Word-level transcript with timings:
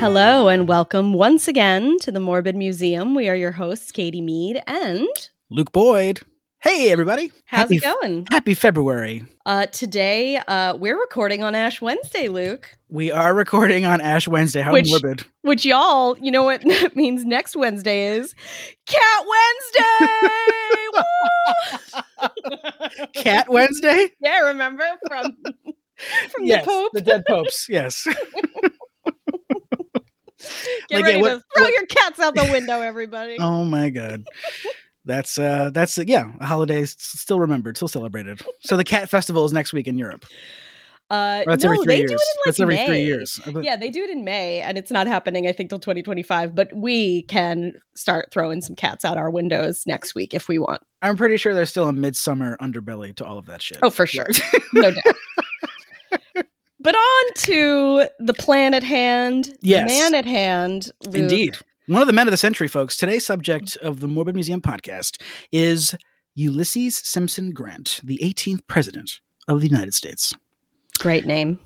Hello 0.00 0.48
and 0.48 0.66
welcome 0.66 1.12
once 1.12 1.46
again 1.46 1.98
to 1.98 2.10
the 2.10 2.20
Morbid 2.20 2.56
Museum. 2.56 3.14
We 3.14 3.28
are 3.28 3.36
your 3.36 3.52
hosts, 3.52 3.92
Katie 3.92 4.22
Mead 4.22 4.62
and 4.66 5.06
Luke 5.50 5.72
Boyd. 5.72 6.20
Hey, 6.62 6.90
everybody. 6.90 7.30
how's 7.44 7.60
happy, 7.64 7.76
it 7.76 7.82
going? 7.82 8.26
Happy 8.30 8.54
February. 8.54 9.26
Uh, 9.44 9.66
today, 9.66 10.38
uh, 10.48 10.74
we're 10.76 10.98
recording 10.98 11.42
on 11.42 11.54
Ash 11.54 11.82
Wednesday, 11.82 12.28
Luke. 12.28 12.66
We 12.88 13.12
are 13.12 13.34
recording 13.34 13.84
on 13.84 14.00
Ash 14.00 14.26
Wednesday. 14.26 14.62
How 14.62 14.72
Which- 14.72 14.88
morbid. 14.88 15.22
Which 15.42 15.66
y'all, 15.66 16.16
you 16.18 16.30
know 16.30 16.44
what 16.44 16.62
that 16.66 16.96
means? 16.96 17.26
Next 17.26 17.54
Wednesday 17.54 18.06
is 18.16 18.34
Cat 18.86 19.24
Wednesday. 22.24 23.12
Cat 23.22 23.50
Wednesday? 23.50 24.08
yeah, 24.20 24.38
remember 24.38 24.84
from 25.08 25.36
from 26.30 26.44
yes. 26.44 26.64
the 26.64 26.70
Pope. 26.70 26.92
The 26.94 27.00
dead 27.02 27.22
popes. 27.28 27.66
Yes. 27.68 28.06
Get 30.88 30.96
Like, 30.96 31.00
yeah, 31.00 31.00
ready 31.06 31.20
what- 31.22 31.28
to 31.30 31.42
throw 31.54 31.64
what- 31.64 31.72
your 31.72 31.86
cats 31.86 32.18
out 32.20 32.34
the 32.34 32.48
window, 32.50 32.80
everybody. 32.80 33.36
oh 33.40 33.64
my 33.64 33.90
God. 33.90 34.24
That's 35.06 35.38
uh 35.38 35.70
that's 35.72 35.96
yeah, 35.98 36.30
a 36.40 36.46
holiday 36.46 36.84
still 36.84 37.40
remembered, 37.40 37.76
still 37.76 37.88
celebrated. 37.88 38.42
So 38.60 38.76
the 38.76 38.84
cat 38.84 39.08
festival 39.08 39.44
is 39.46 39.52
next 39.52 39.72
week 39.72 39.86
in 39.88 39.96
Europe. 39.98 40.26
Uh, 41.08 41.42
that's 41.44 41.64
no, 41.64 41.72
every 41.72 41.78
three 41.84 41.94
they 41.94 41.98
years. 42.02 42.10
do 42.10 42.14
it 42.14 42.20
in 42.20 42.38
like 42.38 42.44
that's 42.44 42.60
every 42.60 42.74
May. 42.76 42.86
three 42.86 43.02
years. 43.02 43.40
Yeah, 43.62 43.74
they 43.76 43.90
do 43.90 44.04
it 44.04 44.10
in 44.10 44.22
May, 44.22 44.60
and 44.60 44.78
it's 44.78 44.92
not 44.92 45.08
happening, 45.08 45.48
I 45.48 45.52
think, 45.52 45.68
till 45.70 45.80
2025. 45.80 46.54
But 46.54 46.72
we 46.72 47.22
can 47.22 47.72
start 47.96 48.28
throwing 48.30 48.60
some 48.60 48.76
cats 48.76 49.04
out 49.04 49.16
our 49.16 49.28
windows 49.28 49.82
next 49.88 50.14
week 50.14 50.34
if 50.34 50.46
we 50.46 50.60
want. 50.60 50.82
I'm 51.02 51.16
pretty 51.16 51.36
sure 51.36 51.52
there's 51.52 51.70
still 51.70 51.88
a 51.88 51.92
midsummer 51.92 52.56
underbelly 52.58 53.12
to 53.16 53.24
all 53.24 53.38
of 53.38 53.46
that 53.46 53.60
shit. 53.60 53.78
Oh, 53.82 53.90
for 53.90 54.06
sure. 54.06 54.28
no 54.72 54.92
doubt. 54.92 56.44
But 56.82 56.94
on 56.94 57.32
to 57.34 58.06
the 58.20 58.34
plan 58.34 58.72
at 58.74 58.82
hand, 58.82 59.54
Yes. 59.60 59.90
the 59.90 59.94
man 59.98 60.14
at 60.14 60.24
hand. 60.24 60.90
Luke. 61.04 61.14
Indeed. 61.14 61.58
One 61.86 62.00
of 62.00 62.06
the 62.06 62.12
men 62.14 62.26
of 62.26 62.30
the 62.30 62.36
century, 62.38 62.68
folks. 62.68 62.96
Today's 62.96 63.26
subject 63.26 63.76
of 63.78 64.00
the 64.00 64.08
Morbid 64.08 64.34
Museum 64.34 64.60
podcast 64.62 65.20
is 65.52 65.94
Ulysses 66.36 66.96
Simpson 66.96 67.50
Grant, 67.52 68.00
the 68.04 68.18
18th 68.22 68.66
president 68.66 69.20
of 69.48 69.60
the 69.60 69.66
United 69.68 69.92
States. 69.94 70.32
Great 70.98 71.26
name. 71.26 71.58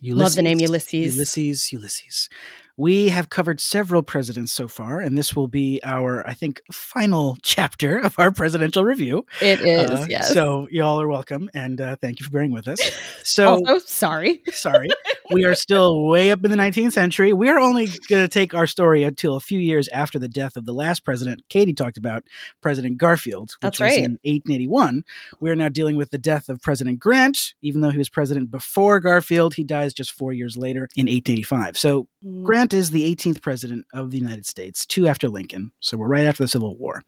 Ulysses, 0.00 0.02
Love 0.22 0.34
the 0.34 0.42
name 0.42 0.60
Ulysses. 0.60 1.14
Ulysses, 1.16 1.72
Ulysses. 1.72 2.28
We 2.76 3.08
have 3.10 3.28
covered 3.28 3.60
several 3.60 4.02
presidents 4.02 4.52
so 4.52 4.66
far, 4.66 5.00
and 5.00 5.16
this 5.18 5.36
will 5.36 5.48
be 5.48 5.80
our, 5.84 6.26
I 6.26 6.32
think, 6.32 6.62
final 6.72 7.36
chapter 7.42 7.98
of 7.98 8.18
our 8.18 8.30
presidential 8.30 8.84
review. 8.84 9.26
It 9.40 9.60
is, 9.60 9.90
Uh, 9.90 10.06
yes. 10.08 10.32
So, 10.32 10.68
y'all 10.70 11.00
are 11.00 11.08
welcome, 11.08 11.50
and 11.54 11.80
uh, 11.80 11.96
thank 11.96 12.18
you 12.18 12.24
for 12.24 12.32
bearing 12.32 12.52
with 12.52 12.68
us. 12.68 12.80
So, 13.24 13.64
also, 13.66 13.78
sorry. 13.78 14.42
sorry, 14.52 14.88
we 15.30 15.44
are 15.44 15.54
still 15.54 16.06
way 16.06 16.32
up 16.32 16.44
in 16.44 16.50
the 16.50 16.56
19th 16.56 16.92
century. 16.92 17.32
We 17.32 17.48
are 17.48 17.58
only 17.58 17.86
going 18.08 18.22
to 18.22 18.28
take 18.28 18.52
our 18.52 18.66
story 18.66 19.04
until 19.04 19.36
a 19.36 19.40
few 19.40 19.60
years 19.60 19.86
after 19.88 20.18
the 20.18 20.28
death 20.28 20.56
of 20.56 20.64
the 20.66 20.74
last 20.74 21.04
president 21.04 21.44
Katie 21.48 21.72
talked 21.72 21.96
about, 21.96 22.24
President 22.62 22.98
Garfield, 22.98 23.50
which 23.50 23.58
That's 23.60 23.80
was 23.80 23.90
right. 23.90 23.98
in 23.98 24.18
1881. 24.24 25.04
We 25.38 25.50
are 25.50 25.56
now 25.56 25.68
dealing 25.68 25.96
with 25.96 26.10
the 26.10 26.18
death 26.18 26.48
of 26.48 26.60
President 26.60 26.98
Grant. 26.98 27.54
Even 27.62 27.80
though 27.80 27.90
he 27.90 27.98
was 27.98 28.08
president 28.08 28.50
before 28.50 28.98
Garfield, 28.98 29.54
he 29.54 29.62
dies 29.62 29.94
just 29.94 30.10
four 30.10 30.32
years 30.32 30.56
later 30.56 30.88
in 30.96 31.06
1885. 31.06 31.78
So 31.78 32.08
Mm, 32.24 32.44
Grant 32.62 32.74
is 32.74 32.92
the 32.92 33.12
18th 33.12 33.42
president 33.42 33.84
of 33.92 34.12
the 34.12 34.18
United 34.18 34.46
States, 34.46 34.86
two 34.86 35.08
after 35.08 35.28
Lincoln. 35.28 35.72
So 35.80 35.96
we're 35.96 36.06
right 36.06 36.26
after 36.26 36.44
the 36.44 36.48
Civil 36.48 36.76
War. 36.76 37.02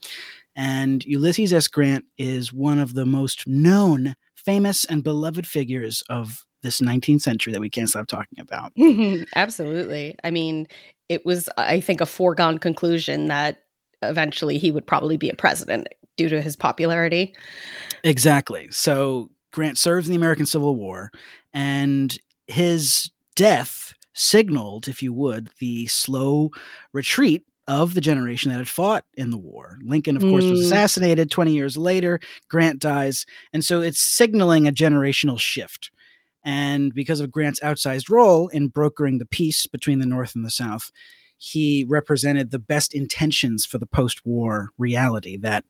And 0.57 1.05
Ulysses 1.05 1.53
S. 1.53 1.69
Grant 1.69 2.05
is 2.19 2.53
one 2.53 2.81
of 2.81 2.95
the 2.95 3.07
most 3.07 3.47
known, 3.47 4.17
famous, 4.35 4.85
and 4.85 5.05
beloved 5.05 5.47
figures 5.47 6.03
of 6.11 6.45
this 6.65 6.81
19th 6.81 7.21
century 7.21 7.53
that 7.53 7.61
we 7.61 7.71
can't 7.71 7.89
stop 7.89 8.09
talking 8.09 8.41
about. 8.41 8.73
Absolutely. 9.37 10.17
I 10.25 10.33
mean, 10.33 10.67
it 11.09 11.25
was, 11.25 11.49
I 11.57 11.79
think, 11.79 12.01
a 12.01 12.07
foregone 12.07 12.59
conclusion 12.59 13.29
that 13.29 13.59
eventually 14.03 14.59
he 14.59 14.73
would 14.73 14.89
probably 14.89 15.17
be 15.17 15.31
a 15.31 15.37
president 15.37 15.87
due 16.17 16.29
to 16.31 16.43
his 16.43 16.57
popularity. 16.57 17.33
Exactly. 18.03 18.67
So 18.73 19.31
Grant 19.53 19.79
serves 19.79 20.09
in 20.09 20.11
the 20.11 20.17
American 20.17 20.47
Civil 20.47 20.75
War, 20.75 21.13
and 21.53 22.19
his 22.49 23.09
death 23.37 23.94
signaled, 24.15 24.89
if 24.89 25.03
you 25.03 25.13
would, 25.13 25.51
the 25.59 25.87
slow 25.87 26.51
retreat 26.93 27.45
of 27.67 27.95
the 27.95 28.01
generation 28.01 28.51
that 28.51 28.59
had 28.59 28.69
fought 28.69 29.05
in 29.15 29.31
the 29.31 29.39
war. 29.39 29.79
Lincoln, 29.83 30.17
of 30.17 30.23
course, 30.23 30.45
was 30.45 30.61
Mm. 30.61 30.65
assassinated 30.65 31.31
20 31.31 31.55
years 31.55 31.77
later. 31.77 32.21
Grant 32.49 32.79
dies. 32.79 33.25
And 33.53 33.65
so 33.65 33.81
it's 33.81 34.01
signaling 34.01 34.69
a 34.69 34.73
generational 34.73 35.39
shift. 35.41 35.91
And 36.45 36.93
because 36.93 37.21
of 37.21 37.31
Grant's 37.33 37.61
outsized 37.61 38.11
role 38.11 38.49
in 38.49 38.69
brokering 38.69 39.17
the 39.19 39.25
peace 39.27 39.67
between 39.67 39.99
the 39.99 40.05
North 40.07 40.35
and 40.35 40.45
the 40.45 40.51
South, 40.51 40.91
he 41.39 41.85
represented 41.89 42.51
the 42.51 42.59
best 42.59 42.93
intentions 42.95 43.65
for 43.65 43.79
the 43.79 43.87
post 43.87 44.25
war 44.27 44.69
reality 44.77 45.39
that 45.39 45.65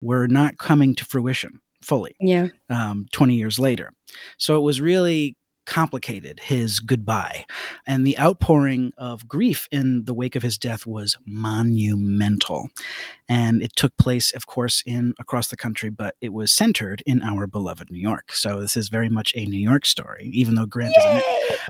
were 0.00 0.28
not 0.28 0.58
coming 0.58 0.94
to 0.94 1.04
fruition 1.04 1.60
fully 1.82 2.14
Yeah. 2.20 2.48
um, 2.70 3.06
20 3.12 3.34
years 3.34 3.58
later. 3.58 3.92
So 4.38 4.56
it 4.56 4.60
was 4.62 4.80
really 4.80 5.36
complicated, 5.66 6.40
his 6.40 6.80
goodbye. 6.80 7.44
And 7.86 8.06
the 8.06 8.18
outpouring 8.18 8.92
of 8.98 9.28
grief 9.28 9.68
in 9.70 10.04
the 10.04 10.14
wake 10.14 10.36
of 10.36 10.42
his 10.42 10.58
death 10.58 10.86
was 10.86 11.16
monumental. 11.26 12.68
And 13.28 13.62
it 13.62 13.74
took 13.74 13.96
place, 13.96 14.32
of 14.34 14.46
course, 14.46 14.82
in 14.84 15.14
across 15.18 15.48
the 15.48 15.56
country, 15.56 15.90
but 15.90 16.14
it 16.20 16.32
was 16.32 16.52
centered 16.52 17.02
in 17.06 17.22
our 17.22 17.46
beloved 17.46 17.90
New 17.90 17.98
York. 17.98 18.32
So 18.32 18.60
this 18.60 18.76
is 18.76 18.88
very 18.88 19.08
much 19.08 19.32
a 19.34 19.46
New 19.46 19.60
York 19.60 19.86
story, 19.86 20.30
even 20.32 20.54
though 20.54 20.66
Grant 20.66 20.94
is 20.96 21.04
a, 21.04 21.22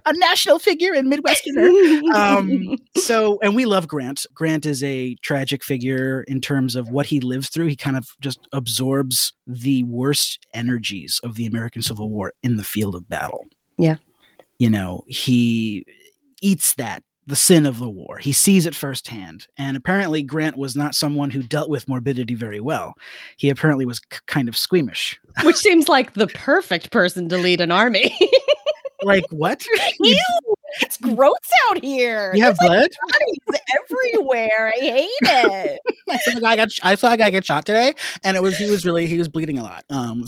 a 0.06 0.12
national 0.14 0.58
figure 0.58 0.92
and 0.92 1.12
Midwesterner 1.12 1.74
um 2.14 2.76
so 2.96 3.38
and 3.42 3.54
we 3.54 3.64
love 3.64 3.88
grant 3.88 4.26
grant 4.34 4.66
is 4.66 4.82
a 4.82 5.14
tragic 5.16 5.62
figure 5.62 6.22
in 6.28 6.40
terms 6.40 6.76
of 6.76 6.90
what 6.90 7.06
he 7.06 7.20
lives 7.20 7.48
through 7.48 7.66
he 7.66 7.76
kind 7.76 7.96
of 7.96 8.08
just 8.20 8.46
absorbs 8.52 9.32
the 9.46 9.84
worst 9.84 10.46
energies 10.54 11.20
of 11.22 11.34
the 11.34 11.46
american 11.46 11.82
civil 11.82 12.10
war 12.10 12.32
in 12.42 12.56
the 12.56 12.64
field 12.64 12.94
of 12.94 13.08
battle 13.08 13.44
Yeah. 13.78 13.96
you 14.58 14.70
know 14.70 15.04
he 15.08 15.84
eats 16.42 16.74
that 16.74 17.02
the 17.26 17.36
sin 17.36 17.64
of 17.64 17.78
the 17.78 17.88
war 17.88 18.18
he 18.18 18.32
sees 18.32 18.66
it 18.66 18.74
firsthand 18.74 19.46
and 19.56 19.76
apparently 19.76 20.22
grant 20.22 20.56
was 20.58 20.76
not 20.76 20.94
someone 20.94 21.30
who 21.30 21.42
dealt 21.42 21.70
with 21.70 21.88
morbidity 21.88 22.34
very 22.34 22.60
well 22.60 22.94
he 23.38 23.48
apparently 23.48 23.86
was 23.86 23.98
k- 24.00 24.18
kind 24.26 24.48
of 24.48 24.56
squeamish 24.56 25.18
Which 25.42 25.56
seems 25.66 25.88
like 25.88 26.12
the 26.14 26.26
perfect 26.28 26.90
person 26.90 27.28
to 27.30 27.38
lead 27.38 27.60
an 27.62 27.70
army. 27.70 28.16
like 29.02 29.24
what 29.30 29.64
Ew, 30.00 30.18
it's 30.80 30.96
gross 30.98 31.34
out 31.70 31.82
here. 31.82 32.32
you 32.34 32.42
have 32.42 32.56
blood 32.58 32.88
Bodies 33.10 33.60
everywhere. 33.76 34.72
I 34.76 34.80
hate 34.80 35.10
it. 35.22 35.80
I 36.08 36.16
saw 36.18 36.36
a 36.36 36.40
guy 36.40 36.56
got 36.56 36.68
I 36.82 36.94
saw 36.94 37.12
a 37.12 37.16
guy 37.16 37.30
get 37.30 37.44
shot 37.44 37.64
today, 37.66 37.94
and 38.22 38.36
it 38.36 38.42
was 38.42 38.56
he 38.56 38.70
was 38.70 38.84
really 38.86 39.06
he 39.06 39.18
was 39.18 39.28
bleeding 39.28 39.58
a 39.58 39.62
lot. 39.62 39.84
Um, 39.90 40.24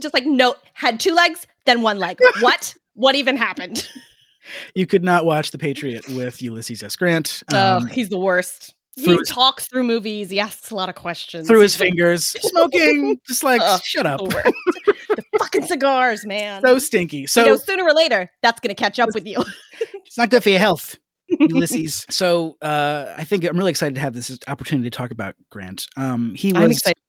Just 0.00 0.12
like 0.14 0.26
no, 0.26 0.54
had 0.74 0.98
two 1.00 1.12
legs, 1.12 1.46
then 1.66 1.82
one 1.82 1.98
leg. 1.98 2.18
What? 2.40 2.74
What 2.96 3.14
even 3.14 3.36
happened? 3.36 3.88
you 4.74 4.86
could 4.86 5.04
not 5.04 5.24
watch 5.24 5.50
The 5.52 5.58
Patriot 5.58 6.08
with 6.08 6.42
Ulysses 6.42 6.82
S. 6.82 6.96
Grant 6.96 7.42
Oh, 7.52 7.76
um, 7.76 7.86
he's 7.86 8.08
the 8.08 8.18
worst. 8.18 8.74
He 8.96 9.14
his- 9.14 9.28
talks 9.28 9.68
through 9.68 9.84
movies. 9.84 10.30
He 10.30 10.40
asks 10.40 10.70
a 10.70 10.74
lot 10.74 10.88
of 10.88 10.94
questions. 10.94 11.46
through 11.46 11.60
his 11.60 11.76
fingers, 11.76 12.24
smoking, 12.40 13.20
just 13.28 13.42
like 13.44 13.60
Ugh, 13.62 13.80
shut 13.84 14.06
up. 14.06 14.20
the 14.20 14.54
the 15.16 15.22
fucking 15.38 15.66
cigars, 15.66 16.24
man. 16.24 16.62
So 16.62 16.78
stinky. 16.78 17.18
you 17.18 17.26
So 17.26 17.44
know, 17.44 17.56
sooner 17.56 17.84
or 17.84 17.92
later, 17.92 18.30
that's 18.42 18.58
gonna 18.60 18.74
catch 18.74 18.98
up 18.98 19.10
with 19.14 19.26
you. 19.26 19.44
it's 20.06 20.16
not 20.16 20.30
good 20.30 20.42
for 20.42 20.48
your 20.50 20.58
health. 20.58 20.96
Ulysses. 21.28 22.06
So 22.08 22.56
uh, 22.62 23.12
I 23.16 23.24
think 23.24 23.44
I'm 23.44 23.56
really 23.58 23.70
excited 23.70 23.96
to 23.96 24.00
have 24.00 24.14
this 24.14 24.38
opportunity 24.48 24.88
to 24.88 24.96
talk 24.96 25.10
about 25.10 25.34
Grant. 25.50 25.88
Um, 25.96 26.34
he 26.34 26.52
was 26.52 26.62
I'm 26.62 26.70
excited. 26.70 27.02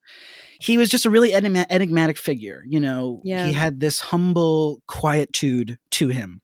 He 0.59 0.77
was 0.77 0.89
just 0.89 1.05
a 1.05 1.09
really 1.09 1.33
enigma- 1.33 1.67
enigmatic 1.69 2.17
figure. 2.17 2.63
You 2.67 2.79
know, 2.79 3.21
Yeah. 3.23 3.45
he 3.45 3.53
had 3.53 3.79
this 3.79 3.99
humble 3.99 4.81
quietude 4.87 5.77
to 5.91 6.07
him. 6.09 6.41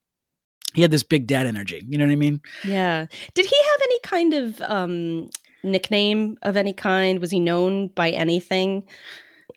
He 0.74 0.82
had 0.82 0.92
this 0.92 1.04
big 1.04 1.28
dad 1.28 1.46
energy. 1.46 1.84
You 1.88 1.98
know 1.98 2.06
what 2.06 2.12
I 2.12 2.16
mean? 2.16 2.42
Yeah. 2.64 3.06
Did 3.36 3.46
he 3.46 3.56
have 3.56 3.82
any 3.84 4.00
kind 4.04 4.34
of 4.34 4.62
um 4.62 5.30
nickname 5.64 6.38
of 6.42 6.58
any 6.58 6.74
kind? 6.74 7.20
Was 7.20 7.32
he 7.32 7.40
known 7.40 7.88
by 7.90 8.10
anything? 8.10 8.84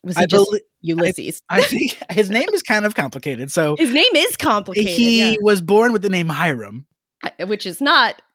Was 0.05 0.17
he 0.17 0.25
I, 0.25 0.27
just 0.27 0.51
Ulysses? 0.83 1.43
I 1.49 1.63
think 1.63 1.97
his 2.11 2.31
name 2.31 2.49
is 2.53 2.63
kind 2.63 2.85
of 2.85 2.95
complicated. 2.95 3.51
So 3.51 3.77
His 3.77 3.93
name 3.93 4.15
is 4.15 4.37
complicated, 4.37 4.91
he 4.93 5.31
yeah. 5.33 5.37
was 5.41 5.61
born 5.61 5.93
with 5.93 6.03
the 6.03 6.11
name 6.11 6.29
Hiram. 6.29 6.87
Which 7.47 7.67
is 7.67 7.81
not 7.81 8.21
No, 8.21 8.26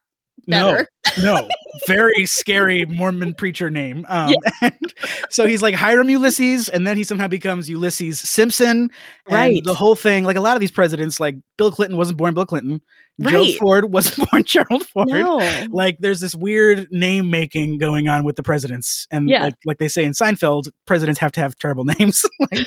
better. 0.47 0.87
no, 1.21 1.47
very 1.87 2.25
scary 2.25 2.85
Mormon 2.85 3.33
preacher 3.33 3.69
name. 3.69 4.05
Um, 4.09 4.35
and 4.61 4.73
so 5.29 5.45
he's 5.45 5.61
like 5.61 5.75
Hiram 5.75 6.09
Ulysses, 6.09 6.69
and 6.69 6.85
then 6.85 6.97
he 6.97 7.03
somehow 7.03 7.27
becomes 7.27 7.69
Ulysses 7.69 8.19
Simpson. 8.19 8.89
and 9.27 9.35
Right. 9.35 9.63
The 9.63 9.73
whole 9.73 9.95
thing, 9.95 10.23
like 10.23 10.37
a 10.37 10.41
lot 10.41 10.55
of 10.55 10.61
these 10.61 10.71
presidents, 10.71 11.19
like 11.19 11.35
Bill 11.57 11.71
Clinton 11.71 11.97
wasn't 11.97 12.17
born 12.17 12.33
Bill 12.33 12.45
Clinton. 12.45 12.81
Gerald 13.19 13.47
Right. 13.49 13.59
Ford 13.59 13.91
wasn't 13.93 14.29
born 14.31 14.43
Gerald 14.43 14.87
Ford. 14.87 15.09
No. 15.09 15.37
Like 15.69 15.97
there's 15.99 16.21
this 16.21 16.33
weird 16.33 16.87
name 16.91 17.29
making 17.29 17.77
going 17.77 18.07
on 18.07 18.23
with 18.23 18.35
the 18.35 18.43
presidents, 18.43 19.07
and 19.11 19.29
Yeah. 19.29 19.43
like, 19.43 19.55
like 19.65 19.77
they 19.77 19.87
say 19.89 20.03
in 20.03 20.13
Seinfeld, 20.13 20.69
presidents 20.87 21.19
have 21.19 21.31
to 21.33 21.39
have 21.41 21.55
terrible 21.57 21.83
names. 21.85 22.25
like, 22.39 22.65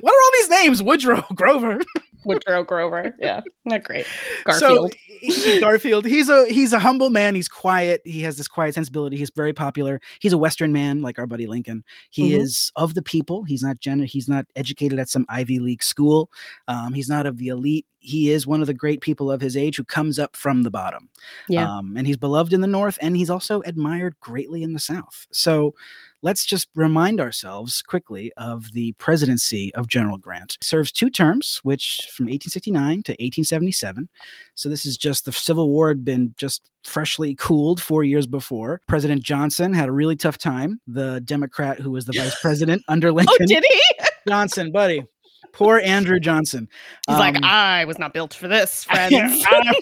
what 0.00 0.12
are 0.12 0.22
all 0.22 0.30
these 0.34 0.48
names? 0.50 0.82
Woodrow, 0.82 1.24
Grover. 1.34 1.80
Woodrow 2.24 2.64
Grover. 2.64 3.14
Yeah, 3.18 3.40
not 3.64 3.82
great. 3.84 4.06
Garfield. 4.44 4.94
So, 5.28 5.60
Garfield. 5.60 6.04
He's 6.04 6.28
a 6.28 6.46
he's 6.48 6.72
a 6.72 6.78
humble 6.78 7.10
man. 7.10 7.34
He's 7.34 7.48
quiet. 7.48 8.02
He 8.04 8.22
has 8.22 8.36
this 8.36 8.48
quiet 8.48 8.74
sensibility. 8.74 9.16
He's 9.16 9.30
very 9.34 9.52
popular. 9.52 10.00
He's 10.20 10.32
a 10.32 10.38
Western 10.38 10.72
man, 10.72 11.02
like 11.02 11.18
our 11.18 11.26
buddy 11.26 11.46
Lincoln. 11.46 11.84
He 12.10 12.30
mm-hmm. 12.30 12.40
is 12.40 12.72
of 12.76 12.94
the 12.94 13.02
people. 13.02 13.44
He's 13.44 13.62
not 13.62 13.80
gen- 13.80 14.02
He's 14.02 14.28
not 14.28 14.46
educated 14.56 14.98
at 14.98 15.08
some 15.08 15.26
Ivy 15.28 15.58
League 15.58 15.82
school. 15.82 16.30
Um, 16.68 16.92
he's 16.92 17.08
not 17.08 17.26
of 17.26 17.38
the 17.38 17.48
elite. 17.48 17.86
He 17.98 18.30
is 18.30 18.46
one 18.46 18.60
of 18.60 18.66
the 18.66 18.74
great 18.74 19.00
people 19.00 19.30
of 19.30 19.40
his 19.40 19.56
age 19.56 19.76
who 19.76 19.84
comes 19.84 20.18
up 20.18 20.34
from 20.34 20.64
the 20.64 20.70
bottom. 20.70 21.08
Yeah. 21.48 21.70
Um, 21.70 21.96
and 21.96 22.06
he's 22.06 22.16
beloved 22.16 22.52
in 22.52 22.60
the 22.60 22.66
North, 22.66 22.98
and 23.00 23.16
he's 23.16 23.30
also 23.30 23.60
admired 23.62 24.18
greatly 24.20 24.64
in 24.64 24.72
the 24.72 24.80
South. 24.80 25.26
So 25.30 25.74
let's 26.22 26.46
just 26.46 26.68
remind 26.74 27.20
ourselves 27.20 27.82
quickly 27.82 28.32
of 28.36 28.72
the 28.72 28.92
presidency 28.92 29.74
of 29.74 29.88
General 29.88 30.18
Grant. 30.18 30.56
serves 30.62 30.92
two 30.92 31.10
terms, 31.10 31.60
which 31.62 32.08
from 32.12 32.26
1869 32.26 33.02
to 33.02 33.12
1877. 33.12 34.08
So 34.54 34.68
this 34.68 34.86
is 34.86 34.96
just 34.96 35.24
the 35.24 35.32
Civil 35.32 35.68
War 35.68 35.88
had 35.88 36.04
been 36.04 36.34
just 36.36 36.70
freshly 36.84 37.34
cooled 37.34 37.80
four 37.82 38.04
years 38.04 38.26
before. 38.26 38.80
President 38.86 39.22
Johnson 39.22 39.72
had 39.72 39.88
a 39.88 39.92
really 39.92 40.16
tough 40.16 40.38
time. 40.38 40.80
The 40.86 41.20
Democrat 41.20 41.80
who 41.80 41.90
was 41.90 42.04
the 42.06 42.12
vice 42.16 42.40
president 42.40 42.82
under 42.88 43.08
oh, 43.08 43.12
Lincoln. 43.12 43.36
Oh, 43.40 43.46
did 43.46 43.64
he? 43.64 43.82
Johnson, 44.28 44.70
buddy. 44.70 45.04
Poor 45.52 45.80
Andrew 45.80 46.20
Johnson. 46.20 46.68
He's 47.06 47.14
um, 47.14 47.20
like, 47.20 47.42
I 47.42 47.84
was 47.84 47.98
not 47.98 48.14
built 48.14 48.32
for 48.34 48.48
this, 48.48 48.84
friends. 48.90 49.14
I, 49.14 49.72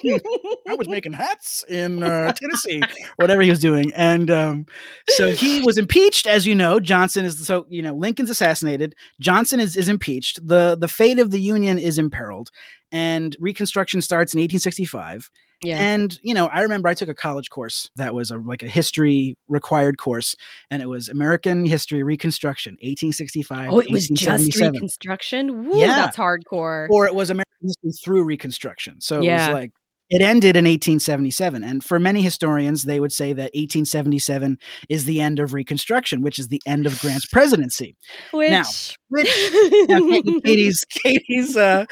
I, 0.68 0.74
was 0.74 0.88
making 0.88 1.12
hats 1.12 1.64
in 1.68 2.02
uh, 2.02 2.32
Tennessee, 2.36 2.82
whatever 3.16 3.42
he 3.42 3.50
was 3.50 3.60
doing. 3.60 3.92
And 3.94 4.30
um, 4.30 4.66
so 5.08 5.30
he 5.30 5.62
was 5.62 5.78
impeached, 5.78 6.26
as 6.26 6.46
you 6.46 6.54
know. 6.54 6.80
Johnson 6.80 7.24
is 7.24 7.46
so 7.46 7.66
you 7.68 7.82
know 7.82 7.94
Lincoln's 7.94 8.30
assassinated. 8.30 8.94
Johnson 9.20 9.60
is 9.60 9.76
is 9.76 9.88
impeached. 9.88 10.46
the 10.46 10.76
The 10.78 10.88
fate 10.88 11.18
of 11.18 11.30
the 11.30 11.40
Union 11.40 11.78
is 11.78 11.98
imperiled, 11.98 12.50
and 12.90 13.36
Reconstruction 13.38 14.00
starts 14.02 14.34
in 14.34 14.38
1865. 14.38 15.30
Yeah. 15.62 15.78
And 15.78 16.18
you 16.22 16.32
know, 16.32 16.46
I 16.46 16.62
remember 16.62 16.88
I 16.88 16.94
took 16.94 17.08
a 17.08 17.14
college 17.14 17.50
course 17.50 17.90
that 17.96 18.14
was 18.14 18.30
a 18.30 18.38
like 18.38 18.62
a 18.62 18.68
history 18.68 19.36
required 19.48 19.98
course, 19.98 20.34
and 20.70 20.82
it 20.82 20.86
was 20.86 21.08
American 21.08 21.66
History 21.66 22.02
Reconstruction, 22.02 22.74
1865. 22.74 23.72
Oh, 23.72 23.80
it 23.80 23.90
was 23.90 24.08
just 24.08 24.58
Reconstruction. 24.58 25.68
Woo, 25.68 25.78
yeah, 25.78 25.96
that's 25.96 26.16
hardcore. 26.16 26.88
Or 26.88 27.06
it 27.06 27.14
was 27.14 27.30
American 27.30 27.46
History 27.62 27.92
through 27.92 28.24
Reconstruction. 28.24 29.00
So 29.00 29.20
yeah. 29.20 29.44
it 29.44 29.48
was 29.48 29.54
like 29.54 29.72
it 30.10 30.20
ended 30.20 30.56
in 30.56 30.64
1877. 30.64 31.62
And 31.62 31.84
for 31.84 32.00
many 32.00 32.20
historians, 32.20 32.82
they 32.82 32.98
would 32.98 33.12
say 33.12 33.32
that 33.32 33.52
1877 33.54 34.58
is 34.88 35.04
the 35.04 35.20
end 35.20 35.38
of 35.38 35.54
Reconstruction, 35.54 36.20
which 36.20 36.38
is 36.38 36.48
the 36.48 36.60
end 36.66 36.86
of 36.86 36.98
Grant's 36.98 37.26
presidency. 37.26 37.96
Which, 38.32 38.50
now, 38.50 38.64
which 39.08 39.28
now, 39.88 40.00
Katie's, 40.44 40.84
Katie's 40.90 41.56
uh, 41.56 41.86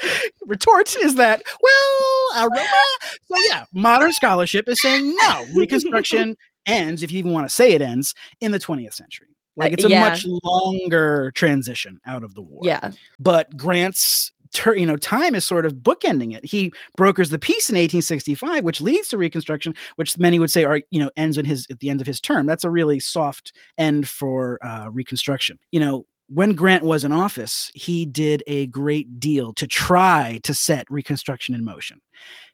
retort 0.46 0.96
is 0.96 1.14
that, 1.14 1.42
well, 1.62 2.50
so 2.50 3.36
yeah, 3.48 3.64
modern 3.72 4.12
scholarship 4.12 4.68
is 4.68 4.82
saying 4.82 5.14
no, 5.22 5.46
Reconstruction 5.54 6.36
ends, 6.66 7.02
if 7.02 7.12
you 7.12 7.18
even 7.20 7.32
want 7.32 7.48
to 7.48 7.54
say 7.54 7.72
it 7.72 7.82
ends, 7.82 8.14
in 8.40 8.50
the 8.50 8.58
20th 8.58 8.94
century. 8.94 9.28
Like 9.56 9.72
it's 9.72 9.84
a 9.84 9.88
yeah. 9.88 10.08
much 10.08 10.24
longer 10.44 11.32
transition 11.34 12.00
out 12.06 12.22
of 12.22 12.34
the 12.34 12.42
war. 12.42 12.60
Yeah. 12.62 12.92
But 13.18 13.56
Grant's 13.56 14.30
ter- 14.52 14.76
you 14.76 14.86
know 14.86 14.96
time 14.96 15.34
is 15.34 15.44
sort 15.44 15.66
of 15.66 15.74
bookending 15.74 16.34
it. 16.34 16.44
He 16.44 16.72
brokers 16.96 17.30
the 17.30 17.38
peace 17.38 17.68
in 17.70 17.74
1865, 17.74 18.64
which 18.64 18.80
leads 18.80 19.08
to 19.08 19.18
Reconstruction, 19.18 19.74
which 19.96 20.18
many 20.18 20.38
would 20.38 20.50
say 20.50 20.64
are 20.64 20.80
you 20.90 21.00
know 21.00 21.10
ends 21.16 21.38
in 21.38 21.44
his 21.44 21.66
at 21.70 21.80
the 21.80 21.90
end 21.90 22.00
of 22.00 22.06
his 22.06 22.20
term. 22.20 22.46
That's 22.46 22.64
a 22.64 22.70
really 22.70 23.00
soft 23.00 23.52
end 23.76 24.08
for 24.08 24.58
uh, 24.64 24.88
Reconstruction. 24.90 25.58
You 25.72 25.80
know, 25.80 26.06
when 26.28 26.54
Grant 26.54 26.84
was 26.84 27.04
in 27.04 27.12
office, 27.12 27.70
he 27.74 28.04
did 28.04 28.42
a 28.46 28.66
great 28.66 29.18
deal 29.18 29.52
to 29.54 29.66
try 29.66 30.40
to 30.42 30.54
set 30.54 30.86
Reconstruction 30.90 31.54
in 31.54 31.64
motion 31.64 32.00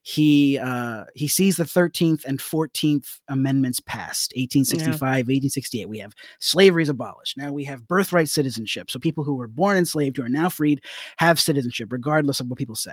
he 0.06 0.58
uh, 0.58 1.04
he 1.14 1.26
sees 1.26 1.56
the 1.56 1.64
13th 1.64 2.26
and 2.26 2.38
14th 2.38 3.20
amendments 3.28 3.80
passed 3.80 4.34
1865 4.36 5.00
yeah. 5.00 5.08
1868 5.08 5.88
we 5.88 5.98
have 5.98 6.12
slavery 6.40 6.82
is 6.82 6.90
abolished. 6.90 7.38
Now 7.38 7.50
we 7.50 7.64
have 7.64 7.88
birthright 7.88 8.28
citizenship. 8.28 8.90
So 8.90 8.98
people 8.98 9.24
who 9.24 9.34
were 9.34 9.48
born 9.48 9.78
enslaved 9.78 10.18
who 10.18 10.22
are 10.22 10.28
now 10.28 10.50
freed 10.50 10.82
have 11.16 11.40
citizenship 11.40 11.90
regardless 11.90 12.38
of 12.38 12.48
what 12.48 12.58
people 12.58 12.74
say. 12.74 12.92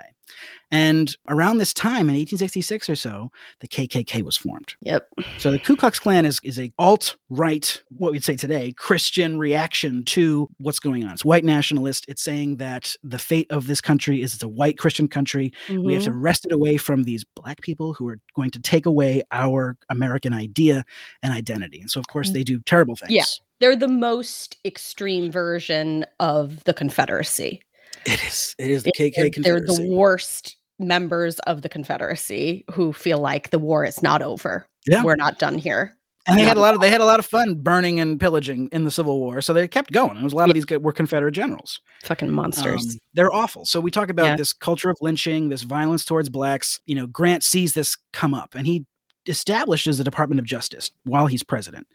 And 0.70 1.14
around 1.28 1.58
this 1.58 1.74
time 1.74 2.08
in 2.08 2.16
1866 2.16 2.88
or 2.88 2.96
so 2.96 3.30
the 3.60 3.68
kkk 3.68 4.22
was 4.22 4.38
formed. 4.38 4.74
Yep. 4.80 5.06
So 5.36 5.50
the 5.50 5.58
ku 5.58 5.76
klux 5.76 5.98
klan 5.98 6.24
is, 6.24 6.40
is 6.42 6.58
a 6.58 6.72
alt-right 6.78 7.82
what 7.90 8.12
we'd 8.12 8.24
say 8.24 8.36
today 8.36 8.72
christian 8.72 9.38
reaction 9.38 10.02
to 10.04 10.48
what's 10.56 10.80
going 10.80 11.04
on. 11.04 11.12
It's 11.12 11.26
white 11.26 11.44
nationalist. 11.44 12.06
It's 12.08 12.22
saying 12.22 12.56
that 12.56 12.96
the 13.04 13.18
fate 13.18 13.50
of 13.50 13.66
this 13.66 13.82
country 13.82 14.22
is 14.22 14.32
it's 14.32 14.42
a 14.42 14.48
white 14.48 14.78
christian 14.78 15.08
country. 15.08 15.52
Mm-hmm. 15.68 15.84
we 15.84 15.92
have 15.92 16.04
to 16.04 16.10
mm-hmm. 16.10 16.22
wrest 16.22 16.46
it 16.46 16.52
away 16.52 16.78
from 16.78 17.01
these 17.04 17.24
black 17.36 17.60
people 17.60 17.94
who 17.94 18.08
are 18.08 18.18
going 18.34 18.50
to 18.50 18.60
take 18.60 18.86
away 18.86 19.22
our 19.30 19.76
American 19.90 20.32
idea 20.32 20.84
and 21.22 21.32
identity. 21.32 21.80
And 21.80 21.90
so, 21.90 22.00
of 22.00 22.08
course, 22.08 22.30
mm. 22.30 22.34
they 22.34 22.44
do 22.44 22.60
terrible 22.60 22.96
things. 22.96 23.12
Yeah. 23.12 23.24
They're 23.60 23.76
the 23.76 23.88
most 23.88 24.56
extreme 24.64 25.30
version 25.30 26.04
of 26.20 26.64
the 26.64 26.74
Confederacy. 26.74 27.62
It 28.04 28.22
is. 28.24 28.54
It 28.58 28.70
is 28.70 28.82
the 28.82 28.92
KK 28.92 29.32
Confederacy. 29.32 29.42
They're 29.42 29.86
the 29.86 29.94
worst 29.94 30.56
members 30.78 31.38
of 31.40 31.62
the 31.62 31.68
Confederacy 31.68 32.64
who 32.70 32.92
feel 32.92 33.18
like 33.18 33.50
the 33.50 33.58
war 33.58 33.84
is 33.84 34.02
not 34.02 34.22
over. 34.22 34.66
Yeah. 34.86 35.04
We're 35.04 35.16
not 35.16 35.38
done 35.38 35.58
here. 35.58 35.96
And 36.26 36.38
they 36.38 36.44
had 36.44 36.56
a 36.56 36.60
lot 36.60 36.74
of 36.74 36.80
they 36.80 36.90
had 36.90 37.00
a 37.00 37.04
lot 37.04 37.18
of 37.18 37.26
fun 37.26 37.56
burning 37.56 37.98
and 37.98 38.18
pillaging 38.20 38.68
in 38.70 38.84
the 38.84 38.92
Civil 38.92 39.18
War, 39.18 39.40
so 39.40 39.52
they 39.52 39.66
kept 39.66 39.90
going. 39.90 40.16
It 40.16 40.22
was 40.22 40.32
a 40.32 40.36
lot 40.36 40.48
of 40.48 40.54
these 40.54 40.66
were 40.68 40.92
Confederate 40.92 41.32
generals, 41.32 41.80
fucking 42.04 42.30
monsters. 42.30 42.94
Um, 42.94 42.98
they're 43.14 43.32
awful. 43.32 43.64
So 43.64 43.80
we 43.80 43.90
talk 43.90 44.08
about 44.08 44.26
yeah. 44.26 44.36
this 44.36 44.52
culture 44.52 44.88
of 44.88 44.96
lynching, 45.00 45.48
this 45.48 45.62
violence 45.62 46.04
towards 46.04 46.28
blacks. 46.28 46.78
You 46.86 46.94
know, 46.94 47.08
Grant 47.08 47.42
sees 47.42 47.74
this 47.74 47.96
come 48.12 48.34
up, 48.34 48.54
and 48.54 48.68
he 48.68 48.86
establishes 49.26 49.98
the 49.98 50.04
Department 50.04 50.38
of 50.38 50.46
Justice 50.46 50.92
while 51.04 51.26
he's 51.26 51.42
president. 51.42 51.88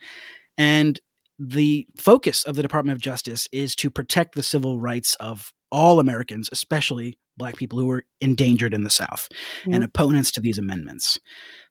And 0.57 0.99
the 1.39 1.87
focus 1.97 2.43
of 2.43 2.55
the 2.55 2.61
Department 2.61 2.97
of 2.97 3.01
Justice 3.01 3.47
is 3.53 3.75
to 3.75 3.89
protect 3.89 4.35
the 4.35 4.43
civil 4.43 4.79
rights 4.79 5.15
of 5.19 5.53
all 5.71 5.99
Americans, 5.99 6.49
especially 6.51 7.17
black 7.37 7.55
people 7.55 7.77
who 7.79 7.85
were 7.85 8.03
endangered 8.19 8.73
in 8.73 8.83
the 8.83 8.89
South 8.89 9.29
and 9.71 9.83
opponents 9.83 10.31
to 10.31 10.41
these 10.41 10.57
amendments. 10.57 11.19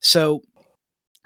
So 0.01 0.43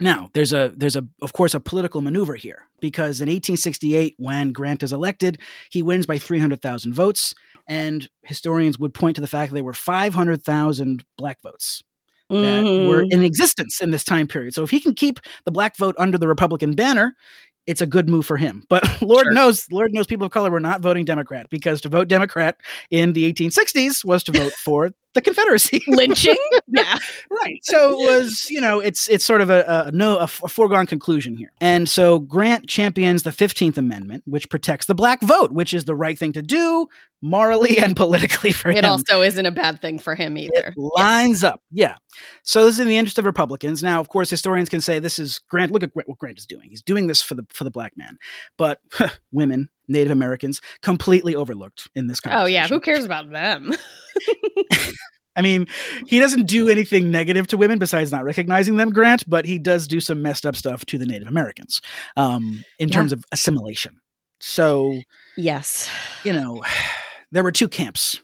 now, 0.00 0.30
there's 0.32 0.52
a 0.52 0.72
there's 0.76 0.96
a 0.96 1.06
of 1.22 1.32
course 1.32 1.54
a 1.54 1.60
political 1.60 2.00
maneuver 2.00 2.34
here 2.34 2.66
because 2.80 3.20
in 3.20 3.26
1868 3.26 4.14
when 4.18 4.52
Grant 4.52 4.82
is 4.82 4.92
elected, 4.92 5.38
he 5.70 5.82
wins 5.82 6.06
by 6.06 6.18
300,000 6.18 6.94
votes 6.94 7.34
and 7.66 8.08
historians 8.22 8.78
would 8.78 8.94
point 8.94 9.14
to 9.16 9.20
the 9.20 9.28
fact 9.28 9.50
that 9.50 9.54
there 9.54 9.64
were 9.64 9.74
500,000 9.74 11.04
black 11.16 11.40
votes 11.42 11.82
that 12.30 12.64
mm-hmm. 12.64 12.88
were 12.88 13.02
in 13.02 13.24
existence 13.24 13.80
in 13.80 13.90
this 13.90 14.04
time 14.04 14.26
period. 14.26 14.54
So 14.54 14.62
if 14.62 14.70
he 14.70 14.80
can 14.80 14.94
keep 14.94 15.18
the 15.44 15.50
black 15.50 15.76
vote 15.76 15.96
under 15.98 16.16
the 16.16 16.28
Republican 16.28 16.74
banner, 16.74 17.14
it's 17.66 17.80
a 17.80 17.86
good 17.86 18.08
move 18.08 18.24
for 18.24 18.36
him. 18.36 18.64
But 18.68 18.84
Lord 19.02 19.24
sure. 19.24 19.32
knows, 19.32 19.66
Lord 19.70 19.92
knows 19.92 20.06
people 20.06 20.26
of 20.26 20.32
color 20.32 20.50
were 20.50 20.60
not 20.60 20.80
voting 20.80 21.04
Democrat 21.04 21.48
because 21.50 21.80
to 21.82 21.88
vote 21.88 22.08
Democrat 22.08 22.56
in 22.90 23.12
the 23.12 23.32
1860s 23.32 24.04
was 24.04 24.22
to 24.24 24.32
vote 24.32 24.52
for 24.52 24.90
the 25.14 25.20
Confederacy. 25.20 25.82
Lynching? 25.88 26.36
yeah. 26.68 26.98
right. 27.30 27.60
So 27.62 27.92
it 27.92 28.06
was, 28.06 28.50
you 28.50 28.60
know, 28.60 28.80
it's 28.80 29.08
it's 29.08 29.24
sort 29.24 29.40
of 29.40 29.50
a, 29.50 29.86
a 29.86 29.92
no 29.92 30.18
a, 30.18 30.24
a 30.24 30.48
foregone 30.48 30.86
conclusion 30.86 31.36
here. 31.36 31.52
And 31.60 31.88
so 31.88 32.20
Grant 32.20 32.68
champions 32.68 33.22
the 33.22 33.30
15th 33.30 33.76
Amendment, 33.76 34.22
which 34.26 34.48
protects 34.48 34.86
the 34.86 34.94
black 34.94 35.20
vote, 35.22 35.52
which 35.52 35.74
is 35.74 35.84
the 35.84 35.94
right 35.94 36.18
thing 36.18 36.32
to 36.32 36.42
do 36.42 36.88
morally 37.22 37.78
and 37.78 37.96
politically 37.96 38.52
for 38.52 38.70
it 38.70 38.78
him. 38.78 38.84
It 38.84 38.88
also 38.88 39.22
isn't 39.22 39.44
a 39.44 39.50
bad 39.50 39.80
thing 39.80 39.98
for 39.98 40.14
him 40.14 40.38
either. 40.38 40.68
It 40.68 40.78
lines 40.78 41.44
up. 41.44 41.62
Yeah. 41.70 41.96
So 42.42 42.64
this 42.64 42.74
is 42.74 42.80
in 42.80 42.88
the 42.88 42.96
interest 42.96 43.18
of 43.18 43.24
Republicans. 43.24 43.82
Now, 43.82 44.00
of 44.00 44.08
course, 44.08 44.30
historians 44.30 44.68
can 44.68 44.80
say 44.80 44.98
this 44.98 45.18
is 45.18 45.40
Grant. 45.48 45.72
Look 45.72 45.82
at 45.82 45.90
what 45.94 46.06
Grant 46.18 46.38
is 46.38 46.46
doing. 46.46 46.70
He's 46.70 46.82
doing 46.82 47.06
this 47.06 47.22
for 47.22 47.34
the 47.34 47.46
for 47.50 47.64
the 47.64 47.70
black 47.70 47.96
man. 47.96 48.18
But 48.56 48.80
women, 49.32 49.68
Native 49.90 50.12
Americans, 50.12 50.60
completely 50.82 51.34
overlooked 51.34 51.88
in 51.94 52.06
this 52.06 52.20
conversation. 52.20 52.42
Oh 52.42 52.46
yeah, 52.46 52.68
who 52.68 52.80
cares 52.80 53.04
about 53.04 53.30
them? 53.30 53.74
I 55.36 55.42
mean, 55.42 55.66
he 56.06 56.18
doesn't 56.18 56.46
do 56.46 56.68
anything 56.68 57.10
negative 57.10 57.46
to 57.48 57.56
women 57.56 57.78
besides 57.78 58.10
not 58.10 58.24
recognizing 58.24 58.76
them, 58.76 58.90
Grant, 58.90 59.28
but 59.28 59.44
he 59.44 59.58
does 59.58 59.86
do 59.86 60.00
some 60.00 60.22
messed 60.22 60.44
up 60.44 60.56
stuff 60.56 60.84
to 60.86 60.98
the 60.98 61.06
Native 61.06 61.28
Americans 61.28 61.80
um, 62.16 62.64
in 62.78 62.88
yeah. 62.88 62.94
terms 62.94 63.12
of 63.12 63.24
assimilation. 63.32 63.98
So, 64.40 65.00
yes, 65.36 65.88
you 66.24 66.32
know, 66.32 66.64
there 67.32 67.42
were 67.42 67.52
two 67.52 67.68
camps, 67.68 68.20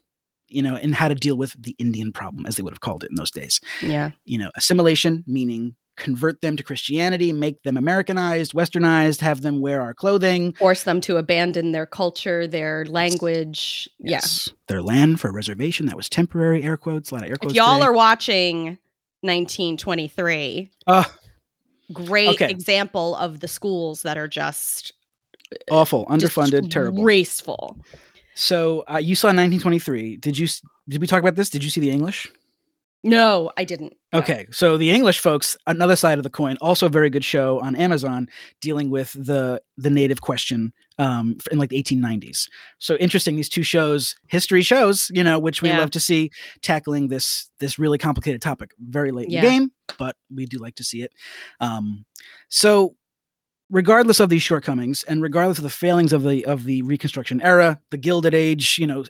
you 0.49 0.62
know, 0.62 0.76
in 0.76 0.92
how 0.92 1.08
to 1.08 1.14
deal 1.14 1.37
with 1.37 1.54
the 1.62 1.76
Indian 1.78 2.12
problem, 2.12 2.44
as 2.44 2.56
they 2.56 2.62
would 2.62 2.73
have 2.73 2.80
called 2.80 3.04
it 3.04 3.11
in 3.11 3.16
those 3.16 3.30
days. 3.30 3.61
Yeah. 3.80 4.11
You 4.25 4.38
know, 4.38 4.50
assimilation, 4.56 5.25
meaning 5.26 5.76
convert 5.97 6.41
them 6.41 6.57
to 6.57 6.62
Christianity, 6.62 7.33
make 7.33 7.62
them 7.62 7.76
Americanized, 7.76 8.53
westernized, 8.53 9.21
have 9.21 9.43
them 9.43 9.61
wear 9.61 9.81
our 9.81 9.95
clothing, 9.95 10.53
force 10.55 10.85
them 10.85 11.00
to 11.03 11.17
abandon 11.17 11.73
their 11.73 11.87
culture, 11.87 12.47
their 12.47 12.85
language. 12.87 13.88
Yes. 13.99 14.49
Yeah. 14.49 14.55
Their 14.69 14.83
land 14.83 15.21
for 15.21 15.29
a 15.29 15.33
reservation 15.33 15.87
that 15.87 15.97
was 15.97 16.09
temporary, 16.09 16.62
air 16.62 16.76
quotes, 16.76 17.11
a 17.11 17.15
lot 17.15 17.25
of 17.25 17.31
air 17.31 17.37
quotes. 17.37 17.53
If 17.53 17.57
y'all 17.57 17.79
today. 17.79 17.87
are 17.87 17.93
watching 17.93 18.65
1923, 19.23 20.71
uh, 20.87 21.05
great 21.93 22.29
okay. 22.29 22.50
example 22.50 23.17
of 23.17 23.41
the 23.41 23.49
schools 23.49 24.03
that 24.03 24.19
are 24.19 24.29
just 24.29 24.93
awful, 25.71 26.07
underfunded, 26.07 26.62
just 26.62 26.71
terrible. 26.71 27.03
Graceful. 27.03 27.79
So 28.35 28.85
uh, 28.91 28.99
you 28.99 29.15
saw 29.15 29.29
1923. 29.29 30.17
Did 30.19 30.37
you? 30.37 30.47
Did 30.88 31.00
we 31.00 31.07
talk 31.07 31.21
about 31.21 31.35
this? 31.35 31.50
Did 31.50 31.65
you 31.65 31.71
see 31.71 31.81
the 31.81 31.91
English? 31.91 32.31
No, 33.07 33.51
I 33.57 33.65
didn't. 33.65 33.95
No. 34.13 34.19
Okay, 34.19 34.47
so 34.51 34.77
the 34.77 34.91
English 34.91 35.21
folks, 35.21 35.57
another 35.67 35.95
side 35.97 36.19
of 36.19 36.25
the 36.25 36.31
coin, 36.31 36.57
also 36.61 36.87
a 36.87 36.89
very 36.89 37.09
good 37.09 37.25
show 37.25 37.61
on 37.61 37.77
Amazon 37.77 38.29
dealing 38.61 38.91
with 38.91 39.13
the 39.13 39.63
the 39.77 39.91
native 39.91 40.21
question 40.23 40.73
um, 40.99 41.37
in 41.53 41.59
like 41.59 41.71
the 41.71 41.83
1890s. 41.83 42.49
So 42.79 42.97
interesting, 42.97 43.37
these 43.37 43.49
two 43.49 43.63
shows, 43.63 44.17
history 44.29 44.63
shows, 44.63 45.11
you 45.15 45.23
know, 45.23 45.39
which 45.39 45.63
we 45.63 45.69
Yeah. 45.69 45.79
love 45.79 45.91
to 45.93 46.01
see 46.01 46.31
tackling 46.63 47.09
this 47.09 47.49
this 47.61 47.79
really 47.79 47.99
complicated 47.99 48.43
topic 48.43 48.71
very 48.81 49.13
late 49.13 49.31
Yeah. 49.31 49.39
in 49.41 49.45
the 49.45 49.51
game, 49.51 49.73
but 49.99 50.17
we 50.35 50.47
do 50.47 50.59
like 50.59 50.75
to 50.77 50.85
see 50.85 51.03
it. 51.03 51.13
Um, 51.61 52.05
so 52.49 52.97
regardless 53.71 54.21
of 54.21 54.29
these 54.31 54.43
shortcomings 54.43 55.03
and 55.05 55.21
regardless 55.23 55.59
of 55.59 55.65
the 55.65 55.71
failings 55.71 56.13
of 56.13 56.23
the 56.23 56.45
of 56.47 56.65
the 56.65 56.83
reconstruction 56.83 57.41
era 57.43 57.81
the 57.91 57.97
gilded 57.97 58.33
age 58.33 58.79
you 58.79 58.87
know 58.87 59.05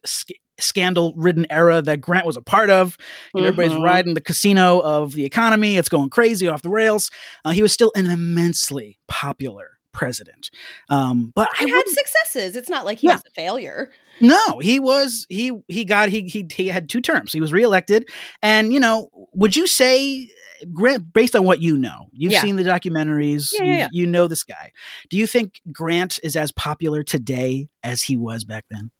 scandal 0.58 1.12
ridden 1.16 1.46
era 1.50 1.82
that 1.82 2.00
grant 2.00 2.26
was 2.26 2.36
a 2.36 2.42
part 2.42 2.70
of 2.70 2.96
you 3.34 3.42
know, 3.42 3.48
everybody's 3.48 3.76
riding 3.76 4.14
the 4.14 4.20
casino 4.20 4.80
of 4.80 5.12
the 5.12 5.24
economy 5.24 5.76
it's 5.76 5.88
going 5.88 6.08
crazy 6.10 6.48
off 6.48 6.62
the 6.62 6.68
rails 6.70 7.10
uh, 7.44 7.50
he 7.50 7.62
was 7.62 7.72
still 7.72 7.92
an 7.94 8.06
immensely 8.06 8.98
popular 9.08 9.78
president 9.92 10.50
um 10.90 11.32
but 11.34 11.48
i 11.60 11.64
had 11.64 11.88
successes. 11.88 12.54
It's 12.56 12.68
not 12.68 12.84
like 12.84 12.98
he 12.98 13.06
Yeah. 13.06 13.14
was 13.14 13.22
a 13.26 13.30
failure. 13.30 13.90
no, 14.20 14.58
he 14.60 14.78
was 14.80 15.26
he 15.28 15.52
he 15.68 15.84
got 15.84 16.08
he 16.10 16.22
he 16.22 16.46
he 16.50 16.68
had 16.68 16.88
two 16.88 17.00
terms. 17.00 17.32
He 17.32 17.40
was 17.40 17.52
reelected, 17.52 18.08
and 18.42 18.72
you 18.72 18.80
know, 18.80 19.08
would 19.34 19.54
you 19.56 19.66
say, 19.66 20.30
Grant, 20.72 21.12
based 21.12 21.36
on 21.36 21.44
what 21.44 21.60
you 21.60 21.76
know, 21.78 22.08
you've 22.12 22.32
Yeah. 22.32 22.40
seen 22.42 22.56
the 22.56 22.62
documentaries, 22.62 23.52
Yeah, 23.52 23.64
yeah, 23.64 23.72
you, 23.72 23.78
yeah. 23.78 23.88
you 23.92 24.06
know 24.06 24.26
this 24.26 24.42
guy. 24.42 24.72
Do 25.10 25.16
you 25.18 25.26
think 25.26 25.60
Grant 25.72 26.18
is 26.22 26.34
as 26.36 26.50
popular 26.52 27.02
today 27.02 27.68
as 27.82 28.02
he 28.02 28.16
was 28.16 28.44
back 28.44 28.64
then? 28.70 28.90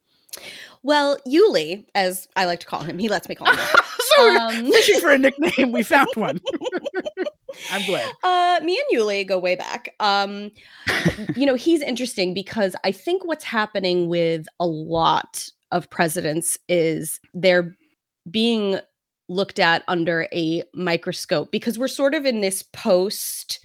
Well, 0.87 1.19
Yuli, 1.27 1.85
as 1.97 2.29
I 2.37 2.45
like 2.45 2.61
to 2.61 2.67
call 2.67 2.83
him, 2.83 2.97
he 2.97 3.09
lets 3.09 3.29
me 3.29 3.35
call 3.35 3.49
him. 3.49 3.59
so 3.99 4.37
Um, 4.37 4.67
fishing 4.73 5.01
for 5.01 5.11
a 5.11 5.19
nickname. 5.19 5.73
We 5.73 5.83
found 5.83 6.07
one. 6.15 6.41
I'm 7.73 7.85
glad. 7.87 8.09
Uh, 8.23 8.61
me 8.63 8.81
and 8.81 8.97
Yuli 8.97 9.27
go 9.27 9.37
way 9.37 9.57
back. 9.57 9.97
Um, 9.99 10.53
you 11.35 11.45
know, 11.45 11.57
he's 11.57 11.83
interesting 11.83 12.35
because 12.35 12.77
I 12.85 12.93
think 12.93 13.25
what's 13.25 13.43
happening 13.43 14.07
with 14.07 14.47
a 14.61 14.67
lot 14.67 15.49
of 15.73 15.91
presidents 15.91 16.57
is 16.69 17.19
they're 17.35 17.77
being 18.31 18.79
looked 19.29 19.59
at 19.59 19.83
under 19.89 20.29
a 20.33 20.63
microscope 20.73 21.51
because 21.51 21.81
we're 21.81 21.89
sort 21.89 22.15
of 22.15 22.25
in 22.25 22.43
this 22.43 22.63
post 22.63 23.59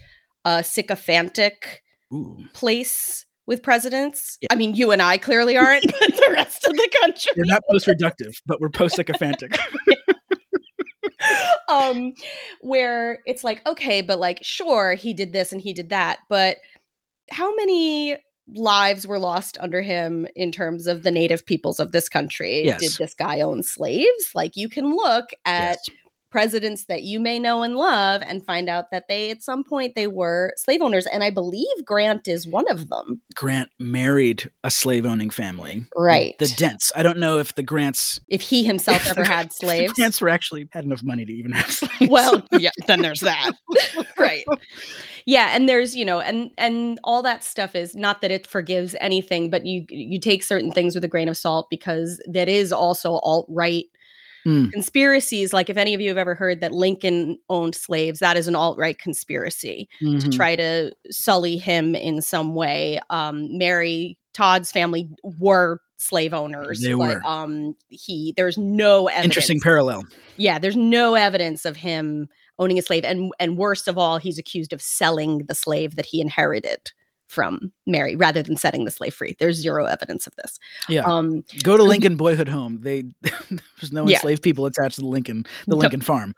uh, 0.44 0.64
sycophantic 0.64 1.84
Ooh. 2.12 2.46
place 2.54 3.28
with 3.52 3.62
presidents. 3.62 4.38
Yeah. 4.42 4.48
I 4.50 4.56
mean, 4.56 4.76
you 4.76 4.92
and 4.92 5.02
I 5.02 5.18
clearly 5.18 5.58
aren't, 5.58 5.84
but 6.00 6.16
the 6.16 6.30
rest 6.32 6.66
of 6.66 6.74
the 6.74 6.90
country. 7.02 7.34
We're 7.36 7.44
not 7.44 7.62
post 7.70 7.86
reductive, 7.86 8.42
but 8.46 8.62
we're 8.62 8.70
post 8.70 8.96
sycophantic. 8.96 9.60
um 11.70 12.14
where 12.62 13.20
it's 13.26 13.44
like 13.44 13.66
okay 13.68 14.02
but 14.02 14.20
like 14.20 14.40
sure 14.42 14.96
he 14.96 15.14
did 15.14 15.34
this 15.34 15.52
and 15.52 15.62
he 15.62 15.72
did 15.72 15.90
that 15.90 16.20
but 16.30 16.58
how 17.30 17.54
many 17.56 18.18
lives 18.56 19.06
were 19.06 19.20
lost 19.20 19.56
under 19.62 19.82
him 19.82 20.28
in 20.36 20.52
terms 20.52 20.88
of 20.88 21.04
the 21.04 21.12
native 21.12 21.46
peoples 21.46 21.80
of 21.80 21.92
this 21.92 22.10
country 22.10 22.66
Yes. 22.66 22.80
did 22.80 22.92
this 22.98 23.14
guy 23.14 23.40
own 23.40 23.62
slaves 23.62 24.32
like 24.34 24.58
you 24.58 24.68
can 24.68 24.96
look 24.96 25.30
at 25.46 25.78
presidents 26.32 26.86
that 26.86 27.04
you 27.04 27.20
may 27.20 27.38
know 27.38 27.62
and 27.62 27.76
love 27.76 28.22
and 28.26 28.46
find 28.46 28.70
out 28.70 28.90
that 28.92 29.08
they 29.08 29.30
at 29.32 29.44
some 29.44 29.64
point 29.64 29.96
they 29.96 30.08
were 30.08 30.54
slave 30.58 30.82
owners 30.82 31.06
and 31.08 31.24
i 31.24 31.30
believe 31.30 31.68
grant 31.86 32.28
is 32.28 32.48
one 32.48 32.70
of 32.72 32.90
them 32.90 33.22
Grant 33.36 33.70
married 33.80 34.50
a 34.64 34.72
slave 34.72 35.06
owning 35.06 35.30
family. 35.30 35.86
Right. 35.96 36.38
The 36.38 36.48
Dents. 36.58 36.92
I 36.96 37.04
don't 37.04 37.18
know 37.18 37.40
if 37.40 37.56
the 37.56 37.64
Grants 37.64 38.20
if 38.28 38.42
he 38.42 38.64
himself 38.64 39.08
ever 39.08 39.24
had 39.24 39.46
if 39.48 39.52
the 39.52 39.66
slaves 39.66 39.94
Grants 39.94 40.22
were 40.22 40.30
actually 40.30 40.68
had 40.72 40.86
enough 40.86 41.04
money 41.04 41.26
to 41.26 41.34
even 41.34 41.52
have 41.52 41.72
slaves. 41.72 42.12
well 42.12 42.44
yeah 42.52 42.72
then 42.88 43.02
there's 43.02 43.22
that 43.22 43.52
right 44.18 44.46
yeah 45.26 45.56
and 45.56 45.68
there's 45.68 45.96
you 45.96 46.06
know 46.06 46.20
and 46.20 46.52
and 46.58 47.00
all 47.04 47.22
that 47.22 47.44
stuff 47.44 47.76
is 47.76 47.96
not 47.96 48.22
that 48.22 48.32
it 48.32 48.48
forgives 48.48 48.96
anything 49.00 49.50
but 49.50 49.66
you 49.66 49.86
you 49.90 50.20
take 50.20 50.44
certain 50.44 50.72
things 50.72 50.94
with 50.96 51.04
a 51.04 51.08
grain 51.08 51.30
of 51.30 51.38
salt 51.38 51.68
because 51.70 52.22
that 52.28 52.50
is 52.50 52.72
also 52.72 53.14
alt 53.20 53.46
right 53.50 53.86
Hmm. 54.44 54.70
conspiracies 54.70 55.54
like 55.54 55.70
if 55.70 55.78
any 55.78 55.94
of 55.94 56.02
you 56.02 56.10
have 56.10 56.18
ever 56.18 56.34
heard 56.36 56.62
that 56.62 56.72
lincoln 56.72 57.38
owned 57.50 57.76
slaves 57.76 58.20
that 58.20 58.38
is 58.38 58.48
an 58.48 58.56
alt 58.56 58.78
right 58.78 58.98
conspiracy 58.98 59.88
to 60.00 60.06
Mhm. 60.06 60.36
try 60.36 60.56
to 60.56 60.92
sully 61.12 61.58
him 61.58 61.94
in 61.96 62.22
some 62.22 62.56
way 62.56 63.00
um 63.12 63.56
mary 63.58 64.18
todd's 64.34 64.72
family 64.72 65.08
were 65.38 65.80
slave 65.98 66.34
owners 66.34 66.82
They 66.82 66.94
but 66.94 67.18
were. 67.18 67.22
um 67.26 67.76
he 67.90 68.34
there's 68.36 68.58
no 68.58 69.08
evidence 69.08 69.26
Interesting 69.26 69.60
parallel. 69.60 70.04
yeah, 70.38 70.58
there's 70.58 70.76
no 70.78 71.14
evidence 71.14 71.64
of 71.66 71.76
him 71.76 72.28
owning 72.58 72.80
a 72.80 72.82
slave, 72.82 73.04
and 73.06 73.32
and 73.40 73.58
worst 73.58 73.88
of 73.88 73.98
all, 73.98 74.18
he's 74.18 74.40
accused 74.40 74.74
of 74.74 74.82
selling 74.82 75.40
the 75.48 75.54
slave 75.56 75.96
that 75.98 76.06
he 76.08 76.20
inherited 76.22 76.92
from 77.32 77.72
Mary 77.88 78.16
rather 78.16 78.44
than 78.44 78.58
setting 78.58 78.84
the 78.86 78.92
slave 78.92 79.14
free. 79.14 79.36
There's 79.40 79.56
zero 79.58 79.86
evidence 79.86 80.28
of 80.28 80.36
this. 80.36 80.60
Yeah. 80.90 81.04
Um, 81.04 81.44
Go 81.64 81.78
to 81.78 81.84
Lincoln 81.84 82.18
Boyhood 82.18 82.50
Home. 82.50 82.80
They 82.82 83.04
there's 83.22 83.92
no 83.92 84.06
Yeah. 84.08 84.18
enslaved 84.18 84.44
people 84.44 84.66
attached 84.66 84.96
to 84.96 85.02
the 85.02 85.08
Lincoln 85.08 85.46
the. 85.68 85.76
Lincoln 85.78 86.02
farm. 86.02 86.36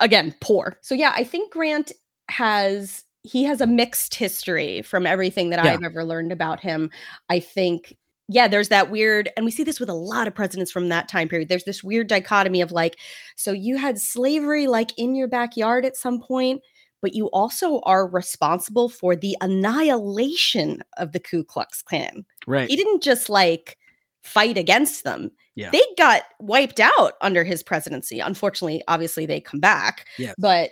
Again, 0.00 0.34
poor. 0.40 0.78
So 0.80 0.94
yeah, 0.94 1.12
I 1.14 1.22
think 1.24 1.52
Grant 1.52 1.92
has 2.30 3.04
he 3.24 3.44
has 3.44 3.60
a 3.60 3.66
mixed 3.66 4.14
history 4.14 4.82
from 4.82 5.06
everything 5.06 5.50
that 5.50 5.64
Yeah. 5.64 5.74
I've 5.74 5.82
ever 5.84 6.02
learned 6.04 6.32
about 6.32 6.60
him. 6.60 6.90
I 7.28 7.38
think 7.38 7.94
yeah, 8.28 8.48
there's 8.48 8.68
that 8.70 8.90
weird, 8.90 9.28
and 9.36 9.44
we 9.44 9.50
see 9.50 9.64
this 9.64 9.78
with 9.78 9.90
a 9.90 9.94
lot 9.94 10.26
of 10.26 10.34
presidents 10.34 10.72
from 10.72 10.88
that 10.88 11.08
time 11.08 11.28
period. 11.28 11.48
There's 11.50 11.64
this 11.64 11.84
weird 11.84 12.06
dichotomy 12.06 12.62
of 12.62 12.72
like, 12.72 12.96
so 13.36 13.52
you 13.52 13.76
had 13.76 14.00
slavery 14.00 14.66
like 14.66 14.96
in 14.96 15.14
your 15.14 15.28
backyard 15.28 15.84
at 15.84 15.96
some 15.96 16.18
point, 16.20 16.62
but 17.02 17.14
you 17.14 17.26
also 17.26 17.80
are 17.80 18.06
responsible 18.08 18.88
for 18.88 19.14
the 19.14 19.36
annihilation 19.42 20.82
of 20.96 21.12
the 21.12 21.20
Ku 21.20 21.44
Klux 21.44 21.82
Klan. 21.82 22.24
Right. 22.46 22.68
He 22.70 22.76
didn't 22.76 23.02
just 23.02 23.28
like 23.28 23.76
fight 24.22 24.56
against 24.56 25.04
them. 25.04 25.30
Yeah. 25.56 25.70
They 25.70 25.82
got 25.98 26.22
wiped 26.40 26.80
out 26.80 27.14
under 27.20 27.44
his 27.44 27.62
presidency. 27.62 28.20
Unfortunately, 28.20 28.82
obviously 28.88 29.26
they 29.26 29.40
come 29.40 29.60
back 29.60 30.06
Yes. 30.16 30.34
but 30.38 30.70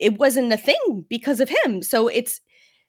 it 0.00 0.18
wasn't 0.18 0.52
a 0.52 0.56
thing 0.58 1.04
because 1.08 1.40
of 1.40 1.48
him 1.48 1.82
so 1.82 2.06
it's 2.06 2.40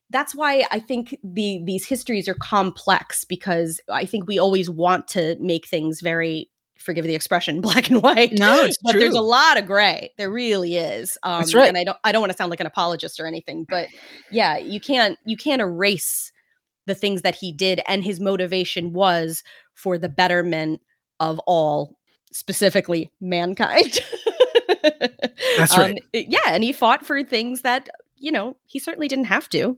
that's 0.10 0.36
why 0.36 0.66
i 0.72 0.80
think 0.80 1.18
the 1.24 1.62
these 1.64 1.86
histories 1.86 2.28
are 2.28 2.34
complex 2.34 3.24
because 3.24 3.80
i 3.90 4.04
think 4.04 4.28
we 4.28 4.38
always 4.38 4.70
want 4.70 5.08
to 5.08 5.38
make 5.40 5.66
things 5.66 6.02
very 6.02 6.50
forgive 6.80 7.06
the 7.06 7.16
expression 7.16 7.62
black 7.68 7.90
and 7.90 8.02
white 8.02 8.34
No, 8.34 8.64
it's 8.66 8.78
but 8.84 8.94
there's 8.94 9.14
a 9.14 9.22
lot 9.22 9.58
of 9.58 9.66
gray 9.66 10.12
there 10.18 10.30
really 10.32 10.78
is 10.78 11.18
um 11.24 11.42
That's 11.42 11.54
right. 11.54 11.68
and 11.68 11.78
i 11.78 11.84
don't 11.84 11.98
i 12.04 12.12
don't 12.12 12.22
want 12.22 12.32
to 12.32 12.38
sound 12.38 12.50
like 12.50 12.60
an 12.60 12.68
apologist 12.68 13.20
or 13.20 13.26
anything 13.28 13.66
but 13.70 13.88
yeah 14.32 14.58
you 14.58 14.80
can't 14.80 15.18
you 15.26 15.36
can't 15.38 15.62
erase 15.62 16.32
the 16.86 16.96
things 16.96 17.22
that 17.24 17.36
he 17.36 17.52
did 17.52 17.82
and 17.88 18.04
his 18.04 18.20
motivation 18.20 18.94
was 18.94 19.44
for 19.74 19.98
the 19.98 20.08
betterment 20.10 20.82
of 21.20 21.40
all 21.48 21.98
specifically 22.32 23.12
mankind 23.20 24.00
That's 25.58 25.74
Um, 25.74 25.80
right. 25.82 26.04
it- 26.14 26.28
yeah, 26.30 26.40
and 26.48 26.64
he 26.64 26.72
fought 26.74 27.06
for 27.06 27.24
things 27.24 27.62
that 27.62 27.90
you 28.18 28.32
know 28.32 28.56
he 28.66 28.80
certainly 28.80 29.08
didn't 29.08 29.26
have 29.26 29.50
to. 29.50 29.78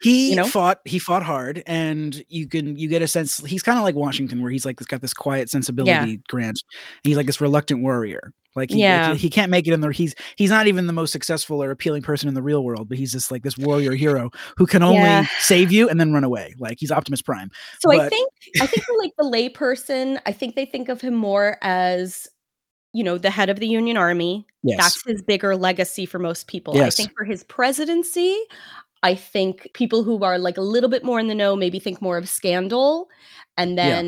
He 0.00 0.30
you 0.30 0.36
know? 0.36 0.46
fought 0.46 0.80
he 0.84 0.98
fought 0.98 1.22
hard 1.24 1.62
and 1.66 2.22
you 2.28 2.46
can 2.46 2.76
you 2.76 2.88
get 2.88 3.02
a 3.02 3.08
sense 3.08 3.38
he's 3.44 3.62
kind 3.62 3.78
of 3.78 3.84
like 3.84 3.96
Washington 3.96 4.42
where 4.42 4.50
he's 4.50 4.64
like 4.64 4.76
got 4.86 5.00
this 5.00 5.14
quiet 5.14 5.50
sensibility 5.50 6.20
Grant. 6.28 6.62
And 6.62 7.00
he's 7.02 7.16
like 7.16 7.26
this 7.26 7.40
reluctant 7.40 7.82
warrior. 7.82 8.32
Like 8.54 8.70
he, 8.70 8.82
like, 8.86 9.16
he 9.16 9.30
can't 9.30 9.50
make 9.50 9.68
it 9.68 9.72
in 9.72 9.80
there. 9.80 9.92
He's 9.92 10.14
he's 10.36 10.50
not 10.50 10.66
even 10.66 10.86
the 10.86 10.92
most 10.92 11.12
successful 11.12 11.62
or 11.62 11.70
appealing 11.70 12.02
person 12.02 12.28
in 12.28 12.34
the 12.34 12.42
real 12.42 12.64
world, 12.64 12.88
but 12.88 12.98
he's 12.98 13.12
just 13.12 13.30
like 13.30 13.42
this 13.44 13.56
warrior 13.56 13.92
hero 13.92 14.30
who 14.56 14.66
can 14.66 14.82
only 14.82 14.98
Yeah. 14.98 15.26
save 15.38 15.70
you 15.70 15.88
and 15.88 16.00
then 16.00 16.12
run 16.12 16.24
away. 16.24 16.54
Like 16.58 16.78
he's 16.80 16.90
Optimus 16.90 17.22
Prime. 17.22 17.50
So 17.80 17.92
I 17.92 18.08
think 18.08 18.30
I 18.60 18.66
think 18.66 18.84
for 18.84 18.96
like 18.98 19.12
the 19.16 19.24
layperson, 19.24 20.20
I 20.26 20.32
think 20.32 20.56
they 20.56 20.64
think 20.64 20.88
of 20.88 21.00
him 21.00 21.14
more 21.14 21.56
as 21.62 22.26
you 22.92 23.04
know 23.04 23.16
the 23.16 23.30
head 23.30 23.48
of 23.48 23.60
the 23.60 23.68
Union 23.68 23.96
Army. 23.96 24.46
Yes. 24.64 24.78
That's 24.78 25.06
his 25.06 25.22
bigger 25.22 25.54
legacy 25.54 26.04
for 26.04 26.18
most 26.18 26.48
people. 26.48 26.80
I 26.80 26.90
think 26.90 27.12
for 27.16 27.24
his 27.24 27.44
presidency, 27.44 28.36
I 29.02 29.14
think 29.14 29.68
people 29.74 30.02
who 30.04 30.22
are 30.24 30.38
like 30.38 30.56
a 30.58 30.60
little 30.62 30.90
bit 30.90 31.04
more 31.04 31.20
in 31.20 31.28
the 31.28 31.34
know 31.34 31.54
maybe 31.56 31.78
think 31.78 32.02
more 32.02 32.18
of 32.18 32.28
scandal, 32.28 33.08
and 33.56 33.78
Yeah. 33.80 34.02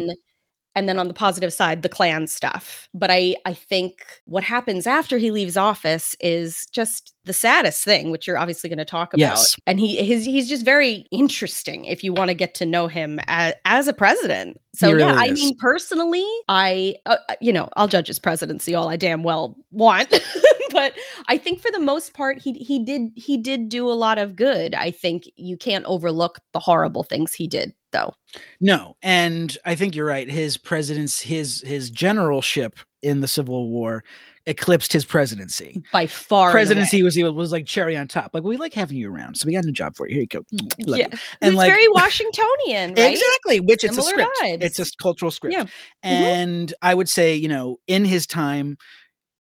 And 0.76 0.88
then 0.88 0.98
on 0.98 1.08
the 1.08 1.14
positive 1.14 1.52
side, 1.52 1.82
the 1.82 1.88
Klan 1.88 2.26
stuff. 2.28 2.88
But 2.94 3.10
I, 3.10 3.34
I 3.44 3.54
think 3.54 4.04
what 4.26 4.44
happens 4.44 4.86
after 4.86 5.18
he 5.18 5.30
leaves 5.30 5.56
office 5.56 6.14
is 6.20 6.66
just 6.72 7.12
the 7.24 7.32
saddest 7.32 7.84
thing, 7.84 8.10
which 8.10 8.26
you're 8.26 8.38
obviously 8.38 8.70
going 8.70 8.78
to 8.78 8.84
talk 8.84 9.12
about. 9.12 9.20
Yes. 9.20 9.56
And 9.66 9.80
he, 9.80 9.96
his, 9.96 10.24
he's 10.24 10.48
just 10.48 10.64
very 10.64 11.06
interesting 11.10 11.86
if 11.86 12.04
you 12.04 12.12
want 12.12 12.28
to 12.28 12.34
get 12.34 12.54
to 12.54 12.66
know 12.66 12.86
him 12.86 13.18
as, 13.26 13.54
as 13.64 13.88
a 13.88 13.92
president. 13.92 14.60
So 14.74 14.88
yeah, 14.88 15.06
really 15.06 15.18
I 15.18 15.32
is. 15.32 15.40
mean, 15.40 15.56
personally, 15.58 16.26
I, 16.48 16.94
uh, 17.04 17.16
uh, 17.28 17.34
you 17.40 17.52
know, 17.52 17.68
I'll 17.76 17.88
judge 17.88 18.06
his 18.06 18.20
presidency 18.20 18.74
all 18.74 18.88
I 18.88 18.96
damn 18.96 19.24
well 19.24 19.56
want, 19.72 20.08
but 20.70 20.94
I 21.26 21.36
think 21.36 21.60
for 21.60 21.72
the 21.72 21.80
most 21.80 22.14
part, 22.14 22.40
he 22.40 22.52
he 22.52 22.82
did 22.84 23.10
he 23.16 23.36
did 23.36 23.68
do 23.68 23.90
a 23.90 23.92
lot 23.92 24.18
of 24.18 24.36
good. 24.36 24.74
I 24.74 24.92
think 24.92 25.24
you 25.36 25.56
can't 25.56 25.84
overlook 25.86 26.38
the 26.52 26.60
horrible 26.60 27.02
things 27.02 27.34
he 27.34 27.48
did 27.48 27.74
though. 27.92 28.14
No, 28.60 28.96
and 29.02 29.56
I 29.64 29.74
think 29.74 29.94
you're 29.94 30.06
right. 30.06 30.28
His 30.28 30.56
president's 30.56 31.20
his 31.20 31.62
his 31.62 31.90
generalship 31.90 32.78
in 33.02 33.20
the 33.20 33.28
Civil 33.28 33.68
War 33.70 34.04
eclipsed 34.46 34.92
his 34.92 35.04
presidency. 35.04 35.82
By 35.92 36.06
far, 36.06 36.50
Presidency 36.50 37.02
was 37.02 37.16
was 37.16 37.52
like 37.52 37.66
cherry 37.66 37.96
on 37.96 38.08
top. 38.08 38.32
Like 38.34 38.42
we 38.42 38.56
like 38.56 38.74
having 38.74 38.96
you 38.96 39.12
around, 39.12 39.36
so 39.36 39.46
we 39.46 39.52
got 39.52 39.64
a 39.64 39.66
new 39.66 39.72
job 39.72 39.96
for 39.96 40.08
you. 40.08 40.14
Here 40.14 40.22
you 40.22 40.26
go. 40.26 40.42
Mm, 40.52 40.88
love 40.88 40.98
Yeah, 40.98 41.06
and 41.06 41.20
and 41.42 41.56
like 41.56 41.70
very 41.70 41.88
Washingtonian, 41.88 42.94
right? 42.94 43.12
exactly, 43.12 43.60
which 43.60 43.84
it's 43.84 43.96
a 43.96 44.02
script. 44.02 44.30
It's 44.42 44.78
a 44.78 44.86
cultural 45.00 45.30
script. 45.30 45.54
Yeah. 45.54 45.64
And 46.02 46.72
I 46.82 46.94
would 46.94 47.08
say, 47.08 47.34
you 47.34 47.48
know, 47.48 47.78
in 47.86 48.04
his 48.04 48.26
time, 48.26 48.76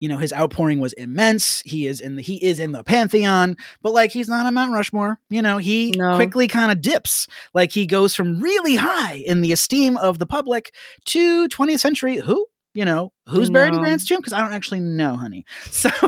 you 0.01 0.09
know, 0.09 0.17
his 0.19 0.33
outpouring 0.33 0.79
was 0.81 0.93
immense. 0.95 1.61
He 1.65 1.87
is 1.87 2.01
in 2.01 2.17
the 2.17 2.23
he 2.23 2.37
is 2.45 2.61
in 2.61 2.73
the 2.73 2.85
pantheon, 2.85 3.57
but 3.83 3.93
like 3.93 4.11
he's 4.13 4.29
not 4.29 4.47
on 4.47 4.55
Mount 4.55 4.73
Rushmore. 4.73 5.19
You 5.31 5.43
know, 5.43 5.59
he 5.59 5.93
No. 5.97 6.15
quickly 6.17 6.47
kind 6.49 6.71
of 6.71 6.81
dips. 6.81 7.27
Like 7.55 7.73
he 7.73 7.87
goes 7.87 8.15
from 8.15 8.41
really 8.41 8.77
high 8.77 9.15
in 9.27 9.41
the 9.41 9.53
esteem 9.53 9.97
of 9.97 10.19
the 10.19 10.27
public 10.27 10.73
to 11.07 11.49
20th 11.49 11.81
century. 11.81 12.17
Who? 12.19 12.47
You 12.75 12.85
know, 12.85 13.13
who's 13.27 13.51
buried 13.51 13.75
in 13.75 13.81
Grant's 13.81 14.05
tomb? 14.07 14.19
Because 14.19 14.33
I 14.33 14.41
don't 14.41 14.53
actually 14.53 14.79
know, 14.81 15.17
honey. 15.17 15.45
So, 15.71 15.91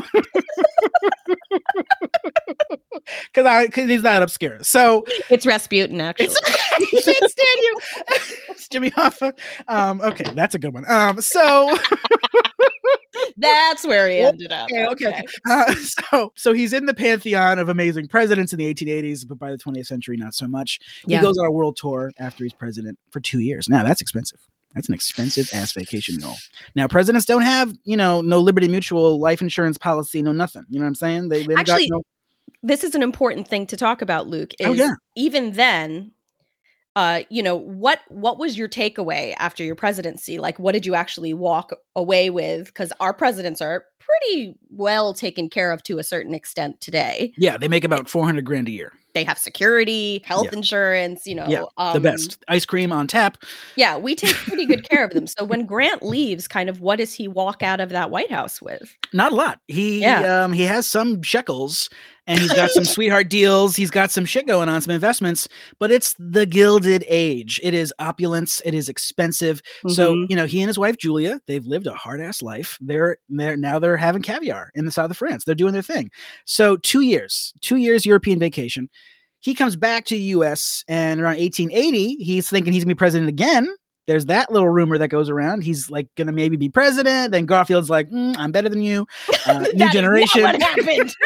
because 3.33 3.45
I 3.45 3.65
because 3.65 3.89
he's 3.89 4.03
not 4.03 4.21
obscure. 4.23 4.59
So 4.63 5.03
It's 5.29 5.45
Rasputin, 5.45 5.99
actually. 5.99 6.27
it's 6.29 6.37
I 6.39 7.11
can't 7.13 7.31
stand 7.31 7.57
you. 7.57 7.77
it's 8.49 8.67
Jimmy 8.69 8.91
Hoffa. 8.91 9.33
Um, 9.67 9.99
okay, 10.01 10.31
that's 10.33 10.55
a 10.55 10.59
good 10.59 10.73
one. 10.73 10.85
Um, 10.89 11.19
so 11.19 11.77
That's 13.37 13.85
where 13.85 14.09
he 14.09 14.19
ended 14.19 14.51
up. 14.51 14.69
okay, 14.71 14.87
okay, 14.87 15.07
okay. 15.07 15.23
Uh, 15.49 15.73
so 16.09 16.33
so 16.35 16.53
he's 16.53 16.73
in 16.73 16.85
the 16.85 16.93
pantheon 16.93 17.59
of 17.59 17.69
amazing 17.69 18.07
presidents 18.07 18.53
in 18.53 18.59
the 18.59 18.73
1880s, 18.73 19.27
but 19.27 19.37
by 19.39 19.51
the 19.51 19.57
20th 19.57 19.87
century, 19.87 20.17
not 20.17 20.33
so 20.33 20.47
much. 20.47 20.79
Yeah. 21.05 21.19
He 21.19 21.23
goes 21.23 21.37
on 21.37 21.45
a 21.45 21.51
world 21.51 21.75
tour 21.77 22.11
after 22.19 22.43
he's 22.43 22.53
president 22.53 22.97
for 23.09 23.19
two 23.19 23.39
years. 23.39 23.67
Now 23.69 23.83
that's 23.83 24.01
expensive. 24.01 24.39
That's 24.73 24.87
an 24.87 24.93
expensive 24.93 25.49
ass 25.53 25.73
vacation 25.73 26.17
goal. 26.17 26.35
Now 26.75 26.87
presidents 26.87 27.25
don't 27.25 27.41
have, 27.41 27.73
you 27.83 27.97
know, 27.97 28.21
no 28.21 28.39
Liberty 28.39 28.67
Mutual 28.67 29.19
life 29.19 29.41
insurance 29.41 29.77
policy, 29.77 30.21
no 30.21 30.31
nothing. 30.31 30.63
You 30.69 30.79
know 30.79 30.85
what 30.85 30.89
I'm 30.89 30.95
saying? 30.95 31.29
They, 31.29 31.45
they 31.45 31.55
Actually, 31.55 31.89
got 31.89 31.97
no, 31.97 32.03
This 32.63 32.83
is 32.83 32.95
an 32.95 33.03
important 33.03 33.47
thing 33.47 33.67
to 33.67 33.75
talk 33.75 34.01
about, 34.01 34.27
Luke. 34.27 34.53
Is 34.59 34.67
Oh, 34.67 34.73
yeah. 34.73 34.93
even 35.15 35.51
then, 35.53 36.11
uh, 36.95 37.21
you 37.29 37.41
know, 37.41 37.55
what 37.55 37.99
what 38.09 38.37
was 38.37 38.57
your 38.57 38.67
takeaway 38.67 39.33
after 39.37 39.63
your 39.63 39.75
presidency? 39.75 40.37
Like 40.39 40.59
what 40.59 40.73
did 40.73 40.85
you 40.85 40.95
actually 40.95 41.33
walk 41.33 41.71
away 41.95 42.29
with? 42.29 42.65
Because 42.67 42.91
our 42.99 43.13
presidents 43.13 43.61
are 43.61 43.85
pretty 43.99 44.55
well 44.69 45.13
taken 45.13 45.49
care 45.49 45.71
of 45.71 45.81
to 45.83 45.97
a 45.99 46.03
certain 46.03 46.33
extent 46.33 46.81
today. 46.81 47.33
yeah, 47.37 47.57
they 47.57 47.67
make 47.69 47.83
about 47.85 48.09
400 48.09 48.43
grand 48.45 48.67
a 48.67 48.71
year. 48.71 48.91
They 49.13 49.23
have 49.25 49.37
security, 49.37 50.21
health 50.25 50.45
Yeah. 50.51 50.57
insurance, 50.57 51.25
you 51.27 51.35
know, 51.35 51.45
Yeah, 51.47 51.63
um, 51.77 51.93
the 51.93 51.99
best 51.99 52.43
ice 52.47 52.65
cream 52.65 52.91
on 52.93 53.07
tap. 53.07 53.37
Yeah, 53.75 53.97
we 53.97 54.15
take 54.15 54.33
pretty 54.35 54.65
good 54.65 54.87
care 54.89 55.03
of 55.03 55.11
them. 55.11 55.27
So 55.27 55.43
when 55.43 55.65
Grant 55.73 56.01
leaves, 56.03 56.47
kind 56.47 56.69
of 56.69 56.79
what 56.81 56.97
does 56.97 57.13
he 57.13 57.27
walk 57.27 57.61
out 57.61 57.79
of 57.81 57.89
that 57.89 58.09
White 58.09 58.31
House 58.31 58.61
with? 58.61 58.95
Not 59.13 59.31
a 59.31 59.35
lot. 59.35 59.59
He 59.67 59.99
Yeah. 60.01 60.43
um 60.43 60.53
he 60.53 60.63
has 60.63 60.87
some 60.87 61.21
shekels 61.21 61.89
and 62.31 62.39
he's 62.39 62.53
got 62.53 62.71
some 62.71 62.85
sweetheart 62.95 63.29
deals. 63.29 63.75
He's 63.75 63.91
got 63.91 64.09
some 64.11 64.25
shit 64.25 64.47
going 64.47 64.69
on, 64.69 64.81
some 64.81 64.93
investments, 64.93 65.47
but 65.79 65.91
it's 65.91 66.15
the 66.17 66.45
gilded 66.45 67.03
age. 67.07 67.59
It 67.61 67.73
is 67.73 67.93
opulence. 67.99 68.61
It 68.65 68.73
is 68.73 68.89
expensive. 68.89 69.61
So 69.87 70.15
Mhm. 70.15 70.29
you 70.29 70.35
know, 70.35 70.45
he 70.45 70.61
and 70.61 70.69
his 70.69 70.79
wife 70.79 70.97
Julia, 70.97 71.39
they've 71.47 71.65
lived 71.65 71.87
a 71.87 71.93
hard 71.93 72.21
ass 72.21 72.41
life. 72.41 72.77
They're 72.81 73.17
they're 73.29 73.57
now 73.57 73.77
they're 73.79 73.97
having 73.97 74.21
caviar 74.21 74.71
in 74.75 74.85
the 74.85 74.91
south 74.91 75.11
of 75.11 75.17
France. 75.17 75.43
They're 75.45 75.55
doing 75.55 75.73
their 75.73 75.81
thing. 75.81 76.09
So 76.45 76.77
two 76.77 77.01
years, 77.01 77.53
two 77.61 77.75
years 77.77 78.05
European 78.05 78.39
vacation. 78.39 78.89
He 79.43 79.55
comes 79.55 79.75
back 79.75 80.05
to 80.05 80.13
the 80.13 80.21
U.S. 80.37 80.83
and 80.87 81.19
around 81.19 81.37
1880, 81.39 82.17
he's 82.23 82.47
thinking 82.47 82.73
he's 82.73 82.83
gonna 82.83 82.93
be 82.93 82.97
president 82.97 83.27
again. 83.27 83.67
There's 84.07 84.25
that 84.25 84.51
little 84.51 84.67
rumor 84.69 84.97
that 84.97 85.09
goes 85.09 85.29
around. 85.29 85.61
He's 85.63 85.89
like 85.89 86.07
gonna 86.17 86.31
maybe 86.31 86.57
be 86.57 86.69
president. 86.69 87.31
Then 87.31 87.45
Garfield's 87.45 87.89
like, 87.89 88.09
"Mm, 88.09 88.35
I'm 88.37 88.51
better 88.51 88.69
than 88.69 88.81
you. 88.81 89.07
Uh, 89.47 89.65
new 89.73 89.89
generation. 89.91 90.43
what 90.43 90.61
happened? 90.61 91.15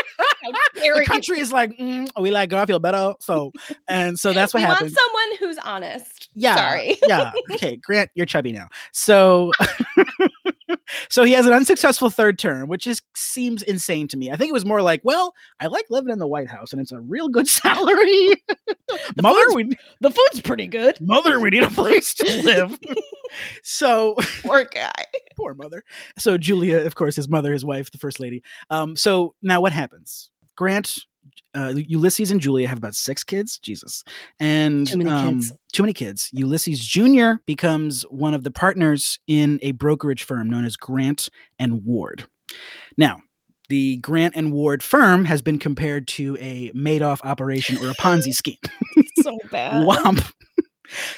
The 0.76 1.04
country 1.08 1.40
is 1.40 1.52
like, 1.52 1.72
"Mm, 1.78 2.08
we 2.20 2.30
like 2.32 2.50
Garfield 2.50 2.82
better. 2.84 3.14
So, 3.20 3.52
and 3.88 4.18
so 4.18 4.32
that's 4.34 4.54
what 4.54 4.60
we 4.62 4.66
happened. 4.66 4.92
want 4.96 4.98
someone 4.98 5.38
who's 5.40 5.58
honest. 5.66 6.15
Yeah. 6.36 6.56
Sorry. 6.56 6.98
yeah. 7.08 7.32
Okay, 7.52 7.78
Grant, 7.78 8.12
you're 8.16 8.26
chubby 8.26 8.52
now. 8.52 8.68
So 8.92 9.52
so 11.10 11.24
he 11.24 11.32
has 11.34 11.46
an 11.46 11.54
unsuccessful 11.54 12.10
third 12.10 12.38
term, 12.38 12.68
which 12.68 12.88
is 12.88 13.02
seems 13.16 13.64
insane 13.64 14.08
to 14.10 14.18
me. 14.18 14.32
I 14.32 14.36
think 14.36 14.50
it 14.50 14.54
was 14.54 14.66
more 14.66 14.82
like, 14.82 15.02
well, 15.04 15.34
I 15.60 15.68
like 15.68 15.86
living 15.90 16.12
in 16.12 16.20
the 16.20 16.28
White 16.28 16.50
House 16.50 16.72
and 16.74 16.82
it's 16.82 16.92
a 16.92 17.00
real 17.00 17.30
good 17.30 17.48
salary. 17.50 18.44
mother, 19.22 19.40
food's- 19.46 19.56
we 19.56 19.78
The 20.02 20.12
food's 20.12 20.42
pretty 20.42 20.68
good. 20.68 21.00
mother, 21.02 21.40
we 21.40 21.50
need 21.52 21.64
a 21.64 21.70
place 21.70 22.14
to 22.16 22.42
live. 22.44 22.78
so 23.64 24.16
Poor 24.44 24.66
guy. 24.66 24.92
poor 25.36 25.54
mother. 25.54 25.84
So 26.18 26.38
Julia, 26.38 26.80
of 26.80 26.96
course, 26.96 27.16
his 27.16 27.30
mother, 27.30 27.54
his 27.54 27.66
wife, 27.66 27.92
the 27.92 27.98
first 27.98 28.20
lady. 28.20 28.44
Um, 28.70 28.96
so 28.96 29.36
now 29.42 29.62
what 29.62 29.72
happens? 29.74 30.30
Grant, 30.58 30.96
uh, 31.56 31.74
Ulysses 31.76 32.32
and 32.32 32.42
Julia 32.42 32.68
have 32.68 32.78
about 32.78 32.96
six 32.96 33.24
kids. 33.24 33.58
Jesus, 33.60 34.04
and 34.40 34.88
Too 34.88 34.98
many 34.98 35.10
um, 35.10 35.36
kids. 35.36 35.54
too 35.74 35.84
many 35.84 35.94
kids. 35.94 36.30
Ulysses 36.34 36.80
Jr. 36.80 37.34
becomes 37.46 38.04
one 38.04 38.34
of 38.34 38.44
the 38.44 38.52
partners 38.52 39.20
in 39.28 39.60
a 39.62 39.72
brokerage 39.72 40.24
firm 40.24 40.50
known 40.50 40.66
as 40.66 40.76
Grant 40.76 41.30
and 41.60 41.84
Ward. 41.86 42.26
Now. 42.98 43.20
The 43.68 43.98
Grant 43.98 44.36
and 44.36 44.54
Ward 44.54 44.84
firm 44.84 45.26
has 45.26 45.42
been 45.42 45.58
compared 45.58 46.08
to 46.10 46.38
a 46.40 46.70
Madoff 46.74 47.20
operation 47.24 47.78
or 47.84 47.90
a 47.90 47.96
Ponzi 47.96 48.32
scheme. 48.32 48.60
So 49.24 49.36
bad. 49.52 49.84
Womp. 49.88 50.32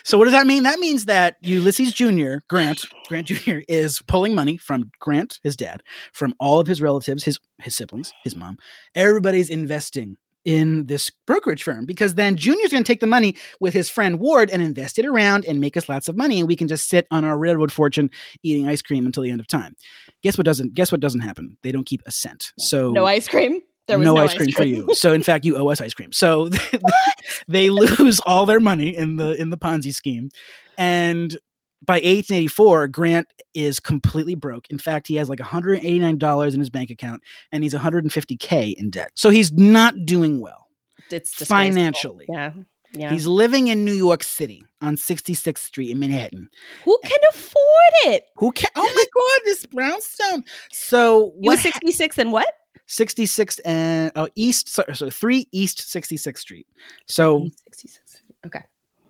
So 0.03 0.17
what 0.17 0.25
does 0.25 0.33
that 0.33 0.47
mean? 0.47 0.63
That 0.63 0.79
means 0.79 1.05
that 1.05 1.37
Ulysses 1.41 1.93
Jr., 1.93 2.37
Grant, 2.49 2.85
Grant 3.07 3.27
Jr. 3.27 3.59
is 3.67 4.01
pulling 4.07 4.35
money 4.35 4.57
from 4.57 4.91
Grant, 4.99 5.39
his 5.43 5.55
dad, 5.55 5.83
from 6.13 6.33
all 6.39 6.59
of 6.59 6.67
his 6.67 6.81
relatives, 6.81 7.23
his 7.23 7.39
his 7.59 7.75
siblings, 7.75 8.13
his 8.23 8.35
mom. 8.35 8.57
Everybody's 8.95 9.49
investing 9.49 10.17
in 10.45 10.85
this 10.85 11.11
brokerage 11.25 11.61
firm 11.61 11.85
because 11.85 12.15
then 12.15 12.37
Junior's 12.37 12.71
going 12.71 12.81
to 12.81 12.87
take 12.87 13.01
the 13.01 13.07
money 13.07 13.35
with 13.59 13.73
his 13.73 13.89
friend 13.89 14.17
Ward 14.17 14.49
and 14.49 14.61
invest 14.61 14.97
it 14.97 15.05
around 15.05 15.43
and 15.45 15.59
make 15.59 15.75
us 15.75 15.89
lots 15.89 16.07
of 16.07 16.15
money, 16.15 16.39
and 16.39 16.47
we 16.47 16.55
can 16.55 16.69
just 16.69 16.87
sit 16.87 17.05
on 17.11 17.25
our 17.25 17.37
railroad 17.37 17.71
fortune 17.71 18.09
eating 18.43 18.67
ice 18.67 18.81
cream 18.81 19.05
until 19.05 19.23
the 19.23 19.29
end 19.29 19.41
of 19.41 19.47
time. 19.47 19.75
Guess 20.23 20.37
what 20.37 20.45
doesn't? 20.45 20.73
Guess 20.73 20.91
what 20.91 21.01
doesn't 21.01 21.19
happen? 21.19 21.57
They 21.63 21.71
don't 21.73 21.85
keep 21.85 22.01
a 22.05 22.11
cent. 22.11 22.53
So 22.57 22.91
No 22.91 23.05
ice 23.05 23.27
cream. 23.27 23.59
There 23.87 23.97
was 23.97 24.05
no, 24.05 24.15
no, 24.15 24.23
ice 24.23 24.33
cream, 24.33 24.51
for 24.51 24.63
you. 24.63 24.87
So 24.93 25.13
in 25.13 25.23
fact, 25.23 25.45
you 25.45 25.55
owe 25.57 25.69
us 25.69 25.79
ice 25.81 25.93
cream. 25.93 26.11
So 26.11 26.49
they 27.47 27.69
lose 27.69 28.19
all 28.25 28.45
their 28.45 28.59
money 28.59 28.95
in 28.95 29.15
the 29.15 29.39
in 29.39 29.49
the 29.49 29.57
Ponzi 29.57 29.93
scheme, 29.93 30.29
and 30.77 31.37
by 31.85 31.95
1884, 31.95 32.87
Grant 32.89 33.27
is 33.53 33.79
completely 33.79 34.35
broke. 34.35 34.67
In 34.69 34.77
fact, 34.79 35.07
he 35.07 35.15
has 35.15 35.29
like 35.29 35.39
189 35.39 36.17
dollars 36.17 36.53
in 36.53 36.59
his 36.59 36.69
bank 36.69 36.89
account, 36.89 37.21
and 37.51 37.63
he's 37.63 37.73
150k 37.73 38.73
in 38.73 38.89
debt. 38.89 39.11
So 39.15 39.29
he's 39.29 39.51
not 39.53 39.93
doing 40.05 40.39
well 40.41 40.67
It's 41.11 41.31
disgraceful. 41.31 41.45
financially. 41.55 42.25
Yeah. 42.29 42.51
Yeah. 42.93 43.11
He's 43.11 43.27
living 43.27 43.67
in 43.67 43.83
New 43.83 43.93
York 43.93 44.23
City 44.23 44.63
on 44.81 44.95
66th 44.95 45.57
Street 45.57 45.91
in 45.91 45.99
Manhattan. 45.99 46.49
Who 46.85 46.97
can 47.03 47.19
afford 47.29 47.93
it? 48.05 48.23
Who 48.37 48.51
can? 48.53 48.69
Oh 48.75 48.81
my 48.81 49.05
God, 49.13 49.41
this 49.45 49.65
brownstone. 49.65 50.43
So 50.71 51.33
what? 51.35 51.59
66 51.59 52.17
and 52.17 52.31
what? 52.31 52.47
66th 52.87 53.59
and 53.65 54.11
oh, 54.15 54.27
East, 54.35 54.69
so, 54.69 54.83
so 54.93 55.09
three 55.09 55.47
East 55.51 55.79
66th 55.79 56.37
Street. 56.37 56.67
So 57.05 57.49
66. 57.73 58.23
Okay. 58.45 58.61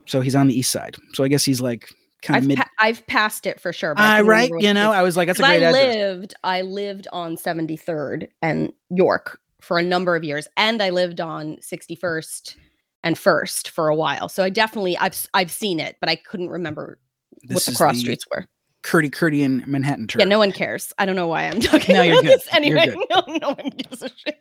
so 0.05 0.21
he's 0.21 0.35
on 0.35 0.47
the 0.47 0.57
east 0.57 0.71
side. 0.71 0.95
So 1.13 1.23
I 1.23 1.27
guess 1.27 1.45
he's 1.45 1.61
like 1.61 1.93
kind 2.23 2.37
I've, 2.37 2.43
of 2.43 2.47
mid. 2.47 2.57
pa- 2.57 2.69
I've 2.79 3.05
passed 3.07 3.45
it 3.45 3.59
for 3.59 3.71
sure. 3.71 3.93
I 3.97 4.01
ah, 4.01 4.15
I 4.17 4.21
right, 4.21 4.51
you 4.57 4.73
know. 4.73 4.91
I 4.91 5.03
was 5.03 5.15
like, 5.15 5.27
that's 5.27 5.39
a 5.39 5.43
great 5.43 5.63
I 5.63 5.67
address. 5.67 5.95
lived 5.95 6.33
I 6.43 6.61
lived 6.61 7.07
on 7.11 7.35
73rd 7.35 8.29
and 8.41 8.73
York 8.89 9.39
for 9.61 9.77
a 9.77 9.83
number 9.83 10.15
of 10.15 10.23
years 10.23 10.47
and 10.57 10.81
I 10.81 10.89
lived 10.89 11.21
on 11.21 11.57
61st 11.57 12.55
and 13.03 13.17
First 13.17 13.69
for 13.69 13.89
a 13.89 13.95
while. 13.95 14.27
So 14.27 14.43
I 14.43 14.49
definitely 14.49 14.97
I've 14.97 15.27
I've 15.33 15.51
seen 15.51 15.79
it, 15.79 15.97
but 15.99 16.09
I 16.09 16.15
couldn't 16.15 16.49
remember 16.49 16.99
what 17.47 17.63
the 17.63 17.73
cross 17.73 17.95
the 17.95 18.01
streets 18.01 18.25
were. 18.29 18.45
Curdy 18.87 19.09
Curdian 19.09 19.63
Manhattan 19.67 20.07
turf. 20.07 20.19
Yeah, 20.21 20.25
no 20.25 20.39
one 20.39 20.53
cares. 20.53 20.93
I 20.97 21.05
don't 21.05 21.17
know 21.17 21.27
why 21.27 21.43
I'm 21.43 21.59
talking 21.59 21.93
No, 21.93 22.01
about 22.03 22.23
you're 22.23 22.23
good. 22.23 22.39
anyway. 22.53 22.95
No, 23.09 23.21
no 23.41 23.49
one 23.49 23.69
gives 23.75 24.01
a 24.01 24.09
shit. 24.09 24.39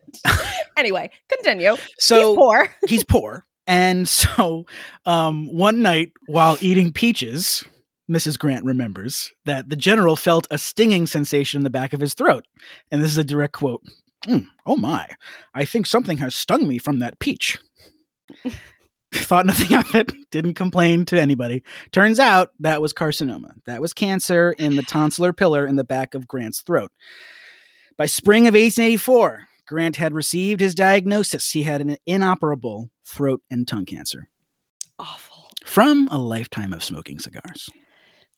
anyway, 0.77 1.11
continue. 1.29 1.75
So 1.99 2.17
He's 2.31 2.37
poor. 2.37 2.69
he's 2.87 3.05
poor, 3.05 3.45
and 3.67 4.09
so 4.21 4.65
um, 5.05 5.53
one 5.53 5.83
night 5.83 6.13
while 6.27 6.57
eating 6.61 6.93
peaches. 6.93 7.65
Mrs. 8.09 8.39
Grant 8.39 8.65
remembers 8.65 9.33
that 9.47 9.69
the 9.69 9.75
general 9.75 10.15
felt 10.15 10.47
a 10.53 10.59
stinging 10.59 11.09
sensation 11.09 11.59
in 11.59 11.65
the 11.65 11.71
back 11.71 11.93
of 11.93 11.99
his 11.99 12.15
throat. 12.15 12.47
And 12.93 13.03
this 13.03 13.11
is 13.11 13.19
a 13.19 13.25
direct 13.25 13.55
quote 13.55 13.83
"Mm, 14.29 14.47
Oh 14.65 14.77
my, 14.77 15.09
I 15.55 15.65
think 15.65 15.87
something 15.87 16.17
has 16.19 16.37
stung 16.37 16.69
me 16.69 16.79
from 16.79 17.01
that 17.01 17.19
peach. 17.19 17.59
Thought 19.15 19.47
nothing 19.47 19.77
of 19.77 19.95
it, 19.95 20.13
didn't 20.31 20.55
complain 20.55 21.05
to 21.07 21.21
anybody. 21.21 21.63
Turns 21.93 22.19
out 22.19 22.51
that 22.61 22.83
was 22.83 22.93
carcinoma. 22.93 23.53
That 23.67 23.81
was 23.81 23.93
cancer 23.93 24.53
in 24.59 24.77
the 24.77 24.83
tonsillar 24.83 25.37
pillar 25.37 25.67
in 25.67 25.77
the 25.77 25.85
back 25.85 26.15
of 26.15 26.27
Grant's 26.27 26.61
throat. 26.63 26.91
By 27.97 28.07
spring 28.07 28.43
of 28.43 28.55
1884, 28.55 29.49
Grant 29.67 29.97
had 29.97 30.13
received 30.13 30.61
his 30.61 30.75
diagnosis. 30.75 31.51
He 31.51 31.63
had 31.63 31.81
an 31.81 31.97
inoperable 32.07 32.91
throat 33.05 33.43
and 33.51 33.67
tongue 33.67 33.87
cancer. 33.87 34.29
Awful. 34.99 35.51
from 35.65 36.09
a 36.11 36.19
lifetime 36.19 36.73
of 36.73 36.83
smoking 36.83 37.19
cigars. 37.19 37.69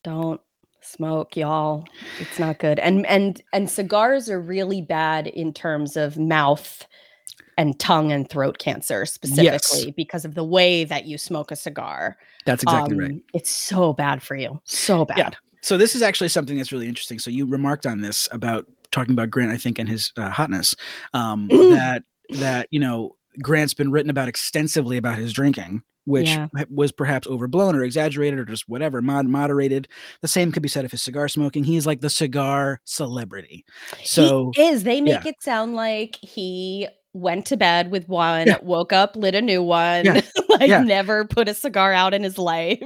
Don't 0.03 0.41
smoke, 0.81 1.37
y'all. 1.37 1.85
It's 2.19 2.39
not 2.39 2.59
good. 2.59 2.79
And 2.79 3.05
and 3.05 3.41
and 3.53 3.69
cigars 3.69 4.29
are 4.29 4.41
really 4.41 4.81
bad 4.81 5.27
in 5.27 5.53
terms 5.53 5.95
of 5.95 6.17
mouth 6.17 6.85
and 7.57 7.79
tongue 7.79 8.11
and 8.11 8.29
throat 8.29 8.57
cancer 8.59 9.05
specifically 9.05 9.43
Yes. 9.45 9.85
because 9.95 10.25
of 10.25 10.35
the 10.35 10.43
way 10.43 10.83
that 10.85 11.05
you 11.05 11.17
smoke 11.17 11.51
a 11.51 11.55
cigar. 11.55 12.17
That's 12.45 12.63
exactly 12.63 12.97
right. 12.97 13.11
Um, 13.11 13.23
It's 13.33 13.49
so 13.51 13.93
bad 13.93 14.21
for 14.23 14.35
you. 14.35 14.59
So 14.65 15.05
bad. 15.05 15.17
Yeah. 15.17 15.29
So 15.61 15.77
this 15.77 15.95
is 15.95 16.01
actually 16.01 16.29
something 16.29 16.57
that's 16.57 16.71
really 16.71 16.87
interesting. 16.87 17.19
So 17.19 17.29
you 17.29 17.45
remarked 17.45 17.85
on 17.85 18.01
this 18.01 18.27
about 18.31 18.65
talking 18.91 19.13
about 19.13 19.29
Grant, 19.29 19.51
I 19.51 19.57
think, 19.57 19.77
and 19.77 19.89
his 19.89 20.11
uh, 20.17 20.29
hotness. 20.29 20.73
Um, 21.13 21.49
Mm. 21.49 21.71
that 21.75 22.03
that 22.39 22.67
you 22.71 22.79
know 22.79 23.15
Grant's 23.41 23.73
been 23.73 23.91
written 23.91 24.09
about 24.09 24.27
extensively 24.27 24.97
about 24.97 25.17
his 25.17 25.33
drinking, 25.33 25.83
which 26.05 26.29
Yeah. 26.29 26.47
was 26.69 26.91
perhaps 26.91 27.27
overblown 27.27 27.75
or 27.75 27.83
exaggerated 27.83 28.39
or 28.39 28.45
just 28.45 28.67
whatever, 28.69 29.01
mod- 29.01 29.27
moderated. 29.27 29.87
The 30.21 30.27
same 30.27 30.51
could 30.51 30.63
be 30.63 30.69
said 30.69 30.85
of 30.85 30.91
his 30.91 31.03
cigar 31.03 31.27
smoking. 31.27 31.63
He's 31.63 31.85
like 31.85 32.01
the 32.01 32.09
cigar 32.09 32.81
celebrity. 32.85 33.65
So 34.03 34.51
he 34.55 34.61
is. 34.63 34.83
They 34.83 35.01
make 35.01 35.23
yeah. 35.25 35.29
it 35.31 35.41
sound 35.41 35.75
like 35.75 36.17
he 36.21 36.87
went 37.19 37.45
to 37.47 37.57
bed 37.57 37.91
with 37.91 38.07
one, 38.07 38.47
Yeah. 38.47 38.57
woke 38.61 38.91
up, 38.93 39.15
lit 39.15 39.35
a 39.35 39.41
new 39.41 39.61
one, 39.61 40.05
Yeah. 40.05 40.21
like 40.49 40.69
Yeah. 40.69 40.81
never 40.83 41.25
put 41.25 41.47
a 41.47 41.53
cigar 41.53 41.93
out 41.93 42.13
in 42.13 42.23
his 42.23 42.37
life. 42.37 42.79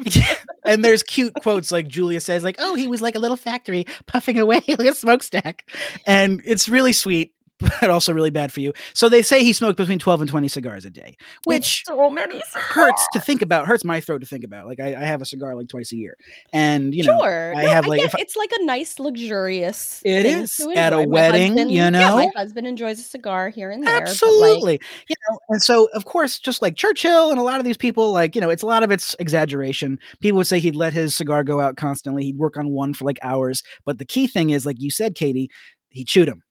and 0.65 0.83
there's 0.83 1.03
cute 1.03 1.33
quotes 1.41 1.71
like 1.71 1.87
Julia 1.87 2.19
says, 2.19 2.43
like, 2.43 2.55
"Oh, 2.59 2.75
he 2.75 2.87
was 2.87 3.01
like 3.01 3.15
a 3.15 3.19
little 3.19 3.37
factory 3.37 3.85
puffing 4.07 4.39
away 4.39 4.61
like 4.67 4.79
a 4.87 4.95
smokestack," 4.95 5.69
and 6.05 6.41
it's 6.45 6.67
really 6.69 6.93
sweet, 6.93 7.33
but 7.81 7.89
also 7.89 8.13
really 8.13 8.29
bad 8.29 8.51
for 8.51 8.59
you. 8.59 8.73
So 8.93 9.09
they 9.09 9.21
say 9.21 9.43
he 9.43 9.53
smoked 9.53 9.77
between 9.77 9.99
twelve 9.99 10.21
and 10.21 10.29
twenty 10.29 10.47
cigars 10.47 10.85
a 10.85 10.89
day, 10.89 11.17
which 11.45 11.83
so 11.85 12.09
many 12.09 12.41
hurts 12.53 13.05
to 13.13 13.19
think 13.19 13.41
about. 13.41 13.65
Hurts 13.67 13.83
my 13.83 13.99
throat 14.01 14.19
to 14.21 14.27
think 14.27 14.43
about. 14.43 14.67
Like 14.67 14.79
I, 14.79 14.95
I 14.95 15.03
have 15.05 15.21
a 15.21 15.25
cigar 15.25 15.55
like 15.55 15.67
twice 15.69 15.91
a 15.91 15.95
year, 15.95 16.17
and 16.51 16.93
you 16.93 17.03
know, 17.03 17.19
sure. 17.19 17.53
I 17.55 17.63
No, 17.63 17.69
have, 17.71 17.87
like, 17.87 18.01
get 18.01 18.15
I- 18.15 18.21
it's 18.21 18.35
like 18.35 18.51
a 18.59 18.63
nice 18.65 18.99
luxurious. 18.99 20.01
It 20.05 20.25
is, 20.25 20.59
at 20.75 20.93
a. 20.93 20.97
My 20.97 21.05
wedding, 21.05 21.51
husband- 21.53 21.71
you 21.71 21.89
know. 21.91 21.99
Yeah, 21.99 22.15
my 22.15 22.29
husband 22.35 22.67
enjoys 22.67 22.99
a 22.99 23.03
cigar 23.03 23.49
here 23.49 23.71
and 23.71 23.83
there. 23.85 23.93
but, 23.93 24.01
like, 24.01 24.09
Absolutely. 24.09 24.79
you 25.07 25.15
know, 25.29 25.39
and 25.49 25.61
so 25.61 25.89
of 25.93 26.05
course, 26.05 26.39
just 26.39 26.61
like 26.61 26.75
Churchill 26.75 27.29
and 27.31 27.39
a 27.39 27.43
lot 27.43 27.59
of 27.59 27.65
these 27.65 27.77
people, 27.77 28.11
like, 28.11 28.35
you 28.35 28.41
know, 28.41 28.49
it's 28.49 28.63
a 28.63 28.67
lot 28.67 28.83
of 28.83 28.91
it's 28.91 29.15
exaggeration. 29.19 29.99
People 30.19 30.37
would 30.37 30.47
say 30.47 30.59
he'd 30.59 30.75
let 30.75 30.93
his 30.93 31.15
cigar 31.15 31.43
go 31.43 31.59
out 31.59 31.77
constantly. 31.77 32.23
He'd 32.23 32.37
work 32.37 32.57
on 32.57 32.69
one 32.69 32.93
for 32.93 33.05
like 33.05 33.19
hours. 33.21 33.63
But 33.85 33.97
the 33.97 34.05
key 34.05 34.27
thing 34.27 34.49
is, 34.51 34.65
like 34.65 34.79
you 34.81 34.91
said, 34.91 35.15
Katie, 35.15 35.49
he 35.89 36.03
chewed 36.03 36.27
them. 36.27 36.41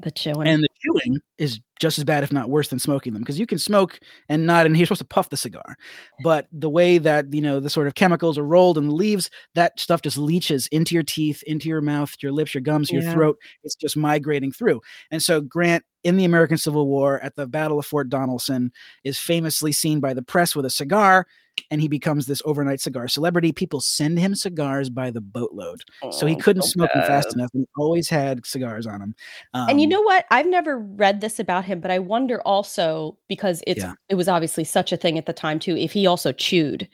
The 0.00 0.10
chewing. 0.10 0.46
And 0.48 0.62
the 0.62 0.68
chewing 0.80 1.20
is 1.38 1.60
just 1.80 1.98
as 1.98 2.04
bad, 2.04 2.24
if 2.24 2.32
not 2.32 2.50
worse, 2.50 2.68
than 2.68 2.78
smoking 2.78 3.12
them. 3.12 3.22
Because 3.22 3.38
you 3.38 3.46
can 3.46 3.58
smoke 3.58 4.00
and 4.28 4.46
not, 4.46 4.66
and 4.66 4.76
you're 4.76 4.86
supposed 4.86 5.00
to 5.00 5.06
puff 5.06 5.30
the 5.30 5.36
cigar. 5.36 5.76
But 6.22 6.46
the 6.52 6.70
way 6.70 6.98
that, 6.98 7.32
you 7.32 7.40
know, 7.40 7.60
the 7.60 7.70
sort 7.70 7.86
of 7.86 7.94
chemicals 7.94 8.38
are 8.38 8.44
rolled 8.44 8.78
in 8.78 8.88
the 8.88 8.94
leaves, 8.94 9.30
that 9.54 9.78
stuff 9.78 10.02
just 10.02 10.18
leaches 10.18 10.66
into 10.68 10.94
your 10.94 11.04
teeth, 11.04 11.42
into 11.44 11.68
your 11.68 11.80
mouth, 11.80 12.14
your 12.20 12.32
lips, 12.32 12.54
your 12.54 12.62
gums, 12.62 12.90
your 12.90 13.02
Yeah. 13.02 13.12
throat. 13.12 13.38
It's 13.62 13.74
just 13.76 13.96
migrating 13.96 14.52
through. 14.52 14.80
And 15.10 15.22
so 15.22 15.40
Grant 15.40 15.84
in 16.04 16.16
the 16.16 16.24
American 16.24 16.56
Civil 16.56 16.86
War 16.86 17.20
at 17.20 17.36
the 17.36 17.46
Battle 17.46 17.78
of 17.78 17.86
Fort 17.86 18.08
Donelson 18.08 18.70
is 19.04 19.18
famously 19.18 19.72
seen 19.72 20.00
by 20.00 20.14
the 20.14 20.22
press 20.22 20.54
with 20.56 20.66
a 20.66 20.70
cigar. 20.70 21.26
And 21.70 21.80
he 21.80 21.88
becomes 21.88 22.26
this 22.26 22.42
overnight 22.44 22.80
cigar 22.80 23.08
celebrity. 23.08 23.52
People 23.52 23.80
send 23.80 24.18
him 24.18 24.34
cigars 24.34 24.88
by 24.90 25.10
the 25.10 25.20
boatload. 25.20 25.80
So 26.12 26.26
he 26.26 26.34
Oh, 26.34 26.38
couldn't 26.38 26.62
so 26.62 26.68
smoke 26.68 26.90
them 26.92 27.02
fast 27.02 27.34
enough. 27.34 27.50
And 27.54 27.62
he 27.62 27.68
always 27.82 28.08
had 28.08 28.44
cigars 28.46 28.86
on 28.86 29.00
him. 29.02 29.14
and 29.54 29.80
you 29.80 29.86
Um, 29.86 29.90
know 29.90 30.02
what? 30.02 30.26
I've 30.30 30.46
never 30.46 30.78
read 30.78 31.20
this 31.20 31.38
about 31.38 31.64
him, 31.64 31.80
but 31.80 31.90
I 31.90 31.98
wonder 31.98 32.40
also 32.42 33.16
because 33.28 33.62
it's 33.66 33.82
Yeah. 33.82 33.94
it 34.08 34.14
was 34.14 34.28
obviously 34.28 34.64
such 34.64 34.92
a 34.92 34.96
thing 34.96 35.18
at 35.18 35.26
the 35.26 35.32
time 35.32 35.58
too. 35.58 35.76
If 35.76 35.92
he 35.92 36.06
also 36.06 36.32
chewed, 36.32 36.88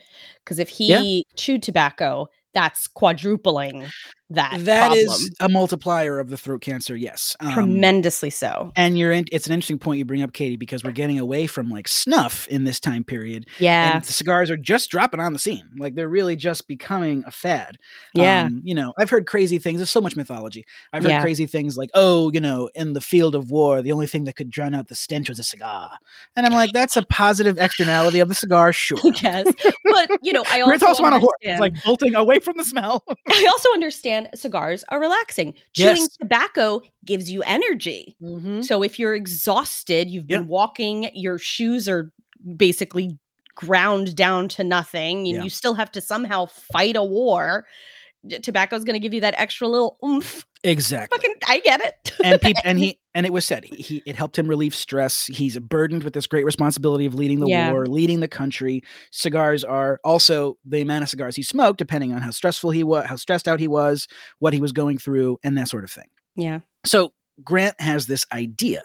because 0.45 0.59
if 0.59 0.69
he 0.69 0.89
Yeah. 0.89 1.23
chewed 1.37 1.63
tobacco, 1.63 2.29
that's 2.55 2.87
quadrupling 2.89 3.91
that. 4.31 4.65
That 4.65 4.93
is 4.97 5.07
problem. 5.09 5.29
a 5.41 5.49
multiplier 5.53 6.19
of 6.19 6.31
the 6.31 6.37
throat 6.39 6.63
cancer. 6.63 6.97
Yes, 6.97 7.37
um, 7.41 7.53
tremendously 7.53 8.31
so. 8.31 8.73
And 8.77 8.99
you're 8.99 9.13
in, 9.13 9.27
it's 9.31 9.47
an 9.47 9.53
interesting 9.53 9.79
point 9.79 9.99
you 9.99 10.05
bring 10.07 10.23
up, 10.23 10.33
Katie, 10.33 10.57
because 10.57 10.83
we're 10.83 10.93
getting 10.93 11.19
away 11.19 11.47
from 11.47 11.69
like 11.69 11.87
snuff 11.87 12.49
in 12.49 12.65
this 12.65 12.81
time 12.81 13.05
period, 13.05 13.47
Yeah, 13.59 13.97
and 13.97 14.05
the 14.05 14.13
cigars 14.13 14.51
are 14.51 14.57
just 14.57 14.91
dropping 14.91 15.21
on 15.21 15.33
the 15.35 15.39
scene. 15.39 15.69
Like 15.77 15.95
they're 15.95 16.09
really 16.09 16.35
just 16.37 16.67
becoming 16.67 17.25
a 17.27 17.31
fad. 17.31 17.77
yeah, 18.15 18.45
Um, 18.47 18.63
you 18.65 18.75
know, 18.75 18.95
I've 18.99 19.11
heard 19.11 19.27
crazy 19.27 19.59
things. 19.59 19.79
There's 19.79 19.91
so 19.91 20.01
much 20.01 20.17
mythology. 20.17 20.65
I've 20.93 21.03
heard 21.03 21.11
Yeah. 21.11 21.21
crazy 21.23 21.47
things 21.47 21.77
like, 21.77 21.91
oh, 21.95 22.31
you 22.33 22.41
know, 22.41 22.71
in 22.75 22.95
the 22.95 23.01
field 23.03 23.35
of 23.35 23.51
war, 23.51 23.83
the 23.83 23.93
only 23.93 24.07
thing 24.07 24.25
that 24.25 24.37
could 24.37 24.49
drown 24.51 24.75
out 24.75 24.89
the 24.89 24.95
stench 24.95 25.29
was 25.29 25.39
a 25.39 25.45
cigar. 25.45 25.91
And 26.37 26.47
I'm 26.47 26.53
like, 26.53 26.73
that's 26.73 26.97
a 26.97 27.03
positive 27.07 27.59
externality 27.59 28.21
of 28.21 28.29
the 28.29 28.35
cigar, 28.35 28.73
sure. 28.73 28.99
yes. 29.23 29.53
But 29.85 30.11
you 30.23 30.33
know, 30.33 30.45
I 30.51 30.61
also 30.63 30.87
also 30.87 31.05
on 31.05 31.13
a 31.13 31.19
horse. 31.21 31.37
It's 31.43 31.61
like 31.61 31.75
bolting 31.85 32.15
away 32.15 32.39
from 32.39 32.57
the 32.57 32.65
smell. 32.65 33.05
I 33.29 33.47
also 33.51 33.69
understand 33.75 34.22
cigars 34.35 34.85
are 34.89 35.01
relaxing. 35.01 35.55
Chewing 35.75 36.07
tobacco 36.21 36.81
gives 37.05 37.31
you 37.31 37.43
energy. 37.43 38.17
Mm-hmm. 38.23 38.63
So 38.63 38.83
if 38.83 38.99
you're 38.99 39.15
exhausted, 39.15 40.11
you've 40.11 40.27
been 40.27 40.49
walking, 40.49 41.11
your 41.15 41.39
shoes 41.39 41.89
are 41.89 42.13
basically 42.57 43.19
ground 43.55 44.17
down 44.17 44.49
to 44.49 44.65
nothing, 44.65 45.19
and 45.19 45.37
Yeah. 45.37 45.43
you 45.45 45.51
still 45.51 45.75
have 45.75 45.93
to 45.93 46.01
somehow 46.01 46.47
fight 46.47 46.97
a 46.97 47.05
war. 47.05 47.67
Tobacco 48.43 48.77
is 48.77 48.85
going 48.85 48.95
to 48.95 49.01
give 49.01 49.13
you 49.13 49.21
that 49.21 49.35
extra 49.37 49.67
little 49.69 49.99
oomph. 50.05 50.47
Exactly. 50.65 51.17
Fucking, 51.19 51.35
I 51.49 51.59
get 51.61 51.81
it. 51.81 52.13
and 52.23 52.41
people 52.41 52.63
and 52.67 52.79
he 52.79 52.99
and 53.15 53.27
it 53.27 53.33
was 53.33 53.45
said 53.45 53.65
he, 53.65 53.77
he 53.83 54.03
it 54.07 54.15
helped 54.15 54.39
him 54.39 54.47
relieve 54.47 54.75
stress 54.77 55.27
he's 55.27 55.59
burdened 55.59 56.05
with 56.05 56.13
this 56.15 56.29
great 56.29 56.45
responsibility 56.45 57.05
of 57.05 57.15
leading 57.17 57.41
the 57.41 57.49
Yeah. 57.49 57.73
war 57.73 57.87
leading 57.87 58.21
the 58.21 58.29
country 58.29 58.83
cigars 59.11 59.65
are 59.65 59.99
also 60.05 60.57
the 60.65 60.81
amount 60.81 61.03
of 61.03 61.09
cigars 61.09 61.35
he 61.35 61.43
smoked 61.43 61.79
depending 61.79 62.13
on 62.13 62.23
how 62.23 62.31
stressful 62.31 62.71
he 62.71 62.85
was 62.85 63.07
how 63.07 63.17
stressed 63.17 63.49
out 63.49 63.59
he 63.59 63.67
was 63.69 64.07
what 64.39 64.53
he 64.55 64.61
was 64.61 64.71
going 64.73 64.99
through 64.99 65.37
and 65.43 65.59
that 65.59 65.69
sort 65.69 65.83
of 65.83 65.91
thing 65.91 66.09
yeah. 66.37 66.61
so 66.87 67.13
grant 67.43 67.79
has 67.81 68.07
this 68.07 68.25
idea 68.33 68.83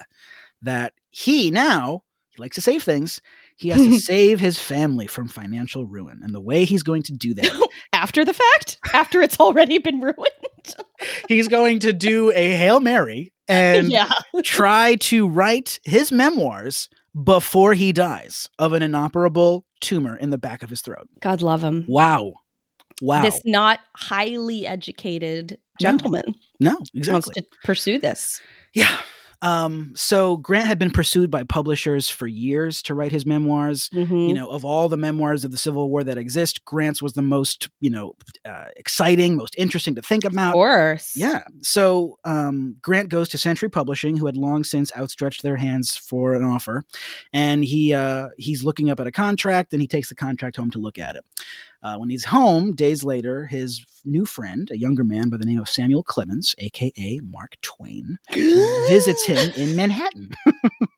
that 0.63 0.93
he 1.11 1.51
now 1.51 2.01
he 2.29 2.41
likes 2.41 2.55
to 2.55 2.61
save 2.61 2.81
things 2.81 3.21
he 3.57 3.69
has 3.69 3.81
to 3.81 3.99
save 3.99 4.39
his 4.39 4.59
family 4.59 5.07
from 5.07 5.27
financial 5.27 5.85
ruin 5.85 6.21
and 6.23 6.33
the 6.33 6.39
way 6.39 6.63
he's 6.63 6.83
going 6.83 7.03
to 7.03 7.13
do 7.13 7.33
that 7.33 7.69
After 7.93 8.23
the 8.23 8.33
fact, 8.33 8.77
after 8.93 9.21
it's 9.21 9.39
already 9.39 9.79
been 9.79 9.99
ruined. 9.99 10.75
he's 11.27 11.47
going 11.47 11.79
to 11.79 11.93
do 11.93 12.31
a 12.33 12.55
hail 12.55 12.79
mary 12.79 13.33
and 13.47 13.91
yeah. 13.91 14.11
try 14.43 14.95
to 14.95 15.27
write 15.27 15.79
his 15.83 16.11
memoirs 16.11 16.89
before 17.23 17.73
he 17.73 17.91
dies 17.91 18.49
of 18.59 18.73
an 18.73 18.83
inoperable 18.83 19.65
tumor 19.81 20.15
in 20.15 20.29
the 20.29 20.37
back 20.37 20.63
of 20.63 20.69
his 20.69 20.81
throat. 20.81 21.07
God 21.21 21.41
love 21.41 21.63
him. 21.63 21.85
Wow. 21.87 22.33
Wow. 23.01 23.23
This 23.23 23.41
not 23.45 23.79
highly 23.95 24.67
educated 24.67 25.57
gentleman 25.79 26.35
no, 26.59 26.71
wants 26.73 26.91
exactly. 26.93 27.33
to 27.35 27.47
pursue 27.63 27.99
this. 27.99 28.41
Yeah. 28.73 28.99
Um, 29.43 29.93
so 29.95 30.37
Grant 30.37 30.67
had 30.67 30.79
been 30.79 30.89
pursued 30.91 31.29
by 31.29 31.43
publishers 31.43 32.09
for 32.09 32.25
years 32.25 32.81
to 32.83 32.95
write 32.95 33.11
his 33.11 33.25
memoirs. 33.25 33.89
Mhm. 33.93 34.27
You 34.29 34.33
know, 34.33 34.47
of 34.49 34.65
all 34.65 34.89
the 34.89 34.97
memoirs 34.97 35.45
of 35.45 35.51
the 35.51 35.57
Civil 35.57 35.89
War 35.89 36.03
that 36.03 36.17
exist, 36.17 36.65
Grant's 36.65 37.01
was 37.01 37.13
the 37.13 37.21
most, 37.21 37.69
you 37.79 37.89
know, 37.89 38.15
uh, 38.45 38.65
exciting, 38.75 39.35
most 39.35 39.53
interesting 39.57 39.93
to 39.95 40.01
think 40.01 40.25
of 40.25 40.33
about. 40.33 40.53
course. 40.53 41.15
Yeah. 41.15 41.43
So 41.61 42.17
um, 42.23 42.77
Grant 42.81 43.09
goes 43.09 43.29
to 43.29 43.37
Century 43.37 43.69
Publishing, 43.69 44.17
who 44.17 44.25
had 44.25 44.37
long 44.37 44.63
since 44.63 44.91
outstretched 44.97 45.43
their 45.43 45.57
hands 45.57 45.95
for 45.95 46.33
an 46.33 46.43
offer, 46.43 46.83
and 47.31 47.63
he 47.63 47.93
uh, 47.93 48.29
he's 48.37 48.63
looking 48.63 48.89
up 48.89 48.99
at 48.99 49.07
a 49.07 49.11
contract, 49.11 49.71
and 49.73 49.81
he 49.81 49.87
takes 49.87 50.09
the 50.09 50.15
contract 50.15 50.55
home 50.55 50.71
to 50.71 50.79
look 50.79 50.97
at 50.97 51.15
it. 51.15 51.23
Uh, 51.83 51.97
when 51.97 52.09
he's 52.09 52.25
home, 52.25 52.73
days 52.75 53.03
later, 53.03 53.45
his 53.45 53.85
new 54.03 54.25
friend, 54.25 54.69
a 54.71 54.77
younger 54.77 55.03
man 55.03 55.29
by 55.29 55.37
the 55.37 55.45
name 55.45 55.59
of 55.59 55.69
Samuel 55.69 56.03
Clemens, 56.03 56.55
aka 56.57 57.19
Mark 57.23 57.55
Twain, 57.61 58.17
visits 58.87 59.25
him 59.25 59.51
in 59.55 59.75
Manhattan. 59.75 60.31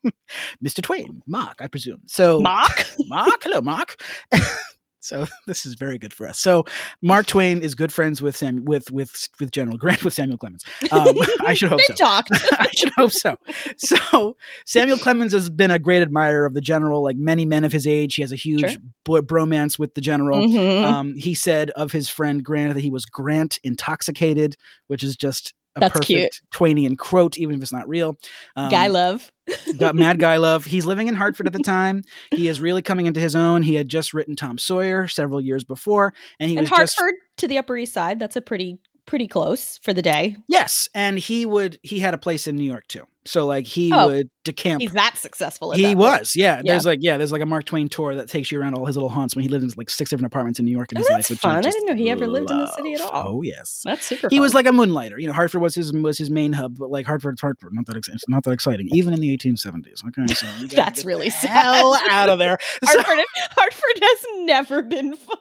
Mr. 0.64 0.82
Twain, 0.82 1.22
Mark, 1.26 1.58
I 1.60 1.66
presume. 1.66 2.00
So 2.06 2.40
Mark, 2.40 2.86
Mark, 3.06 3.42
hello, 3.42 3.60
Mark. 3.60 4.00
so 5.00 5.26
this 5.46 5.66
is 5.66 5.74
very 5.74 5.98
good 5.98 6.12
for 6.14 6.26
us. 6.28 6.38
So 6.38 6.64
Mark 7.02 7.26
Twain 7.26 7.62
is 7.62 7.74
good 7.74 7.92
friends 7.92 8.20
with 8.22 8.36
Sam 8.36 8.64
with 8.64 8.90
with 8.90 9.28
with 9.40 9.50
General 9.50 9.76
Grant 9.78 10.04
with 10.04 10.14
Samuel 10.14 10.38
Clemens. 10.38 10.64
Um, 10.92 11.08
I 11.46 11.54
should 11.54 11.68
hope 11.70 11.78
They 11.78 11.94
so. 11.94 12.04
talked. 12.04 12.30
I 12.52 12.68
should 12.76 12.90
hope 12.90 13.12
so. 13.12 13.36
So 13.78 14.36
Samuel 14.66 14.98
Clemens 14.98 15.32
has 15.32 15.50
been 15.50 15.70
a 15.70 15.78
great 15.78 16.02
admirer 16.02 16.44
of 16.46 16.54
the 16.54 16.60
general, 16.60 17.02
like 17.02 17.16
many 17.16 17.44
men 17.44 17.64
of 17.64 17.72
his 17.72 17.86
age. 17.86 18.14
He 18.14 18.22
has 18.22 18.32
a 18.32 18.36
huge 18.36 18.60
Sure. 18.60 18.80
bo- 19.04 19.22
bromance 19.22 19.78
with 19.78 19.94
the 19.94 20.00
general. 20.00 20.46
Mhm. 20.46 20.84
Um, 20.84 21.14
he 21.16 21.34
said 21.34 21.70
of 21.70 21.92
his 21.92 22.08
friend 22.08 22.44
Grant 22.44 22.74
that 22.74 22.80
he 22.80 22.90
was 22.90 23.04
Grant 23.06 23.58
intoxicated, 23.64 24.56
which 24.88 25.02
is 25.02 25.16
just 25.16 25.54
a 25.76 25.80
That's 25.80 26.00
cute. 26.00 26.40
Twainian 26.52 26.98
quote, 26.98 27.38
even 27.38 27.54
if 27.56 27.62
it's 27.62 27.72
not 27.72 27.88
real. 27.88 28.16
Um, 28.56 28.70
Guy 28.70 28.88
love. 28.88 29.30
got 29.78 29.94
Mad 29.94 30.18
Guy 30.20 30.36
Love. 30.36 30.64
He's 30.64 30.84
living 30.86 31.08
in 31.08 31.14
Hartford 31.14 31.46
at 31.46 31.52
the 31.52 31.62
time. 31.62 32.02
He 32.32 32.48
is 32.48 32.60
really 32.60 32.82
coming 32.82 33.06
into 33.06 33.20
his 33.20 33.36
own. 33.36 33.62
He 33.62 33.74
had 33.74 33.88
just 33.88 34.12
written 34.12 34.34
Tom 34.36 34.58
Sawyer 34.58 35.06
several 35.08 35.40
years 35.40 35.64
before, 35.64 36.12
and 36.38 36.50
he 36.50 36.56
And 36.56 36.68
was 36.68 36.76
just 36.78 36.98
Hartford 36.98 37.14
to 37.38 37.48
the 37.48 37.58
Upper 37.58 37.76
East 37.76 37.92
Side. 37.94 38.18
That's 38.18 38.36
a 38.36 38.40
pretty 38.40 38.78
pretty 39.06 39.26
close 39.26 39.78
for 39.82 39.92
the 39.92 40.02
day. 40.02 40.36
yes, 40.48 40.88
and 40.94 41.18
he 41.18 41.44
would 41.46 41.78
he 41.82 41.98
had 42.00 42.14
a 42.14 42.18
place 42.18 42.46
in 42.46 42.56
New 42.56 42.64
York 42.64 42.86
too. 42.88 43.06
So 43.26 43.44
like 43.46 43.66
he 43.66 43.92
Oh, 43.92 44.08
would 44.08 44.30
decamp. 44.44 44.80
He's 44.80 44.92
that 44.92 45.16
successful. 45.18 45.72
At 45.72 45.78
He 45.78 45.84
that 45.88 45.96
was, 45.98 46.34
yeah. 46.34 46.62
Yeah. 46.64 46.72
There's 46.72 46.86
like, 46.86 47.00
yeah, 47.02 47.18
there's 47.18 47.32
like 47.32 47.42
a 47.42 47.46
Mark 47.46 47.66
Twain 47.66 47.88
tour 47.88 48.14
that 48.14 48.28
takes 48.28 48.50
you 48.50 48.58
around 48.58 48.74
all 48.74 48.86
his 48.86 48.96
little 48.96 49.10
haunts 49.10 49.36
when 49.36 49.42
he 49.42 49.48
lived 49.48 49.62
in 49.62 49.70
like 49.76 49.90
six 49.90 50.08
different 50.08 50.26
apartments 50.32 50.58
in 50.58 50.64
New 50.64 50.70
York 50.72 50.90
in 50.92 50.98
Oh, 50.98 51.00
his 51.02 51.10
life. 51.10 51.28
Which 51.30 51.38
fun. 51.40 51.56
I 51.56 51.60
didn't 51.60 51.84
know 51.86 51.94
he 51.94 52.08
ever 52.08 52.26
lived 52.26 52.50
in 52.50 52.56
the 52.58 52.72
city 52.72 52.94
at 52.94 53.02
all. 53.02 53.10
Oh 53.28 53.42
yes. 53.42 53.82
That's 53.84 54.06
super. 54.06 54.28
He 54.30 54.40
was 54.40 54.54
like 54.54 54.66
a 54.66 54.72
moonlighter. 54.72 55.18
You 55.18 55.26
know, 55.26 55.34
Hartford 55.34 55.60
was 55.60 55.74
his 55.74 55.92
was 55.92 56.16
his 56.16 56.30
main 56.30 56.52
hub, 56.54 56.78
but 56.78 56.90
like 56.90 57.04
Hartford's 57.06 57.42
Hartford, 57.42 57.74
not 57.74 57.84
that 57.86 57.96
ex- 57.96 58.08
not 58.28 58.42
that 58.44 58.52
exciting, 58.52 58.88
even 58.92 59.12
in 59.12 59.20
the 59.20 59.36
1870s. 59.36 60.02
Okay, 60.08 60.32
so 60.34 60.46
That's 60.74 61.04
really 61.04 61.28
sad. 61.30 61.50
hell 61.50 61.98
out 62.10 62.28
of 62.30 62.38
there. 62.38 62.58
So 62.90 63.02
Hartford. 63.02 63.24
Hartford 63.50 64.02
has 64.02 64.26
never 64.46 64.82
been 64.82 65.14
fun. 65.16 65.36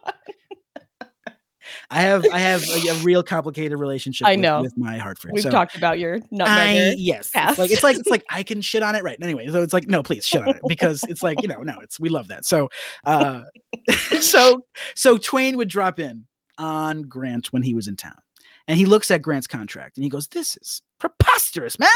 I 1.89 2.01
have 2.01 2.25
I 2.32 2.39
have 2.39 2.63
a, 2.69 2.89
a 2.89 2.93
real 2.95 3.23
complicated 3.23 3.79
relationship. 3.79 4.27
I 4.27 4.32
with, 4.32 4.39
know. 4.39 4.62
with 4.62 4.77
my 4.77 4.97
Hartford. 4.97 5.32
We've 5.34 5.43
so 5.43 5.49
talked 5.49 5.75
about 5.75 5.99
your 5.99 6.19
nutmeg. 6.32 6.97
yes, 6.99 7.32
past. 7.32 7.51
it's 7.51 7.60
like 7.60 7.71
it's 7.71 7.84
like 7.84 7.97
it's 7.97 8.10
like 8.10 8.23
I 8.29 8.43
can 8.43 8.62
shit 8.62 8.84
on 8.84 8.95
it 8.95 9.03
right 9.03 9.17
anyway. 9.21 9.47
So 9.47 9.62
it's 9.62 9.73
like 9.73 9.88
no, 9.88 10.03
please 10.03 10.25
shit 10.25 10.41
on 10.41 10.49
it 10.49 10.62
because 10.67 11.03
it's 11.10 11.23
like 11.23 11.41
you 11.41 11.47
know 11.47 11.62
no, 11.62 11.79
it's 11.79 11.99
we 11.99 12.10
love 12.10 12.27
that. 12.29 12.45
So 12.45 12.69
uh, 13.05 13.43
so 14.19 14.65
so 14.95 15.17
Twain 15.17 15.58
would 15.58 15.69
drop 15.69 15.99
in 15.99 16.25
on 16.58 17.03
Grant 17.03 17.47
when 17.47 17.63
he 17.63 17.73
was 17.73 17.88
in 17.88 17.95
town, 17.95 18.19
and 18.67 18.77
he 18.77 18.86
looks 18.86 19.12
at 19.12 19.21
Grant's 19.21 19.47
contract 19.47 19.97
and 19.97 20.03
he 20.03 20.10
goes, 20.10 20.27
"This 20.27 20.58
is 20.58 20.82
preposterous, 20.99 21.28
man! 21.79 21.89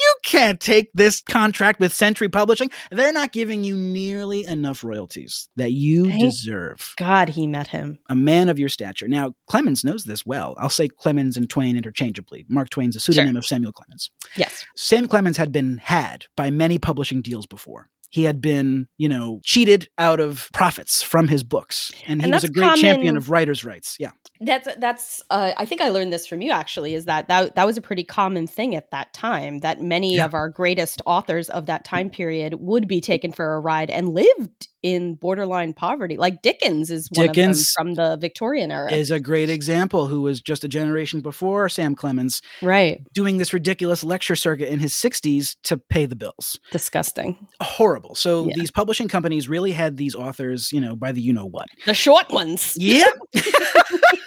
You 0.00 0.14
can't 0.22 0.60
take 0.60 0.90
this 0.94 1.20
contract 1.20 1.80
with 1.80 1.92
Century 1.92 2.28
Publishing. 2.28 2.70
They're 2.90 3.12
not 3.12 3.32
giving 3.32 3.64
you 3.64 3.76
nearly 3.76 4.44
enough 4.44 4.84
royalties 4.84 5.48
that 5.56 5.72
you 5.72 6.08
Thank 6.08 6.22
deserve." 6.22 6.94
God, 6.96 7.28
he 7.28 7.46
met 7.46 7.68
him. 7.68 7.98
a 8.08 8.14
man 8.14 8.48
of 8.48 8.58
your 8.58 8.68
stature. 8.68 9.08
Now, 9.08 9.34
Clemens 9.48 9.84
knows 9.84 10.04
this 10.04 10.24
well. 10.24 10.54
I'll 10.58 10.68
say 10.70 10.88
Clemens 10.88 11.36
and 11.36 11.48
Twain 11.48 11.76
interchangeably. 11.76 12.46
Mark 12.48 12.70
Twain's 12.70 12.96
a 12.96 13.00
pseudonym 13.00 13.36
of 13.36 13.46
Samuel 13.46 13.72
Clemens. 13.72 14.10
Yes. 14.36 14.64
Sam 14.76 15.08
Clemens 15.08 15.36
had 15.36 15.52
been 15.52 15.78
had 15.78 16.26
by 16.36 16.50
many 16.50 16.78
publishing 16.78 17.22
deals 17.22 17.46
before. 17.46 17.88
He 18.10 18.22
had 18.22 18.40
been, 18.40 18.88
you 18.98 19.08
know, 19.08 19.40
cheated 19.44 19.88
out 19.98 20.20
of 20.20 20.48
profits 20.52 21.02
from 21.02 21.28
his 21.28 21.42
books, 21.42 21.92
and 22.06 22.20
he 22.20 22.24
And 22.24 22.34
was 22.34 22.44
a 22.44 22.48
great 22.48 22.76
champion 22.76 23.16
of 23.16 23.30
writers' 23.30 23.64
rights. 23.64 23.96
Yeah, 23.98 24.12
That's 24.40 24.68
that's. 24.78 25.22
Uh, 25.30 25.52
I 25.56 25.64
think 25.64 25.80
I 25.80 25.88
learned 25.88 26.12
this 26.12 26.26
from 26.26 26.40
you. 26.42 26.50
Actually, 26.50 26.94
is 26.94 27.04
that 27.06 27.28
that 27.28 27.54
that 27.54 27.66
was 27.66 27.76
a 27.76 27.82
pretty 27.82 28.04
common 28.04 28.46
thing 28.46 28.74
at 28.74 28.90
that 28.90 29.12
time. 29.12 29.60
That 29.60 29.80
many 29.80 30.16
Yeah. 30.16 30.24
of 30.26 30.34
our 30.34 30.48
greatest 30.48 31.00
authors 31.06 31.48
of 31.50 31.66
that 31.66 31.84
time 31.84 32.10
period 32.10 32.54
would 32.54 32.86
be 32.88 33.00
taken 33.00 33.32
for 33.32 33.54
a 33.54 33.60
ride 33.60 33.90
and 33.90 34.10
lived 34.10 34.68
in 34.82 35.14
borderline 35.14 35.72
poverty. 35.72 36.16
Like 36.16 36.42
Dickens 36.42 36.90
is 36.92 37.08
one 37.12 37.26
Dickens 37.26 37.58
of 37.60 37.64
them 37.64 37.72
from 37.74 37.94
the 37.94 38.16
Victorian 38.18 38.70
era. 38.70 38.92
is 38.92 39.10
a 39.10 39.18
great 39.18 39.50
example. 39.50 40.06
Who 40.06 40.20
was 40.22 40.40
just 40.40 40.62
a 40.62 40.68
generation 40.68 41.20
before 41.20 41.68
Sam 41.68 41.94
Clemens, 41.96 42.40
right. 42.62 43.00
doing 43.12 43.38
this 43.38 43.52
ridiculous 43.52 44.04
lecture 44.04 44.36
circuit 44.36 44.68
in 44.68 44.78
his 44.78 44.92
60s 44.92 45.56
to 45.64 45.76
pay 45.76 46.06
the 46.06 46.14
bills. 46.14 46.60
Disgusting. 46.70 47.36
Horrible. 47.60 48.14
So 48.14 48.46
Yeah. 48.46 48.54
these 48.56 48.70
publishing 48.70 49.08
companies 49.08 49.48
really 49.48 49.72
had 49.72 49.96
these 49.96 50.14
authors, 50.14 50.72
you 50.72 50.80
know, 50.80 50.94
by 50.94 51.10
the 51.10 51.20
you 51.20 51.32
know 51.32 51.46
what. 51.46 51.66
The 51.86 51.94
short 51.94 52.30
ones. 52.30 52.76
Yep. 52.78 53.12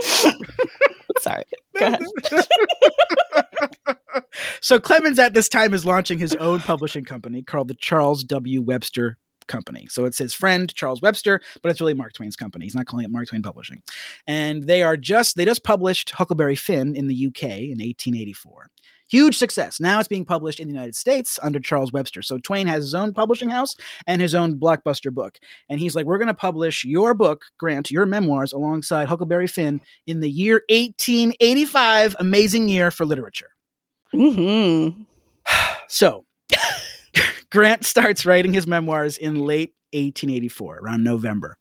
Sorry. 1.20 1.44
So 4.60 4.78
Clemens 4.78 5.18
at 5.18 5.34
this 5.34 5.48
time 5.48 5.74
is 5.74 5.84
launching 5.84 6.18
his 6.18 6.34
own 6.36 6.60
publishing 6.60 7.04
company 7.04 7.42
called 7.42 7.68
the 7.68 7.74
Charles 7.74 8.24
W. 8.24 8.60
Webster 8.60 9.16
Company. 9.46 9.86
So 9.88 10.04
it's 10.04 10.18
his 10.18 10.34
friend 10.34 10.72
Charles 10.74 11.00
Webster, 11.00 11.40
but 11.62 11.70
it's 11.70 11.80
really 11.80 11.94
Mark 11.94 12.12
Twain's 12.12 12.36
company. 12.36 12.66
He's 12.66 12.74
not 12.74 12.86
calling 12.86 13.04
it 13.04 13.10
Mark 13.10 13.28
Twain 13.28 13.42
Publishing. 13.42 13.82
And 14.26 14.64
they 14.64 14.82
are 14.82 14.96
just 14.96 15.36
they 15.36 15.44
just 15.44 15.64
published 15.64 16.10
Huckleberry 16.10 16.56
Finn 16.56 16.94
in 16.94 17.06
the 17.06 17.26
UK 17.28 17.42
in 17.44 17.78
1884. 17.78 18.68
Huge 19.08 19.36
success. 19.36 19.80
Now 19.80 19.98
it's 19.98 20.08
being 20.08 20.24
published 20.24 20.60
in 20.60 20.68
the 20.68 20.74
United 20.74 20.94
States 20.94 21.38
under 21.42 21.58
Charles 21.58 21.92
Webster. 21.92 22.22
So 22.22 22.38
Twain 22.38 22.66
has 22.66 22.84
his 22.84 22.94
own 22.94 23.12
publishing 23.14 23.48
house 23.48 23.74
and 24.06 24.20
his 24.20 24.34
own 24.34 24.58
blockbuster 24.58 25.12
book. 25.12 25.38
And 25.68 25.80
he's 25.80 25.94
like, 25.94 26.06
We're 26.06 26.18
going 26.18 26.28
to 26.28 26.34
publish 26.34 26.84
your 26.84 27.14
book, 27.14 27.44
Grant, 27.58 27.90
your 27.90 28.06
memoirs, 28.06 28.52
alongside 28.52 29.08
Huckleberry 29.08 29.46
Finn 29.46 29.80
in 30.06 30.20
the 30.20 30.30
year 30.30 30.62
1885. 30.68 32.16
Amazing 32.18 32.68
year 32.68 32.90
for 32.90 33.06
literature. 33.06 33.50
hmm 34.12 34.88
So 35.88 36.24
Grant 37.50 37.84
starts 37.84 38.26
writing 38.26 38.52
his 38.52 38.66
memoirs 38.66 39.16
in 39.16 39.36
late 39.46 39.72
1884, 39.92 40.80
around 40.80 41.02
November. 41.02 41.56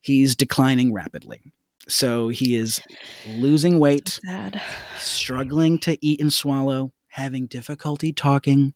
He's 0.00 0.34
declining 0.34 0.92
rapidly. 0.92 1.42
So 1.88 2.28
he 2.28 2.54
is 2.56 2.80
losing 3.26 3.78
weight, 3.78 4.20
Sad. 4.24 4.60
struggling 4.98 5.78
to 5.80 5.96
eat 6.04 6.20
and 6.20 6.32
swallow, 6.32 6.92
having 7.08 7.46
difficulty 7.46 8.12
talking, 8.12 8.74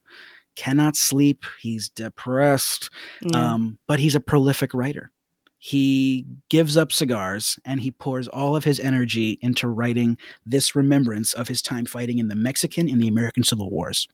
cannot 0.56 0.96
sleep. 0.96 1.44
He's 1.60 1.88
depressed, 1.90 2.90
Yeah. 3.22 3.52
um, 3.54 3.78
but 3.86 3.98
he's 3.98 4.14
a 4.14 4.20
prolific 4.20 4.72
writer. 4.74 5.10
He 5.58 6.26
gives 6.48 6.76
up 6.76 6.90
cigars 6.90 7.58
and 7.64 7.80
he 7.80 7.92
pours 7.92 8.26
all 8.28 8.56
of 8.56 8.64
his 8.64 8.80
energy 8.80 9.38
into 9.42 9.68
writing 9.68 10.18
this 10.44 10.74
remembrance 10.74 11.34
of 11.34 11.46
his 11.46 11.62
time 11.62 11.84
fighting 11.86 12.18
in 12.18 12.28
the 12.28 12.34
Mexican 12.34 12.88
and 12.88 13.00
the 13.00 13.06
American 13.08 13.44
Civil 13.44 13.70
Wars. 13.70 14.08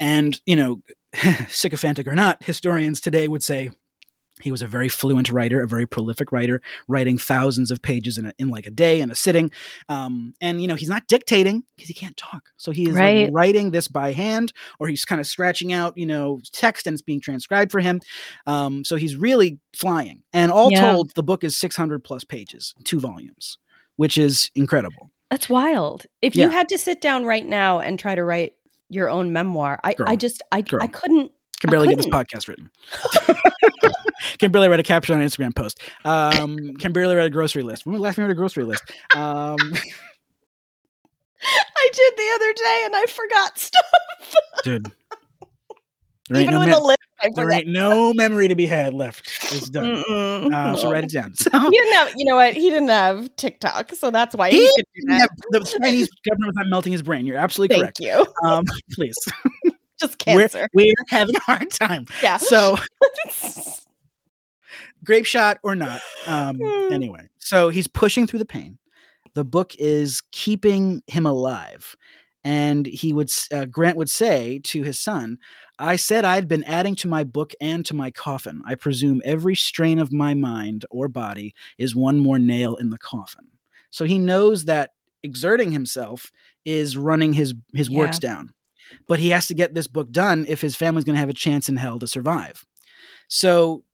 And, 0.00 0.38
you 0.44 0.56
know, 0.56 0.82
sycophantic 1.48 2.06
or 2.06 2.14
not, 2.14 2.42
historians 2.42 3.00
today 3.00 3.26
would 3.28 3.42
say 3.42 3.70
he 4.40 4.50
was 4.50 4.62
a 4.62 4.66
very 4.66 4.88
fluent 4.88 5.30
writer, 5.30 5.62
a 5.62 5.68
very 5.68 5.86
prolific 5.86 6.32
writer, 6.32 6.60
writing 6.88 7.16
thousands 7.18 7.70
of 7.70 7.80
pages 7.80 8.18
in, 8.18 8.26
a, 8.26 8.32
in 8.38 8.48
like 8.48 8.66
a 8.66 8.70
day 8.70 9.00
in 9.00 9.10
a 9.10 9.14
sitting. 9.14 9.50
Um, 9.88 10.34
and 10.40 10.60
you 10.60 10.66
know, 10.68 10.74
he's 10.74 10.88
not 10.88 11.06
dictating 11.06 11.62
because 11.76 11.88
he 11.88 11.94
can't 11.94 12.16
talk. 12.16 12.42
So 12.56 12.72
he 12.72 12.88
is 12.88 12.94
like, 12.96 13.30
writing 13.32 13.70
this 13.70 13.86
by 13.86 14.12
hand, 14.12 14.52
or 14.80 14.88
he's 14.88 15.04
kind 15.04 15.20
of 15.20 15.26
scratching 15.26 15.72
out, 15.72 15.96
you 15.96 16.06
know, 16.06 16.40
text 16.52 16.86
and 16.86 16.94
it's 16.94 17.02
being 17.02 17.20
transcribed 17.20 17.70
for 17.70 17.80
him. 17.80 18.00
Um, 18.46 18.84
so 18.84 18.96
he's 18.96 19.16
really 19.16 19.58
flying. 19.74 20.22
And 20.32 20.50
all 20.50 20.70
Yeah. 20.70 20.80
told, 20.80 21.14
the 21.14 21.22
book 21.22 21.44
is 21.44 21.56
600 21.56 22.02
plus 22.02 22.24
pages, 22.24 22.74
two 22.84 22.98
volumes, 23.00 23.58
which 23.96 24.18
is 24.18 24.50
incredible. 24.56 25.10
That's 25.30 25.48
wild. 25.48 26.06
If 26.22 26.34
Yeah. 26.34 26.46
you 26.46 26.50
had 26.50 26.68
to 26.70 26.78
sit 26.78 27.00
down 27.00 27.24
right 27.24 27.46
now 27.46 27.78
and 27.80 27.98
try 27.98 28.14
to 28.14 28.24
write 28.24 28.54
your 28.90 29.08
own 29.08 29.32
memoir, 29.32 29.80
I, 29.84 29.96
I 30.06 30.16
just 30.16 30.42
I 30.52 30.58
I 30.80 30.86
couldn't. 30.88 31.32
Can 31.64 31.70
barely 31.70 31.88
get 31.88 31.96
this 31.96 32.06
podcast 32.06 32.46
written. 32.46 32.70
can 34.38 34.52
barely 34.52 34.68
write 34.68 34.80
a 34.80 34.82
caption 34.82 35.14
on 35.14 35.22
an 35.22 35.26
Instagram 35.26 35.56
post. 35.56 35.80
Um, 36.04 36.74
can 36.74 36.92
barely 36.92 37.16
write 37.16 37.24
a 37.24 37.30
grocery 37.30 37.62
list. 37.62 37.86
When 37.86 37.94
was 37.94 38.00
the 38.00 38.02
last 38.02 38.16
time 38.16 38.24
you 38.24 38.26
wrote 38.26 38.32
a 38.32 38.34
grocery 38.34 38.64
list? 38.64 38.82
Um, 39.16 39.56
I 41.42 41.90
did 41.90 42.12
the 42.18 42.32
other 42.34 42.52
day 42.52 42.82
and 42.84 42.94
I 42.96 43.06
forgot 43.06 43.58
stuff. 43.58 43.82
dude. 44.62 44.92
Even 46.30 46.50
no 46.50 46.58
with 46.58 46.68
mem- 46.68 46.82
a 46.82 46.84
list, 46.84 46.98
I 47.22 47.30
there 47.34 47.50
ain't 47.50 47.68
no 47.68 48.12
memory 48.12 48.46
to 48.48 48.54
be 48.54 48.66
had 48.66 48.92
left. 48.92 49.26
It's 49.44 49.70
done. 49.70 50.04
Uh, 50.52 50.76
so 50.76 50.92
write 50.92 51.04
it 51.04 51.12
down. 51.12 51.34
So 51.34 51.50
He 51.50 51.70
didn't 51.70 51.94
have, 51.94 52.12
you 52.14 52.26
know 52.26 52.36
what? 52.36 52.52
He 52.52 52.68
didn't 52.68 52.88
have 52.88 53.34
TikTok, 53.36 53.94
so 53.94 54.10
that's 54.10 54.34
why 54.34 54.50
he, 54.50 54.58
He 54.58 54.84
do 55.00 55.06
that. 55.08 55.30
the 55.50 55.60
Chinese 55.80 56.10
government 56.28 56.48
was 56.48 56.56
not 56.56 56.68
melting 56.68 56.92
his 56.92 57.02
brain. 57.02 57.24
You're 57.24 57.38
absolutely 57.38 57.76
Thank 57.76 57.96
correct. 57.96 57.98
Thank 57.98 58.26
you. 58.42 58.48
Um, 58.48 58.64
please, 58.92 59.16
Just 60.04 60.18
we're, 60.54 60.68
we're 60.74 60.94
having 61.08 61.36
a 61.36 61.40
hard 61.40 61.70
time. 61.70 62.06
yeah. 62.22 62.36
So 62.36 62.76
grape 65.04 65.26
shot 65.26 65.58
or 65.62 65.74
not. 65.74 66.00
Um, 66.26 66.58
Hmm. 66.60 66.92
anyway, 66.92 67.28
so 67.38 67.68
he's 67.68 67.86
pushing 67.86 68.26
through 68.26 68.38
the 68.40 68.44
pain. 68.46 68.78
The 69.34 69.44
book 69.44 69.74
is 69.78 70.22
keeping 70.32 71.02
him 71.06 71.26
alive. 71.26 71.96
And 72.46 72.84
he 72.84 73.14
would, 73.14 73.30
uh, 73.52 73.64
Grant 73.64 73.96
would 73.96 74.10
say 74.10 74.60
to 74.64 74.82
his 74.82 74.98
son, 74.98 75.38
I 75.78 75.96
said 75.96 76.26
I'd 76.26 76.46
been 76.46 76.62
adding 76.64 76.94
to 76.96 77.08
my 77.08 77.24
book 77.24 77.52
and 77.60 77.86
to 77.86 77.94
my 77.94 78.10
coffin. 78.10 78.62
I 78.66 78.74
presume 78.74 79.22
every 79.24 79.56
strain 79.56 79.98
of 79.98 80.12
my 80.12 80.34
mind 80.34 80.84
or 80.90 81.08
body 81.08 81.54
is 81.78 81.96
one 81.96 82.18
more 82.18 82.38
nail 82.38 82.76
in 82.76 82.90
the 82.90 82.98
coffin. 82.98 83.46
So 83.90 84.04
he 84.04 84.18
knows 84.18 84.66
that 84.66 84.90
exerting 85.22 85.72
himself 85.72 86.30
is 86.66 86.98
running 86.98 87.32
his 87.32 87.54
his 87.72 87.90
works 87.90 88.18
down. 88.18 88.52
But 89.06 89.18
he 89.18 89.30
has 89.30 89.46
to 89.48 89.54
get 89.54 89.74
this 89.74 89.86
book 89.86 90.10
done 90.10 90.46
if 90.48 90.60
his 90.60 90.76
family's 90.76 91.04
going 91.04 91.14
to 91.14 91.20
have 91.20 91.28
a 91.28 91.34
chance 91.34 91.68
in 91.68 91.76
hell 91.76 91.98
to 91.98 92.06
survive. 92.06 92.64
So 93.28 93.84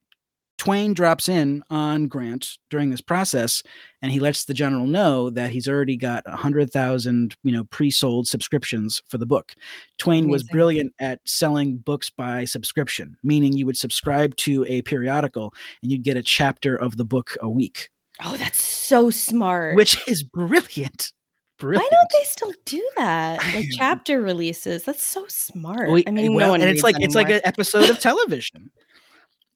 Twain 0.58 0.92
drops 0.92 1.26
in 1.30 1.62
on 1.70 2.06
Grant 2.06 2.58
during 2.68 2.90
this 2.90 3.00
process, 3.00 3.62
and 4.02 4.12
he 4.12 4.20
lets 4.20 4.44
the 4.44 4.52
general 4.52 4.86
know 4.86 5.30
that 5.30 5.50
he's 5.50 5.66
already 5.66 5.96
got 5.96 6.22
a 6.26 6.36
hundred 6.36 6.70
thousand, 6.70 7.34
you 7.42 7.50
know, 7.52 7.64
pre-sold 7.64 8.28
subscriptions 8.28 9.00
for 9.08 9.16
the 9.16 9.24
book. 9.24 9.54
Twain 9.96 10.28
was 10.28 10.42
brilliant 10.42 10.92
at 10.98 11.20
selling 11.24 11.78
books 11.78 12.10
by 12.10 12.44
subscription, 12.44 13.16
meaning 13.22 13.54
you 13.54 13.64
would 13.64 13.78
subscribe 13.78 14.36
to 14.36 14.66
a 14.68 14.82
periodical 14.82 15.54
and 15.82 15.90
you'd 15.90 16.02
get 16.02 16.18
a 16.18 16.22
chapter 16.22 16.76
of 16.76 16.98
the 16.98 17.06
book 17.06 17.38
a 17.40 17.48
week, 17.48 17.88
Oh, 18.22 18.36
that's 18.36 18.62
so 18.62 19.08
smart. 19.08 19.76
which 19.76 20.06
is 20.06 20.22
brilliant. 20.22 21.12
Why 21.62 21.88
don't 21.90 22.10
they 22.12 22.24
still 22.24 22.52
do 22.64 22.88
that? 22.96 23.40
Like 23.54 23.66
chapter 23.72 24.20
releases. 24.20 24.84
That's 24.84 25.02
so 25.04 25.24
smart. 25.28 25.90
We- 25.90 26.04
I 26.06 26.10
mean, 26.10 26.34
well, 26.34 26.46
no 26.48 26.50
one 26.52 26.60
and 26.60 26.70
it's 26.70 26.82
like 26.82 26.96
it's 27.00 27.14
like 27.14 27.30
an 27.30 27.40
episode 27.44 27.88
of 27.90 27.98
television. 28.00 28.70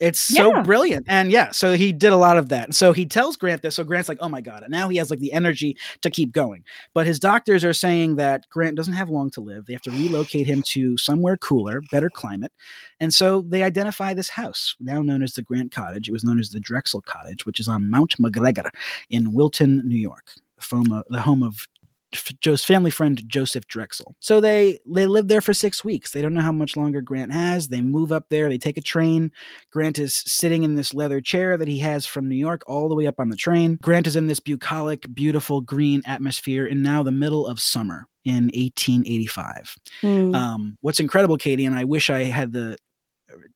It's 0.00 0.18
so 0.18 0.50
Yeah. 0.52 0.62
brilliant. 0.62 1.06
And 1.08 1.30
yeah, 1.30 1.52
so 1.52 1.74
he 1.76 1.92
did 1.92 2.12
a 2.12 2.16
lot 2.16 2.36
of 2.36 2.48
that. 2.48 2.74
So 2.74 2.92
he 2.92 3.06
tells 3.06 3.36
Grant 3.36 3.62
this. 3.62 3.76
So 3.76 3.84
Grant's 3.84 4.08
like, 4.08 4.18
oh 4.20 4.28
my 4.28 4.40
God. 4.40 4.62
And 4.64 4.72
now 4.72 4.88
he 4.88 4.96
has 4.98 5.08
like 5.08 5.20
the 5.20 5.32
energy 5.32 5.76
to 6.02 6.10
keep 6.10 6.32
going. 6.32 6.64
But 6.94 7.06
his 7.06 7.20
doctors 7.20 7.64
are 7.64 7.72
saying 7.72 8.16
that 8.16 8.44
Grant 8.50 8.74
doesn't 8.74 8.92
have 8.92 9.08
long 9.08 9.30
to 9.30 9.40
live. 9.40 9.64
They 9.66 9.72
have 9.72 9.82
to 9.82 9.92
relocate 9.92 10.48
him 10.48 10.62
to 10.62 10.98
somewhere 10.98 11.36
cooler, 11.36 11.80
better 11.92 12.10
climate. 12.10 12.52
And 12.98 13.14
so 13.14 13.42
they 13.42 13.62
identify 13.62 14.12
this 14.14 14.28
house, 14.28 14.74
now 14.80 15.00
known 15.00 15.22
as 15.22 15.34
the 15.34 15.42
Grant 15.42 15.70
Cottage. 15.70 16.08
It 16.08 16.12
was 16.12 16.24
known 16.24 16.40
as 16.40 16.50
the 16.50 16.60
Drexel 16.60 17.00
Cottage, 17.02 17.46
which 17.46 17.60
is 17.60 17.68
on 17.68 17.88
Mount 17.88 18.16
McGregor 18.18 18.70
in 19.10 19.32
Wilton, 19.32 19.80
New 19.88 19.96
York, 19.96 20.32
the 20.58 20.76
home 20.76 20.92
of, 20.92 21.04
the 21.08 21.20
home 21.20 21.42
of 21.44 21.54
F- 21.54 21.68
Joe's 22.40 22.64
family 22.64 22.90
friend 22.90 23.22
Joseph 23.28 23.66
Drexel. 23.66 24.14
So 24.20 24.40
they 24.40 24.78
they 24.86 25.06
live 25.06 25.28
there 25.28 25.40
for 25.40 25.54
six 25.54 25.84
weeks. 25.84 26.12
They 26.12 26.22
don't 26.22 26.34
know 26.34 26.40
how 26.40 26.52
much 26.52 26.76
longer 26.76 27.00
Grant 27.00 27.32
has. 27.32 27.68
They 27.68 27.80
move 27.80 28.12
up 28.12 28.28
there. 28.28 28.48
They 28.48 28.58
take 28.58 28.78
a 28.78 28.82
train. 28.82 29.32
Grant 29.70 29.98
is 29.98 30.14
sitting 30.14 30.62
in 30.62 30.74
this 30.74 30.94
leather 30.94 31.20
chair 31.20 31.56
that 31.56 31.68
he 31.68 31.78
has 31.80 32.06
from 32.06 32.28
New 32.28 32.36
York 32.36 32.62
all 32.66 32.88
the 32.88 32.94
way 32.94 33.06
up 33.06 33.20
on 33.20 33.28
the 33.28 33.36
train. 33.36 33.78
Grant 33.82 34.06
is 34.06 34.16
in 34.16 34.26
this 34.26 34.40
bucolic, 34.40 35.12
beautiful 35.14 35.60
green 35.60 36.02
atmosphere 36.06 36.66
in 36.66 36.82
now 36.82 37.02
the 37.02 37.12
middle 37.12 37.46
of 37.46 37.60
summer 37.60 38.06
in 38.24 38.44
1885. 38.54 39.76
Mm. 40.02 40.34
Um, 40.34 40.78
what's 40.80 41.00
incredible, 41.00 41.36
Katie, 41.36 41.66
and 41.66 41.74
I 41.74 41.84
wish 41.84 42.10
I 42.10 42.24
had 42.24 42.52
the 42.52 42.78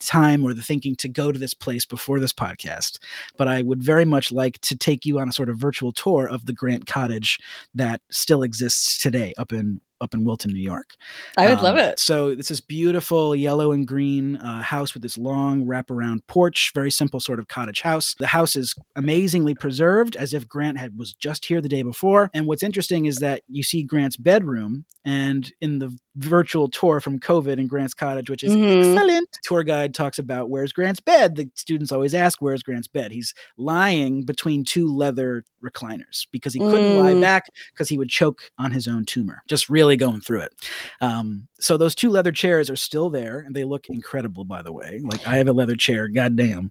time 0.01 0.45
or 0.45 0.55
the 0.55 0.63
thinking 0.63 0.95
to 0.97 1.09
go 1.09 1.33
to 1.33 1.39
this 1.39 1.55
place 1.55 1.85
before 1.87 2.21
this 2.21 2.33
podcast, 2.33 2.99
but 3.37 3.49
I 3.49 3.63
would 3.63 3.83
very 3.83 4.05
much 4.05 4.33
like 4.33 4.61
to 4.63 4.77
take 4.77 5.05
you 5.05 5.19
on 5.19 5.29
a 5.29 5.33
sort 5.33 5.49
of 5.49 5.59
virtual 5.59 5.93
tour 5.93 6.29
of 6.29 6.47
the 6.47 6.53
Grant 6.53 6.87
Cottage 6.87 7.39
that 7.75 8.01
still 8.11 8.43
exists 8.43 8.99
today 8.99 9.35
up 9.39 9.53
in 9.53 9.81
up 10.01 10.15
in 10.15 10.25
Wilton, 10.25 10.53
New 10.53 10.63
York. 10.63 10.95
I 11.37 11.49
would 11.49 11.61
love 11.61 11.75
Um, 11.75 11.81
it. 11.81 11.99
So 11.99 12.29
it's 12.29 12.49
this 12.49 12.61
beautiful 12.61 13.35
yellow 13.35 13.73
and 13.73 13.85
green 13.85 14.37
uh, 14.37 14.63
house 14.63 14.95
with 14.95 15.03
this 15.03 15.19
long 15.19 15.67
wraparound 15.67 16.21
porch, 16.29 16.71
very 16.73 16.93
simple 16.93 17.19
sort 17.19 17.41
of 17.41 17.49
cottage 17.49 17.81
house. 17.81 18.15
The 18.21 18.29
house 18.29 18.55
is 18.55 18.77
amazingly 18.95 19.57
preserved, 19.57 20.15
as 20.15 20.35
if 20.35 20.47
Grant 20.47 20.79
had 20.79 20.97
was 20.97 21.15
just 21.15 21.45
here 21.45 21.61
the 21.61 21.69
day 21.69 21.83
before. 21.83 22.31
And 22.33 22.47
what's 22.47 22.63
interesting 22.63 23.07
is 23.07 23.17
that 23.17 23.43
you 23.49 23.65
see 23.65 23.83
Grant's 23.83 24.17
bedroom, 24.17 24.85
and 25.05 25.53
in 25.61 25.81
the 25.81 25.91
virtual 26.19 26.69
tour 26.69 27.01
from 27.01 27.19
COVID 27.19 27.59
in 27.59 27.67
Grant's 27.67 27.95
cottage, 27.95 28.29
which 28.29 28.43
is 28.43 28.55
Mhm. 28.55 28.79
excellent, 28.81 29.29
tour 29.43 29.63
guide 29.63 29.95
talks 29.95 30.19
about 30.19 30.51
where's 30.51 30.73
Grant's 30.73 31.01
bed. 31.01 31.37
The 31.37 31.49
students 31.55 31.93
always 31.93 32.15
ask, 32.15 32.41
"Where's 32.43 32.63
Grant's 32.63 32.89
bed?" 32.89 33.13
He's 33.13 33.35
lying 33.57 34.25
between 34.25 34.65
two 34.65 34.93
leather 34.95 35.45
recliners 35.63 36.27
because 36.31 36.55
he 36.55 36.61
couldn't 36.61 36.97
lie 36.97 37.15
Mm. 37.15 37.21
back 37.21 37.51
because 37.73 37.89
he 37.89 37.99
would 37.99 38.09
choke 38.09 38.43
on 38.59 38.71
his 38.71 38.87
own 38.87 39.05
tumor. 39.05 39.43
Just 39.49 39.69
really 39.69 39.97
going 39.97 40.21
through 40.21 40.41
it. 40.43 40.53
Um, 41.01 41.49
so 41.59 41.77
those 41.77 41.95
two 41.95 42.11
leather 42.11 42.33
chairs 42.33 42.71
are 42.71 42.77
still 42.77 43.11
there, 43.11 43.41
and 43.41 43.55
they 43.55 43.65
look 43.65 43.89
incredible, 43.89 44.45
by 44.45 44.63
the 44.63 44.73
way. 44.73 45.01
Like 45.03 45.27
I 45.27 45.37
have 45.37 45.49
a 45.49 45.53
leather 45.53 45.77
chair. 45.77 46.09
Goddamn. 46.09 46.71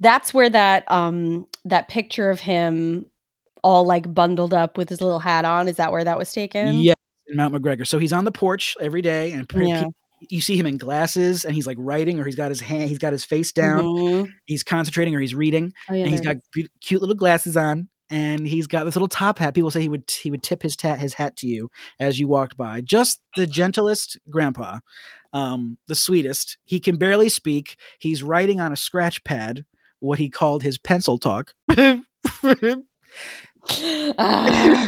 That's 0.00 0.32
where 0.34 0.50
that 0.50 0.84
um 0.90 1.46
that 1.64 1.88
picture 1.88 2.30
of 2.30 2.40
him 2.40 3.06
all 3.64 3.84
like 3.84 4.12
bundled 4.14 4.54
up 4.54 4.76
with 4.78 4.88
his 4.88 5.00
little 5.00 5.18
hat 5.18 5.44
on. 5.44 5.66
Is 5.68 5.76
that 5.76 5.90
where 5.90 6.04
that 6.04 6.16
was 6.18 6.32
taken? 6.32 6.76
Yeah, 6.76 6.94
Mount 7.34 7.54
McGregor. 7.54 7.86
So 7.86 7.98
he's 7.98 8.12
on 8.12 8.24
the 8.24 8.32
porch 8.32 8.76
every 8.80 9.02
day, 9.02 9.32
and 9.32 9.46
Yeah. 9.54 9.84
you 10.30 10.40
see 10.40 10.56
him 10.56 10.66
in 10.66 10.76
glasses, 10.78 11.44
and 11.44 11.54
he's 11.54 11.66
like 11.66 11.76
writing, 11.80 12.18
or 12.20 12.24
he's 12.24 12.34
got 12.36 12.50
his 12.50 12.60
hand, 12.60 12.88
he's 12.88 12.98
got 12.98 13.12
his 13.12 13.24
face 13.24 13.52
down, 13.52 13.84
Mhm. 13.84 14.32
he's 14.46 14.62
concentrating, 14.64 15.14
or 15.14 15.20
he's 15.20 15.34
reading. 15.34 15.72
Oh, 15.90 15.94
yeah, 15.94 16.02
and 16.02 16.10
he's 16.10 16.20
got 16.20 16.36
cu- 16.54 16.66
cute 16.80 17.00
little 17.00 17.14
glasses 17.16 17.56
on 17.56 17.88
and 18.10 18.46
he's 18.48 18.66
got 18.66 18.84
this 18.84 18.96
little 18.96 19.06
top 19.06 19.38
hat 19.38 19.52
people 19.52 19.70
say 19.70 19.82
he 19.82 19.88
would 19.90 20.10
he 20.10 20.30
would 20.30 20.42
tip 20.42 20.62
his 20.62 20.74
tat 20.74 20.98
his 20.98 21.12
hat 21.12 21.36
to 21.36 21.46
you 21.46 21.70
as 22.00 22.18
you 22.18 22.26
walked 22.26 22.56
by 22.56 22.80
just 22.80 23.20
the 23.36 23.46
gentlest 23.46 24.16
grandpa 24.30 24.78
um 25.34 25.76
the 25.88 25.94
sweetest 25.94 26.56
he 26.64 26.80
can 26.80 26.96
barely 26.96 27.28
speak 27.28 27.76
he's 27.98 28.22
writing 28.22 28.60
on 28.62 28.72
a 28.72 28.76
scratch 28.76 29.22
pad 29.24 29.62
what 30.00 30.18
he 30.18 30.30
called 30.30 30.62
his 30.62 30.78
pencil 30.78 31.18
talk 31.18 31.52
Ah. 34.18 34.86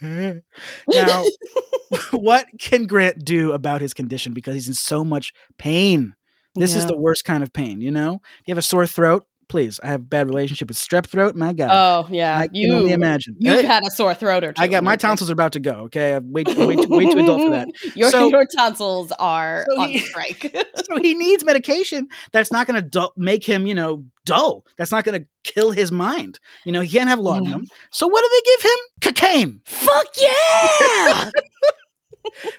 now 0.88 1.24
what 2.10 2.46
can 2.58 2.86
grant 2.86 3.24
do 3.24 3.52
about 3.52 3.80
his 3.80 3.94
condition? 3.94 4.32
Because 4.32 4.54
he's 4.54 4.68
in 4.68 4.74
so 4.74 5.04
much 5.04 5.32
pain. 5.58 6.14
This 6.54 6.74
is 6.74 6.84
the 6.84 6.96
worst 6.96 7.24
kind 7.24 7.42
of 7.42 7.50
pain 7.52 7.80
you 7.80 7.90
know? 7.90 8.20
You 8.44 8.52
have 8.52 8.58
a 8.58 8.62
sore 8.62 8.86
throat 8.86 9.26
please 9.52 9.78
i 9.82 9.86
have 9.86 10.00
a 10.00 10.04
bad 10.04 10.26
relationship 10.26 10.66
with 10.66 10.78
strep 10.78 11.04
throat 11.06 11.36
my 11.36 11.52
god 11.52 11.68
Oh 11.70 12.08
yeah, 12.10 12.38
I 12.38 12.48
can 12.48 12.70
only 12.70 12.88
you 12.88 12.94
imagine. 12.94 13.36
you've 13.38 13.60
Hey, 13.60 13.66
had 13.66 13.84
a 13.86 13.90
sore 13.90 14.14
throat 14.14 14.42
or 14.44 14.52
two. 14.54 14.62
I 14.62 14.66
got 14.66 14.82
my 14.82 14.96
tonsils 14.96 15.28
are 15.28 15.34
about 15.34 15.52
to 15.52 15.60
go. 15.60 15.72
Okay, 15.86 16.14
I'm 16.14 16.32
way, 16.32 16.42
way, 16.46 16.74
too- 16.76 16.88
way 16.88 17.04
too 17.04 17.18
adult 17.18 17.42
for 17.42 17.50
that. 17.50 17.68
Your 17.94 18.10
So- 18.10 18.28
your 18.30 18.46
tonsils 18.46 19.12
are 19.18 19.66
So 19.68 19.80
on 19.82 19.88
he- 19.90 19.98
strike. 19.98 20.56
So 20.86 20.96
he 20.96 21.12
needs 21.14 21.44
medication 21.44 22.08
that's 22.32 22.50
not 22.50 22.66
going 22.66 22.82
to 22.82 22.88
du- 22.88 23.10
make 23.16 23.44
him, 23.44 23.66
you 23.66 23.74
know, 23.74 24.04
dull. 24.24 24.64
That's 24.78 24.90
not 24.90 25.04
going 25.04 25.20
to 25.22 25.26
kill 25.44 25.70
his 25.70 25.92
mind. 25.92 26.40
You 26.64 26.72
know, 26.72 26.80
he 26.80 26.88
can't 26.88 27.08
have 27.10 27.18
laudanum. 27.18 27.66
So 27.90 28.06
what 28.08 28.22
do 28.22 28.28
they 28.32 28.50
give 28.50 28.62
him? 28.72 28.78
Cocaine. 29.12 29.60
Fuck 29.66 30.06
yeah! 30.20 31.30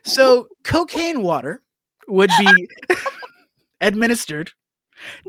So 0.03 0.47
cocaine 0.63 1.21
water 1.23 1.61
would 2.07 2.29
be 2.39 2.67
administered 3.81 4.51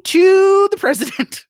to 0.05 0.68
the 0.70 0.77
president 0.77 1.46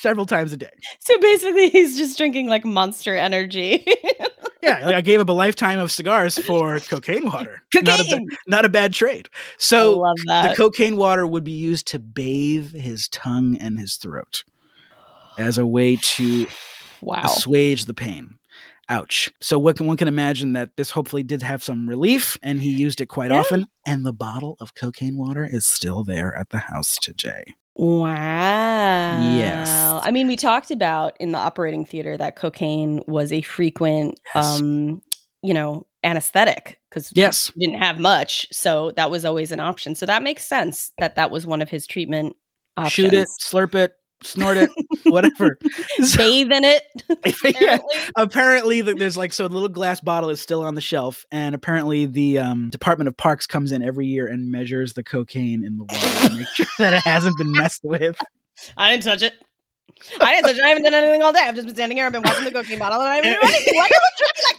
several 0.00 0.26
times 0.26 0.52
a 0.52 0.56
day. 0.56 0.70
so 1.00 1.18
basically, 1.20 1.70
he's 1.70 1.96
just 1.96 2.16
drinking 2.16 2.48
like 2.48 2.64
Monster 2.64 3.16
Energy. 3.16 3.86
Yeah, 4.60 4.84
like 4.84 4.96
I 4.96 5.00
gave 5.00 5.20
up 5.20 5.28
a 5.28 5.32
lifetime 5.32 5.78
of 5.78 5.92
cigars 5.92 6.36
for 6.36 6.80
cocaine 6.80 7.26
water. 7.26 7.62
Not 7.74 8.00
a, 8.00 8.04
ba- 8.04 8.36
not 8.48 8.64
a 8.64 8.68
bad 8.68 8.92
trade. 8.92 9.28
So 9.56 10.02
the 10.26 10.54
cocaine 10.56 10.96
water 10.96 11.26
would 11.26 11.44
be 11.44 11.52
used 11.52 11.86
to 11.88 11.98
bathe 11.98 12.72
his 12.74 13.08
tongue 13.08 13.56
and 13.60 13.78
his 13.78 13.96
throat 13.96 14.42
as 15.38 15.58
a 15.58 15.66
way 15.66 15.96
to 15.96 16.46
wow. 17.00 17.22
assuage 17.24 17.84
the 17.84 17.94
pain. 17.94 18.37
Ouch. 18.90 19.30
So 19.40 19.58
what 19.58 19.76
can, 19.76 19.86
one 19.86 19.96
can 19.98 20.08
imagine 20.08 20.54
that 20.54 20.70
this 20.76 20.90
hopefully 20.90 21.22
did 21.22 21.42
have 21.42 21.62
some 21.62 21.88
relief 21.88 22.38
and 22.42 22.60
he 22.62 22.70
used 22.70 23.00
it 23.00 23.06
quite 23.06 23.30
Yeah. 23.30 23.40
often. 23.40 23.66
And 23.86 24.06
the 24.06 24.12
bottle 24.14 24.56
of 24.60 24.74
cocaine 24.74 25.16
water 25.18 25.44
is 25.44 25.66
still 25.66 26.04
there 26.04 26.34
at 26.34 26.48
the 26.50 26.58
house 26.58 26.96
today. 26.96 27.44
Wow. 27.76 29.20
Yes. 29.36 29.68
I 30.02 30.10
mean, 30.10 30.26
we 30.26 30.36
talked 30.36 30.70
about 30.70 31.16
in 31.20 31.32
the 31.32 31.38
operating 31.38 31.84
theater 31.84 32.16
that 32.16 32.36
cocaine 32.36 33.02
was 33.06 33.32
a 33.32 33.42
frequent, 33.42 34.18
Yes. 34.34 34.44
um, 34.60 35.02
you 35.42 35.52
know, 35.54 35.86
anesthetic 36.02 36.80
because 36.88 37.12
Yes. 37.14 37.52
didn't 37.58 37.78
have 37.78 37.98
much, 37.98 38.48
so 38.52 38.92
that 38.92 39.10
was 39.10 39.24
always 39.24 39.52
an 39.52 39.60
option. 39.60 39.94
So 39.94 40.06
that 40.06 40.22
makes 40.22 40.44
sense 40.44 40.92
that 40.98 41.14
that 41.16 41.30
was 41.30 41.46
one 41.46 41.60
of 41.60 41.68
his 41.68 41.86
treatment 41.86 42.36
options. 42.76 42.92
Shoot 43.10 43.14
it, 43.14 43.28
slurp 43.40 43.74
it, 43.74 43.92
snort 44.22 44.56
it, 44.56 44.70
whatever. 45.04 45.58
So- 46.02 46.16
bathe 46.18 46.52
in 46.52 46.64
it. 46.64 46.82
yeah. 47.60 47.76
apparently. 47.76 47.98
apparently 48.16 48.80
there's 48.80 49.16
like 49.16 49.32
so 49.32 49.48
the 49.48 49.54
little 49.54 49.68
glass 49.68 50.00
bottle 50.00 50.30
is 50.30 50.40
still 50.40 50.62
on 50.62 50.74
the 50.74 50.80
shelf 50.80 51.24
and 51.30 51.54
apparently 51.54 52.06
the 52.06 52.38
um, 52.38 52.70
department 52.70 53.08
of 53.08 53.16
parks 53.16 53.46
comes 53.46 53.72
in 53.72 53.82
every 53.82 54.06
year 54.06 54.26
and 54.26 54.50
measures 54.50 54.92
the 54.92 55.02
cocaine 55.02 55.64
in 55.64 55.78
the 55.78 55.84
water 55.84 56.28
to 56.28 56.34
make 56.36 56.48
sure 56.48 56.66
that 56.78 56.92
it 56.94 57.02
hasn't 57.02 57.36
been 57.38 57.52
messed 57.52 57.84
with 57.84 58.18
I 58.76 58.90
didn't 58.90 59.04
touch 59.04 59.22
it. 59.22 59.34
I 60.20 60.34
didn't 60.34 60.46
touch 60.46 60.56
it. 60.58 60.64
I 60.64 60.68
haven't 60.68 60.84
done 60.84 60.94
anything 60.94 61.22
all 61.22 61.32
day. 61.32 61.40
I've 61.40 61.54
just 61.54 61.66
been 61.66 61.74
standing 61.74 61.98
here. 61.98 62.06
I've 62.06 62.12
been 62.12 62.22
watching 62.22 62.44
the 62.44 62.50
cocaine 62.50 62.78
bottle, 62.78 63.00
and 63.00 63.08
I 63.08 63.16
haven't 63.16 63.32
done 63.32 63.50
anything. 63.50 63.74
Why 63.76 63.82
are 63.82 63.88
you 63.88 64.26
like 64.44 64.56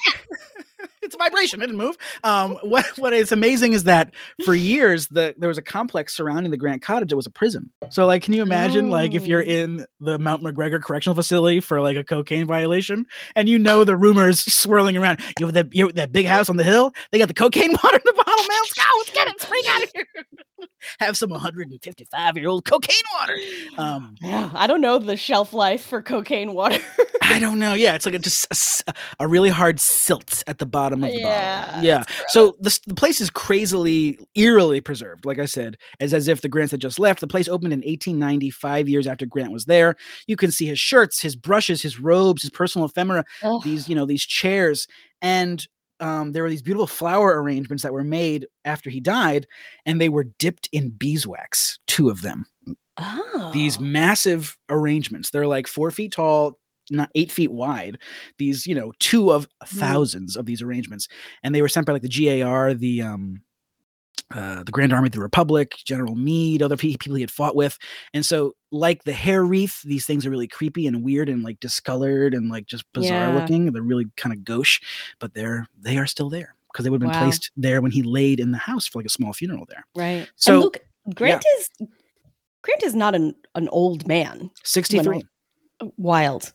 that? 0.57 0.65
It's 1.09 1.15
a 1.15 1.17
vibration 1.17 1.59
it 1.61 1.65
didn't 1.65 1.77
move. 1.77 1.97
Um, 2.23 2.57
what 2.61 2.85
what 2.97 3.13
is 3.13 3.31
amazing 3.31 3.73
is 3.73 3.83
that 3.85 4.13
for 4.45 4.53
years 4.53 5.07
the 5.07 5.33
there 5.37 5.49
was 5.49 5.57
a 5.57 5.61
complex 5.61 6.15
surrounding 6.15 6.51
the 6.51 6.57
grant 6.57 6.81
cottage 6.83 7.11
it 7.11 7.15
was 7.15 7.25
a 7.25 7.31
prison. 7.31 7.69
So 7.89 8.05
like 8.05 8.21
can 8.21 8.33
you 8.33 8.43
imagine 8.43 8.89
like 8.89 9.13
if 9.15 9.25
you're 9.25 9.41
Oh. 9.41 9.45
in 9.47 9.85
the 9.99 10.19
mount 10.19 10.43
mcgregor 10.43 10.81
correctional 10.81 11.15
facility 11.15 11.59
for 11.59 11.81
like 11.81 11.97
a 11.97 12.03
cocaine 12.03 12.45
violation 12.45 13.05
and 13.35 13.49
you 13.49 13.57
know 13.57 13.83
the 13.83 13.97
rumors 13.97 14.41
swirling 14.53 14.95
around 14.97 15.19
you 15.39 15.45
have 15.47 15.55
that 15.55 15.73
you 15.73 15.87
have 15.87 15.95
that 15.95 16.11
big 16.11 16.27
house 16.27 16.49
on 16.49 16.57
the 16.57 16.63
hill? 16.63 16.91
They 17.11 17.17
got 17.17 17.27
the 17.27 17.33
cocaine 17.33 17.71
water 17.83 17.95
in 17.97 18.01
the 18.05 18.13
bottle 18.13 18.35
man. 18.47 18.57
Let's 18.61 18.73
go 18.73 18.83
let's 18.97 19.09
get 19.11 19.27
it 19.27 19.35
let's 19.39 19.45
it 19.45 19.67
out 19.67 19.83
of 19.83 19.91
here 19.95 20.68
have 20.99 21.17
some 21.17 21.29
155 21.29 22.37
year 22.37 22.47
old 22.49 22.65
cocaine 22.65 22.95
water 23.19 23.35
um 23.77 24.15
Yeah, 24.21 24.49
I 24.53 24.67
don't 24.67 24.81
know 24.81 24.99
the 24.99 25.17
shelf 25.17 25.53
life 25.53 25.85
for 25.85 26.01
cocaine 26.01 26.53
water. 26.53 26.79
I 27.21 27.39
don't 27.39 27.59
know. 27.59 27.73
Yeah, 27.73 27.95
it's 27.95 28.05
like 28.05 28.15
a, 28.15 28.19
just 28.29 28.83
a 29.19 29.27
really 29.27 29.49
hard 29.49 29.79
silt 29.79 30.43
at 30.47 30.57
the 30.57 30.65
bottom 30.65 31.03
of 31.03 31.11
the 31.11 31.19
Yeah, 31.19 31.65
bottle. 31.65 31.83
Yeah. 31.83 32.03
So 32.29 32.55
the, 32.59 32.77
the 32.87 32.95
place 32.95 33.21
is 33.21 33.29
crazily, 33.29 34.19
eerily 34.35 34.81
preserved. 34.81 35.25
Like 35.25 35.39
I 35.39 35.45
said, 35.45 35.77
as 35.99 36.13
as 36.13 36.27
if 36.27 36.41
the 36.41 36.49
Grants 36.49 36.71
had 36.71 36.81
just 36.81 36.99
left. 36.99 37.19
The 37.19 37.27
place 37.27 37.47
opened 37.47 37.73
in 37.73 37.79
1890, 37.79 38.49
five 38.51 38.89
years 38.89 39.07
after 39.07 39.25
Grant 39.25 39.51
was 39.51 39.65
there. 39.65 39.95
You 40.27 40.35
can 40.35 40.51
see 40.51 40.65
his 40.65 40.79
shirts, 40.79 41.21
his 41.21 41.35
brushes, 41.35 41.81
his 41.81 41.99
robes, 41.99 42.41
his 42.41 42.51
personal 42.51 42.87
ephemera. 42.87 43.23
Ugh. 43.43 43.61
These, 43.63 43.87
you 43.87 43.95
know, 43.95 44.05
these 44.05 44.25
chairs, 44.25 44.87
and 45.21 45.65
um, 45.99 46.31
there 46.31 46.43
were 46.43 46.49
these 46.49 46.61
beautiful 46.61 46.87
flower 46.87 47.41
arrangements 47.41 47.83
that 47.83 47.93
were 47.93 48.03
made 48.03 48.47
after 48.65 48.89
he 48.89 48.99
died, 48.99 49.47
and 49.85 49.99
they 49.99 50.09
were 50.09 50.23
dipped 50.23 50.69
in 50.71 50.89
beeswax. 50.89 51.79
Two 51.87 52.09
of 52.09 52.21
them 52.21 52.45
oh. 52.99 53.51
these 53.53 53.79
massive 53.79 54.57
arrangements. 54.69 55.29
They're 55.29 55.47
like 55.47 55.67
four 55.67 55.91
feet 55.91 56.11
tall, 56.11 56.59
not 56.89 57.09
eight 57.15 57.31
feet 57.31 57.51
wide. 57.51 57.97
These, 58.37 58.67
you 58.67 58.75
know, 58.75 58.93
two 58.99 59.31
of 59.31 59.47
thousands 59.65 60.35
of 60.35 60.45
these 60.45 60.61
arrangements, 60.61 61.07
and 61.43 61.53
they 61.53 61.61
were 61.61 61.69
sent 61.69 61.85
by 61.85 61.93
like 61.93 62.01
the 62.01 62.41
GAR, 62.41 62.73
the 62.73 63.01
um, 63.01 63.41
uh, 64.33 64.63
the 64.63 64.71
Grand 64.71 64.93
Army 64.93 65.07
of 65.07 65.11
the 65.13 65.19
Republic, 65.21 65.75
General 65.85 66.15
Meade, 66.15 66.61
other 66.61 66.77
people 66.77 67.15
he 67.15 67.21
had 67.21 67.31
fought 67.31 67.55
with. 67.55 67.77
And 68.13 68.25
so, 68.25 68.53
like 68.71 69.03
the 69.03 69.13
hair 69.13 69.43
wreath, 69.43 69.81
these 69.83 70.05
things 70.05 70.25
are 70.25 70.29
really 70.29 70.47
creepy 70.47 70.87
and 70.87 71.03
weird 71.03 71.29
and 71.29 71.43
like 71.43 71.59
discolored 71.59 72.33
and 72.33 72.49
like 72.49 72.65
just 72.65 72.83
bizarre 72.93 73.33
Yeah. 73.33 73.39
looking. 73.39 73.71
They're 73.71 73.81
really 73.81 74.05
kind 74.17 74.33
of 74.33 74.43
gauche, 74.43 74.79
but 75.19 75.33
they're 75.33 75.67
they 75.79 75.97
are 75.97 76.07
still 76.07 76.29
there 76.29 76.55
because 76.71 76.83
they 76.83 76.89
would 76.89 77.01
have 77.01 77.11
been 77.11 77.19
Wow. 77.19 77.25
placed 77.25 77.51
there 77.57 77.81
when 77.81 77.91
he 77.91 78.03
laid 78.03 78.39
in 78.39 78.51
the 78.51 78.57
house 78.59 78.85
for 78.87 78.99
like 78.99 79.05
a 79.07 79.09
small 79.09 79.33
funeral 79.33 79.65
there. 79.67 79.85
Right. 79.95 80.29
So- 80.35 80.53
and 80.53 80.61
look, 80.63 80.77
Grant 81.15 81.43
is 81.57 81.69
Grant 82.61 82.83
is 82.83 82.93
not 82.95 83.15
an 83.15 83.35
an 83.55 83.67
old 83.69 84.07
man. 84.07 84.51
63, 84.63 85.23
Wild. 85.97 86.53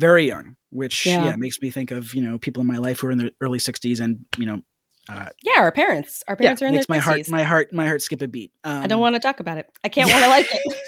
very 0.00 0.26
young, 0.26 0.56
which 0.70 1.06
yeah. 1.06 1.24
Yeah. 1.26 1.36
makes 1.36 1.60
me 1.60 1.70
think 1.70 1.90
of, 1.90 2.14
you 2.14 2.22
know, 2.22 2.38
people 2.38 2.60
in 2.62 2.66
my 2.66 2.78
life 2.78 3.00
who 3.00 3.06
are 3.08 3.10
in 3.12 3.18
their 3.18 3.30
early 3.40 3.58
60s 3.58 4.00
and, 4.00 4.24
you 4.38 4.46
know, 4.46 4.62
uh, 5.08 5.28
Yeah, 5.42 5.60
our 5.60 5.72
parents. 5.72 6.22
Our 6.28 6.34
yeah, 6.34 6.44
parents 6.44 6.62
are 6.62 6.66
in 6.66 6.74
makes 6.74 6.86
their 6.86 6.96
my 6.96 7.00
heart 7.00 7.28
my 7.28 7.42
heart 7.42 7.72
my 7.72 7.86
heart 7.86 8.02
skip 8.02 8.22
a 8.22 8.28
beat. 8.28 8.52
Um, 8.64 8.82
I 8.82 8.86
don't 8.86 9.00
want 9.00 9.14
to 9.14 9.20
talk 9.20 9.40
about 9.40 9.58
it. 9.58 9.68
I 9.84 9.88
can't 9.88 10.10
want 10.10 10.24
to 10.24 10.28
like 10.28 10.48
it. 10.50 10.78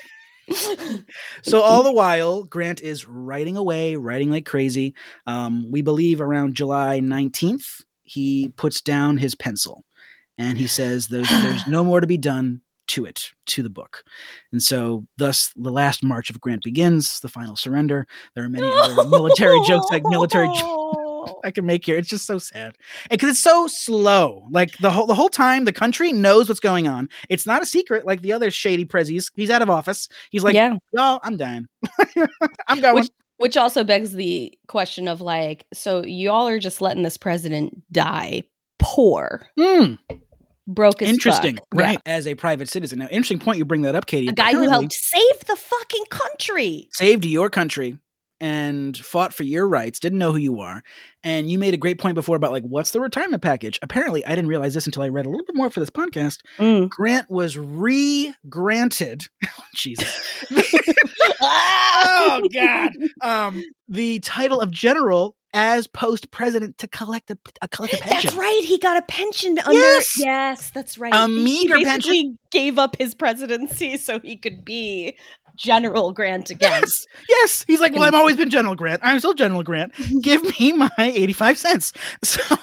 So 1.42 1.60
all 1.60 1.82
the 1.82 1.92
while, 1.92 2.42
Grant 2.42 2.80
is 2.80 3.06
writing 3.06 3.58
away, 3.58 3.96
writing 3.96 4.30
like 4.30 4.46
crazy. 4.46 4.94
Um, 5.26 5.70
we 5.70 5.82
believe 5.82 6.22
around 6.22 6.54
July 6.54 7.00
19th, 7.00 7.82
he 8.02 8.48
puts 8.56 8.80
down 8.80 9.18
his 9.18 9.34
pencil 9.34 9.84
and 10.38 10.56
he 10.56 10.66
says 10.66 11.08
there's 11.08 11.28
there's 11.28 11.66
no 11.66 11.84
more 11.84 12.00
to 12.00 12.06
be 12.06 12.16
done 12.16 12.62
to 12.88 13.04
it, 13.04 13.30
to 13.46 13.62
the 13.62 13.68
book. 13.68 14.02
And 14.52 14.62
so 14.62 15.06
thus 15.18 15.52
the 15.56 15.70
last 15.70 16.02
march 16.02 16.30
of 16.30 16.40
Grant 16.40 16.64
begins, 16.64 17.20
the 17.20 17.28
final 17.28 17.54
surrender. 17.54 18.06
There 18.34 18.44
are 18.44 18.48
many 18.48 18.66
other 18.66 19.06
military 19.08 19.60
jokes 19.66 19.86
like 19.90 20.02
military 20.04 20.48
I 21.44 21.50
can 21.50 21.66
make 21.66 21.84
here. 21.84 21.96
It's 21.96 22.08
just 22.08 22.26
so 22.26 22.38
sad. 22.38 22.76
And 23.10 23.18
because 23.18 23.30
it's 23.30 23.42
so 23.42 23.66
slow. 23.66 24.46
Like 24.50 24.76
the 24.78 24.90
whole 24.90 25.06
the 25.06 25.14
whole 25.14 25.28
time 25.28 25.64
the 25.64 25.72
country 25.72 26.12
knows 26.12 26.48
what's 26.48 26.60
going 26.60 26.88
on. 26.88 27.08
It's 27.28 27.46
not 27.46 27.62
a 27.62 27.66
secret 27.66 28.06
like 28.06 28.22
the 28.22 28.32
other 28.32 28.50
shady 28.50 28.84
prezzies. 28.84 29.30
He's 29.34 29.50
out 29.50 29.62
of 29.62 29.70
office. 29.70 30.08
He's 30.30 30.42
like, 30.42 30.54
yeah. 30.54 30.76
y'all, 30.92 31.20
I'm 31.22 31.36
dying. 31.36 31.66
I'm 32.68 32.80
going. 32.80 32.94
Which, 32.94 33.10
which 33.38 33.56
also 33.56 33.84
begs 33.84 34.12
the 34.12 34.56
question 34.66 35.08
of 35.08 35.20
like, 35.20 35.64
so 35.72 36.04
y'all 36.04 36.48
are 36.48 36.58
just 36.58 36.80
letting 36.80 37.02
this 37.02 37.16
president 37.16 37.82
die 37.92 38.42
poor, 38.78 39.46
Hmm, 39.56 39.94
broke 40.66 41.02
as 41.02 41.08
interesting. 41.08 41.56
fuck. 41.56 41.66
Yeah. 41.74 41.82
Right. 41.82 42.00
As 42.06 42.26
a 42.26 42.34
private 42.34 42.68
citizen. 42.68 42.98
Now, 43.00 43.06
interesting 43.06 43.38
point 43.38 43.58
you 43.58 43.64
bring 43.64 43.82
that 43.82 43.94
up, 43.94 44.06
Katie. 44.06 44.28
A 44.28 44.32
guy 44.32 44.52
who 44.52 44.68
helped 44.68 44.92
save 44.92 45.40
the 45.46 45.56
fucking 45.56 46.04
country. 46.10 46.88
saved 46.92 47.24
your 47.24 47.50
country 47.50 47.98
and 48.41 48.97
fought 48.97 49.34
for 49.34 49.43
your 49.43 49.68
rights, 49.68 49.99
didn't 49.99 50.18
know 50.18 50.32
who 50.32 50.39
you 50.39 50.61
are. 50.61 50.82
And 51.24 51.51
you 51.51 51.59
made 51.59 51.74
a 51.74 51.78
great 51.78 51.99
point 51.99 52.14
before 52.14 52.36
about 52.36 52.53
like, 52.53 52.62
what's 52.62 52.93
the 52.93 53.01
retirement 53.01 53.43
package? 53.43 53.78
Apparently, 53.82 54.24
I 54.24 54.30
didn't 54.30 54.49
realize 54.49 54.74
this 54.74 54.86
until 54.86 55.03
I 55.03 55.09
read 55.09 55.26
a 55.26 55.28
little 55.28 55.45
bit 55.45 55.57
more 55.57 55.70
for 55.70 55.80
this 55.80 55.91
podcast. 55.91 56.39
Mm. 56.59 56.89
Grant 56.89 57.28
was 57.30 57.59
re-granted. 57.59 59.26
Jesus. 59.74 60.45
oh 61.41 62.49
God. 62.53 62.93
Um, 63.20 63.64
the 63.89 64.20
title 64.20 64.61
of 64.61 64.70
general 64.70 65.34
as 65.55 65.86
post 65.86 66.30
president 66.30 66.76
to 66.78 66.86
collect 66.89 67.30
a, 67.30 67.39
a 67.62 67.68
collect 67.68 67.95
a 67.95 67.99
pension. 67.99 68.22
That's 68.22 68.36
right. 68.36 68.61
He 68.64 68.78
got 68.78 68.97
a 68.97 69.03
pension 69.03 69.59
under. 69.59 69.72
Yes! 69.72 70.14
Yes, 70.18 70.70
that's 70.70 70.99
right. 70.99 71.12
A 71.14 71.26
meager 71.26 71.78
he 71.78 71.84
pension. 71.84 72.39
gave 72.51 72.78
up 72.78 72.97
his 72.97 73.14
presidency 73.14 73.97
so 73.97 74.20
he 74.20 74.36
could 74.36 74.64
be 74.64 75.16
General 75.59 76.12
Grant 76.12 76.50
again. 76.50 76.80
Yes, 76.82 77.06
yes. 77.28 77.64
He's 77.66 77.80
like, 77.80 77.92
well, 77.92 78.04
I've 78.04 78.14
always 78.14 78.36
been 78.36 78.48
General 78.50 78.74
Grant. 78.74 79.00
I'm 79.04 79.18
still 79.18 79.34
General 79.34 79.62
Grant. 79.62 79.92
Give 80.22 80.42
me 80.59 80.72
my 80.72 80.90
85 80.98 81.59
cents. 81.59 81.92
So, 82.24 82.56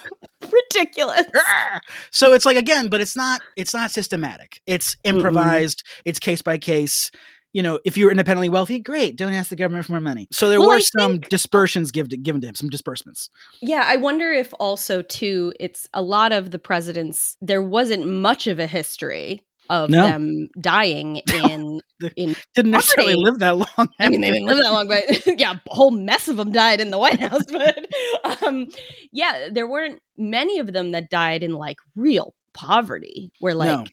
Ridiculous. 0.51 1.23
so 2.11 2.33
it's 2.33 2.45
like 2.45 2.57
again, 2.57 2.87
but 2.87 3.01
it's 3.01 3.15
not 3.15 3.41
it's 3.55 3.73
not 3.73 3.89
systematic. 3.91 4.61
It's 4.67 4.95
improvised. 5.03 5.83
It's 6.05 6.19
case 6.19 6.41
by 6.41 6.57
case. 6.57 7.09
You 7.53 7.63
know, 7.63 7.79
if 7.85 7.97
you're 7.97 8.11
independently 8.11 8.49
wealthy, 8.49 8.79
great. 8.79 9.15
Don't 9.15 9.33
ask 9.33 9.49
the 9.49 9.55
government 9.55 9.85
for 9.85 9.93
more 9.93 10.01
money. 10.01 10.27
So 10.31 10.49
there 10.49 10.59
Well, 10.59 10.69
were 10.69 10.75
I 10.75 10.79
some 10.81 11.13
think- 11.13 11.29
dispersions 11.29 11.89
given 11.91 12.21
given 12.21 12.41
to 12.41 12.47
him, 12.47 12.55
some 12.55 12.69
disbursements. 12.69 13.29
Yeah, 13.61 13.83
I 13.87 13.95
wonder 13.95 14.31
if 14.33 14.53
also 14.59 15.01
too 15.01 15.51
it's 15.59 15.87
a 15.93 16.01
lot 16.01 16.31
of 16.31 16.51
the 16.51 16.59
presidents 16.59 17.37
there 17.41 17.61
wasn't 17.63 18.05
much 18.07 18.45
of 18.45 18.59
a 18.59 18.67
history 18.67 19.41
of 19.69 19.89
No. 19.89 20.03
them 20.03 20.47
dying 20.61 21.17
in 21.33 21.81
in 22.15 22.35
Didn't 22.55 22.71
necessarily 22.71 23.13
Poverty. 23.13 23.23
live 23.31 23.39
that 23.39 23.57
long. 23.57 23.89
I 23.99 24.09
mean 24.09 24.21
they 24.21 24.31
didn't 24.31 24.47
live 24.47 24.57
that 24.57 24.71
long 24.73 24.87
but 24.87 25.03
yeah, 25.39 25.53
a 25.53 25.73
whole 25.73 25.91
mess 25.91 26.27
of 26.27 26.37
them 26.37 26.51
died 26.51 26.81
in 26.81 26.91
the 26.91 26.97
White 26.99 27.19
House 27.19 27.43
but 27.51 27.85
um 28.43 28.67
yeah, 29.11 29.49
there 29.51 29.67
weren't 29.67 30.01
many 30.17 30.59
of 30.59 30.73
them 30.73 30.91
that 30.91 31.09
died 31.09 31.43
in 31.43 31.53
like 31.53 31.77
real 31.95 32.33
poverty 32.53 33.31
where 33.39 33.53
like 33.55 33.69
No. 33.79 33.85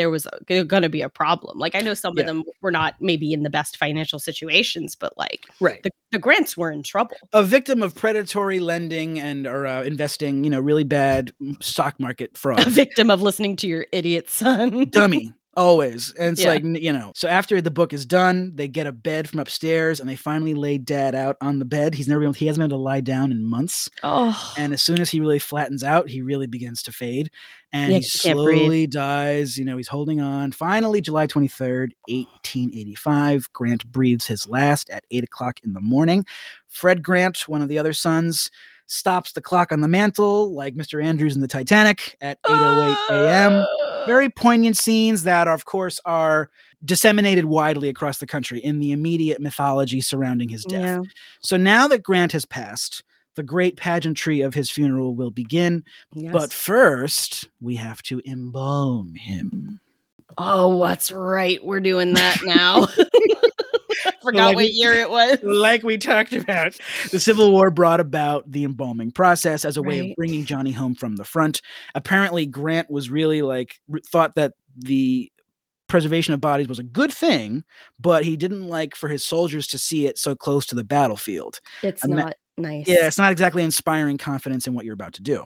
There 0.00 0.08
was 0.10 0.26
going 0.46 0.82
to 0.82 0.88
be 0.88 1.02
a 1.02 1.08
problem. 1.10 1.58
Like 1.58 1.74
I 1.74 1.80
know 1.80 1.92
some 1.94 2.14
Yeah. 2.16 2.22
of 2.22 2.26
them 2.26 2.44
were 2.62 2.70
not 2.70 2.94
maybe 3.00 3.32
in 3.34 3.42
the 3.42 3.50
best 3.50 3.76
financial 3.76 4.18
situations 4.18 4.96
but 4.96 5.12
like 5.18 5.46
Right. 5.60 5.82
the, 5.82 5.90
the 6.10 6.18
grants 6.18 6.56
were 6.56 6.70
in 6.72 6.82
trouble. 6.82 7.16
a 7.34 7.42
victim 7.42 7.82
of 7.82 7.94
predatory 7.94 8.60
lending 8.60 9.20
and 9.20 9.46
or 9.46 9.66
uh, 9.66 9.82
investing, 9.82 10.42
you 10.44 10.50
know, 10.50 10.58
really 10.60 10.84
bad 10.84 11.32
mm, 11.42 11.62
stock 11.62 12.00
market 12.00 12.36
fraud. 12.36 12.66
A 12.66 12.70
victim 12.70 13.10
of 13.10 13.20
listening 13.20 13.56
to 13.56 13.66
your 13.68 13.86
idiot 13.92 14.30
son. 14.30 14.86
Dummy. 14.90 15.32
Always. 15.56 16.12
And 16.14 16.32
it's 16.34 16.42
Yeah. 16.42 16.50
like, 16.50 16.62
you 16.64 16.92
know, 16.92 17.10
so 17.16 17.26
after 17.28 17.60
the 17.60 17.72
book 17.72 17.92
is 17.92 18.06
done, 18.06 18.52
they 18.54 18.68
get 18.68 18.86
a 18.86 18.92
bed 18.92 19.28
from 19.28 19.40
upstairs 19.40 19.98
and 19.98 20.08
they 20.08 20.14
finally 20.14 20.54
lay 20.54 20.78
dad 20.78 21.14
out 21.14 21.36
on 21.40 21.58
the 21.58 21.64
bed. 21.64 21.92
He's 21.94 22.06
never 22.06 22.20
been, 22.20 22.32
he 22.34 22.46
hasn't 22.46 22.60
been 22.62 22.70
able 22.70 22.78
to 22.78 22.82
lie 22.84 23.00
down 23.00 23.32
in 23.32 23.44
months. 23.44 23.88
Oh, 24.04 24.54
And 24.56 24.72
as 24.72 24.80
soon 24.82 25.00
as 25.00 25.10
he 25.10 25.18
really 25.18 25.40
flattens 25.40 25.82
out, 25.82 26.08
he 26.08 26.22
really 26.22 26.46
begins 26.46 26.82
to 26.84 26.92
fade. 26.92 27.30
And 27.72 27.90
Yeah, 27.92 27.98
he 27.98 28.02
slowly 28.04 28.86
dies. 28.86 29.56
You 29.58 29.64
know, 29.64 29.76
he's 29.76 29.88
holding 29.88 30.20
on. 30.20 30.52
Finally, 30.52 31.00
July 31.00 31.26
23rd, 31.26 31.94
1885, 32.08 33.52
Grant 33.52 33.90
breathes 33.90 34.26
his 34.26 34.48
last 34.48 34.88
at 34.90 35.04
eight 35.10 35.24
o'clock 35.24 35.58
in 35.64 35.72
the 35.72 35.80
morning. 35.80 36.24
Fred 36.68 37.02
Grant, 37.02 37.48
one 37.48 37.60
of 37.62 37.68
the 37.68 37.78
other 37.78 37.92
sons, 37.92 38.50
stops 38.86 39.32
the 39.32 39.40
clock 39.40 39.72
on 39.72 39.80
the 39.80 39.88
mantle, 39.88 40.52
like 40.54 40.74
Mr. 40.74 41.02
Andrews 41.02 41.34
in 41.34 41.40
the 41.42 41.48
Titanic, 41.48 42.16
at 42.20 42.38
8:08 42.44 42.96
a.m. 43.10 43.64
Very 44.06 44.28
poignant 44.30 44.76
scenes 44.76 45.22
that, 45.24 45.48
are, 45.48 45.54
of 45.54 45.64
course, 45.64 46.00
are 46.04 46.50
disseminated 46.84 47.44
widely 47.44 47.88
across 47.88 48.18
the 48.18 48.26
country 48.26 48.58
in 48.60 48.78
the 48.78 48.92
immediate 48.92 49.40
mythology 49.40 50.00
surrounding 50.00 50.48
his 50.48 50.64
death. 50.64 50.82
Yeah. 50.82 51.10
So 51.42 51.56
now 51.56 51.86
that 51.88 52.02
Grant 52.02 52.32
has 52.32 52.44
passed, 52.44 53.02
the 53.36 53.42
great 53.42 53.76
pageantry 53.76 54.40
of 54.40 54.54
his 54.54 54.70
funeral 54.70 55.14
will 55.14 55.30
begin. 55.30 55.84
But 56.32 56.52
first, 56.52 57.48
we 57.60 57.76
have 57.76 58.02
to 58.04 58.20
embalm 58.26 59.14
him. 59.14 59.80
oh, 60.38 60.76
what's 60.76 61.12
right. 61.12 61.62
We're 61.64 61.80
doing 61.80 62.14
that 62.14 62.38
now. 62.44 62.86
I 64.20 64.22
forgot 64.22 64.46
like 64.46 64.56
what 64.56 64.64
we- 64.64 64.70
year 64.70 64.92
it 64.92 65.10
was. 65.10 65.38
Like 65.42 65.82
we 65.82 65.98
talked 65.98 66.32
about, 66.32 66.76
the 67.10 67.20
Civil 67.20 67.50
War 67.52 67.70
brought 67.70 68.00
about 68.00 68.50
the 68.50 68.64
embalming 68.64 69.10
process 69.12 69.64
as 69.64 69.76
a 69.76 69.82
way 69.82 70.10
of 70.10 70.16
bringing 70.16 70.44
Johnny 70.44 70.72
home 70.72 70.94
from 70.94 71.16
the 71.16 71.24
front. 71.24 71.62
Apparently, 71.94 72.46
Grant 72.46 72.90
was 72.90 73.10
really 73.10 73.42
like 73.42 73.80
thought 74.06 74.34
that 74.36 74.54
the 74.76 75.30
preservation 75.88 76.32
of 76.34 76.40
bodies 76.40 76.68
was 76.68 76.78
a 76.78 76.84
good 76.84 77.12
thing, 77.12 77.64
but 77.98 78.24
he 78.24 78.36
didn't 78.36 78.68
like 78.68 78.94
for 78.94 79.08
his 79.08 79.24
soldiers 79.24 79.66
to 79.66 79.78
see 79.78 80.06
it 80.06 80.18
so 80.18 80.36
close 80.36 80.64
to 80.66 80.74
the 80.76 80.84
battlefield. 80.84 81.58
It's 81.82 82.04
I'm 82.04 82.10
not- 82.10 82.16
not 82.26 82.34
nice. 82.58 82.86
Yeah, 82.86 83.06
it's 83.06 83.18
not 83.18 83.32
exactly 83.32 83.62
inspiring 83.64 84.16
confidence 84.18 84.66
in 84.66 84.74
what 84.74 84.84
you're 84.84 84.94
about 84.94 85.14
to 85.14 85.22
do. 85.22 85.44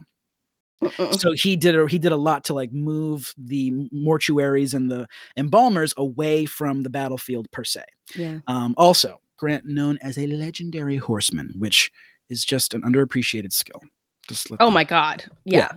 Mm-mm. 0.84 1.20
so 1.20 1.32
he 1.32 1.56
did 1.56 1.76
a, 1.76 1.86
he 1.86 1.98
did 1.98 2.12
a 2.12 2.16
lot 2.16 2.44
to 2.44 2.54
like 2.54 2.72
move 2.72 3.34
the 3.36 3.72
mortuaries 3.92 4.74
and 4.74 4.90
the 4.90 5.06
embalmers 5.36 5.94
away 5.96 6.44
from 6.44 6.82
the 6.82 6.90
battlefield 6.90 7.50
per 7.50 7.64
se. 7.64 7.84
Yeah. 8.14 8.40
Um, 8.46 8.74
also, 8.76 9.20
Grant 9.36 9.64
known 9.66 9.98
as 10.02 10.18
a 10.18 10.26
legendary 10.26 10.96
horseman, 10.96 11.54
which 11.58 11.90
is 12.28 12.44
just 12.44 12.74
an 12.74 12.82
underappreciated 12.82 13.52
skill. 13.52 13.80
Just 14.28 14.48
Oh 14.60 14.70
my 14.70 14.84
God. 14.84 15.24
Yeah. 15.44 15.72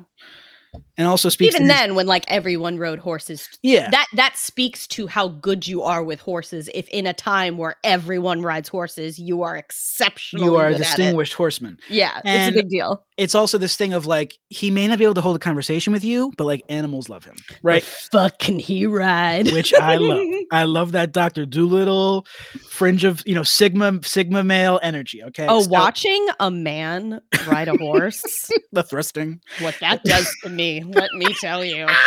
And 0.99 1.07
also 1.07 1.29
speaks 1.29 1.55
Even 1.55 1.67
then, 1.67 1.93
when 1.95 2.07
like 2.07 2.25
everyone 2.27 2.77
rode 2.79 2.97
horses, 2.99 3.47
yeah, 3.61 3.89
that 3.91 4.07
that 4.15 4.35
speaks 4.35 4.87
to 4.87 5.05
how 5.07 5.27
good 5.27 5.67
you 5.67 5.83
are 5.83 6.03
with 6.03 6.19
horses. 6.19 6.69
If 6.73 6.87
in 6.89 7.05
a 7.05 7.13
time 7.13 7.57
where 7.57 7.75
everyone 7.83 8.41
rides 8.41 8.67
horses, 8.67 9.19
you 9.19 9.43
are 9.43 9.55
exceptional. 9.55 10.43
you 10.45 10.55
are 10.55 10.67
a 10.69 10.75
distinguished 10.75 11.33
horseman. 11.33 11.77
Yeah, 11.87 12.19
And- 12.25 12.55
it's 12.55 12.59
a 12.59 12.63
big 12.63 12.69
deal. 12.69 13.03
It's 13.17 13.33
also 13.33 13.57
this 13.57 13.75
thing 13.75 13.93
of 13.93 14.05
like 14.05 14.37
he 14.49 14.69
may 14.69 14.87
not 14.87 14.99
be 14.99 15.03
able 15.03 15.15
to 15.15 15.21
hold 15.21 15.35
a 15.35 15.39
conversation 15.39 15.91
with 15.91 16.03
you, 16.03 16.31
but 16.37 16.43
like 16.45 16.63
animals 16.69 17.09
love 17.09 17.25
him, 17.25 17.35
right? 17.63 17.81
Fuck 17.83 18.37
can 18.39 18.59
he 18.59 18.85
ride? 18.85 19.51
Which 19.51 19.73
I 19.73 19.95
love. 19.97 20.23
I 20.51 20.63
love 20.65 20.91
that 20.91 21.13
Doctor 21.13 21.45
Dolittle 21.45 22.27
fringe 22.69 23.03
of 23.03 23.23
you 23.25 23.33
know 23.35 23.43
Sigma 23.43 23.99
Sigma 24.03 24.43
male 24.43 24.79
energy. 24.83 25.23
Okay. 25.23 25.47
Oh, 25.47 25.61
So- 25.61 25.69
watching 25.69 26.27
a 26.39 26.51
man 26.51 27.21
ride 27.47 27.67
a 27.67 27.77
horse, 27.77 28.51
the 28.71 28.83
thrusting. 28.83 29.41
what 29.61 29.75
that 29.81 30.03
does 30.03 30.31
to 30.43 30.49
me, 30.57 30.83
let 30.83 31.13
me 31.13 31.33
tell 31.35 31.63
you. 31.63 31.87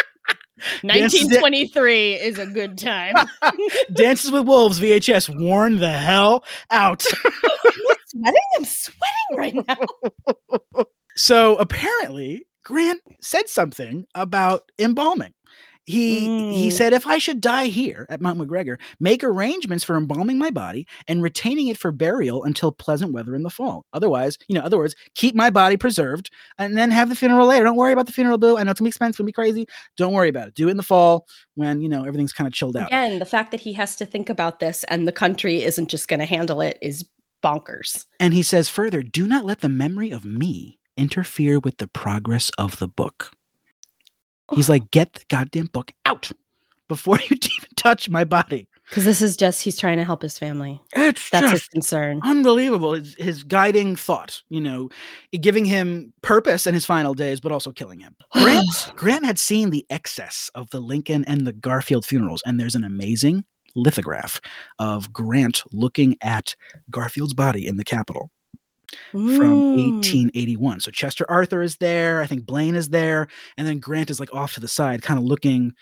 Yes, 0.82 1.12
the- 1.12 1.38
1923 1.40 2.14
is 2.16 2.38
a 2.38 2.44
good 2.44 2.76
time. 2.76 3.14
Dances 3.94 4.30
with 4.30 4.46
Wolves 4.46 4.78
VHS 4.78 5.34
worn 5.40 5.78
the 5.78 5.88
hell 5.90 6.44
out. 6.70 7.01
sweating? 8.07 8.40
I'm 8.59 8.64
sweating 8.66 9.36
right 9.38 9.55
now. 9.66 10.84
so 11.16 11.57
apparently, 11.57 12.44
Grant 12.62 13.01
said 13.22 13.48
something 13.48 14.05
about 14.14 14.70
embalming. 14.78 15.32
He 15.91 16.20
he 16.55 16.68
Mm. 16.68 16.72
said 16.72 16.93
if 16.93 17.07
I 17.07 17.18
should 17.18 17.41
die 17.41 17.66
here 17.66 18.07
at 18.09 18.20
Mount 18.20 18.38
McGregor, 18.38 18.78
make 19.01 19.22
arrangements 19.22 19.84
for 19.84 19.97
embalming 19.97 20.38
my 20.38 20.51
body 20.51 20.86
and 21.09 21.22
retaining 21.22 21.68
it 21.68 21.76
for 21.76 21.93
burial 21.93 22.45
until 22.45 22.72
pleasant 22.72 23.12
weather 23.12 23.34
in 23.34 23.43
the 23.43 23.51
fall. 23.51 23.84
Otherwise, 23.93 24.38
you 24.49 24.55
know, 24.55 24.62
other 24.62 24.78
words, 24.78 24.95
keep 25.14 25.34
my 25.34 25.51
body 25.51 25.76
preserved 25.76 26.30
and 26.59 26.78
then 26.78 26.91
have 26.91 27.09
the 27.09 27.14
funeral 27.16 27.47
later. 27.47 27.64
Don't 27.64 27.76
worry 27.76 27.93
about 27.93 28.07
the 28.07 28.12
funeral 28.12 28.38
bill. 28.38 28.57
I 28.57 28.62
know 28.62 28.70
it's 28.70 28.80
gonna 28.80 28.86
be 28.86 28.91
expensive, 28.91 29.11
it's 29.11 29.18
gonna 29.18 29.26
be 29.26 29.32
crazy. 29.32 29.66
Don't 29.97 30.12
worry 30.12 30.28
about 30.28 30.49
it. 30.49 30.55
Do 30.55 30.68
it 30.68 30.70
in 30.70 30.76
the 30.76 30.82
fall 30.82 31.26
when 31.57 31.80
you 31.80 31.88
know 31.88 32.05
everything's 32.05 32.32
kind 32.32 32.47
of 32.49 32.55
chilled 32.55 32.76
out. 32.76 32.86
Again, 32.88 33.18
the 33.18 33.24
fact 33.26 33.51
that 33.51 33.61
he 33.61 33.72
has 33.74 33.97
to 33.97 34.07
think 34.07 34.28
about 34.30 34.61
this 34.61 34.84
and 34.84 35.07
the 35.09 35.12
country 35.12 35.62
isn't 35.62 35.88
just 35.88 36.09
going 36.09 36.20
to 36.20 36.26
handle 36.26 36.61
it 36.61 36.78
is 36.80 37.05
bonkers. 37.43 38.07
And 38.18 38.34
he 38.34 38.43
says 38.43 38.68
further, 38.68 39.03
do 39.03 39.26
not 39.26 39.45
let 39.45 39.61
the 39.61 39.68
memory 39.68 40.11
of 40.11 40.24
me 40.24 40.78
interfere 40.97 41.59
with 41.59 41.78
the 41.78 41.88
progress 41.88 42.51
of 42.59 42.78
the 42.78 42.88
book. 42.88 43.32
He's 44.53 44.68
like, 44.68 44.90
get 44.90 45.12
the 45.12 45.22
goddamn 45.28 45.66
book 45.66 45.92
out 46.05 46.30
before 46.88 47.18
you 47.30 47.36
even 47.36 47.68
touch 47.76 48.09
my 48.09 48.24
body. 48.24 48.68
Because 48.88 49.05
this 49.05 49.22
is 49.22 49.36
just, 49.36 49.62
he's 49.62 49.78
trying 49.78 49.98
to 49.98 50.05
help 50.05 50.20
his 50.20 50.36
family. 50.36 50.80
It's 50.94 51.30
That's 51.30 51.53
his 51.53 51.68
concern. 51.68 52.20
unbelievable. 52.24 52.94
His, 52.94 53.14
his 53.18 53.44
guiding 53.44 53.94
thought, 53.94 54.42
you 54.48 54.61
know, 54.61 54.90
giving 55.40 55.64
him 55.64 56.12
purpose 56.22 56.66
in 56.66 56.74
his 56.74 56.84
final 56.84 57.14
days, 57.14 57.38
but 57.38 57.53
also 57.53 57.70
killing 57.70 58.01
him. 58.01 58.16
Grant, 58.32 58.92
Grant 58.96 59.24
had 59.24 59.38
seen 59.38 59.70
the 59.70 59.86
excess 59.90 60.51
of 60.57 60.68
the 60.70 60.80
Lincoln 60.80 61.24
and 61.26 61.46
the 61.46 61.53
Garfield 61.53 62.05
funerals, 62.05 62.42
and 62.44 62.59
there's 62.59 62.74
an 62.74 62.82
amazing 62.82 63.44
lithograph 63.76 64.40
of 64.80 65.12
Grant 65.12 65.62
looking 65.70 66.16
at 66.20 66.57
Garfield's 66.90 67.34
body 67.34 67.68
in 67.68 67.76
the 67.76 67.84
Capitol. 67.84 68.32
From 69.12 69.20
Mm. 69.76 69.95
1881. 69.97 70.80
So 70.80 70.91
Chester 70.91 71.24
Arthur 71.30 71.62
is 71.62 71.76
there. 71.76 72.20
I 72.22 72.26
think 72.26 72.47
Blaine 72.47 72.74
is 72.74 72.88
there, 72.88 73.28
and 73.57 73.66
then 73.66 73.78
Grant 73.78 74.11
is 74.11 74.20
like 74.20 74.32
off 74.34 74.55
to 74.55 74.61
the 74.61 74.68
side, 74.68 75.03
kind 75.03 75.18
of 75.18 75.24
looking. 75.24 75.72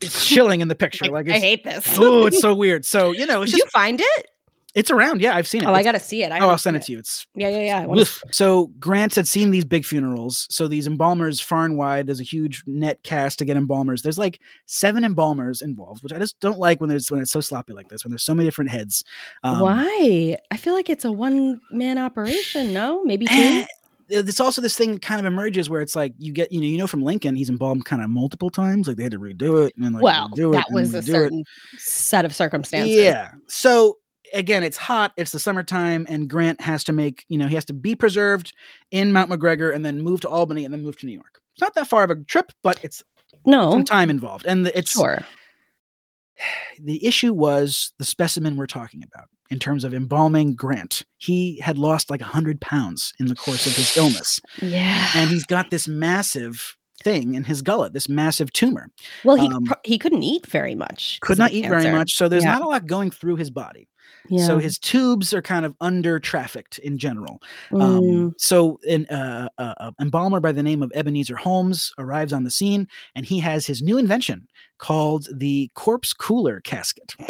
It's 0.00 0.26
chilling 0.28 0.60
in 0.60 0.68
the 0.68 0.74
picture. 0.74 1.06
Like, 1.06 1.28
I 1.28 1.38
hate 1.38 1.64
this. 1.64 1.86
oh, 1.98 2.26
it's 2.26 2.40
so 2.40 2.54
weird. 2.64 2.84
So 2.84 3.12
you 3.12 3.26
know, 3.26 3.42
it's 3.42 3.52
Did 3.52 3.58
just 3.58 3.66
you 3.66 3.70
find 3.70 4.00
it? 4.00 4.26
It's 4.74 4.90
around. 4.90 5.20
Yeah, 5.20 5.36
I've 5.36 5.46
seen 5.46 5.62
it. 5.62 5.66
Oh, 5.66 5.72
I 5.72 5.84
got 5.84 5.92
to 5.92 6.00
see 6.00 6.24
it. 6.24 6.32
I 6.32 6.40
oh, 6.40 6.48
I'll 6.48 6.58
send 6.58 6.74
seen 6.74 6.80
it 6.80 6.84
to 6.86 6.92
you. 6.92 6.98
It's 6.98 7.26
Yeah, 7.36 7.48
yeah, 7.48 7.84
yeah. 7.86 7.86
I. 7.88 8.04
So 8.32 8.66
Grant 8.80 9.14
had 9.14 9.28
seen 9.28 9.52
these 9.52 9.64
big 9.64 9.84
funerals. 9.84 10.48
So 10.50 10.66
these 10.66 10.88
embalmers 10.88 11.40
far 11.40 11.64
and 11.64 11.78
wide. 11.78 12.06
There's 12.06 12.20
a 12.20 12.24
huge 12.24 12.64
net 12.66 13.00
cast 13.04 13.38
to 13.38 13.44
get 13.44 13.56
embalmers. 13.56 14.02
There's 14.02 14.18
like 14.18 14.40
seven 14.66 15.04
embalmers 15.04 15.62
involved, 15.62 16.02
which 16.02 16.12
I 16.12 16.18
just 16.18 16.38
don't 16.40 16.58
like 16.58 16.80
when 16.80 16.90
there's 16.90 17.10
when 17.10 17.20
it's 17.20 17.30
so 17.30 17.40
sloppy 17.40 17.72
like 17.72 17.88
this. 17.88 18.04
When 18.04 18.10
there's 18.10 18.24
so 18.24 18.34
many 18.34 18.48
different 18.48 18.70
heads. 18.70 19.04
Um, 19.44 19.60
Why? 19.60 20.36
I 20.50 20.56
feel 20.56 20.74
like 20.74 20.90
it's 20.90 21.04
a 21.04 21.12
one 21.12 21.60
man 21.70 21.96
operation. 21.96 22.72
No, 22.72 23.04
maybe 23.04 23.26
two. 23.26 23.34
Eh, 23.34 23.66
It's 24.08 24.40
also 24.40 24.60
this 24.60 24.76
thing 24.76 24.98
kind 24.98 25.18
of 25.18 25.24
emerges 25.24 25.70
where 25.70 25.80
it's 25.80 25.96
like 25.96 26.12
you 26.18 26.32
get 26.32 26.52
you 26.52 26.60
know 26.60 26.66
you 26.66 26.76
know 26.76 26.86
from 26.86 27.02
Lincoln 27.02 27.34
he's 27.34 27.48
embalmed 27.48 27.86
kind 27.86 28.02
of 28.02 28.10
multiple 28.10 28.50
times 28.50 28.86
like 28.86 28.98
they 28.98 29.02
had 29.02 29.12
to 29.12 29.18
redo 29.18 29.66
it 29.66 29.74
and 29.76 29.84
then 29.84 29.94
like 29.94 30.02
well, 30.02 30.28
redo 30.28 30.50
it 30.50 30.52
that 30.52 30.66
was 30.70 30.92
a 30.94 30.98
redo 30.98 31.00
it. 31.00 31.06
certain 31.06 31.44
set 31.78 32.24
of 32.26 32.34
circumstances. 32.34 32.94
Yeah. 32.94 33.30
So 33.46 33.96
again, 34.32 34.62
it's 34.62 34.76
hot. 34.76 35.12
It's 35.16 35.32
the 35.32 35.38
summertime, 35.38 36.06
and 36.08 36.28
Grant 36.28 36.60
has 36.60 36.84
to 36.84 36.92
make 36.92 37.24
you 37.28 37.38
know 37.38 37.46
he 37.48 37.54
has 37.54 37.64
to 37.66 37.72
be 37.74 37.94
preserved 37.94 38.52
in 38.90 39.12
Mount 39.12 39.30
McGregor 39.30 39.74
and 39.74 39.84
then 39.84 40.00
move 40.02 40.20
to 40.22 40.28
Albany 40.28 40.64
and 40.64 40.72
then 40.72 40.82
move 40.82 40.96
to 40.98 41.06
New 41.06 41.12
York. 41.12 41.40
It's 41.54 41.60
not 41.60 41.74
that 41.74 41.86
far 41.88 42.04
of 42.04 42.10
a 42.10 42.16
trip, 42.16 42.50
but 42.62 42.82
it's 42.82 43.02
No, 43.46 43.70
some 43.70 43.84
time 43.84 44.10
involved, 44.10 44.46
and 44.46 44.66
it's 44.68 44.92
sure. 44.92 45.20
the 46.80 47.04
issue 47.04 47.32
was 47.32 47.92
the 47.98 48.04
specimen 48.04 48.56
we're 48.56 48.66
talking 48.66 49.02
about 49.04 49.28
in 49.50 49.58
terms 49.58 49.84
of 49.84 49.94
embalming 49.94 50.54
Grant. 50.54 51.02
He 51.18 51.60
had 51.60 51.78
lost 51.78 52.10
like 52.10 52.20
a 52.20 52.24
hundred 52.24 52.60
pounds 52.60 53.12
in 53.20 53.26
the 53.26 53.34
course 53.36 53.66
of 53.66 53.76
his 53.76 53.96
illness, 53.96 54.40
Yeah. 54.60 55.08
and 55.14 55.30
he's 55.30 55.44
got 55.46 55.70
this 55.70 55.86
massive 55.86 56.76
thing 57.02 57.34
in 57.34 57.44
his 57.44 57.60
gullet, 57.60 57.92
this 57.92 58.08
massive 58.08 58.52
tumor. 58.52 58.88
well, 59.24 59.36
he 59.36 59.46
um, 59.48 59.66
he 59.84 59.98
couldn't 59.98 60.22
eat 60.22 60.46
very 60.46 60.74
much. 60.74 61.18
Could 61.20 61.38
not 61.38 61.52
eat 61.52 61.68
very 61.68 61.90
much, 61.90 62.14
so 62.14 62.28
there's 62.28 62.44
Yeah. 62.44 62.52
not 62.54 62.62
a 62.62 62.68
lot 62.68 62.86
going 62.86 63.10
through 63.10 63.36
his 63.36 63.50
body. 63.50 63.88
Yeah. 64.28 64.46
So 64.46 64.58
his 64.58 64.78
tubes 64.78 65.34
are 65.34 65.42
kind 65.42 65.66
of 65.66 65.74
under 65.80 66.18
trafficked 66.18 66.78
in 66.78 66.96
general. 66.98 67.42
Mm, 67.70 67.82
Um, 67.82 68.34
so 68.38 68.80
an 68.88 69.06
uh, 69.06 69.48
uh, 69.58 69.74
uh, 69.78 69.90
embalmer 70.00 70.40
by 70.40 70.52
the 70.52 70.62
name 70.62 70.82
of 70.82 70.90
Ebenezer 70.94 71.36
Holmes 71.36 71.92
arrives 71.98 72.32
on 72.32 72.44
the 72.44 72.50
scene, 72.50 72.88
and 73.14 73.26
he 73.26 73.38
has 73.40 73.66
his 73.66 73.82
new 73.82 73.98
invention 73.98 74.48
called 74.78 75.28
the 75.32 75.70
corpse 75.74 76.12
cooler 76.12 76.60
casket. 76.60 77.14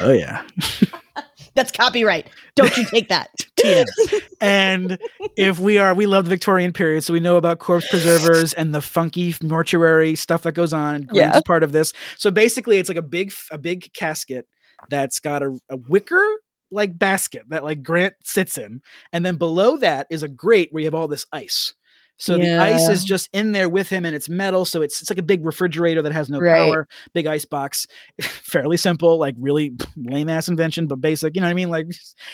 oh 0.00 0.12
yeah, 0.12 0.42
that's 1.56 1.72
copyright. 1.72 2.28
Don't 2.54 2.76
you 2.76 2.84
take 2.84 3.08
that? 3.08 3.30
And 4.40 4.98
if 5.36 5.58
we 5.58 5.78
are, 5.78 5.94
we 5.94 6.06
love 6.06 6.26
the 6.26 6.30
Victorian 6.30 6.72
period, 6.72 7.02
so 7.02 7.12
we 7.12 7.20
know 7.20 7.36
about 7.36 7.58
corpse 7.58 7.88
preservers 7.88 8.52
and 8.52 8.74
the 8.74 8.82
funky 8.82 9.34
mortuary 9.42 10.14
stuff 10.14 10.42
that 10.42 10.52
goes 10.52 10.72
on. 10.72 10.94
and 10.96 11.08
Grant's 11.08 11.36
Yeah. 11.36 11.40
part 11.44 11.62
of 11.62 11.72
this. 11.72 11.92
So 12.16 12.30
basically, 12.30 12.78
it's 12.78 12.88
like 12.88 12.98
a 12.98 13.02
big, 13.02 13.32
a 13.50 13.58
big 13.58 13.92
casket 13.94 14.46
that's 14.90 15.18
got 15.18 15.42
a, 15.42 15.58
a 15.70 15.76
wicker 15.88 16.24
like 16.70 16.98
basket 16.98 17.42
that 17.48 17.64
like 17.64 17.82
Grant 17.82 18.14
sits 18.24 18.58
in, 18.58 18.82
and 19.12 19.24
then 19.24 19.36
below 19.36 19.76
that 19.78 20.06
is 20.10 20.22
a 20.22 20.28
grate 20.28 20.68
where 20.72 20.80
you 20.82 20.86
have 20.86 20.94
all 20.94 21.08
this 21.08 21.26
ice. 21.32 21.72
So 22.18 22.36
the 22.38 22.56
ice 22.58 22.88
is 22.88 23.04
just 23.04 23.28
in 23.32 23.52
there 23.52 23.68
with 23.68 23.88
him, 23.88 24.04
and 24.06 24.14
it's 24.16 24.28
metal, 24.28 24.64
so 24.64 24.82
it's 24.82 25.00
it's 25.02 25.10
like 25.10 25.18
a 25.18 25.22
big 25.22 25.44
refrigerator 25.44 26.02
that 26.02 26.12
has 26.12 26.28
no 26.30 26.40
Right. 26.40 26.56
power, 26.56 26.88
big 27.12 27.26
ice 27.26 27.44
box, 27.44 27.86
fairly 28.20 28.76
simple, 28.76 29.18
like 29.18 29.34
really 29.38 29.72
lame 29.96 30.28
ass 30.28 30.48
invention, 30.48 30.86
but 30.86 31.00
basic. 31.00 31.34
You 31.34 31.40
know 31.42 31.46
what 31.46 31.50
I 31.50 31.54
mean? 31.54 31.70
Like 31.70 31.88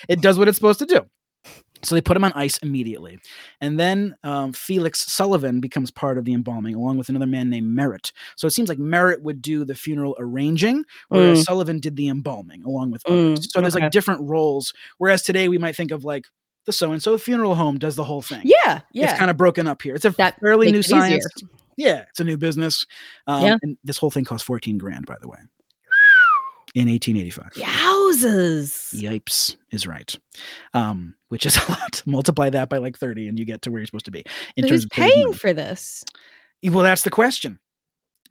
it 0.09 0.20
does 0.20 0.39
what 0.39 0.49
it's 0.49 0.57
supposed 0.57 0.78
to 0.80 0.87
do. 0.87 1.01
So 1.85 1.97
they 1.97 2.01
put 2.01 2.16
him 2.16 2.22
on 2.22 2.33
ice 2.35 2.59
immediately. 2.59 3.18
And 3.61 3.78
then 3.80 4.14
um, 4.22 4.53
Felix 4.53 5.01
Sullivan 5.12 5.59
becomes 5.61 5.91
part 5.91 6.16
of 6.16 6.24
the 6.24 6.33
embalming, 6.33 6.76
along 6.76 6.97
with 6.97 7.09
another 7.09 7.26
man 7.26 7.51
named 7.51 7.66
Merritt. 7.74 8.12
So 8.37 8.47
it 8.47 8.53
seems 8.53 8.68
like 8.68 8.78
Merritt 8.78 9.20
would 9.22 9.43
do 9.43 9.64
the 9.64 9.74
funeral 9.74 10.14
arranging, 10.20 10.85
whereas 11.09 11.43
Sullivan 11.45 11.80
did 11.80 11.97
the 11.97 12.07
embalming 12.09 12.62
along 12.64 12.93
with 12.93 13.03
Mm, 13.05 13.33
others. 13.33 13.49
So 13.53 13.61
there's 13.61 13.74
okay. 13.74 13.83
like 13.87 13.91
different 13.93 14.20
roles. 14.22 14.72
Whereas 14.99 15.22
today 15.22 15.49
we 15.49 15.59
might 15.59 15.74
think 15.74 15.91
of 15.91 16.05
like 16.05 16.26
the 16.67 16.73
so 16.73 16.93
and 16.93 17.03
so 17.03 17.19
funeral 17.19 17.55
home 17.55 17.79
does 17.79 17.97
the 17.97 18.05
whole 18.05 18.23
thing. 18.23 18.43
Yeah, 18.45 18.81
yeah. 18.93 19.11
It's 19.11 19.19
kind 19.19 19.31
of 19.31 19.37
broken 19.37 19.67
up 19.67 19.83
here. 19.83 19.95
It's 19.95 20.05
a 20.05 20.11
That 20.11 20.39
fairly 20.41 20.71
new 20.71 20.79
it 20.79 20.91
easier. 20.91 21.21
Yeah, 21.77 22.05
it's 22.11 22.21
a 22.21 22.25
new 22.25 22.37
business. 22.37 22.87
Um, 23.27 23.43
Yeah. 23.43 23.57
And 23.63 23.77
this 23.83 23.99
whole 23.99 24.11
thing 24.11 24.25
cost 24.25 24.45
14 24.45 24.79
grand, 24.79 25.07
by 25.07 25.17
the 25.21 25.29
way, 25.29 25.39
in 26.75 26.89
1885. 26.89 27.53
Yowzers. 27.55 28.95
Yipes 28.95 29.57
is 29.71 29.87
right. 29.87 30.17
Um, 30.75 31.15
which 31.29 31.47
is 31.47 31.57
a 31.69 31.71
lot. 31.71 32.03
Multiply 32.07 32.51
that 32.51 32.69
by 32.69 32.79
like 32.79 32.99
30 32.99 33.29
and 33.29 33.39
you 33.39 33.45
get 33.45 33.63
to 33.63 33.71
where 33.71 33.81
you're 33.81 33.87
supposed 33.87 34.05
to 34.05 34.11
be 34.11 34.25
in 34.57 34.65
terms 34.65 34.71
who's 34.71 34.85
of 34.85 34.91
paying 34.91 35.33
for 35.33 35.53
this? 35.53 36.05
Well, 36.63 36.85
that's 36.85 37.03
the 37.03 37.11
question. 37.11 37.59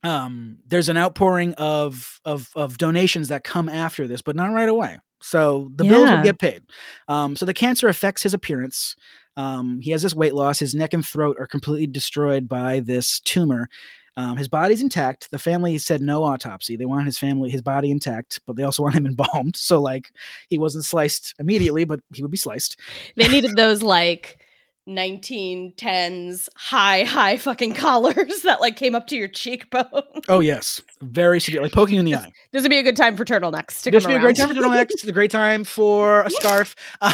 Um, 0.04 0.58
there's 0.68 0.90
an 0.90 0.98
outpouring 0.98 1.54
of 1.56 2.20
of 2.26 2.50
of 2.56 2.78
donations 2.78 3.28
that 3.28 3.44
come 3.44 3.70
after 3.70 4.08
this, 4.08 4.22
but 4.22 4.36
not 4.36 4.48
right 4.52 4.70
away. 4.70 4.98
So 5.22 5.72
the 5.76 5.84
bills 5.84 6.10
will 6.10 6.24
get 6.24 6.40
paid. 6.40 6.64
Um, 7.08 7.36
so 7.36 7.46
the 7.46 7.54
cancer 7.54 7.88
affects 7.88 8.24
his 8.24 8.34
appearance. 8.34 8.96
Um, 9.38 9.80
he 9.82 9.92
has 9.92 10.02
this 10.02 10.16
weight 10.16 10.34
loss. 10.34 10.60
His 10.60 10.76
neck 10.76 10.94
and 10.94 11.06
throat 11.06 11.38
are 11.40 11.48
completely 11.48 11.88
destroyed 11.88 12.50
by 12.50 12.82
this 12.82 13.20
tumor. 13.22 13.70
Um, 14.18 14.36
his 14.36 14.50
body's 14.50 14.82
intact. 14.82 15.32
The 15.32 15.40
family 15.40 15.78
said 15.78 16.02
no 16.02 16.24
autopsy. 16.24 16.76
They 16.76 16.86
want 16.86 17.06
his 17.06 17.18
family, 17.18 17.50
his 17.50 17.62
body 17.62 17.92
intact, 17.92 18.42
but 18.46 18.56
they 18.56 18.64
also 18.64 18.84
want 18.84 18.96
him 18.96 19.06
embalmed. 19.08 19.56
So 19.56 19.82
like 19.82 20.12
he 20.50 20.58
wasn't 20.58 20.86
sliced 20.86 21.34
immediately, 21.40 21.86
but 21.86 22.02
he 22.14 22.22
would 22.22 22.32
be 22.32 22.38
sliced. 22.38 22.80
They 23.16 23.28
needed 23.28 23.56
those 23.56 23.82
like 23.82 24.40
1910s 24.88 26.50
high, 26.56 27.04
high 27.04 27.38
fucking 27.38 27.74
collars 27.74 28.42
that 28.44 28.62
like 28.62 28.76
came 28.76 28.96
up 28.96 29.08
to 29.08 29.16
your 29.16 29.28
cheekbone. 29.28 29.86
Oh 30.28 30.40
yes, 30.40 30.82
very 31.02 31.40
severe, 31.40 31.62
like 31.62 31.72
poking 31.72 31.98
in 31.98 32.06
the 32.06 32.16
eye. 32.16 32.32
This 32.52 32.62
would 32.64 32.70
be 32.70 32.80
a 32.80 32.84
good 32.84 32.98
time 32.98 33.16
for 33.18 33.26
turtlenecks 33.26 33.82
to 33.84 33.92
This 33.92 34.04
would 34.06 34.10
be 34.12 34.16
a 34.16 34.20
great 34.20 34.36
time 34.38 34.50
for 34.50 34.56
turtlenecks. 34.56 34.92
It's 34.92 35.04
a 35.04 35.12
great 35.12 35.32
time 35.32 35.64
for 35.64 36.22
a 36.22 36.30
scarf. 36.32 36.76
Um, 37.02 37.14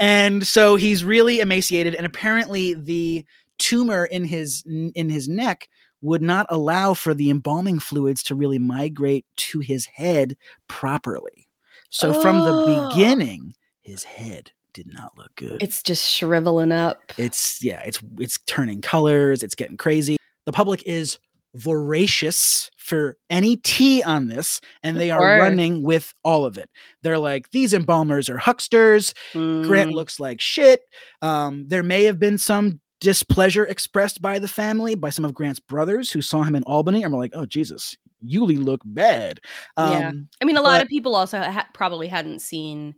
and 0.00 0.46
so 0.46 0.76
he's 0.76 1.04
really 1.04 1.40
emaciated, 1.40 1.94
and 1.94 2.06
apparently 2.06 2.74
the 2.74 3.24
tumor 3.58 4.06
in 4.06 4.24
his 4.24 4.62
in 4.66 5.10
his 5.10 5.28
neck 5.28 5.68
would 6.00 6.22
not 6.22 6.46
allow 6.48 6.94
for 6.94 7.14
the 7.14 7.30
embalming 7.30 7.78
fluids 7.78 8.22
to 8.24 8.34
really 8.34 8.58
migrate 8.58 9.24
to 9.36 9.60
his 9.60 9.86
head 9.86 10.36
properly. 10.68 11.46
So 11.90 12.20
from 12.20 12.40
the 12.40 12.50
Oh. 12.52 12.88
beginning, 12.88 13.54
his 13.82 14.02
head 14.04 14.50
did 14.74 14.92
not 14.92 15.12
look 15.16 15.34
good. 15.36 15.62
it's 15.62 15.82
just 15.82 16.08
shriveling 16.08 16.72
up. 16.72 17.12
It's 17.18 17.62
yeah, 17.62 17.80
it's 17.84 18.00
it's 18.18 18.38
turning 18.46 18.80
colors, 18.80 19.42
it's 19.42 19.54
getting 19.54 19.76
crazy. 19.76 20.16
The 20.46 20.52
public 20.52 20.82
is 20.86 21.18
voracious 21.54 22.70
for 22.76 23.16
any 23.30 23.56
tea 23.56 24.02
on 24.02 24.28
this, 24.28 24.60
and 24.82 24.96
they 24.98 25.10
are 25.10 25.20
running 25.38 25.82
with 25.82 26.12
all 26.24 26.44
of 26.44 26.58
it. 26.58 26.68
They're 27.02 27.18
like, 27.18 27.50
these 27.50 27.72
embalmers 27.74 28.28
are 28.28 28.38
hucksters. 28.38 29.14
Grant 29.32 29.90
Mm. 29.90 29.94
looks 29.94 30.18
like 30.20 30.40
shit. 30.40 30.82
Um, 31.22 31.64
there 31.68 31.82
may 31.82 32.04
have 32.04 32.18
been 32.18 32.38
some 32.38 32.80
displeasure 33.00 33.64
expressed 33.66 34.20
by 34.22 34.38
the 34.38 34.48
family, 34.48 34.94
by 34.94 35.10
some 35.10 35.24
of 35.24 35.34
Grant's 35.34 35.60
brothers 35.60 36.10
who 36.10 36.22
saw 36.22 36.42
him 36.42 36.54
in 36.54 36.62
Albany 36.64 37.02
and 37.02 37.12
were 37.12 37.18
like, 37.18 37.32
oh 37.34 37.46
Jesus, 37.46 37.96
Yuli 38.24 38.62
look 38.62 38.80
bad. 38.84 39.40
Um, 39.76 39.92
Yeah. 39.92 40.12
I 40.40 40.44
mean, 40.44 40.56
a 40.56 40.62
lot 40.62 40.76
but- 40.78 40.82
of 40.82 40.88
people 40.88 41.14
also 41.16 41.40
ha- 41.40 41.68
probably 41.74 42.08
hadn't 42.08 42.40
seen 42.42 42.94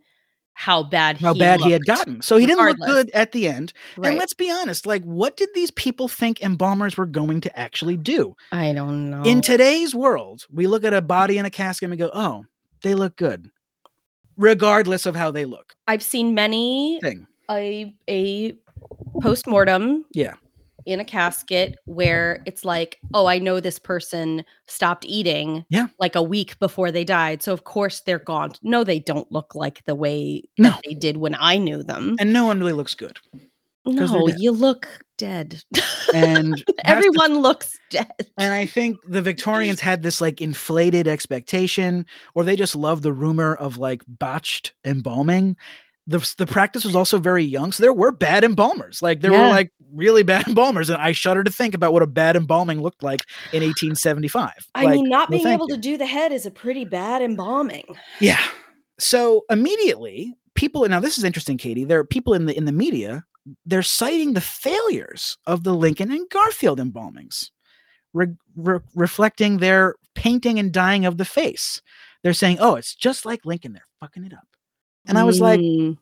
how 0.54 0.82
bad 0.82 1.18
how 1.18 1.34
he 1.34 1.40
bad 1.40 1.60
he 1.60 1.70
had 1.72 1.84
gotten. 1.84 2.22
So 2.22 2.36
he 2.36 2.46
didn't 2.46 2.64
look 2.64 2.78
good 2.78 3.10
at 3.10 3.32
the 3.32 3.48
end. 3.48 3.72
And 4.02 4.16
let's 4.16 4.34
be 4.34 4.50
honest, 4.50 4.86
like 4.86 5.02
what 5.02 5.36
did 5.36 5.48
these 5.54 5.70
people 5.72 6.08
think 6.08 6.42
embalmers 6.42 6.96
were 6.96 7.06
going 7.06 7.40
to 7.42 7.58
actually 7.58 7.96
do? 7.96 8.34
I 8.52 8.72
don't 8.72 9.10
know. 9.10 9.22
In 9.24 9.40
today's 9.40 9.94
world, 9.94 10.46
we 10.52 10.66
look 10.66 10.84
at 10.84 10.94
a 10.94 11.02
body 11.02 11.38
in 11.38 11.44
a 11.44 11.50
casket 11.50 11.86
and 11.86 11.90
we 11.90 11.96
go, 11.96 12.10
"Oh, 12.14 12.44
they 12.82 12.94
look 12.94 13.16
good." 13.16 13.50
Regardless 14.36 15.06
of 15.06 15.14
how 15.14 15.30
they 15.30 15.44
look. 15.44 15.74
I've 15.86 16.02
seen 16.02 16.34
many 16.34 16.98
Thing. 17.02 17.26
a 17.50 17.94
a 18.08 18.56
post-mortem 19.20 20.04
Yeah. 20.12 20.34
In 20.86 21.00
a 21.00 21.04
casket 21.04 21.76
where 21.86 22.42
it's 22.46 22.64
like, 22.64 22.98
oh, 23.12 23.26
I 23.26 23.38
know 23.38 23.60
this 23.60 23.78
person 23.78 24.44
stopped 24.66 25.04
eating 25.06 25.64
Yeah. 25.70 25.86
like 25.98 26.14
a 26.14 26.22
week 26.22 26.58
before 26.58 26.90
they 26.90 27.04
died. 27.04 27.42
So 27.42 27.52
of 27.52 27.64
course 27.64 28.00
they're 28.00 28.18
gone. 28.18 28.52
No, 28.62 28.84
they 28.84 28.98
don't 28.98 29.30
look 29.32 29.54
like 29.54 29.84
the 29.84 29.94
way 29.94 30.42
No. 30.58 30.70
that 30.70 30.82
they 30.86 30.94
did 30.94 31.16
when 31.18 31.36
I 31.38 31.58
knew 31.58 31.82
them. 31.82 32.16
And 32.18 32.32
no 32.32 32.46
one 32.46 32.58
really 32.60 32.72
looks 32.72 32.94
good. 32.94 33.18
No, 33.86 34.28
you 34.38 34.50
look 34.50 34.88
dead. 35.18 35.62
And 36.14 36.54
the 36.66 36.74
Everyone 36.88 37.40
looks 37.40 37.78
dead. 37.90 38.10
And 38.38 38.54
I 38.54 38.64
think 38.64 38.96
the 39.06 39.20
Victorians 39.20 39.78
had 39.80 40.02
this 40.02 40.22
like 40.22 40.40
inflated 40.40 41.06
expectation, 41.06 42.06
or 42.34 42.44
they 42.44 42.56
just 42.56 42.74
loved 42.74 43.02
the 43.02 43.12
rumor 43.12 43.54
of 43.56 43.76
like 43.76 44.02
botched 44.08 44.72
embalming. 44.86 45.56
The, 46.06 46.18
the 46.36 46.46
practice 46.46 46.84
was 46.84 46.94
also 46.94 47.18
very 47.18 47.44
young, 47.44 47.72
so 47.72 47.82
there 47.82 47.92
were 47.92 48.12
bad 48.12 48.44
embalmers. 48.44 49.00
Like 49.00 49.20
there 49.22 49.32
Yeah. 49.32 49.42
were 49.48 49.54
like 49.54 49.72
really 49.92 50.22
bad 50.22 50.46
embalmers, 50.48 50.90
and 50.90 51.00
I 51.00 51.12
shudder 51.12 51.42
to 51.42 51.50
think 51.50 51.72
about 51.74 51.92
what 51.94 52.02
a 52.02 52.06
bad 52.06 52.36
embalming 52.36 52.82
looked 52.82 53.02
like 53.02 53.20
in 53.52 53.62
1875. 53.62 54.52
I 54.74 54.84
Like, 54.84 54.94
mean, 54.96 55.08
not 55.08 55.30
no, 55.30 55.38
being 55.38 55.48
able 55.48 55.68
you. 55.68 55.76
to 55.76 55.80
do 55.80 55.96
the 55.96 56.04
head 56.06 56.30
is 56.32 56.44
a 56.44 56.50
pretty 56.50 56.84
bad 56.84 57.22
embalming. 57.22 57.84
Yeah. 58.20 58.40
So 58.98 59.44
immediately, 59.50 60.34
people 60.54 60.86
now 60.88 61.00
this 61.00 61.16
is 61.16 61.24
interesting, 61.24 61.56
Katie. 61.56 61.84
There 61.84 61.98
are 62.00 62.04
people 62.04 62.34
in 62.34 62.44
the 62.46 62.56
in 62.56 62.66
the 62.66 62.72
media. 62.72 63.24
They're 63.64 63.82
citing 63.82 64.34
the 64.34 64.40
failures 64.40 65.36
of 65.46 65.64
the 65.64 65.74
Lincoln 65.74 66.10
and 66.10 66.28
Garfield 66.30 66.80
embalmings, 66.80 67.50
re- 68.12 68.34
re- 68.56 68.78
reflecting 68.94 69.58
their 69.58 69.94
painting 70.14 70.58
and 70.58 70.70
dyeing 70.72 71.04
of 71.06 71.16
the 71.18 71.24
face. 71.24 71.80
They're 72.22 72.32
saying, 72.34 72.58
"Oh, 72.60 72.74
it's 72.76 72.94
just 72.94 73.24
like 73.26 73.44
Lincoln. 73.44 73.72
They're 73.72 73.84
fucking 74.00 74.24
it 74.24 74.32
up." 74.34 74.46
And 75.06 75.18
I 75.18 75.24
was 75.24 75.40
like, 75.40 75.60
Mm, 75.60 75.98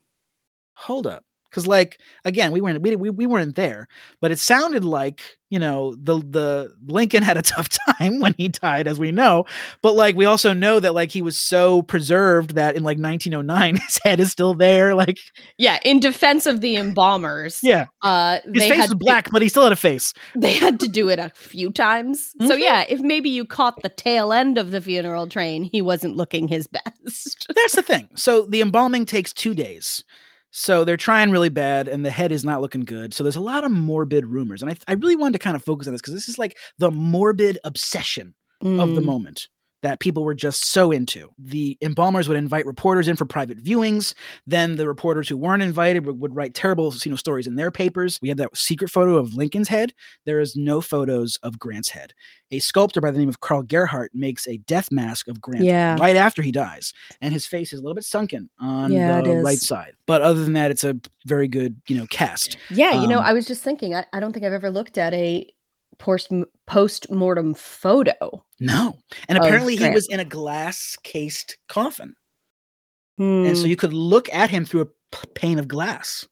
hold 0.75 1.07
up 1.07 1.25
because 1.53 1.67
like 1.67 2.01
again 2.25 2.51
we 2.51 2.61
weren't 2.61 2.81
we, 2.83 2.97
we, 2.97 3.11
we 3.11 3.27
weren't 3.27 3.55
there 3.57 3.87
but 4.21 4.31
it 4.33 4.39
sounded 4.39 4.85
like 4.85 5.21
you 5.51 5.59
know 5.59 5.95
the 6.03 6.17
the 6.31 6.73
lincoln 6.87 7.23
had 7.23 7.37
a 7.37 7.43
tough 7.53 7.69
time 7.69 8.21
when 8.21 8.35
he 8.39 8.49
died 8.49 8.89
as 8.89 8.99
we 8.99 9.13
know 9.13 9.45
but 9.83 9.93
like 9.95 10.17
we 10.17 10.25
also 10.25 10.55
know 10.55 10.81
that 10.81 10.95
like 10.95 11.11
he 11.11 11.21
was 11.21 11.39
so 11.39 11.83
preserved 11.83 12.55
that 12.55 12.75
in 12.75 12.83
like 12.83 12.99
1909 12.99 13.77
his 13.87 14.01
head 14.03 14.19
is 14.19 14.31
still 14.33 14.55
there 14.55 14.95
like 14.95 15.19
yeah, 15.59 15.79
in 15.85 16.01
defense 16.01 16.47
of 16.47 16.61
the 16.63 16.77
embalmers, 16.77 17.61
yeah 17.63 17.87
uh, 18.01 18.39
his 18.45 18.53
they 18.55 18.69
face 18.71 18.79
had 18.79 18.81
was 18.81 18.89
to- 18.91 18.97
black 18.97 19.31
but 19.31 19.43
he 19.43 19.49
still 19.49 19.63
had 19.65 19.73
a 19.73 19.77
face 19.77 20.15
they 20.35 20.55
had 20.55 20.81
to 20.81 20.89
do 20.89 21.09
it 21.11 21.19
a 21.19 21.31
few 21.35 21.71
times. 21.71 22.33
So 22.41 22.57
Mhm. 22.57 22.61
yeah, 22.61 22.85
if 22.89 23.01
maybe 23.01 23.29
you 23.29 23.45
caught 23.45 23.83
the 23.83 23.89
tail 23.91 24.33
end 24.33 24.57
of 24.59 24.71
the 24.71 24.81
funeral 24.81 25.27
train, 25.27 25.65
he 25.65 25.83
wasn't 25.83 26.17
looking 26.17 26.49
his 26.49 26.67
best. 26.67 27.47
that's 27.55 27.75
the 27.77 27.83
thing 27.83 28.09
so 28.15 28.47
the 28.47 28.61
embalming 28.63 29.05
takes 29.05 29.33
two 29.33 29.55
days 29.55 30.03
so 30.53 30.85
they're 30.85 30.97
trying 30.97 31.31
really 31.31 31.49
bad 31.49 31.89
and 31.89 32.05
the 32.05 32.11
head 32.11 32.31
is 32.31 32.45
not 32.45 32.61
looking 32.61 32.83
good. 32.83 33.15
So 33.15 33.25
there's 33.25 33.37
a 33.37 33.41
lot 33.41 33.65
of 33.65 33.73
morbid 33.73 34.27
rumors 34.27 34.63
and 34.63 34.71
i, 34.71 34.77
I 34.87 34.95
really 34.95 35.17
wanted 35.17 35.35
to 35.35 35.39
kind 35.41 35.57
of 35.57 35.65
focus 35.65 35.89
on 35.89 35.95
this 35.95 36.01
because 36.03 36.15
this 36.15 36.29
is 36.29 36.39
like 36.39 36.59
the 36.79 36.91
morbid 36.91 37.59
obsession 37.65 38.35
of 38.79 38.95
the 38.95 39.03
Mm, 39.03 39.03
moment 39.03 39.49
that 39.83 40.01
people 40.01 40.25
were 40.25 40.35
just 40.35 40.67
so 40.67 40.91
into. 40.93 41.29
The 41.39 41.77
embalmers 41.83 42.29
would 42.29 42.37
invite 42.37 42.67
reporters 42.67 43.09
in 43.09 43.17
for 43.17 43.25
private 43.25 43.63
viewings. 43.63 44.15
Then 44.47 44.77
the 44.77 44.87
reporters 44.89 45.29
who 45.29 45.37
weren't 45.37 45.63
invited 45.63 46.07
would, 46.07 46.21
would 46.21 46.35
write 46.35 46.55
terrible 46.55 46.95
you 47.05 47.11
know, 47.11 47.17
stories 47.17 47.47
in 47.47 47.57
their 47.57 47.71
papers. 47.71 48.19
We 48.23 48.29
have 48.29 48.39
that 48.39 48.57
secret 48.57 48.91
photo 48.91 49.17
of 49.17 49.35
Lincoln's 49.35 49.69
head. 49.69 49.93
There 50.25 50.41
is 50.41 50.57
no 50.57 50.81
photos 50.81 51.37
of 51.43 51.59
Grant's 51.59 51.89
head. 51.89 52.15
A 52.53 52.59
sculptor 52.59 53.01
by 53.01 53.11
the 53.11 53.19
name 53.19 53.29
of 53.29 53.41
Karl 53.41 53.63
Gerhardt 53.63 54.15
makes 54.15 54.47
a 54.47 54.59
death 54.59 54.93
mask 54.93 55.27
of 55.27 55.41
Grant 55.41 55.65
Yeah. 55.65 55.97
right 55.99 56.17
after 56.17 56.43
he 56.43 56.53
dies, 56.53 56.93
and 57.21 57.33
his 57.33 57.47
face 57.47 57.73
is 57.73 57.81
a 57.81 57.83
little 57.83 57.95
bit 57.95 58.05
sunken 58.05 58.51
on 58.61 58.93
Yeah, 58.93 59.23
the 59.23 59.37
right 59.37 59.59
side. 59.59 59.95
But 60.07 60.23
other 60.23 60.45
than 60.45 60.53
that, 60.53 60.71
it's 60.71 60.85
a 60.85 60.95
very 61.27 61.49
good 61.49 61.81
you 61.89 61.97
know 61.97 62.07
cast. 62.09 62.57
Yeah, 62.71 63.01
you 63.01 63.09
know, 63.09 63.19
Um, 63.19 63.25
I 63.25 63.33
was 63.33 63.47
just 63.47 63.63
thinking, 63.63 63.95
I, 63.95 64.05
I 64.13 64.21
don't 64.21 64.33
think 64.33 64.45
I've 64.45 64.53
ever 64.53 64.71
looked 64.71 64.99
at 64.99 65.15
a 65.15 65.49
post 65.99 66.31
post 66.67 67.11
mortem 67.11 67.55
photo. 67.55 68.45
No, 68.67 68.99
and 69.29 69.39
Of 69.39 69.45
apparently 69.45 69.77
he 69.77 69.91
was 69.91 70.07
in 70.09 70.21
a 70.21 70.25
glass 70.25 70.97
cased 71.03 71.57
coffin. 71.69 72.15
Hmm. 73.19 73.45
and 73.45 73.59
so 73.59 73.67
you 73.67 73.77
could 73.77 73.93
look 73.93 74.33
at 74.33 74.49
him 74.49 74.65
through 74.65 74.81
a 74.81 74.87
p- 74.87 75.29
pane 75.35 75.59
of 75.59 75.69
glass 75.69 76.27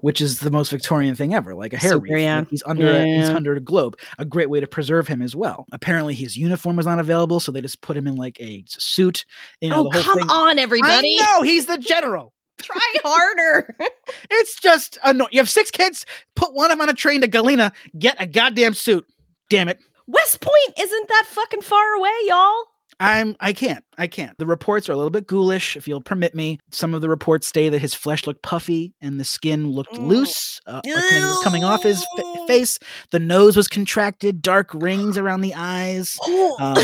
which 0.00 0.20
is 0.20 0.40
the 0.40 0.50
most 0.50 0.70
victorian 0.70 1.14
thing 1.14 1.34
ever 1.34 1.54
like 1.54 1.72
a 1.72 1.76
hair 1.76 1.92
Super, 1.92 2.04
wreath 2.04 2.26
like 2.26 2.48
he's 2.48 2.62
under 2.64 2.88
a, 2.88 3.04
he's 3.04 3.28
under 3.28 3.54
a 3.54 3.60
globe 3.60 3.98
a 4.18 4.24
great 4.24 4.48
way 4.48 4.58
to 4.58 4.66
preserve 4.66 5.06
him 5.06 5.20
as 5.20 5.36
well 5.36 5.66
apparently 5.72 6.14
his 6.14 6.36
uniform 6.36 6.76
was 6.76 6.86
not 6.86 6.98
available 6.98 7.40
so 7.40 7.52
they 7.52 7.60
just 7.60 7.82
put 7.82 7.96
him 7.96 8.06
in 8.06 8.16
like 8.16 8.40
a 8.40 8.64
suit 8.68 9.26
you 9.60 9.68
know 9.68 9.86
oh, 9.86 10.02
come 10.02 10.18
thing 10.18 10.30
on, 10.30 10.58
everybody. 10.58 11.18
No, 11.18 11.42
he's 11.42 11.66
the 11.66 11.78
general 11.78 12.32
Try 12.60 12.94
harder. 13.04 13.76
it's 14.30 14.58
just 14.60 14.98
annoying 15.04 15.30
you 15.32 15.40
have 15.40 15.50
six 15.50 15.70
kids 15.70 16.06
put 16.34 16.54
one 16.54 16.70
of 16.70 16.78
them 16.78 16.82
on 16.82 16.88
a 16.88 16.94
train 16.94 17.20
to 17.20 17.28
galena 17.28 17.72
get 17.98 18.16
a 18.18 18.26
goddamn 18.26 18.74
suit 18.74 19.06
damn 19.50 19.68
it 19.68 19.78
West 20.08 20.40
Point 20.40 20.78
isn't 20.80 21.08
that 21.08 21.24
fucking 21.28 21.60
far 21.62 21.92
away, 21.94 22.10
y'all. 22.24 22.64
I'm 23.00 23.36
I 23.38 23.52
can't. 23.52 23.84
I 23.96 24.08
can't. 24.08 24.36
The 24.38 24.46
reports 24.46 24.88
are 24.88 24.92
a 24.92 24.96
little 24.96 25.10
bit 25.10 25.28
ghoulish, 25.28 25.76
if 25.76 25.86
you'll 25.86 26.00
permit 26.00 26.34
me. 26.34 26.58
Some 26.72 26.94
of 26.94 27.00
the 27.00 27.08
reports 27.08 27.46
say 27.54 27.68
that 27.68 27.78
his 27.78 27.94
flesh 27.94 28.26
looked 28.26 28.42
puffy 28.42 28.92
and 29.00 29.20
the 29.20 29.24
skin 29.24 29.68
looked 29.70 29.94
Mm. 29.94 30.06
loose, 30.08 30.60
uh, 30.66 30.80
like 30.84 30.94
when 30.96 31.22
it 31.22 31.26
was 31.26 31.44
coming 31.44 31.62
off 31.62 31.84
his 31.84 32.04
fa- 32.16 32.46
face. 32.48 32.78
The 33.12 33.20
nose 33.20 33.56
was 33.56 33.68
contracted, 33.68 34.42
dark 34.42 34.70
rings 34.74 35.16
around 35.16 35.42
the 35.42 35.54
eyes, 35.54 36.18
um, 36.58 36.76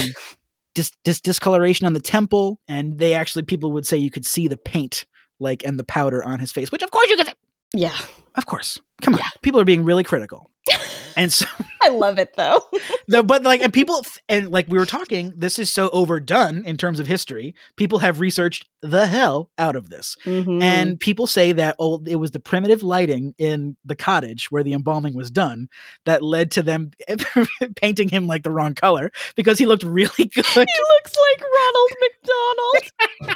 dis- 0.77 0.93
dis- 1.03 1.21
discoloration 1.21 1.85
on 1.85 1.95
the 1.95 2.01
temple, 2.01 2.61
and 2.69 2.97
they 2.99 3.15
actually 3.15 3.43
people 3.43 3.73
would 3.73 3.87
say 3.87 3.97
you 3.97 4.11
could 4.13 4.27
see 4.27 4.47
the 4.47 4.57
paint, 4.59 5.07
like 5.41 5.65
and 5.65 5.81
the 5.81 5.85
powder 5.85 6.23
on 6.23 6.39
his 6.39 6.53
face. 6.53 6.71
Which 6.71 6.83
of 6.83 6.93
course 6.93 7.09
you 7.11 7.17
could. 7.17 7.35
yeah, 7.73 7.97
Of 8.37 8.47
course, 8.47 8.79
come 9.03 9.15
on. 9.15 9.21
People 9.43 9.59
are 9.61 9.65
being 9.65 9.83
really 9.83 10.05
critical, 10.05 10.49
and 11.17 11.33
so 11.33 11.47
I 11.83 11.89
love 11.89 12.19
it 12.19 12.35
though. 12.37 12.63
no, 13.09 13.23
but 13.23 13.43
like, 13.43 13.61
and 13.61 13.73
people, 13.73 14.05
and 14.29 14.51
like 14.51 14.67
we 14.69 14.79
were 14.79 14.87
talking, 14.87 15.33
this 15.37 15.59
is 15.59 15.73
so 15.73 15.91
overdone 15.91 16.65
in 16.65 16.77
terms 16.77 17.01
of 17.01 17.07
history. 17.07 17.55
People 17.77 17.99
have 17.99 18.21
researched 18.21 18.67
the 18.83 19.07
hell 19.07 19.51
out 19.59 19.77
of 19.77 19.91
this. 19.91 20.17
Mhm. 20.25 20.63
And 20.63 21.01
people 21.01 21.27
say 21.27 21.53
that, 21.53 21.77
oh, 21.79 22.03
it 22.07 22.17
was 22.17 22.31
the 22.33 22.41
primitive 22.41 22.83
lighting 22.83 23.35
in 23.39 23.77
the 23.85 23.97
cottage 23.97 24.51
where 24.51 24.63
the 24.63 24.73
embalming 24.75 25.15
was 25.15 25.31
done 25.31 25.69
that 26.05 26.23
led 26.23 26.51
to 26.53 26.63
them 26.63 26.91
painting 27.77 28.09
him 28.09 28.27
like 28.27 28.43
the 28.43 28.51
wrong 28.51 28.75
color 28.75 29.11
because 29.37 29.59
he 29.59 29.67
looked 29.67 29.85
really 29.85 30.09
good. 30.27 30.45
he 30.47 30.61
looks 30.61 31.15
like 31.17 31.43
Ronald 31.43 31.91
McDonald. 32.01 33.35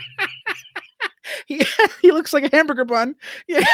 he, 1.47 1.63
he 2.03 2.13
looks 2.13 2.33
like 2.33 2.45
a 2.45 2.55
hamburger 2.55 2.85
bun. 2.85 3.15
Yeah. 3.47 3.65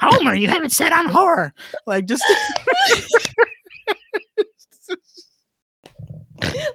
Homer, 0.00 0.34
you 0.34 0.48
haven't 0.48 0.70
said 0.70 0.92
I'm 0.92 1.08
horror. 1.08 1.52
Like, 1.86 2.06
just. 2.06 2.24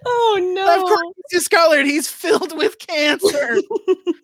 oh 0.05 0.51
no. 0.55 0.75
Of 0.75 0.81
course, 0.81 1.01
he's 1.15 1.39
discolored. 1.39 1.85
He's 1.85 2.07
filled 2.07 2.57
with 2.57 2.77
cancer. 2.79 3.57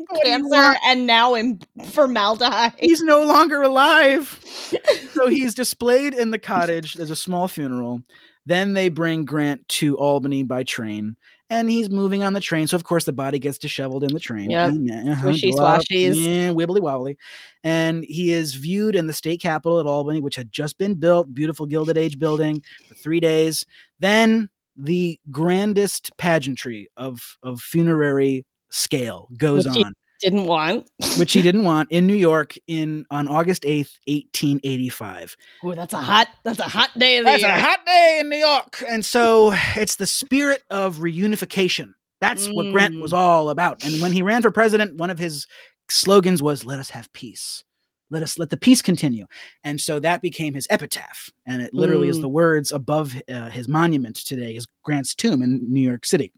What 0.08 0.24
do 0.24 0.30
you 0.30 0.50
Cancer 0.50 0.80
and 0.86 1.08
now 1.08 1.34
in 1.34 1.60
formaldehyde. 1.90 2.74
He's 2.78 3.02
no 3.02 3.24
longer 3.24 3.64
alive. 3.64 4.40
so 5.14 5.28
he's 5.28 5.56
displayed 5.56 6.14
in 6.14 6.32
the 6.32 6.40
cottage. 6.40 6.94
There's 6.94 7.12
a 7.12 7.16
small 7.16 7.48
funeral. 7.48 8.02
Then 8.46 8.74
they 8.74 8.90
bring 8.90 9.26
Grant 9.26 9.68
to 9.70 9.98
Albany 9.98 10.44
by 10.44 10.64
train, 10.64 11.18
and 11.50 11.70
he's 11.70 11.90
moving 11.90 12.24
on 12.24 12.34
the 12.34 12.40
train. 12.40 12.68
So 12.68 12.76
of 12.76 12.84
course 12.84 13.06
the 13.06 13.14
body 13.14 13.40
gets 13.40 13.58
disheveled 13.58 14.04
in 14.04 14.14
the 14.14 14.20
train. 14.20 14.50
Mm, 14.50 15.12
uh-huh, 15.12 15.28
Swishy 15.28 15.54
swashies. 15.54 16.16
yeah, 16.16 16.50
wibbly 16.50 16.82
wobbly. 16.82 17.18
And 17.64 18.04
he 18.04 18.32
is 18.32 18.56
viewed 18.56 18.96
in 18.96 19.08
the 19.08 19.14
state 19.14 19.42
capitol 19.42 19.80
at 19.80 19.86
Albany, 19.86 20.22
which 20.22 20.36
had 20.36 20.52
just 20.52 20.78
been 20.78 20.96
built, 20.96 21.34
beautiful 21.34 21.66
Gilded 21.66 21.98
Age 21.98 22.20
building 22.20 22.64
for 22.88 22.96
three 22.96 23.20
days. 23.20 23.66
Then 24.00 24.50
the 24.76 25.20
grandest 25.32 26.12
pageantry 26.18 26.90
of 26.98 27.38
of 27.44 27.62
funerary 27.62 28.46
scale 28.70 29.30
goes 29.38 29.66
on 29.68 29.94
Didn't 30.22 30.46
want. 30.46 30.90
which 31.18 31.34
he 31.34 31.42
didn't 31.42 31.64
want 31.72 31.92
in 31.92 32.08
New 32.08 32.16
York 32.16 32.56
in 32.68 33.06
on 33.12 33.28
August 33.28 33.64
8th, 33.64 33.92
1885. 34.08 35.36
Oh, 35.64 35.76
that's 35.76 35.94
a 35.94 35.98
hot. 35.98 36.28
That's 36.44 36.60
a 36.60 36.64
hot 36.64 36.92
day 36.98 37.18
of 37.18 37.26
the 37.26 37.32
That's 37.32 37.44
a 37.44 37.60
hot 37.60 37.86
day 37.86 38.18
in 38.22 38.30
New 38.30 38.38
York. 38.38 38.84
And 38.88 39.04
so 39.06 39.54
it's 39.76 39.96
the 39.98 40.06
spirit 40.08 40.64
of 40.70 40.98
reunification. 40.98 41.94
That's 42.22 42.48
what 42.48 42.72
Grant 42.72 42.96
Mm. 42.96 43.02
was 43.02 43.14
all 43.14 43.50
about. 43.50 43.84
And 43.84 44.02
when 44.02 44.12
he 44.14 44.22
ran 44.22 44.42
for 44.42 44.52
president, 44.52 44.96
one 44.96 45.10
of 45.10 45.20
his 45.20 45.46
slogans 45.90 46.42
was 46.42 46.66
let 46.66 46.80
us 46.80 46.90
have 46.92 47.12
peace. 47.14 47.64
Let 48.10 48.24
us 48.24 48.40
let 48.40 48.50
the 48.52 48.58
peace 48.58 48.82
continue. 48.82 49.26
And 49.64 49.82
so 49.82 50.00
that 50.00 50.22
became 50.22 50.54
his 50.54 50.68
epitaph. 50.70 51.30
And 51.46 51.62
it 51.62 51.74
literally 51.74 52.08
is 52.08 52.20
Mm. 52.20 52.22
the 52.22 52.30
words 52.30 52.72
above 52.72 53.16
uh, 53.30 53.50
his 53.50 53.68
monument 53.68 54.16
today, 54.16 54.56
is 54.56 54.66
Grant's 54.84 55.14
tomb 55.14 55.42
in 55.42 55.62
New 55.72 55.82
York 55.82 56.06
City. 56.06 56.32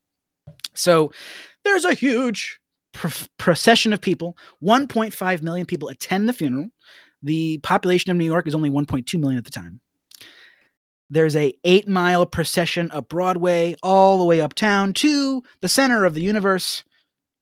So 0.74 1.12
there's 1.64 1.86
a 1.86 1.94
huge 1.94 2.60
procession 3.38 3.94
of 3.94 4.02
people. 4.02 4.38
1.5 4.64 5.42
million 5.42 5.66
people 5.66 5.90
attend 5.90 6.28
the 6.28 6.34
funeral. 6.34 6.70
The 7.24 7.58
population 7.60 8.12
of 8.12 8.18
New 8.18 8.26
York 8.26 8.48
is 8.48 8.56
only 8.56 8.70
1.2 8.70 9.20
million 9.20 9.38
at 9.38 9.46
the 9.46 9.52
time. 9.52 9.82
There's 11.10 11.36
a 11.36 11.54
eight 11.64 11.88
mile 11.88 12.26
procession 12.26 12.92
up 12.92 13.08
Broadway, 13.08 13.76
all 13.82 14.18
the 14.18 14.26
way 14.26 14.42
uptown 14.42 14.94
to 14.94 15.42
the 15.62 15.70
center 15.70 16.04
of 16.04 16.14
the 16.14 16.22
universe, 16.22 16.84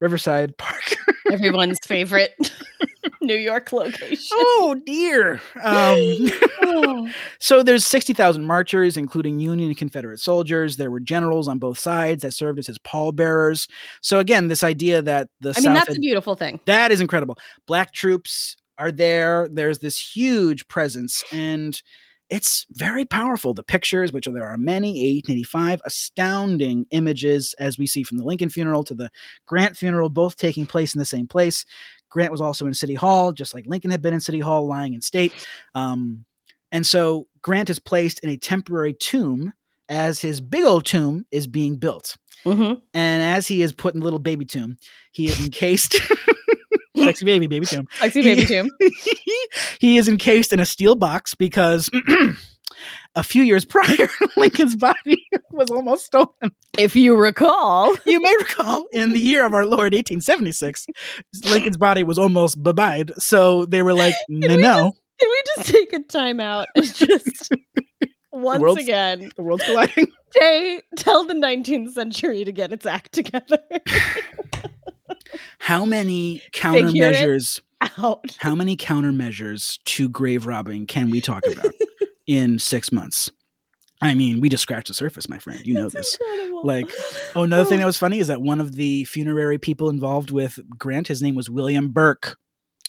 Riverside 0.06 0.56
Park. 0.60 0.96
Everyone's 1.32 1.80
favorite 1.84 2.36
New 3.22 3.34
York 3.36 3.72
location. 3.74 4.38
oh 4.40 4.80
dear. 4.86 5.42
Um, 5.64 6.30
Oh. 6.62 7.10
so 7.40 7.64
there's 7.64 7.84
60,000 7.86 8.44
marchers, 8.46 8.98
including 8.98 9.40
Union 9.40 9.70
and 9.70 9.78
Confederate 9.78 10.20
soldiers. 10.20 10.78
There 10.78 10.92
were 10.92 11.00
generals 11.00 11.48
on 11.48 11.58
both 11.58 11.80
sides 11.80 12.22
that 12.22 12.34
served 12.34 12.60
as 12.60 12.68
his 12.68 12.78
pallbearers. 12.80 13.68
So 14.02 14.20
again, 14.20 14.48
this 14.48 14.64
idea 14.64 15.02
that 15.02 15.28
the 15.42 15.50
I 15.50 15.54
mean, 15.54 15.64
South 15.64 15.74
that's 15.74 15.88
had- 15.88 15.98
a 15.98 16.00
beautiful 16.00 16.36
thing. 16.36 16.60
that 16.66 16.92
is 16.92 17.02
incredible. 17.02 17.38
Black 17.66 17.92
troops 17.92 18.56
are 18.78 18.92
there. 18.92 19.48
There's 19.52 19.80
this 19.80 19.98
huge 20.00 20.68
presence, 20.68 21.24
and 21.32 21.82
it's 22.30 22.66
very 22.72 23.06
powerful. 23.06 23.54
The 23.54 23.64
pictures, 23.64 24.12
which 24.12 24.26
there 24.26 24.48
are 24.48 24.58
many, 24.58 24.90
1885, 24.90 25.82
astounding 25.86 26.86
images 26.92 27.54
as 27.60 27.78
we 27.78 27.86
see 27.86 28.04
from 28.04 28.18
the 28.18 28.26
Lincoln 28.26 28.50
funeral 28.50 28.84
to 28.86 28.96
the 28.96 29.10
Grant 29.46 29.78
funeral, 29.78 30.10
both 30.10 30.36
taking 30.38 30.66
place 30.66 30.96
in 30.96 31.00
the 31.00 31.06
same 31.06 31.28
place. 31.28 31.66
Grant 32.10 32.32
was 32.32 32.42
also 32.42 32.66
in 32.66 32.74
City 32.74 32.96
Hall, 32.96 33.32
just 33.32 33.54
like 33.54 33.66
Lincoln 33.68 33.92
had 33.92 34.02
been 34.02 34.14
in 34.14 34.22
City 34.22 34.40
Hall, 34.40 34.66
lying 34.68 34.94
in 34.94 35.02
state. 35.02 35.34
Um, 35.76 36.26
and 36.72 36.86
so 36.86 37.28
Grant 37.42 37.70
is 37.70 37.80
placed 37.80 38.20
in 38.20 38.30
a 38.30 38.38
temporary 38.38 38.94
tomb 38.94 39.54
as 39.90 40.20
his 40.20 40.42
big 40.42 40.64
old 40.64 40.86
tomb 40.86 41.26
is 41.32 41.46
being 41.46 41.76
built. 41.76 42.18
Mhm. 42.44 42.82
And 42.94 43.24
as 43.24 43.48
he 43.48 43.62
is 43.62 43.72
put 43.72 43.96
in 43.96 44.02
little 44.02 44.20
baby 44.20 44.46
tomb, 44.46 44.78
he 45.12 45.28
is 45.28 45.40
encased. 45.44 45.96
Sexy 47.06 47.26
baby, 47.26 47.48
baby 47.48 47.66
tomb. 47.66 47.88
Sexy 48.00 48.22
baby 48.22 48.46
tomb. 48.46 48.70
he 49.80 49.98
is 49.98 50.08
encased 50.08 50.52
in 50.54 50.60
a 50.60 50.66
steel 50.66 50.96
box 50.96 51.34
because 51.36 51.90
a 53.16 53.24
few 53.24 53.44
years 53.44 53.64
prior, 53.66 54.10
Lincoln's 54.38 54.76
body 54.76 55.26
was 55.52 55.70
almost 55.72 56.06
stolen. 56.06 56.52
If 56.78 56.96
you 56.96 57.16
recall, 57.16 57.96
You 58.06 58.22
may 58.22 58.36
recall 58.38 58.86
in 58.92 59.12
the 59.12 59.20
year 59.20 59.46
of 59.46 59.54
our 59.54 59.66
Lord, 59.66 59.94
1876, 59.94 60.86
Lincoln's 61.46 61.78
body 61.78 62.04
was 62.04 62.18
almost 62.20 62.62
bye 62.62 63.06
So 63.18 63.66
they 63.66 63.82
were 63.82 63.94
like, 63.94 64.16
no, 64.28 64.56
no, 64.56 64.94
can 65.20 65.30
we 65.30 65.44
just 65.56 65.72
take 65.72 65.94
a 65.94 66.00
time 66.00 66.40
out 66.40 66.68
and 66.76 66.94
just 66.94 67.54
once 68.34 68.62
world's- 68.62 68.82
again 68.82 69.32
the 69.38 69.44
world's 69.44 69.64
colliding. 69.64 70.08
say 70.38 70.82
tell 70.98 71.24
the 71.24 71.34
19th 71.34 71.92
century 71.94 72.44
to 72.44 72.52
get 72.52 72.74
its 72.74 72.86
act 72.86 73.14
together? 73.14 73.60
How 75.60 75.86
many 75.86 76.42
countermeasures? 76.54 77.62
Out. 77.98 78.36
How 78.40 78.56
many 78.56 78.76
countermeasures 78.76 79.78
to 79.86 80.10
grave 80.10 80.46
robbing 80.48 80.88
can 80.88 81.10
we 81.12 81.22
talk 81.22 81.44
about 81.46 81.72
in 82.28 82.58
six 82.58 82.92
months? 82.92 83.30
I 84.02 84.14
mean, 84.14 84.42
we 84.42 84.50
just 84.50 84.64
scratched 84.64 84.88
the 84.88 84.94
surface, 84.94 85.30
my 85.30 85.38
friend. 85.40 85.66
You 85.66 85.76
know 85.76 85.86
It's 85.86 85.96
this. 85.96 86.18
incredible. 86.20 86.62
Like, 86.66 86.90
Oh, 87.36 87.44
another 87.44 87.66
thing 87.66 87.78
that 87.78 87.84
oh. 87.84 87.88
was 87.88 87.98
funny 87.98 88.20
is 88.20 88.28
that 88.28 88.42
one 88.42 88.60
of 88.60 88.76
the 88.76 89.04
funerary 89.06 89.58
people 89.58 89.90
involved 89.90 90.32
with 90.32 90.60
Grant, 90.78 91.08
his 91.08 91.22
name 91.22 91.36
was 91.36 91.50
William 91.50 91.90
Burke. 91.90 92.38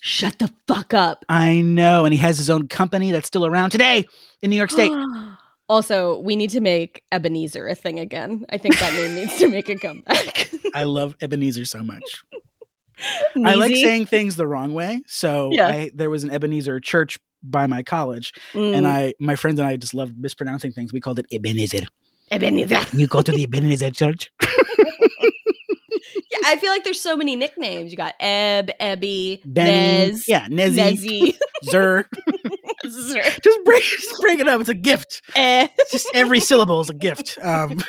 Shut 0.00 0.38
the 0.38 0.52
fuck 0.66 0.94
up. 0.94 1.24
I 1.28 1.60
know, 1.60 2.04
and 2.04 2.12
he 2.12 2.18
has 2.20 2.38
his 2.38 2.50
own 2.50 2.68
company 2.68 3.12
that's 3.12 3.26
still 3.26 3.46
around 3.46 3.70
today 3.70 4.06
in 4.42 4.50
New 4.50 4.56
York 4.56 4.70
State. 4.70 4.92
also, 5.68 6.18
we 6.20 6.36
need 6.36 6.50
to 6.50 6.60
make 6.60 7.02
Ebenezer 7.12 7.66
a 7.68 7.74
thing 7.74 7.98
again. 7.98 8.44
I 8.50 8.58
think 8.58 8.78
that 8.78 8.92
name 8.94 9.14
needs 9.14 9.36
to 9.38 9.48
make 9.48 9.68
a 9.68 9.76
comeback. 9.76 10.50
I 10.74 10.84
love 10.84 11.16
Ebenezer 11.20 11.64
so 11.64 11.82
much. 11.82 12.02
I 13.44 13.54
like 13.54 13.74
saying 13.74 14.06
things 14.06 14.36
the 14.36 14.46
wrong 14.46 14.72
way. 14.72 15.02
So 15.06 15.50
Yeah. 15.52 15.68
I, 15.68 15.90
there 15.94 16.08
was 16.08 16.24
an 16.24 16.30
Ebenezer 16.30 16.80
church 16.80 17.18
by 17.42 17.66
my 17.66 17.82
college, 17.82 18.32
Mm, 18.54 18.74
and 18.76 18.86
I, 18.88 19.14
my 19.20 19.36
friends 19.36 19.60
and 19.60 19.68
I 19.68 19.76
just 19.76 19.92
loved 19.94 20.18
mispronouncing 20.18 20.72
things. 20.72 20.92
We 20.92 21.00
called 21.00 21.18
it 21.18 21.26
Ebenezer. 21.32 21.86
Ebenezer. 22.30 22.80
You 22.96 23.06
go 23.06 23.22
to 23.22 23.30
the 23.32 23.44
Ebenezer 23.44 23.90
church. 23.90 24.30
Yeah, 26.30 26.38
I 26.44 26.56
feel 26.56 26.70
like 26.70 26.84
there's 26.84 27.00
so 27.00 27.16
many 27.16 27.36
nicknames. 27.36 27.90
You 27.90 27.96
got 27.96 28.14
Eb, 28.20 28.70
Ebby, 28.80 29.44
Nez, 29.46 30.28
yeah, 30.28 30.46
Nezzy, 30.48 30.76
Nezzy. 30.76 31.38
Zer. 31.64 32.08
Just 33.42 33.64
bring, 33.64 33.80
just 33.82 34.20
bring 34.20 34.40
it 34.40 34.48
up. 34.48 34.60
It's 34.60 34.68
a 34.68 34.74
gift. 34.74 35.22
eh. 35.34 35.68
Just 35.90 36.08
every 36.14 36.40
syllable 36.40 36.80
is 36.80 36.90
a 36.90 36.94
gift. 36.94 37.38
Um, 37.44 37.82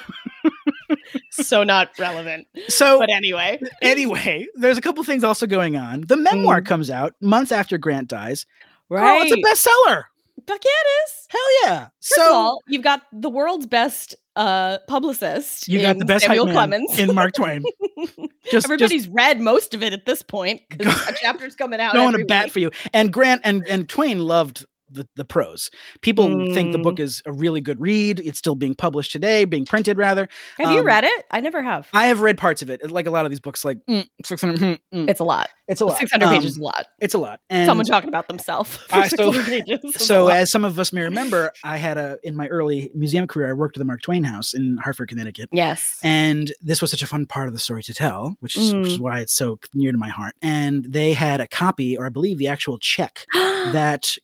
so 1.31 1.63
not 1.63 1.89
relevant. 1.99 2.47
so 2.67 2.99
But 2.99 3.09
anyway, 3.09 3.59
anyway, 3.81 4.47
there's 4.55 4.77
a 4.77 4.81
couple 4.81 5.03
things 5.03 5.23
also 5.23 5.45
going 5.45 5.75
on. 5.75 6.01
The 6.01 6.17
memoir 6.17 6.61
Mm. 6.61 6.65
comes 6.65 6.89
out 6.89 7.13
months 7.21 7.51
after 7.51 7.77
Grant 7.77 8.07
dies. 8.07 8.45
Right? 8.89 9.29
it's 9.29 9.33
a 9.33 9.37
bestseller. 9.37 10.03
Fuck 10.47 10.61
yeah, 10.63 10.71
it 10.71 10.87
is. 11.05 11.27
Hell 11.29 11.41
yeah. 11.63 11.79
First 11.99 12.15
so 12.15 12.29
of 12.29 12.33
all, 12.35 12.61
you've 12.67 12.83
got 12.83 13.01
the 13.11 13.29
world's 13.29 13.65
best 13.67 14.15
uh 14.35 14.77
publicist. 14.87 15.67
you 15.67 15.81
got 15.81 15.97
the 15.97 16.05
best 16.05 16.25
Samuel 16.25 16.45
Clemens. 16.47 16.97
in 16.99 17.13
Mark 17.13 17.33
Twain. 17.33 17.63
Just, 18.51 18.65
Everybody's 18.65 19.07
read 19.09 19.41
most 19.41 19.73
of 19.73 19.83
it 19.83 19.91
at 19.93 20.05
this 20.05 20.21
point 20.23 20.61
because 20.69 20.93
Go- 20.95 21.09
a 21.11 21.13
chapter's 21.13 21.55
coming 21.55 21.81
out. 21.81 21.93
just 21.93 22.01
going 22.11 22.17
to 22.17 22.25
bat 22.25 22.49
for 22.51 22.59
you. 22.59 22.71
And 22.93 23.11
Grant 23.11 23.41
and 23.43 23.67
and 23.67 23.89
Twain 23.89 24.19
loved 24.19 24.65
the, 24.89 25.07
the 25.15 25.25
prose. 25.25 25.69
People 26.01 26.27
think 26.53 26.71
the 26.71 26.77
Mm. 26.77 26.83
book 26.83 26.99
is 26.99 27.21
a 27.25 27.31
really 27.31 27.61
good 27.61 27.79
read. 27.81 28.19
It's 28.19 28.37
still 28.39 28.55
being 28.55 28.75
published 28.75 29.11
today, 29.11 29.45
being 29.45 29.65
printed 29.65 29.97
rather. 29.97 30.27
Have 30.57 30.71
you 30.71 30.79
Um, 30.79 30.85
read 30.85 31.03
it? 31.03 31.25
I 31.31 31.39
never 31.41 31.61
have. 31.61 31.87
I 31.93 32.07
have 32.07 32.21
read 32.21 32.37
parts 32.37 32.61
of 32.61 32.69
it. 32.69 32.89
Like 32.91 33.07
a 33.07 33.11
lot 33.11 33.25
of 33.25 33.31
these 33.31 33.39
books, 33.39 33.65
like 33.65 33.77
mm, 33.89 34.07
600, 34.23 34.59
mm, 34.59 34.79
mm. 34.93 35.09
It's 35.09 35.19
a 35.19 35.23
lot. 35.23 35.49
it's 35.67 35.81
a 35.81 35.85
lot. 35.85 35.97
600 35.97 36.25
Um, 36.25 36.33
pages 36.33 36.51
is 36.53 36.57
a 36.57 36.61
lot. 36.63 36.85
It's 36.99 37.13
a 37.13 37.17
lot. 37.17 37.39
And 37.49 37.65
Someone 37.67 37.85
talking 37.85 38.07
about 38.09 38.27
themselves. 38.27 38.77
I- 38.91 39.07
so- 39.07 39.31
600 39.33 39.45
pages 39.65 39.95
so 40.05 40.27
as 40.29 40.51
some 40.51 40.63
of 40.63 40.79
us 40.79 40.93
may 40.93 41.01
remember, 41.01 41.51
I 41.63 41.77
had 41.77 41.97
a 41.97 42.17
in 42.23 42.35
my 42.35 42.47
early 42.47 42.89
museum 42.95 43.27
career, 43.27 43.49
I 43.49 43.53
worked 43.53 43.77
at 43.77 43.79
the 43.79 43.85
Mark 43.85 44.01
Twain 44.01 44.23
House 44.23 44.53
in 44.53 44.77
Hartford, 44.77 45.09
Connecticut. 45.09 45.49
yes. 45.51 45.99
And 46.03 46.53
this 46.61 46.81
was 46.81 46.91
such 46.91 47.01
a 47.03 47.07
fun 47.07 47.25
part 47.25 47.47
of 47.47 47.53
the 47.53 47.59
story 47.59 47.83
to 47.83 47.93
tell, 47.93 48.35
which 48.39 48.55
is, 48.57 48.73
which 48.73 48.87
is 48.87 48.99
why 48.99 49.19
it's 49.19 49.33
so 49.33 49.59
near 49.73 49.91
to 49.91 49.97
my 49.97 50.09
heart. 50.09 50.35
And 50.41 50.85
they 50.85 51.13
had 51.13 51.41
a 51.41 51.47
copy, 51.47 51.97
or 51.97 52.05
I 52.05 52.09
believe 52.09 52.37
the 52.37 52.47
actual 52.47 52.77
check 52.77 53.25
that 53.33 54.15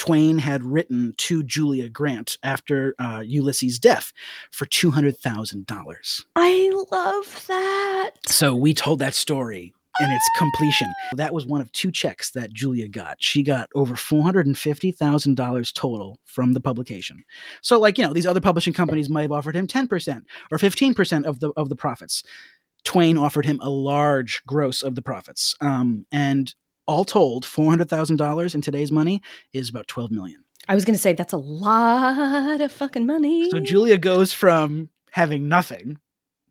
Twain 0.00 0.38
had 0.38 0.64
written 0.64 1.12
to 1.18 1.42
Julia 1.42 1.90
Grant 1.90 2.38
after 2.42 2.94
uh, 2.98 3.22
Ulysses' 3.22 3.78
death 3.78 4.14
for 4.50 4.64
two 4.64 4.90
hundred 4.90 5.18
thousand 5.18 5.66
dollars. 5.66 6.24
I 6.36 6.72
love 6.90 7.44
that. 7.48 8.12
So 8.26 8.56
we 8.56 8.72
told 8.72 8.98
that 9.00 9.12
story 9.12 9.74
and 10.00 10.10
its 10.10 10.24
completion. 10.38 10.90
That 11.16 11.34
was 11.34 11.44
one 11.44 11.60
of 11.60 11.70
two 11.72 11.92
checks 11.92 12.30
that 12.30 12.50
Julia 12.54 12.88
got. 12.88 13.18
She 13.18 13.42
got 13.42 13.68
over 13.74 13.94
four 13.94 14.22
hundred 14.22 14.46
and 14.46 14.56
fifty 14.56 14.90
thousand 14.90 15.34
dollars 15.34 15.70
total 15.70 16.18
from 16.24 16.54
the 16.54 16.60
publication. 16.60 17.22
So, 17.60 17.78
like 17.78 17.98
you 17.98 18.06
know, 18.06 18.14
these 18.14 18.26
other 18.26 18.40
publishing 18.40 18.72
companies 18.72 19.10
might 19.10 19.22
have 19.22 19.32
offered 19.32 19.54
him 19.54 19.66
ten 19.66 19.86
percent 19.86 20.24
or 20.50 20.56
fifteen 20.56 20.94
percent 20.94 21.26
of 21.26 21.40
the 21.40 21.50
of 21.58 21.68
the 21.68 21.76
profits. 21.76 22.22
Twain 22.84 23.18
offered 23.18 23.44
him 23.44 23.60
a 23.60 23.68
large 23.68 24.42
gross 24.46 24.82
of 24.82 24.94
the 24.94 25.02
profits, 25.02 25.54
um, 25.60 26.06
and 26.10 26.54
all 26.90 27.04
told, 27.04 27.44
four 27.44 27.70
hundred 27.70 27.88
thousand 27.88 28.16
dollars 28.16 28.54
in 28.54 28.60
today's 28.60 28.90
money 28.92 29.22
is 29.52 29.68
about 29.70 29.86
twelve 29.88 30.10
million. 30.10 30.42
I 30.68 30.74
was 30.74 30.84
going 30.84 30.94
to 30.94 31.00
say 31.00 31.12
that's 31.14 31.32
a 31.32 31.38
lot 31.38 32.60
of 32.60 32.70
fucking 32.72 33.06
money. 33.06 33.48
So 33.50 33.60
Julia 33.60 33.96
goes 33.98 34.32
from 34.32 34.88
having 35.10 35.48
nothing 35.48 35.98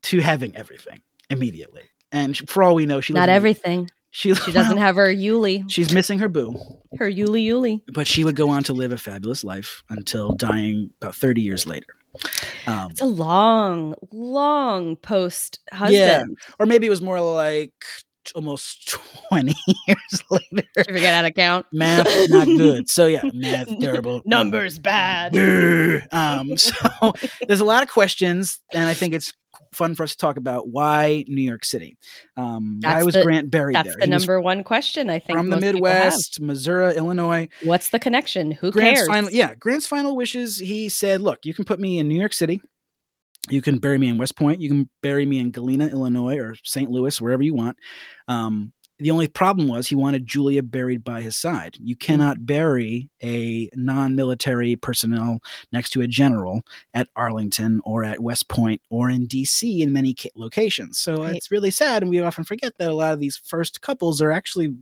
to 0.04 0.20
having 0.20 0.56
everything 0.56 1.02
immediately. 1.30 1.84
And 2.12 2.36
for 2.50 2.64
all 2.64 2.74
we 2.76 2.86
know, 2.86 3.02
she 3.02 3.14
Not 3.14 3.30
in- 3.30 3.36
everything. 3.36 3.90
She, 4.12 4.34
She 4.34 4.52
doesn't 4.52 4.78
have 4.78 4.96
her 4.96 5.14
Yuli. 5.14 5.70
She's 5.70 5.94
missing 5.94 6.18
her 6.18 6.28
boo, 6.28 6.56
Her 6.98 7.10
Yuli 7.12 7.46
Yuli. 7.46 7.82
but 7.94 8.08
she 8.08 8.24
would 8.24 8.36
go 8.36 8.50
on 8.50 8.64
to 8.64 8.74
live 8.74 8.92
a 8.92 8.98
fabulous 8.98 9.44
life 9.44 9.84
until 9.92 10.34
dying 10.34 10.90
about 11.00 11.14
30 11.16 11.42
years 11.44 11.68
later. 11.68 11.94
Um, 12.66 12.90
It's 12.90 13.02
a 13.02 13.06
long, 13.06 13.94
long 14.12 14.96
post 14.96 15.60
husband. 15.72 15.94
Yeah. 15.96 16.24
or 16.60 16.66
maybe 16.66 16.88
it 16.88 16.90
was 16.90 17.04
more 17.04 17.22
like 17.22 17.72
almost 18.36 18.90
20 19.30 19.54
years 19.88 20.24
later. 20.32 20.46
Did 20.54 20.66
you 20.78 20.84
forget 20.94 21.14
how 21.16 21.22
to 21.24 21.32
count? 21.32 21.66
Math 21.72 22.08
not 22.30 22.46
good. 22.46 22.90
So 22.90 23.08
yeah, 23.08 23.22
math 23.34 23.68
terrible. 23.80 24.22
Numbers 24.26 24.80
bad. 24.80 25.36
Um, 26.12 26.58
so 26.58 27.14
there's 27.48 27.60
a 27.62 27.66
lot 27.66 27.84
of 27.84 27.90
questions, 27.90 28.60
and 28.74 28.88
I 28.88 28.94
think 28.94 29.14
it's 29.14 29.34
fun 29.74 29.94
for 29.96 30.04
us 30.04 30.12
to 30.12 30.18
talk 30.18 30.38
about 30.38 30.70
why 30.70 31.24
New 31.28 31.42
York 31.42 31.64
City. 31.66 31.98
Um, 32.38 32.80
why 32.82 33.04
was 33.04 33.14
the- 33.14 33.24
Grant 33.24 33.52
buried 33.52 33.76
That's 33.76 33.88
there? 33.88 33.94
That's 34.00 34.10
the 34.10 34.16
He 34.16 34.18
number 34.20 34.42
one 34.42 34.64
question 34.64 35.10
I 35.10 35.20
think. 35.20 35.38
from 35.38 35.50
the 35.50 35.58
most 35.58 35.62
people 35.74 35.86
have. 35.88 35.96
Midwest, 36.04 36.40
Missouri, 36.42 36.96
Illinois. 36.96 37.50
What's 37.64 37.90
the 37.90 38.00
connection? 38.00 38.52
Who 38.52 38.72
Grant's 38.72 39.00
cares? 39.02 39.08
final, 39.08 39.30
yeah, 39.32 39.54
Grant's 39.56 39.88
final 39.88 40.16
wishes. 40.16 40.58
He 40.58 40.90
said, 40.90 41.22
"Look, 41.22 41.46
you 41.46 41.54
can 41.54 41.66
put 41.66 41.80
me 41.80 42.00
in 42.00 42.08
New 42.08 42.20
York 42.20 42.34
City. 42.34 42.62
You 43.50 43.62
can 43.62 43.78
bury 43.80 43.98
me 43.98 44.08
in 44.10 44.18
West 44.18 44.36
Point. 44.36 44.62
You 44.62 44.70
can 44.70 44.90
bury 45.02 45.26
me 45.26 45.40
in 45.40 45.52
Galena, 45.52 45.88
Illinois, 45.88 46.38
or 46.38 46.56
St. 46.64 46.90
Louis, 46.90 47.20
wherever 47.22 47.44
you 47.44 47.54
want. 47.54 47.78
Um, 48.28 48.74
The 49.02 49.12
only 49.12 49.30
problem 49.30 49.70
was 49.70 49.88
he 49.88 49.96
wanted 49.96 50.28
Julia 50.28 50.62
buried 50.62 51.06
by 51.06 51.22
his 51.22 51.38
side. 51.38 51.78
You 51.80 51.96
Mm. 51.96 52.00
cannot 52.02 52.46
bury 52.46 53.10
a 53.24 53.70
non-military 53.74 54.76
personnel 54.76 55.40
next 55.72 55.92
to 55.92 56.02
a 56.02 56.08
general 56.08 56.64
at 56.94 57.08
Arlington 57.16 57.80
or 57.86 58.04
at 58.04 58.20
West 58.20 58.50
Point 58.50 58.82
or 58.90 59.10
in 59.10 59.26
DC 59.26 59.82
in 59.82 59.94
many 59.94 60.14
locations. 60.36 60.98
So 60.98 61.24
Right. 61.24 61.36
it's 61.38 61.50
really 61.50 61.72
sad, 61.72 62.02
and 62.04 62.10
we 62.10 62.20
often 62.20 62.44
forget 62.44 62.74
that 62.78 62.90
a 62.90 62.94
lot 62.94 63.14
of 63.14 63.22
these 63.22 63.38
first 63.38 63.80
couples 63.80 64.22
are 64.22 64.32
actually 64.32 64.76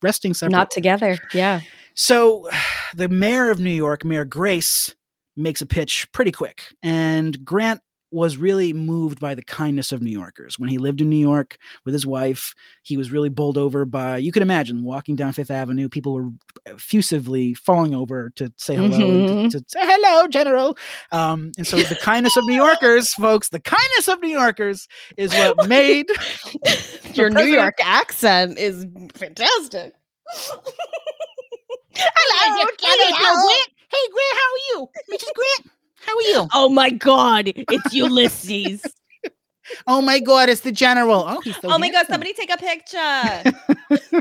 resting 0.00 0.32
separate. 0.32 0.52
Not 0.56 0.70
together. 0.70 1.18
Yeah. 1.34 1.60
So 1.94 2.48
the 2.96 3.10
mayor 3.10 3.50
of 3.50 3.60
New 3.60 3.68
York, 3.70 4.02
Mayor 4.02 4.24
Grace, 4.24 4.94
makes 5.36 5.60
a 5.60 5.66
pitch 5.66 6.10
pretty 6.12 6.32
quick. 6.32 6.62
And 6.82 7.44
Grant 7.44 7.82
was 8.10 8.36
really 8.36 8.72
moved 8.72 9.20
by 9.20 9.34
the 9.34 9.42
kindness 9.42 9.92
of 9.92 10.02
New 10.02 10.10
Yorkers. 10.10 10.58
When 10.58 10.68
he 10.68 10.78
lived 10.78 11.00
in 11.00 11.10
New 11.10 11.16
York 11.16 11.58
with 11.84 11.92
his 11.92 12.06
wife, 12.06 12.54
he 12.82 12.96
was 12.96 13.10
really 13.10 13.28
bowled 13.28 13.58
over 13.58 13.84
by, 13.84 14.16
you 14.16 14.32
can 14.32 14.42
imagine, 14.42 14.82
walking 14.82 15.16
down 15.16 15.32
Fifth 15.32 15.50
Avenue, 15.50 15.88
people 15.88 16.14
were 16.14 16.30
effusively 16.66 17.54
falling 17.54 17.94
over 17.94 18.30
to 18.36 18.52
say 18.56 18.76
hello, 18.76 19.40
and 19.40 19.50
to, 19.52 19.60
to 19.60 19.64
say 19.68 19.80
hello, 19.82 20.26
General. 20.28 20.76
Um, 21.12 21.52
and 21.58 21.66
so 21.66 21.76
the 21.76 21.96
kindness 21.96 22.36
of 22.36 22.44
New 22.46 22.54
Yorkers, 22.54 23.12
folks, 23.14 23.50
the 23.50 23.60
kindness 23.60 24.08
of 24.08 24.20
New 24.20 24.28
Yorkers 24.28 24.88
is 25.16 25.32
what 25.34 25.68
made 25.68 26.06
Your 27.14 27.30
New 27.30 27.44
York 27.44 27.78
accent 27.82 28.58
is 28.58 28.86
fantastic. 29.14 29.94
Hello, 32.00 32.62
hello, 32.62 33.42
Grant. 33.44 33.68
Hey, 33.90 34.04
Grant, 34.12 34.34
how 34.34 34.52
are 34.52 34.64
you? 34.70 34.88
Mrs. 35.10 35.32
Grant, 35.34 35.72
how 36.00 36.16
are 36.16 36.22
you? 36.22 36.48
Oh 36.54 36.68
my 36.68 36.90
God, 36.90 37.52
it's 37.54 37.92
Ulysses. 37.94 38.82
Oh 39.86 40.00
my 40.00 40.18
God, 40.18 40.48
it's 40.48 40.62
the 40.62 40.72
general. 40.72 41.24
Oh, 41.28 41.42
so 41.42 41.52
oh 41.64 41.78
my 41.78 41.90
God, 41.90 42.06
somebody 42.06 42.32
take 42.32 42.50
a 42.50 42.56
picture. 42.56 44.16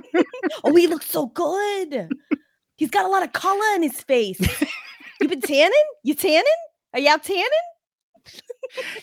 oh, 0.65 0.75
he 0.75 0.88
looks 0.88 1.05
so 1.09 1.28
good. 1.28 2.09
He's 2.75 2.89
got 2.89 3.05
a 3.05 3.07
lot 3.07 3.23
of 3.23 3.32
color 3.32 3.75
in 3.75 3.82
his 3.82 4.01
face. 4.01 4.41
You 5.21 5.30
been 5.30 5.39
tanning? 5.39 5.71
You 6.03 6.15
tanning? 6.15 6.43
Are 6.93 6.99
you 6.99 7.09
out 7.09 7.23
tanning? 7.23 7.47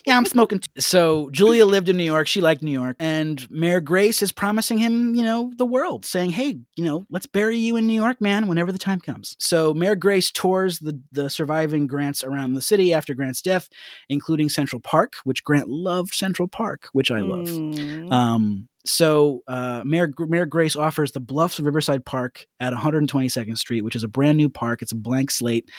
Yeah, 0.06 0.16
I'm 0.16 0.26
smoking. 0.26 0.60
So 0.78 1.30
Julia 1.30 1.66
lived 1.66 1.88
in 1.88 1.96
New 1.96 2.04
York. 2.04 2.26
She 2.26 2.40
liked 2.40 2.62
New 2.62 2.70
York, 2.70 2.96
and 2.98 3.48
Mayor 3.50 3.80
Grace 3.80 4.22
is 4.22 4.32
promising 4.32 4.78
him, 4.78 5.14
you 5.14 5.22
know, 5.22 5.52
the 5.56 5.66
world, 5.66 6.04
saying, 6.04 6.30
"Hey, 6.30 6.58
you 6.76 6.84
know, 6.84 7.06
let's 7.10 7.26
bury 7.26 7.56
you 7.56 7.76
in 7.76 7.86
New 7.86 7.94
York, 8.00 8.20
man, 8.20 8.46
whenever 8.46 8.72
the 8.72 8.78
time 8.78 9.00
comes." 9.00 9.36
So 9.38 9.72
Mayor 9.74 9.94
Grace 9.96 10.30
tours 10.30 10.78
the 10.78 11.00
the 11.12 11.30
surviving 11.30 11.86
Grants 11.86 12.24
around 12.24 12.54
the 12.54 12.62
city 12.62 12.92
after 12.94 13.14
Grant's 13.14 13.42
death, 13.42 13.68
including 14.08 14.48
Central 14.48 14.80
Park, 14.80 15.14
which 15.24 15.44
Grant 15.44 15.68
loved. 15.68 16.14
Central 16.14 16.48
Park, 16.48 16.88
which 16.92 17.10
I 17.10 17.20
love. 17.20 17.46
Mm. 17.48 18.12
Um, 18.12 18.68
so 18.86 19.42
uh, 19.48 19.82
Mayor 19.84 20.12
Mayor 20.18 20.44
Grace 20.46 20.76
offers 20.76 21.12
the 21.12 21.20
Bluffs 21.20 21.58
of 21.58 21.64
Riverside 21.64 22.04
Park 22.04 22.46
at 22.60 22.72
122nd 22.72 23.56
Street, 23.56 23.80
which 23.80 23.96
is 23.96 24.04
a 24.04 24.08
brand 24.08 24.36
new 24.36 24.48
park. 24.50 24.82
It's 24.82 24.92
a 24.92 24.96
blank 24.96 25.30
slate, 25.30 25.70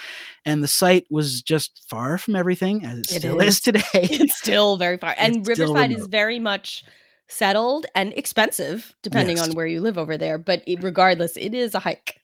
and 0.43 0.63
the 0.63 0.67
site 0.67 1.05
was 1.11 1.41
just 1.43 1.85
far 1.87 2.17
from 2.17 2.35
everything 2.35 2.83
as 2.85 2.99
it, 2.99 3.11
It 3.11 3.19
still 3.19 3.39
is. 3.39 3.47
is 3.49 3.59
today. 3.77 4.07
it's 4.11 4.37
still 4.37 4.77
very 4.77 4.97
far. 4.97 5.15
And 5.17 5.37
It's 5.37 5.47
Riverside 5.47 5.91
is 5.91 6.07
very 6.07 6.39
much 6.39 6.83
settled 7.27 7.85
and 7.95 8.13
expensive, 8.13 8.93
depending 9.01 9.37
Yes. 9.37 9.49
on 9.49 9.55
where 9.55 9.65
you 9.67 9.81
live 9.81 9.97
over 9.97 10.17
there. 10.17 10.37
But 10.37 10.61
it, 10.67 10.83
regardless, 10.83 11.35
it 11.37 11.53
is 11.53 11.73
a 11.75 11.79
hike. 11.79 12.21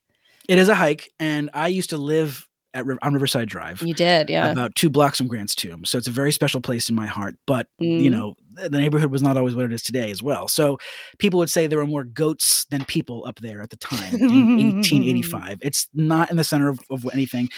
It 0.48 0.58
is 0.58 0.70
a 0.70 0.76
hike, 0.76 1.12
and 1.20 1.50
I 1.54 1.68
used 1.68 1.92
to 1.92 1.98
live 1.98 2.48
at 2.74 2.86
on 3.02 3.14
Riverside 3.14 3.50
Drive, 3.50 3.82
You 3.82 3.94
did, 3.94 4.30
yeah. 4.30 4.50
about 4.52 4.76
two 4.76 4.90
blocks 4.90 5.18
from 5.18 5.28
Grant's 5.28 5.56
tomb. 5.56 5.84
So 5.86 5.98
it's 5.98 6.08
a 6.08 6.12
very 6.12 6.32
special 6.32 6.62
place 6.62 6.90
in 6.90 6.96
my 6.96 7.06
heart. 7.08 7.36
But 7.46 7.68
you 7.80 8.10
Mm. 8.10 8.12
know, 8.12 8.36
the 8.54 8.70
neighborhood 8.80 9.12
was 9.12 9.22
not 9.22 9.38
always 9.38 9.56
what 9.56 9.66
it 9.66 9.74
is 9.74 9.82
today 9.84 10.10
as 10.12 10.22
well. 10.24 10.48
So 10.48 10.78
people 11.18 11.38
would 11.40 11.50
say 11.50 11.68
there 11.68 11.78
were 11.80 11.88
more 11.88 12.04
goats 12.04 12.66
than 12.70 12.86
people 12.86 13.26
up 13.26 13.40
there 13.40 13.62
at 13.62 13.70
the 13.72 13.78
time 13.78 14.14
in 14.16 14.22
1885. 14.80 15.60
It's 15.62 15.88
not 15.94 16.30
in 16.32 16.38
the 16.38 16.44
center 16.44 16.70
of, 16.70 16.80
of 16.90 17.06
anything. 17.14 17.50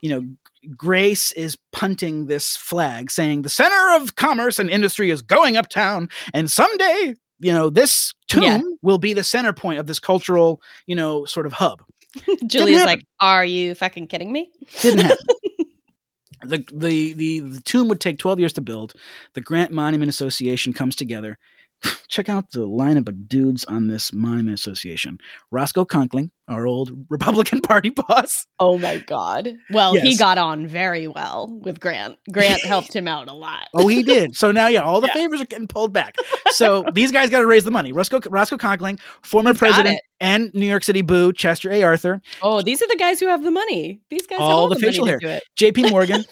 You 0.00 0.10
know, 0.10 0.26
Grace 0.76 1.32
is 1.32 1.56
punting 1.72 2.26
this 2.26 2.56
flag 2.56 3.10
saying 3.10 3.42
the 3.42 3.48
center 3.48 3.96
of 3.96 4.16
commerce 4.16 4.58
and 4.58 4.70
industry 4.70 5.10
is 5.10 5.22
going 5.22 5.56
uptown, 5.56 6.08
and 6.34 6.50
someday. 6.50 7.14
You 7.44 7.50
know, 7.52 7.70
this 7.70 8.14
tomb 8.28 8.42
Yeah. 8.44 8.60
will 8.82 8.98
be 8.98 9.14
the 9.14 9.24
center 9.24 9.52
point 9.52 9.80
of 9.80 9.88
this 9.88 9.98
cultural, 9.98 10.62
you 10.86 10.94
know, 10.94 11.24
sort 11.24 11.44
of 11.44 11.52
hub. 11.52 11.82
Julia's 12.46 12.80
happen. 12.80 12.98
like, 12.98 13.06
Are 13.20 13.44
you 13.44 13.74
fucking 13.74 14.08
kidding 14.08 14.32
me? 14.32 14.50
Didn't 14.80 15.00
happen. 15.00 15.26
the, 16.44 16.64
the 16.72 17.12
the 17.14 17.40
the 17.40 17.60
tomb 17.60 17.88
would 17.88 18.00
take 18.00 18.18
12 18.18 18.38
years 18.40 18.52
to 18.54 18.60
build. 18.60 18.94
The 19.34 19.40
Grant 19.40 19.70
Monument 19.72 20.08
Association 20.08 20.72
comes 20.72 20.96
together. 20.96 21.38
Check 22.08 22.28
out 22.28 22.50
the 22.50 22.68
lineup 22.68 23.08
of 23.08 23.26
dudes 23.28 23.64
on 23.64 23.88
this 23.88 24.12
monument 24.12 24.54
association. 24.58 25.18
Roscoe 25.50 25.84
Conkling, 25.86 26.30
our 26.46 26.66
old 26.66 26.92
Republican 27.08 27.60
Party 27.62 27.88
boss. 27.90 28.46
Oh 28.60 28.76
my 28.78 28.98
God. 28.98 29.54
Well, 29.70 29.94
he 29.94 30.16
got 30.16 30.36
on 30.38 30.66
very 30.66 31.08
well 31.08 31.48
with 31.64 31.80
Grant. 31.80 32.18
Grant 32.30 32.60
helped 32.64 32.94
him 32.94 33.08
out 33.08 33.28
a 33.28 33.32
lot. 33.32 33.66
Oh, 33.74 33.88
he 33.88 34.02
did. 34.02 34.36
So 34.36 34.52
now, 34.52 34.66
yeah, 34.68 34.82
all 34.82 35.00
the 35.00 35.06
Yeah. 35.08 35.14
favors 35.14 35.40
are 35.40 35.46
getting 35.46 35.68
pulled 35.68 35.92
back. 35.92 36.16
So 36.52 36.84
these 36.92 37.10
guys 37.10 37.30
got 37.30 37.40
to 37.40 37.46
raise 37.46 37.64
the 37.64 37.70
money. 37.70 37.92
Roscoe 37.92 38.20
Roscoe 38.28 38.58
Conkling, 38.58 39.00
former 39.22 39.54
president 39.54 39.96
it. 39.96 40.02
and 40.20 40.52
New 40.52 40.66
York 40.66 40.84
City 40.84 41.00
boo, 41.00 41.32
Chester 41.32 41.72
A. 41.72 41.82
Arthur, 41.82 42.20
Oh, 42.42 42.60
these 42.60 42.82
are 42.82 42.88
the 42.88 42.96
guys 42.96 43.18
who 43.20 43.26
have 43.26 43.42
the 43.42 43.50
money. 43.50 44.02
These 44.10 44.26
guys 44.26 44.38
All 44.38 44.50
all 44.52 44.68
the 44.68 44.74
the, 44.74 44.82
facial 44.82 45.06
hair. 45.06 45.18
do 45.18 45.28
it. 45.28 45.42
J.P. 45.56 45.88
Morgan, 45.88 46.26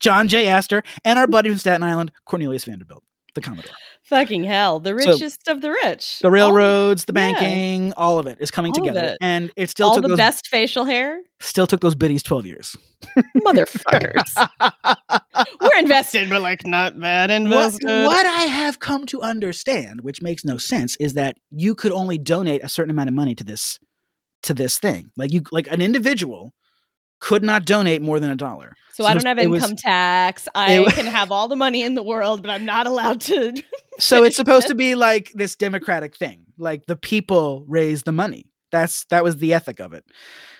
John 0.00 0.26
J. 0.26 0.48
Astor, 0.48 0.82
and 1.04 1.20
our 1.20 1.28
buddy 1.28 1.50
from 1.50 1.58
Staten 1.58 1.84
Island, 1.84 2.10
Cornelius 2.24 2.64
Vanderbilt, 2.64 3.04
the 3.34 3.40
Commodore. 3.40 3.70
Fucking 4.08 4.44
hell. 4.44 4.80
The 4.80 4.90
So, 5.02 5.12
richest 5.12 5.48
of 5.48 5.60
the 5.60 5.70
rich. 5.70 6.20
the 6.20 6.30
railroads, 6.30 7.04
the 7.04 7.12
yeah. 7.14 7.32
banking, 7.32 7.92
all 7.94 8.18
of 8.18 8.26
it 8.26 8.38
is 8.40 8.50
coming 8.50 8.72
All 8.72 8.76
together, 8.84 9.08
it. 9.08 9.18
and 9.20 9.50
it 9.56 9.68
still 9.68 9.88
all 9.88 9.94
took 9.96 10.02
the 10.02 10.08
those, 10.08 10.16
best 10.16 10.48
facial 10.48 10.86
hair. 10.86 11.20
still 11.40 11.66
took 11.66 11.80
those 11.80 11.94
biddies 11.94 12.22
twelve 12.22 12.46
years. 12.46 12.74
Motherfuckers. 13.36 14.48
We're 15.60 15.78
invested, 15.78 16.30
but 16.30 16.40
like 16.42 16.66
not 16.66 16.98
bad 16.98 17.28
what, 17.30 17.36
invested. 17.36 17.86
what 18.06 18.24
I 18.26 18.42
have 18.42 18.80
come 18.80 19.04
to 19.06 19.20
understand, 19.22 20.00
which 20.00 20.22
makes 20.22 20.44
no 20.44 20.56
sense, 20.56 20.96
is 20.96 21.14
that 21.14 21.36
you 21.50 21.74
could 21.74 21.92
only 21.92 22.16
donate 22.18 22.64
a 22.64 22.68
certain 22.68 22.90
amount 22.90 23.08
of 23.08 23.14
money 23.14 23.34
to 23.34 23.44
this 23.44 23.78
to 24.44 24.54
this 24.54 24.78
thing. 24.78 25.10
Like 25.16 25.32
you, 25.32 25.42
like 25.52 25.66
an 25.70 25.82
individual 25.82 26.54
could 27.20 27.42
not 27.42 27.64
donate 27.64 28.02
more 28.02 28.20
than 28.20 28.30
a 28.30 28.36
dollar. 28.36 28.74
So, 28.92 29.04
So 29.04 29.08
I 29.08 29.14
don't 29.14 29.26
have 29.26 29.38
it 29.38 29.48
was- 29.50 29.62
income 29.62 29.76
tax. 29.76 30.48
I 30.54 30.80
wa- 30.80 30.90
can 30.90 31.06
have 31.06 31.30
all 31.32 31.48
the 31.48 31.56
money 31.56 31.82
in 31.82 31.94
the 31.94 32.02
world, 32.02 32.42
but 32.42 32.50
I'm 32.50 32.64
not 32.64 32.86
allowed 32.86 33.20
to. 33.22 33.54
So 34.00 34.22
it's 34.22 34.36
supposed 34.36 34.66
Finish 34.66 34.68
to 34.68 34.74
be 34.76 34.94
like 34.94 35.32
this 35.34 35.56
democratic 35.56 36.14
thing, 36.14 36.44
like 36.56 36.86
the 36.86 36.94
people 36.94 37.64
raise 37.66 38.04
the 38.04 38.12
money. 38.12 38.46
That's 38.70 39.04
that 39.06 39.24
was 39.24 39.38
the 39.38 39.52
ethic 39.52 39.80
of 39.80 39.92
it, 39.92 40.04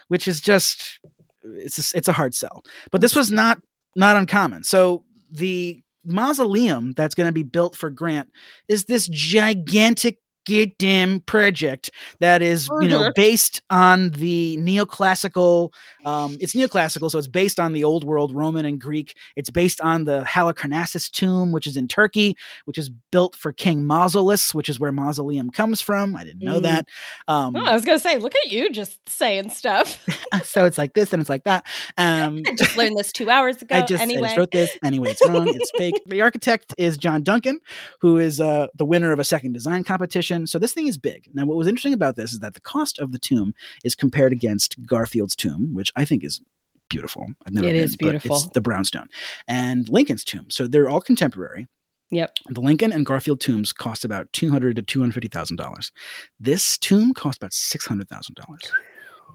which 0.08 0.26
is 0.26 0.40
just 0.40 0.98
it's 1.44 1.94
a, 1.94 1.96
it's 1.98 2.08
a 2.08 2.12
hard 2.12 2.34
sell. 2.34 2.64
But 2.90 3.00
this 3.00 3.14
was 3.14 3.30
not 3.30 3.60
not 3.94 4.16
uncommon. 4.16 4.64
So 4.64 5.04
the 5.30 5.80
mausoleum 6.04 6.94
that's 6.94 7.14
going 7.14 7.28
to 7.28 7.32
be 7.32 7.44
built 7.44 7.76
for 7.76 7.90
Grant 7.90 8.28
is 8.66 8.86
this 8.86 9.06
gigantic 9.06 10.18
goddamn 10.48 11.20
project 11.20 11.90
that 12.20 12.42
is 12.42 12.68
you 12.80 12.88
know 12.88 13.00
Mhm. 13.10 13.14
based 13.14 13.62
on 13.70 14.10
the 14.10 14.56
neoclassical 14.58 15.72
um 16.04 16.36
it's 16.40 16.54
neoclassical 16.54 17.10
so 17.10 17.18
it's 17.18 17.26
based 17.28 17.60
on 17.60 17.72
the 17.72 17.84
old 17.84 18.04
world 18.04 18.34
roman 18.34 18.64
and 18.64 18.80
greek 18.80 19.14
it's 19.36 19.50
based 19.50 19.80
on 19.80 20.04
the 20.04 20.22
halicarnassus 20.24 21.10
tomb 21.10 21.52
which 21.52 21.66
is 21.66 21.76
in 21.76 21.86
turkey 21.88 22.36
which 22.64 22.78
is 22.78 22.90
built 23.12 23.36
for 23.36 23.52
king 23.52 23.82
mausolus 23.84 24.54
which 24.54 24.68
is 24.68 24.80
where 24.80 24.92
mausoleum 24.92 25.50
comes 25.50 25.80
from 25.80 26.16
i 26.16 26.24
didn't 26.24 26.42
know 26.42 26.58
Mm. 26.58 26.62
that 26.62 26.86
um 27.28 27.54
Oh, 27.56 27.64
I 27.64 27.72
was 27.74 27.84
gonna 27.84 27.98
say, 27.98 28.18
look 28.18 28.34
at 28.34 28.50
you 28.50 28.70
just 28.70 28.98
saying 29.08 29.50
stuff. 29.50 30.04
so 30.44 30.64
it's 30.64 30.78
like 30.78 30.94
this 30.94 31.12
and 31.12 31.20
it's 31.20 31.28
like 31.30 31.44
that 31.44 31.64
um 31.98 32.42
I 32.46 32.54
just 32.54 32.76
learned 32.76 32.96
this 32.96 33.12
two 33.12 33.28
hours 33.30 33.60
ago. 33.62 33.76
I 33.76 33.82
just, 33.82 34.00
I 34.00 34.04
anyway, 34.04 34.22
just 34.28 34.36
wrote 34.36 34.50
this. 34.50 34.70
Anyway, 34.84 35.10
it's 35.10 35.26
wrong. 35.26 35.48
It's 35.48 35.70
fake. 35.76 35.94
The 36.06 36.22
architect 36.22 36.74
is 36.78 36.96
John 36.96 37.22
Duncan, 37.22 37.60
who 38.00 38.18
is 38.18 38.40
uh, 38.40 38.68
the 38.76 38.84
winner 38.84 39.12
of 39.12 39.18
a 39.18 39.24
second 39.24 39.52
design 39.52 39.84
competition. 39.84 40.37
So 40.46 40.58
this 40.58 40.72
thing 40.72 40.86
is 40.86 40.96
big. 40.98 41.28
Now, 41.34 41.44
what 41.46 41.56
was 41.56 41.66
interesting 41.66 41.94
about 41.94 42.16
this 42.16 42.32
is 42.32 42.40
that 42.40 42.54
the 42.54 42.60
cost 42.60 42.98
of 42.98 43.12
the 43.12 43.18
tomb 43.18 43.54
is 43.84 43.94
compared 43.94 44.32
against 44.32 44.84
Garfield's 44.86 45.36
tomb, 45.36 45.74
which 45.74 45.92
I 45.96 46.04
think 46.04 46.24
is 46.24 46.40
beautiful. 46.88 47.26
I've 47.46 47.52
never 47.52 47.66
It 47.68 47.72
been, 47.72 47.82
is 47.82 47.96
but 47.96 48.14
it's 48.24 48.48
the 48.48 48.60
brownstone 48.60 49.08
and 49.46 49.88
Lincoln's 49.88 50.24
tomb. 50.24 50.46
So 50.50 50.66
they're 50.66 50.88
all 50.88 51.00
contemporary. 51.00 51.66
Yep. 52.10 52.36
The 52.48 52.60
Lincoln 52.62 52.90
and 52.92 53.04
Garfield 53.04 53.40
tombs 53.40 53.72
cost 53.72 54.04
about 54.04 54.32
two 54.32 54.50
hundred 54.50 54.76
to 54.76 54.82
two 54.82 55.00
hundred 55.00 55.14
fifty 55.14 55.28
thousand 55.28 55.56
dollars. 55.56 55.92
This 56.40 56.78
tomb 56.78 57.12
cost 57.12 57.38
about 57.38 57.52
six 57.52 57.84
hundred 57.84 58.08
thousand 58.08 58.36
dollars. 58.36 58.62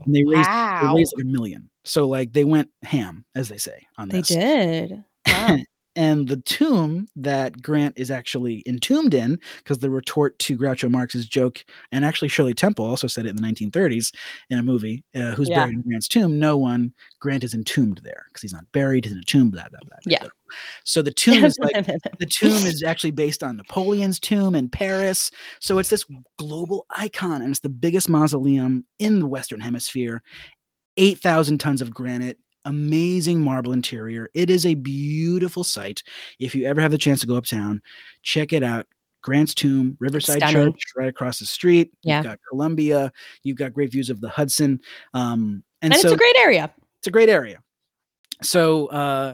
And 0.06 0.16
they 0.16 0.24
raised 0.24 0.50
they 0.50 0.92
raised 0.96 1.14
like 1.16 1.24
a 1.24 1.28
million. 1.28 1.70
So 1.84 2.08
like 2.08 2.34
they 2.34 2.44
went 2.44 2.70
ham, 2.82 3.26
as 3.36 3.48
they 3.50 3.58
say, 3.58 3.86
on 4.00 4.10
They 4.10 4.20
this. 4.22 4.30
did. 4.30 5.04
Wow. 5.28 5.58
And 5.96 6.28
the 6.28 6.38
tomb 6.38 7.08
that 7.16 7.62
Grant 7.62 7.94
is 7.98 8.10
actually 8.10 8.64
entombed 8.66 9.14
in, 9.14 9.40
because 9.58 9.78
the 9.78 9.90
retort 9.92 10.38
to 10.40 10.58
Groucho 10.58 10.90
Marx's 10.90 11.28
joke, 11.28 11.64
and 11.92 12.04
actually 12.04 12.30
Shirley 12.30 12.56
Temple 12.56 12.86
also 12.86 13.06
said 13.08 13.26
it 13.26 13.30
in 13.30 13.36
the 13.36 13.42
1930s 13.44 14.12
in 14.50 14.58
a 14.58 14.64
movie, 14.64 15.04
uh, 15.16 15.32
who's 15.36 15.50
Yeah. 15.50 15.60
buried 15.62 15.76
in 15.76 15.82
Grant's 15.84 16.08
tomb? 16.08 16.40
No 16.40 16.58
one. 16.58 16.94
Grant 17.20 17.44
is 17.44 17.54
entombed 17.54 18.02
there 18.04 18.26
because 18.30 18.42
he's 18.42 18.54
not 18.54 18.66
buried, 18.72 19.06
he's 19.06 19.14
in 19.14 19.20
a 19.20 19.24
tomb, 19.24 19.52
blah, 19.52 19.68
blah, 19.70 19.80
blah. 19.86 19.98
Yeah. 20.06 20.26
So 20.84 21.02
the 21.02 21.12
tomb 21.12 21.44
is 21.46 21.58
like 21.60 21.76
the 22.20 22.26
tomb 22.26 22.66
is 22.66 22.84
actually 22.84 23.12
based 23.12 23.44
on 23.44 23.58
Napoleon's 23.58 24.20
tomb 24.20 24.56
in 24.56 24.70
Paris. 24.70 25.30
So 25.60 25.78
it's 25.78 25.90
this 25.90 26.06
global 26.38 26.86
icon, 26.92 27.42
and 27.42 27.52
it's 27.52 27.60
the 27.60 27.70
biggest 27.70 28.10
mausoleum 28.10 28.86
in 29.00 29.20
the 29.20 29.28
Western 29.28 29.60
Hemisphere. 29.60 30.24
8,000 30.98 31.58
tons 31.58 31.82
of 31.82 31.92
granite, 31.92 32.38
amazing 32.66 33.42
marble 33.42 33.72
interior. 33.74 34.30
It 34.34 34.50
is 34.50 34.66
a 34.66 34.76
beautiful 34.76 35.64
sight. 35.64 36.04
If 36.40 36.56
you 36.56 36.66
ever 36.66 36.82
have 36.82 36.92
the 36.92 36.98
chance 36.98 37.22
to 37.22 37.28
go 37.28 37.36
uptown, 37.36 37.82
check 38.22 38.54
it 38.54 38.64
out. 38.64 38.88
Grant's 39.22 39.54
Tomb, 39.54 39.96
Riverside 40.00 40.38
stunning. 40.38 40.74
Church, 40.74 40.84
right 40.98 41.08
across 41.08 41.40
the 41.40 41.46
street. 41.46 41.92
Yeah. 42.04 42.18
You've 42.18 42.26
got 42.26 42.40
Columbia. 42.50 43.12
You've 43.44 43.58
got 43.58 43.74
great 43.74 43.92
views 43.92 44.10
of 44.10 44.20
the 44.22 44.30
Hudson. 44.30 44.82
Um, 45.14 45.64
and, 45.82 45.94
and 45.94 46.02
so 46.02 46.10
it's 46.10 46.16
a 46.16 46.18
great 46.18 46.36
area. 46.38 46.72
it's 47.00 47.08
a 47.08 47.12
great 47.12 47.30
area. 47.30 47.60
So 48.42 48.88
uh, 48.88 49.34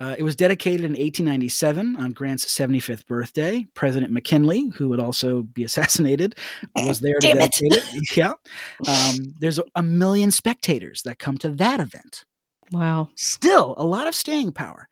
uh, 0.00 0.14
it 0.18 0.22
was 0.22 0.36
dedicated 0.36 0.80
in 0.80 0.92
1897 0.92 1.96
on 1.96 2.12
Grant's 2.12 2.44
75th 2.46 3.06
birthday. 3.06 3.66
President 3.74 4.12
McKinley, 4.12 4.68
who 4.76 4.88
would 4.88 5.00
also 5.00 5.42
be 5.42 5.64
assassinated, 5.64 6.36
was 6.76 7.00
there 7.00 7.14
to 7.14 7.26
Damn 7.26 7.38
it. 7.38 7.52
dedicate 7.52 7.72
it. 7.94 8.08
Yeah. 8.16 8.32
Um, 8.88 9.34
there's 9.38 9.58
a, 9.58 9.64
a 9.74 9.82
million 9.82 10.30
spectators 10.30 11.02
that 11.02 11.18
come 11.18 11.38
to 11.38 11.50
that 11.50 11.80
event. 11.80 12.24
Wow. 12.72 13.08
Still, 13.14 13.74
a 13.78 13.84
lot 13.84 14.06
of 14.06 14.14
staying 14.14 14.52
power. 14.52 14.88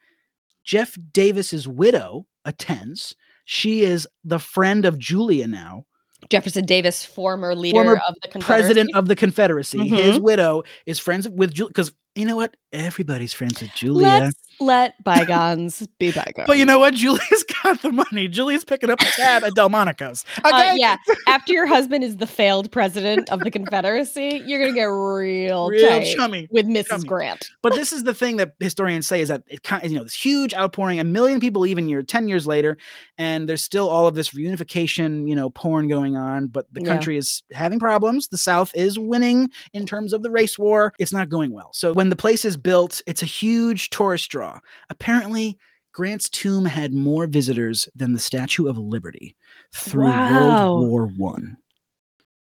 Jeff 0.65 0.97
Davis's 1.13 1.69
widow 1.69 2.27
attends. 2.45 3.15
She 3.45 3.83
is 3.83 4.09
the 4.25 4.39
friend 4.39 4.85
of 4.85 4.99
Julia 4.99 5.47
now, 5.47 5.85
Jefferson 6.31 6.65
Davis, 6.65 7.05
former 7.05 7.55
leader 7.55 7.75
Former 7.77 8.01
of 8.09 8.15
the 8.23 8.29
Confederacy. 8.29 8.47
president 8.65 8.91
of 8.97 9.07
the 9.07 9.15
Confederacy. 9.15 9.87
His 9.87 10.17
Mhm. 10.17 10.23
widow 10.23 10.63
is 10.87 10.99
friends 10.99 11.29
with 11.29 11.53
Julia 11.55 11.69
because 11.71 11.93
you 12.17 12.25
know 12.27 12.37
what? 12.37 12.57
Everybody's 12.73 13.33
friends 13.33 13.61
with 13.63 13.73
Julia. 13.75 14.07
Let's 14.09 14.37
let 14.61 15.03
bygones 15.05 15.87
be 15.99 16.11
bygones. 16.13 16.47
But 16.47 16.59
you 16.59 16.65
know 16.65 16.79
what? 16.79 16.95
Julia's 16.95 17.45
got 17.63 17.81
the 17.83 17.91
money. 17.93 18.27
Julia's 18.29 18.65
picking 18.65 18.91
up 18.91 19.01
a 19.01 19.05
tab 19.05 19.45
at 19.45 19.55
Delmonico's. 19.55 20.25
Okay. 20.45 20.71
Uh, 20.71 20.75
yeah, 20.75 20.97
after 21.27 21.53
your 21.53 21.67
husband 21.67 22.03
is 22.05 22.17
the 22.17 22.27
failed 22.27 22.71
president 22.73 23.31
of 23.31 23.41
the 23.41 23.51
Confederacy, 23.51 24.43
you're 24.47 24.61
gonna 24.61 24.73
get 24.75 24.85
real, 24.85 25.69
Real 25.69 26.03
chummy. 26.17 26.49
with 26.51 26.67
Mrs. 26.67 26.87
chummy. 26.89 27.05
Grant. 27.09 27.51
But 27.63 27.75
this 27.75 27.93
is 27.93 28.05
the 28.05 28.15
thing 28.15 28.37
that 28.39 28.55
historians 28.61 29.07
say 29.07 29.21
is 29.21 29.29
that 29.29 29.43
it 29.47 29.63
kind 29.63 29.89
you 29.91 29.97
know 29.97 30.05
this 30.05 30.15
huge 30.15 30.53
outpouring, 30.55 31.01
a 31.01 31.05
million 31.05 31.41
people 31.41 31.67
even 31.67 31.89
year, 31.89 32.03
10 32.03 32.29
years 32.29 32.47
later, 32.47 32.77
and 33.19 33.49
there's 33.49 33.63
still 33.63 33.89
all 33.89 34.07
of 34.07 34.15
this 34.15 34.31
reunification, 34.31 35.29
you 35.29 35.35
know, 35.35 35.51
porn 35.51 35.89
going 35.89 36.17
on, 36.17 36.47
but 36.49 36.67
the 36.73 36.81
Yeah. 36.81 36.87
country 36.89 37.17
is 37.17 37.43
having 37.53 37.79
problems. 37.79 38.29
The 38.29 38.39
South 38.39 38.73
is 38.75 38.99
winning 38.99 39.51
in 39.73 39.87
terms 39.87 40.13
of 40.13 40.23
the 40.23 40.31
race 40.31 40.59
war. 40.59 40.93
It's 40.99 41.13
not 41.13 41.29
going 41.29 41.53
well. 41.53 41.71
So 41.73 41.93
when 41.93 42.06
the 42.11 42.17
place 42.17 42.45
is 42.45 42.57
built, 42.57 43.01
it's 43.07 43.23
a 43.23 43.27
huge 43.27 43.91
tourist 43.91 44.31
draw. 44.31 44.59
Apparently, 44.91 45.59
Grant's 45.93 46.29
tomb 46.29 46.65
had 46.67 46.93
more 46.93 47.27
visitors 47.27 47.89
than 47.95 48.13
the 48.13 48.19
Statue 48.19 48.67
of 48.69 48.77
Liberty 48.79 49.35
through 49.75 50.05
Wow. 50.05 50.75
World 50.81 50.89
War 50.89 51.07
One. 51.07 51.57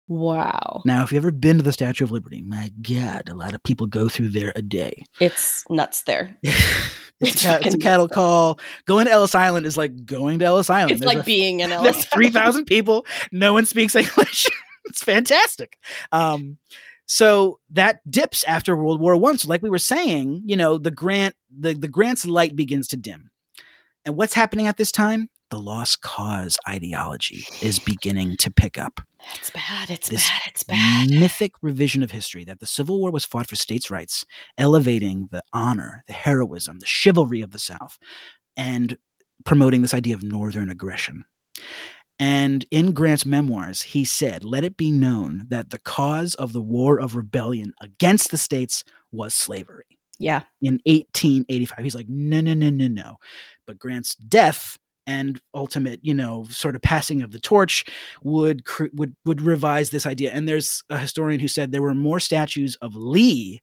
Wow, 0.08 0.82
Now, 0.84 1.04
if 1.04 1.12
you've 1.14 1.24
ever 1.24 1.32
been 1.32 1.56
to 1.58 1.64
the 1.64 1.72
Statue 1.72 2.04
of 2.04 2.12
Liberty, 2.12 2.42
my 2.42 2.70
God, 2.82 3.30
a 3.30 3.34
lot 3.34 3.54
of 3.54 3.64
people 3.64 3.88
go 3.88 4.10
through 4.10 4.30
there 4.30 4.52
a 4.58 4.62
day. 4.62 5.06
it's 5.22 5.64
nuts 5.70 6.04
there. 6.04 6.36
it's, 6.44 6.62
It's 7.22 7.46
a, 7.46 7.60
it's 7.66 7.76
a 7.76 7.78
cattle 7.78 8.10
call. 8.10 8.60
Going 8.88 9.06
to 9.06 9.12
Ellis 9.12 9.36
Island 9.36 9.66
is 9.68 9.78
like 9.78 10.06
going 10.06 10.40
to 10.40 10.46
Ellis 10.46 10.70
Island. 10.72 10.92
It's 10.94 11.00
There's 11.02 11.08
like 11.16 11.20
a- 11.22 11.26
being 11.26 11.60
in 11.62 11.70
there's 11.70 11.82
Ellis. 11.96 12.06
three 12.06 12.30
thousand 12.32 12.66
people. 12.66 13.06
No 13.32 13.54
one 13.54 13.66
speaks 13.68 13.96
English. 13.96 14.48
it's 14.86 15.04
fantastic. 15.04 15.78
Um, 16.12 16.58
so 17.12 17.60
that 17.72 18.00
dips 18.10 18.42
after 18.46 18.74
World 18.78 19.02
War 19.02 19.18
One. 19.18 19.38
So, 19.38 19.50
like 19.50 19.62
we 19.62 19.70
were 19.70 19.80
saying, 19.80 20.44
you 20.46 20.56
know, 20.56 20.78
the 20.78 20.92
Grant, 20.92 21.36
the 21.54 21.74
the 21.74 21.90
Grant's 21.90 22.26
light 22.26 22.56
begins 22.56 22.88
to 22.88 22.96
dim, 22.96 23.30
and 24.06 24.16
what's 24.16 24.34
happening 24.34 24.68
at 24.68 24.78
this 24.78 24.94
time? 24.94 25.30
The 25.50 25.60
lost 25.60 26.00
cause 26.00 26.58
ideology 26.70 27.44
is 27.62 27.80
beginning 27.80 28.38
to 28.38 28.50
pick 28.50 28.78
up. 28.78 29.02
It's 29.36 29.50
bad. 29.50 29.90
It's 29.90 30.08
This 30.08 30.26
bad. 30.30 30.42
It's 30.48 30.64
bad. 30.64 31.10
mythic 31.10 31.52
revision 31.62 32.02
of 32.02 32.12
history 32.12 32.46
that 32.46 32.62
the 32.62 32.66
Civil 32.66 32.98
War 33.02 33.12
was 33.12 33.26
fought 33.26 33.50
for 33.50 33.58
states' 33.58 33.92
rights, 33.92 34.24
elevating 34.58 35.28
the 35.32 35.44
honor, 35.52 36.06
the 36.08 36.14
heroism, 36.14 36.80
the 36.80 36.86
chivalry 36.86 37.42
of 37.42 37.52
the 37.52 37.60
South, 37.60 38.00
and 38.56 38.98
promoting 39.44 39.82
this 39.82 39.94
idea 39.94 40.16
of 40.16 40.24
Northern 40.24 40.70
aggression. 40.70 41.26
And 42.22 42.66
in 42.72 42.94
Grant's 42.94 43.26
memoirs, 43.26 43.82
he 43.82 44.06
said, 44.06 44.46
Let 44.46 44.64
it 44.64 44.78
be 44.78 44.92
known 44.92 45.48
that 45.50 45.72
the 45.72 45.80
cause 45.80 46.36
of 46.36 46.54
the 46.54 46.62
War 46.62 47.00
of 47.02 47.18
Rebellion 47.18 47.74
against 47.82 48.32
the 48.32 48.38
states 48.38 48.86
was 49.12 49.36
slavery 49.36 49.98
Yeah. 50.20 50.44
in 50.62 50.80
1885. 50.86 51.80
He's 51.84 51.96
like, 51.96 52.08
no, 52.10 52.40
no, 52.42 52.54
no, 52.54 52.70
no, 52.70 52.88
no. 52.88 53.18
But 53.68 53.80
Grant's 53.80 54.16
death 54.16 54.78
and 55.08 55.42
ultimate, 55.56 56.00
you 56.04 56.14
know, 56.14 56.46
sort 56.52 56.76
of 56.76 56.84
passing 56.84 57.24
of 57.24 57.32
the 57.32 57.40
torch 57.40 57.86
would 58.24 58.64
would 58.94 59.16
would 59.26 59.42
revise 59.42 59.90
this 59.90 60.06
idea. 60.06 60.32
And 60.32 60.48
there's 60.48 60.84
a 60.92 61.00
historian 61.00 61.40
who 61.42 61.48
said 61.50 61.72
there 61.72 61.82
were 61.82 61.96
more 61.96 62.20
statues 62.22 62.76
of 62.84 62.96
Lee 62.96 63.62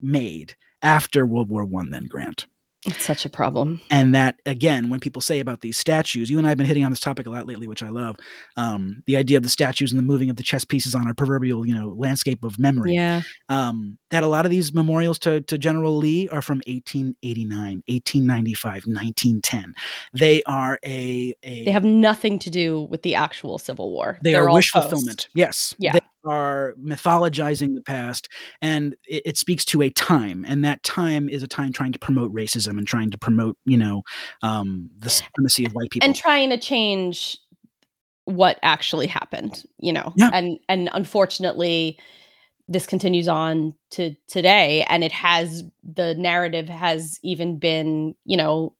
made 0.00 0.56
after 0.82 1.26
World 1.26 1.50
War 1.50 1.64
One 1.64 1.90
than 1.90 2.06
Grant. 2.06 2.46
It's 2.84 3.04
such 3.04 3.24
a 3.24 3.28
problem. 3.28 3.80
And 3.90 4.12
that 4.14 4.40
again, 4.44 4.90
when 4.90 4.98
people 4.98 5.22
say 5.22 5.38
about 5.38 5.60
these 5.60 5.78
statues, 5.78 6.28
you 6.28 6.38
and 6.38 6.46
I 6.46 6.50
have 6.50 6.58
been 6.58 6.66
hitting 6.66 6.84
on 6.84 6.90
this 6.90 6.98
topic 7.00 7.26
a 7.26 7.30
lot 7.30 7.46
lately, 7.46 7.68
which 7.68 7.82
I 7.82 7.90
love. 7.90 8.16
Um, 8.56 9.02
the 9.06 9.16
idea 9.16 9.36
of 9.36 9.44
the 9.44 9.48
statues 9.48 9.92
and 9.92 9.98
the 9.98 10.02
moving 10.02 10.30
of 10.30 10.36
the 10.36 10.42
chess 10.42 10.64
pieces 10.64 10.94
on 10.94 11.06
our 11.06 11.14
proverbial, 11.14 11.64
you 11.64 11.74
know, 11.74 11.94
landscape 11.96 12.42
of 12.42 12.58
memory 12.58 12.94
Yeah. 12.94 13.22
um, 13.48 13.98
that 14.10 14.24
a 14.24 14.26
lot 14.26 14.44
of 14.44 14.50
these 14.50 14.74
memorials 14.74 15.18
to, 15.20 15.40
to 15.42 15.56
General 15.58 15.96
Lee 15.96 16.28
are 16.30 16.42
from 16.42 16.58
1889, 16.66 17.82
1895, 17.86 18.72
1910. 18.86 19.74
They 20.12 20.42
are 20.44 20.78
a, 20.84 21.34
a 21.44 21.64
They 21.64 21.70
have 21.70 21.84
nothing 21.84 22.38
to 22.40 22.50
do 22.50 22.82
with 22.90 23.02
the 23.02 23.14
actual 23.14 23.58
Civil 23.58 23.90
War. 23.92 24.18
they 24.22 24.32
They're 24.32 24.48
are 24.48 24.52
wish 24.54 24.72
post. 24.72 24.88
fulfillment. 24.90 25.28
Yes. 25.34 25.74
Yeah. 25.78 25.92
They 25.92 26.00
are 26.24 26.74
mythologizing 26.80 27.74
the 27.74 27.82
past 27.82 28.28
and 28.60 28.94
it, 29.06 29.22
it 29.26 29.36
speaks 29.36 29.64
to 29.66 29.82
a 29.82 29.90
time. 29.90 30.44
And 30.48 30.64
that 30.64 30.82
time 30.82 31.28
is 31.28 31.42
a 31.42 31.48
time 31.48 31.72
trying 31.72 31.92
to 31.92 31.98
promote 31.98 32.32
racism 32.34 32.78
and 32.78 32.86
trying 32.86 33.10
to 33.10 33.18
promote, 33.18 33.56
you 33.64 33.76
know, 33.76 34.02
um, 34.42 34.90
the 34.98 35.10
supremacy 35.10 35.64
of 35.66 35.72
white 35.72 35.90
people. 35.90 36.06
and 36.06 36.16
trying 36.16 36.50
to 36.50 36.58
change 36.58 37.38
what 38.24 38.58
actually 38.62 39.08
happened 39.08 39.64
you 39.80 39.92
know 39.92 40.12
Yeah. 40.16 40.30
and 40.32 40.56
and 40.68 40.88
unfortunately 40.92 41.98
this 42.68 42.86
continues 42.86 43.26
on 43.26 43.74
to 43.90 44.14
today 44.28 44.86
and 44.88 45.02
it 45.02 45.10
has 45.10 45.64
the 45.82 46.14
narrative 46.14 46.68
has 46.68 47.18
even 47.24 47.58
been 47.58 48.14
you 48.24 48.36
know 48.36 48.74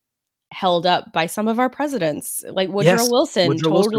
held 0.53 0.87
up 0.87 1.13
by 1.13 1.27
some 1.27 1.49
of 1.49 1.59
our 1.59 1.69
presidents 1.69 2.45
like 2.53 2.69
woodrow 2.69 2.93
Yes, 2.93 3.11
wilson 3.11 3.49
Woodrow 3.49 3.73
Wilson. 3.73 3.91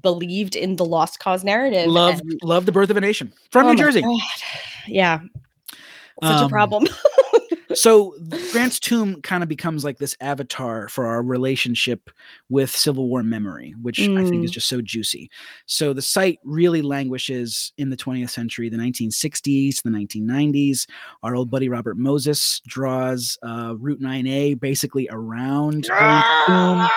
Believed 0.00 0.56
in 0.56 0.76
the 0.76 0.84
lost 0.84 1.18
cause 1.18 1.44
narrative 1.44 1.86
love, 1.88 2.20
and- 2.20 2.38
love 2.42 2.66
the 2.66 2.72
birth 2.72 2.90
of 2.90 2.96
a 2.96 3.00
nation 3.00 3.32
from 3.50 3.66
Oh 3.66 3.72
New 3.72 3.78
Jersey. 3.78 4.00
God. 4.02 4.20
yeah 4.86 5.20
such 6.22 6.40
a 6.40 6.44
Um, 6.44 6.50
problem 6.50 6.86
so 7.74 8.14
Grant's 8.52 8.78
tomb 8.80 9.20
kind 9.22 9.42
of 9.42 9.48
becomes 9.48 9.84
like 9.84 9.98
this 9.98 10.16
avatar 10.20 10.88
for 10.88 11.06
our 11.06 11.22
relationship 11.22 12.10
with 12.48 12.70
Civil 12.70 13.08
War 13.08 13.22
memory, 13.22 13.74
which 13.82 14.00
I 14.00 14.24
think 14.24 14.44
is 14.44 14.50
Mm. 14.50 14.54
just 14.54 14.68
so 14.68 14.80
juicy. 14.80 15.30
So 15.66 15.92
the 15.92 16.02
site 16.02 16.38
really 16.44 16.82
languishes 16.82 17.72
in 17.78 17.90
the 17.90 17.96
20th 17.96 18.30
century, 18.30 18.68
the 18.68 18.76
1960s, 18.76 19.82
the 19.82 19.90
1990s. 19.90 20.86
Our 21.22 21.34
old 21.36 21.50
buddy 21.50 21.68
Robert 21.68 21.96
Moses 21.98 22.60
draws 22.66 23.38
uh, 23.42 23.74
Route 23.78 24.00
9A 24.00 24.60
basically 24.60 25.08
around 25.10 25.86
Grant's 25.88 26.28
tomb 26.46 26.88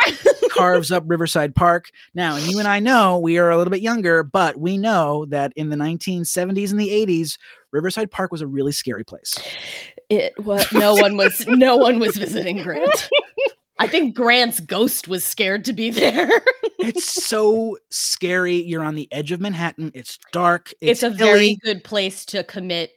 carves 0.50 0.92
up 0.92 1.04
Riverside 1.06 1.54
Park. 1.54 1.90
Now, 2.14 2.36
and 2.36 2.46
you 2.48 2.60
and 2.60 2.68
I 2.68 2.80
know 2.80 3.20
we 3.20 3.38
are 3.38 3.50
a 3.52 3.58
little 3.58 3.72
bit 3.72 3.82
younger, 3.82 4.24
but 4.24 4.58
we 4.58 4.78
know 4.78 5.26
that 5.26 5.52
in 5.56 5.70
the 5.70 5.76
1970s 5.76 6.72
and 6.72 6.80
the 6.80 6.90
80s, 6.90 7.38
Riverside 7.76 8.10
Park 8.12 8.32
was 8.32 8.42
a 8.42 8.48
really 8.48 8.72
scary 8.72 9.04
place. 9.04 9.36
it 10.10 10.34
was 10.46 10.72
no 10.72 10.94
one 10.96 11.18
was 11.18 11.46
no 11.48 11.76
one 11.78 12.00
was 12.00 12.16
visiting 12.16 12.62
grant 12.62 13.10
i 13.80 13.88
think 13.88 14.16
grant's 14.16 14.60
ghost 14.60 15.08
was 15.08 15.24
scared 15.24 15.66
to 15.66 15.74
be 15.74 15.90
there 15.90 16.30
It's 16.80 17.26
so 17.26 17.78
scary. 17.90 18.58
You're 18.58 18.84
on 18.84 18.94
the 18.94 19.08
edge 19.12 19.32
of 19.32 19.42
Manhattan. 19.42 19.92
It's 19.96 20.20
dark. 20.32 20.72
it's, 20.82 21.02
It's, 21.02 21.04
a 21.04 21.10
hilly. 21.18 21.32
very 21.32 21.56
good 21.64 21.84
place 21.84 22.26
to 22.26 22.44
commit 22.44 22.92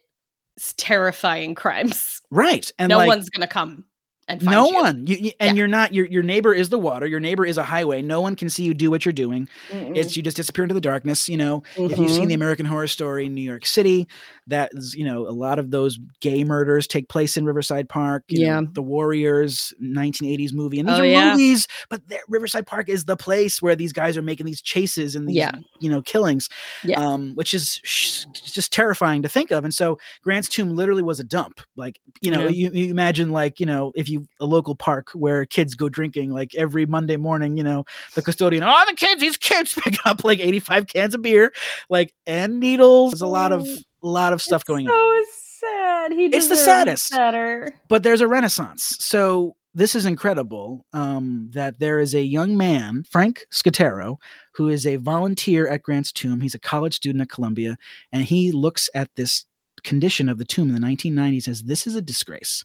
terrifying 0.76 1.55
crimes 1.55 2.20
right. 2.31 2.70
And 2.79 2.91
no 2.91 2.99
like, 2.99 3.09
one's 3.09 3.31
gonna 3.31 3.47
come 3.47 3.85
and 4.26 4.43
find 4.43 4.51
no 4.55 4.68
you. 4.68 4.74
one 4.74 5.07
you, 5.07 5.16
you- 5.16 5.33
and 5.41 5.57
Yeah. 5.57 5.61
you're 5.61 5.68
not 5.68 5.95
your 5.95 6.05
your 6.07 6.22
neighbor 6.22 6.53
is 6.53 6.68
the 6.68 6.79
water 6.79 7.07
your 7.07 7.20
neighbor 7.20 7.47
is 7.47 7.57
a 7.57 7.62
highway 7.62 8.03
no 8.03 8.20
one 8.20 8.37
can 8.37 8.51
see 8.51 8.64
you 8.64 8.74
do 8.74 8.91
what 8.91 9.05
you're 9.07 9.12
doing 9.14 9.49
Mm-mm. 9.70 9.97
it's 9.97 10.16
you 10.16 10.22
just 10.22 10.37
disappear 10.37 10.64
into 10.64 10.74
the 10.74 10.81
darkness 10.83 11.29
you 11.29 11.37
know 11.39 11.62
if 11.76 11.97
you've 11.97 12.11
seen 12.11 12.26
the 12.29 12.35
mm-hmm. 12.35 12.43
american 12.43 12.66
horror 12.66 12.89
story 12.89 13.24
in 13.24 13.35
new 13.35 13.41
york 13.41 13.64
city 13.64 14.07
that 14.49 14.71
is 14.75 14.95
you 14.95 15.05
know 15.05 15.27
a 15.29 15.31
lot 15.33 15.59
of 15.59 15.71
those 15.71 15.99
gay 16.21 16.43
murders 16.45 16.87
take 16.87 17.09
place 17.09 17.37
in 17.37 17.45
riverside 17.45 17.89
park 17.89 18.25
you 18.29 18.41
know, 18.41 18.61
Yeah. 18.61 18.67
the 18.73 18.83
warriors 18.83 19.73
1980s 19.83 20.53
movie 20.53 20.81
and 20.81 20.89
these 20.89 20.97
Oh, 20.97 21.03
are 21.03 21.07
yeah. 21.07 21.31
movies 21.33 21.67
but 21.89 22.01
riverside 22.29 22.67
park 22.67 22.89
is 22.89 23.05
the 23.05 23.17
place 23.17 23.63
where 23.63 23.77
these 23.77 23.93
guys 23.93 24.17
are 24.17 24.23
making 24.23 24.47
these 24.47 24.61
chases 24.63 25.15
and 25.17 25.29
these 25.29 25.37
Yeah. 25.37 25.53
you 25.81 25.91
know 25.91 26.03
killings 26.03 26.49
Yeah. 26.85 27.01
um 27.01 27.33
which 27.35 27.55
is 27.55 27.81
sh- 27.85 28.25
just 28.33 28.73
terrifying 28.73 29.23
to 29.23 29.29
think 29.29 29.51
of 29.51 29.65
and 29.65 29.73
so 29.75 29.99
grant's 30.23 30.49
tomb 30.49 30.75
literally 30.75 31.03
was 31.03 31.21
a 31.21 31.25
dump 31.25 31.61
like 31.77 31.99
you 32.21 32.31
know 32.31 32.43
Yeah. 32.45 32.49
you, 32.49 32.71
you 32.73 32.91
imagine 32.91 33.31
like 33.31 33.61
you 33.61 33.67
know 33.67 33.93
if 33.95 34.09
you 34.09 34.27
a 34.41 34.47
local 34.47 34.75
park 34.75 35.11
where 35.13 35.45
kids 35.47 35.75
go 35.75 35.89
drinking 35.89 36.33
like 36.33 36.55
every 36.55 36.87
monday 36.87 37.17
morning 37.17 37.57
you 37.57 37.65
know 37.65 37.85
the 38.15 38.23
custodian 38.23 38.63
oh 38.65 38.85
the 38.89 38.95
kids 38.95 39.21
these 39.21 39.37
kids 39.37 39.75
pick 39.75 39.95
up 40.07 40.25
like 40.25 40.41
85 40.41 40.87
cans 40.87 41.15
of 41.15 41.23
beer 41.23 41.53
like 41.91 42.13
and 42.27 42.61
needles 42.61 43.13
there's 43.13 43.23
a 43.23 43.27
lot 43.27 43.53
of 43.53 43.67
Oh, 43.67 43.77
a 44.03 44.07
lot 44.07 44.33
of 44.33 44.43
stuff 44.43 44.65
going 44.65 44.89
on 44.89 44.93
so 44.93 45.25
sad. 45.61 46.13
He 46.13 46.27
It's 46.27 46.49
the 46.49 46.57
saddest. 46.57 47.11
Better. 47.11 47.75
but 47.89 48.03
there's 48.03 48.21
a 48.21 48.29
renaissance 48.29 48.97
so 49.01 49.57
this 49.75 49.95
is 49.95 50.07
incredible 50.07 50.85
um, 50.93 51.51
that 51.53 51.79
there 51.79 52.01
is 52.01 52.15
a 52.15 52.23
young 52.23 52.57
man 52.57 53.05
frank 53.11 53.47
Scaturro 53.53 54.19
who 54.53 54.69
is 54.69 54.87
a 54.87 54.97
volunteer 54.97 55.69
at 55.69 55.83
grant's 55.83 56.13
tomb 56.13 56.41
he's 56.41 56.55
a 56.55 56.61
college 56.61 56.95
student 56.95 57.23
at 57.23 57.29
columbia 57.29 57.77
and 58.13 58.25
he 58.25 58.53
looks 58.53 58.89
at 58.95 59.15
this 59.17 59.45
condition 59.85 60.29
of 60.29 60.39
the 60.39 60.45
tomb 60.45 60.69
in 60.69 60.81
the 60.81 60.87
1990s 60.87 61.47
as 61.47 61.63
this 61.63 61.87
is 61.87 61.95
a 61.95 62.03
disgrace 62.03 62.65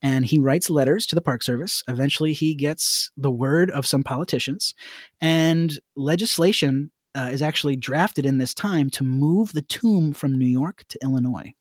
and 0.00 0.24
he 0.24 0.38
writes 0.38 0.70
letters 0.70 1.06
to 1.06 1.14
the 1.14 1.20
park 1.20 1.42
service 1.42 1.82
eventually 1.88 2.32
he 2.32 2.54
gets 2.54 3.10
the 3.16 3.30
word 3.30 3.70
of 3.72 3.86
some 3.86 4.04
politicians 4.04 4.74
and 5.20 5.80
legislation 5.96 6.90
uh, 7.14 7.28
is 7.32 7.42
actually 7.42 7.76
drafted 7.76 8.24
in 8.26 8.38
this 8.38 8.54
time 8.54 8.88
to 8.90 9.04
move 9.04 9.52
the 9.52 9.62
tomb 9.62 10.12
from 10.12 10.38
new 10.38 10.46
york 10.46 10.84
to 10.88 10.98
illinois 11.02 11.52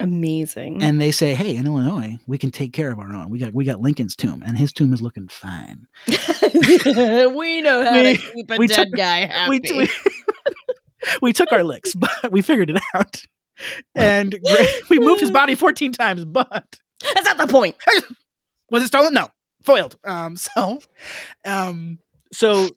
Amazing. 0.00 0.80
and 0.80 1.00
they 1.00 1.10
say, 1.10 1.34
"Hey, 1.34 1.56
in 1.56 1.66
Illinois, 1.66 2.18
we 2.28 2.38
can 2.38 2.52
take 2.52 2.72
care 2.72 2.92
of 2.92 3.00
our 3.00 3.12
own. 3.12 3.30
We 3.30 3.38
got 3.40 3.52
we 3.52 3.64
got 3.64 3.80
Lincoln's 3.80 4.14
tomb, 4.14 4.44
and 4.46 4.56
his 4.56 4.72
tomb 4.72 4.92
is 4.94 5.02
looking 5.02 5.26
fine." 5.26 5.88
we 6.06 7.60
know 7.62 7.84
how 7.84 8.00
We- 8.00 8.16
to 8.16 8.32
keep 8.32 8.50
a 8.50 8.58
dead 8.68 8.68
took- 8.76 8.92
guy 8.96 9.26
happy. 9.26 9.60
We, 9.72 9.76
we, 9.76 9.88
we 11.22 11.32
took 11.32 11.50
our 11.50 11.64
licks, 11.64 11.94
but 11.96 12.30
we 12.30 12.42
figured 12.42 12.70
it 12.70 12.80
out, 12.94 13.24
and 13.96 14.38
we 14.88 15.00
moved 15.00 15.20
his 15.20 15.32
body 15.32 15.56
fourteen 15.56 15.90
times. 15.90 16.24
But 16.24 16.76
That's 17.14 17.24
not 17.26 17.38
the 17.38 17.48
point. 17.48 17.74
was 18.70 18.84
it 18.84 18.88
stolen? 18.88 19.14
No, 19.14 19.28
foiled. 19.64 19.96
Um, 20.04 20.36
so, 20.36 20.80
um, 21.44 21.98
so 22.32 22.68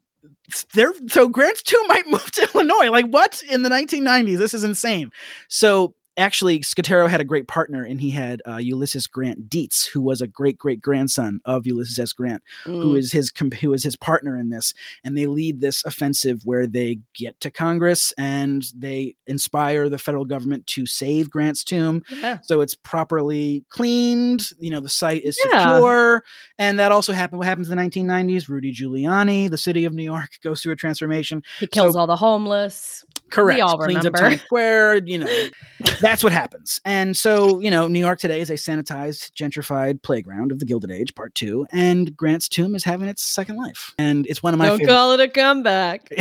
there, 0.74 0.94
so 1.08 1.28
Grant's 1.28 1.64
tomb 1.64 1.88
might 1.88 2.08
move 2.08 2.32
to 2.32 2.50
Illinois. 2.54 2.90
Like 2.90 3.08
what 3.08 3.42
in 3.50 3.64
the 3.64 3.70
1990s? 3.70 4.38
This 4.38 4.54
is 4.54 4.64
insane. 4.64 5.12
So 5.48 5.96
actually, 6.18 6.62
Scaturro 6.62 7.08
had 7.08 7.22
a 7.22 7.26
great 7.26 7.48
partner, 7.48 7.84
and 7.84 8.00
he 8.00 8.10
had 8.10 8.42
uh, 8.48 8.58
Ulysses 8.58 9.08
Grant 9.08 9.50
Dietz, 9.50 9.86
who 9.86 10.02
was 10.02 10.22
a 10.22 10.28
great 10.28 10.58
great 10.58 10.82
grandson 10.82 11.40
of 11.46 11.66
Ulysses 11.66 11.98
S. 12.00 12.14
Grant, 12.14 12.42
who 12.66 12.94
Mm. 12.94 12.98
is 12.98 13.12
his 13.12 13.32
who 13.62 13.74
is 13.74 13.84
his 13.84 13.96
partner 13.96 14.38
in 14.38 14.50
this, 14.50 14.74
and 15.04 15.18
they 15.18 15.26
lead 15.26 15.62
this 15.62 15.84
offensive 15.86 16.42
where 16.46 16.68
they 16.68 17.00
get 17.14 17.40
to 17.42 17.50
Congress 17.52 18.14
and 18.18 18.66
they 18.76 19.16
inspire 19.28 19.90
the 19.90 19.98
federal 19.98 20.26
government 20.26 20.66
to 20.68 20.86
save 20.86 21.30
Grant's 21.30 21.64
tomb 21.64 22.04
Yeah. 22.10 22.40
so 22.44 22.62
it's 22.62 22.76
properly 22.76 23.64
cleaned 23.70 24.50
you 24.60 24.70
know 24.72 24.80
the 24.80 24.90
site 24.90 25.24
is 25.24 25.38
Yeah. 25.46 25.74
secure 25.76 26.24
and 26.60 26.78
that 26.80 26.92
also 26.92 27.14
happened 27.14 27.40
what 27.40 27.48
happens 27.48 27.70
in 27.70 27.78
the 27.78 27.82
1990s 27.84 28.50
rudy 28.50 28.74
giuliani 28.74 29.50
the 29.50 29.58
city 29.58 29.86
of 29.86 29.94
new 29.94 30.04
york 30.04 30.30
goes 30.44 30.62
through 30.62 30.74
a 30.74 30.76
transformation 30.76 31.42
He 31.60 31.68
kills 31.68 31.94
So- 31.94 32.00
all 32.00 32.08
the 32.08 32.16
homeless. 32.16 33.04
correct 33.30 33.58
We 33.58 33.62
all 33.62 33.78
cleans 33.78 34.06
up 34.06 34.14
times 34.16 34.42
square 34.42 34.98
you 35.06 35.20
know 35.20 35.28
that's 36.02 36.24
what 36.24 36.34
happens 36.34 36.82
and 36.86 37.16
so 37.16 37.60
you 37.60 37.72
know 37.72 37.88
new 37.88 38.00
york 38.00 38.20
today 38.20 38.42
is 38.42 38.50
a 38.50 38.54
sanitized 38.54 39.32
gentrified 39.32 40.02
playground 40.02 40.52
of 40.52 40.60
the 40.60 40.66
gilded 40.66 40.92
age 40.92 41.14
part 41.16 41.34
two 41.36 41.66
and 41.72 42.16
grant's 42.18 42.50
tomb 42.50 42.76
is 42.76 42.84
having 42.84 43.08
its 43.08 43.24
second 43.24 43.56
life 43.56 43.94
and 43.98 44.26
it's 44.28 44.42
one 44.42 44.54
of 44.54 44.58
my 44.58 44.68
Don't 44.68 44.80
favorite 44.80 44.94
call 44.94 45.12
it 45.14 45.20
a 45.20 45.28
comeback. 45.28 46.08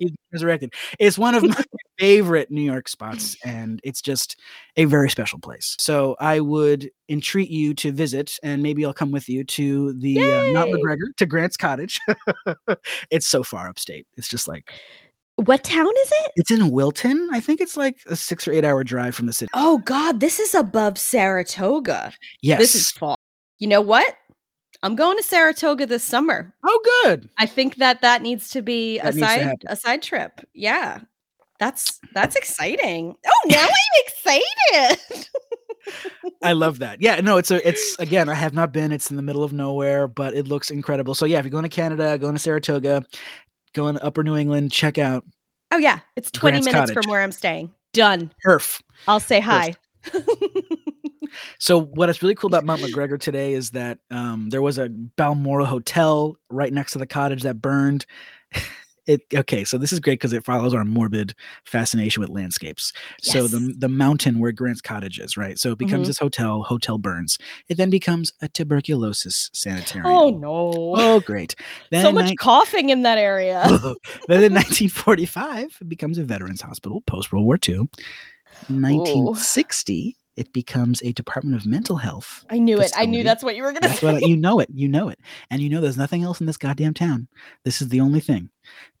He's 0.00 0.10
resurrected. 0.32 0.74
It's 0.98 1.16
one 1.16 1.34
of 1.34 1.44
my 1.44 1.62
favorite 1.98 2.50
New 2.50 2.62
York 2.62 2.88
spots, 2.88 3.36
and 3.44 3.80
it's 3.84 4.02
just 4.02 4.36
a 4.76 4.86
very 4.86 5.08
special 5.08 5.38
place. 5.38 5.76
So 5.78 6.16
I 6.18 6.40
would 6.40 6.90
entreat 7.08 7.48
you 7.48 7.74
to 7.74 7.92
visit, 7.92 8.36
and 8.42 8.62
maybe 8.62 8.84
I'll 8.84 8.92
come 8.92 9.12
with 9.12 9.28
you 9.28 9.44
to 9.44 9.92
the 9.94 10.18
uh, 10.18 10.52
Mount 10.52 10.72
McGregor 10.72 11.14
to 11.16 11.26
Grant's 11.26 11.56
Cottage. 11.56 12.00
it's 13.10 13.26
so 13.26 13.44
far 13.44 13.68
upstate. 13.68 14.06
It's 14.16 14.28
just 14.28 14.48
like 14.48 14.72
what 15.36 15.64
town 15.64 15.88
is 15.88 16.12
it? 16.12 16.32
it's 16.36 16.50
in 16.50 16.70
Wilton. 16.70 17.28
I 17.32 17.40
think 17.40 17.60
it's 17.60 17.76
like 17.76 17.98
a 18.06 18.16
six 18.16 18.46
or 18.46 18.52
eight 18.52 18.64
hour 18.64 18.84
drive 18.84 19.14
from 19.14 19.26
the 19.26 19.32
city. 19.32 19.50
Oh 19.54 19.78
God, 19.78 20.20
this 20.20 20.38
is 20.38 20.54
above 20.54 20.98
Saratoga. 20.98 22.12
Yes. 22.42 22.58
This 22.60 22.74
is 22.74 22.90
far. 22.90 23.16
You 23.58 23.68
know 23.68 23.80
what? 23.80 24.16
I'm 24.82 24.96
going 24.96 25.16
to 25.16 25.22
Saratoga 25.22 25.86
this 25.86 26.04
summer. 26.04 26.54
oh, 26.64 27.02
good. 27.04 27.28
I 27.38 27.46
think 27.46 27.76
that 27.76 28.02
that 28.02 28.20
needs 28.20 28.50
to 28.50 28.60
be 28.62 28.98
That 28.98 29.14
a 29.14 29.18
side 29.18 29.64
a 29.66 29.76
side 29.76 30.02
trip. 30.02 30.40
Yeah. 30.52 31.00
That's 31.58 32.00
that's 32.12 32.36
exciting. 32.36 33.14
Oh, 33.26 33.48
now 33.48 33.64
I'm 33.66 34.04
excited. 34.06 35.28
I 36.42 36.52
love 36.52 36.78
that. 36.80 37.00
Yeah, 37.00 37.20
no, 37.20 37.36
it's 37.36 37.50
a 37.50 37.66
it's 37.66 37.96
again, 37.98 38.28
I 38.28 38.34
have 38.34 38.52
not 38.54 38.72
been. 38.72 38.92
It's 38.92 39.10
in 39.10 39.16
the 39.16 39.22
middle 39.22 39.44
of 39.44 39.52
nowhere, 39.52 40.08
but 40.08 40.34
it 40.34 40.48
looks 40.48 40.70
incredible. 40.70 41.14
So 41.14 41.26
yeah, 41.26 41.38
if 41.38 41.44
you're 41.44 41.50
going 41.50 41.62
to 41.62 41.68
Canada, 41.68 42.18
going 42.18 42.34
to 42.34 42.38
Saratoga, 42.38 43.04
going 43.74 43.96
to 43.96 44.04
Upper 44.04 44.24
New 44.24 44.36
England, 44.36 44.72
check 44.72 44.96
out 44.98 45.24
oh 45.70 45.78
yeah, 45.78 46.00
it's 46.16 46.30
20 46.30 46.52
Grant's 46.52 46.66
minutes 46.66 46.90
Cottage. 46.90 47.04
from 47.04 47.10
where 47.10 47.22
I'm 47.22 47.32
staying. 47.32 47.72
Done. 47.92 48.32
Perf. 48.44 48.80
I'll 49.06 49.20
say 49.20 49.40
hi. 49.40 49.74
So 51.58 51.80
what 51.80 52.08
is 52.08 52.22
really 52.22 52.34
cool 52.34 52.48
about 52.48 52.64
Mount 52.66 52.80
McGregor 52.80 53.18
today 53.18 53.54
is 53.54 53.70
that 53.70 53.98
um, 54.10 54.50
there 54.50 54.62
was 54.62 54.78
a 54.78 54.88
Balmoral 54.88 55.66
hotel 55.66 56.36
right 56.50 56.72
next 56.72 56.92
to 56.92 56.98
the 56.98 57.06
cottage 57.06 57.42
that 57.42 57.60
burned. 57.60 58.06
It 59.06 59.20
okay, 59.34 59.64
so 59.64 59.76
this 59.76 59.92
is 59.92 60.00
great 60.00 60.14
because 60.14 60.32
it 60.32 60.44
follows 60.46 60.72
our 60.72 60.84
morbid 60.84 61.34
fascination 61.66 62.20
with 62.22 62.30
landscapes. 62.30 62.92
So 63.20 63.46
the 63.46 63.74
the 63.76 63.88
mountain 63.88 64.38
where 64.38 64.50
Grant's 64.52 64.80
cottage 64.80 65.18
is, 65.18 65.36
right? 65.36 65.58
So 65.58 65.72
it 65.72 65.78
becomes 65.78 66.04
Mhm. 66.04 66.06
this 66.06 66.18
hotel. 66.18 66.62
Hotel 66.62 66.96
burns. 66.96 67.36
It 67.68 67.76
then 67.76 67.90
becomes 67.90 68.32
a 68.40 68.48
tuberculosis 68.48 69.50
sanitarium. 69.52 70.06
oh 70.10 70.30
no. 70.30 70.72
Oh, 70.96 71.20
great! 71.20 71.54
Then 71.90 72.02
so 72.02 72.12
much 72.12 72.26
nine- 72.26 72.36
coughing 72.36 72.88
in 72.88 73.02
that 73.02 73.18
area. 73.18 73.62
then 74.28 74.42
in 74.42 74.54
1945, 74.54 75.78
it 75.82 75.88
becomes 75.88 76.16
a 76.16 76.24
veterans 76.24 76.62
hospital 76.62 77.02
post 77.02 77.30
World 77.32 77.44
War 77.44 77.58
II. 77.68 77.88
1960, 78.68 80.16
it 80.36 80.52
becomes 80.52 81.02
a 81.02 81.12
Department 81.12 81.56
of 81.56 81.66
Mental 81.66 81.96
Health. 81.96 82.44
I 82.50 82.58
knew 82.58 82.80
it. 82.80 82.92
I 82.96 83.06
knew 83.06 83.22
that's 83.22 83.42
what 83.44 83.56
you 83.56 83.62
were 83.62 83.72
gonna 83.72 83.92
say. 83.94 84.12
what 84.12 84.22
you 84.26 84.36
know 84.36 84.58
it. 84.60 84.68
You 84.72 84.88
know 84.88 85.08
it, 85.08 85.18
and 85.50 85.60
you 85.62 85.68
know 85.68 85.80
there's 85.80 85.96
nothing 85.96 86.22
else 86.22 86.40
in 86.40 86.46
this 86.46 86.56
goddamn 86.56 86.94
town. 86.94 87.28
This 87.64 87.80
is 87.82 87.88
the 87.88 88.00
only 88.00 88.20
thing. 88.20 88.50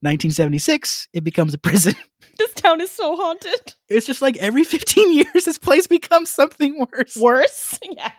1976, 0.00 1.08
it 1.12 1.24
becomes 1.24 1.54
a 1.54 1.58
prison. 1.58 1.94
this 2.38 2.52
town 2.54 2.80
is 2.80 2.90
so 2.90 3.16
haunted. 3.16 3.74
It's 3.88 4.06
just 4.06 4.22
like 4.22 4.36
every 4.38 4.64
15 4.64 5.12
years, 5.14 5.44
this 5.44 5.58
place 5.58 5.86
becomes 5.86 6.30
something 6.30 6.78
worse. 6.92 7.16
Worse. 7.16 7.78
Yeah. 7.90 8.10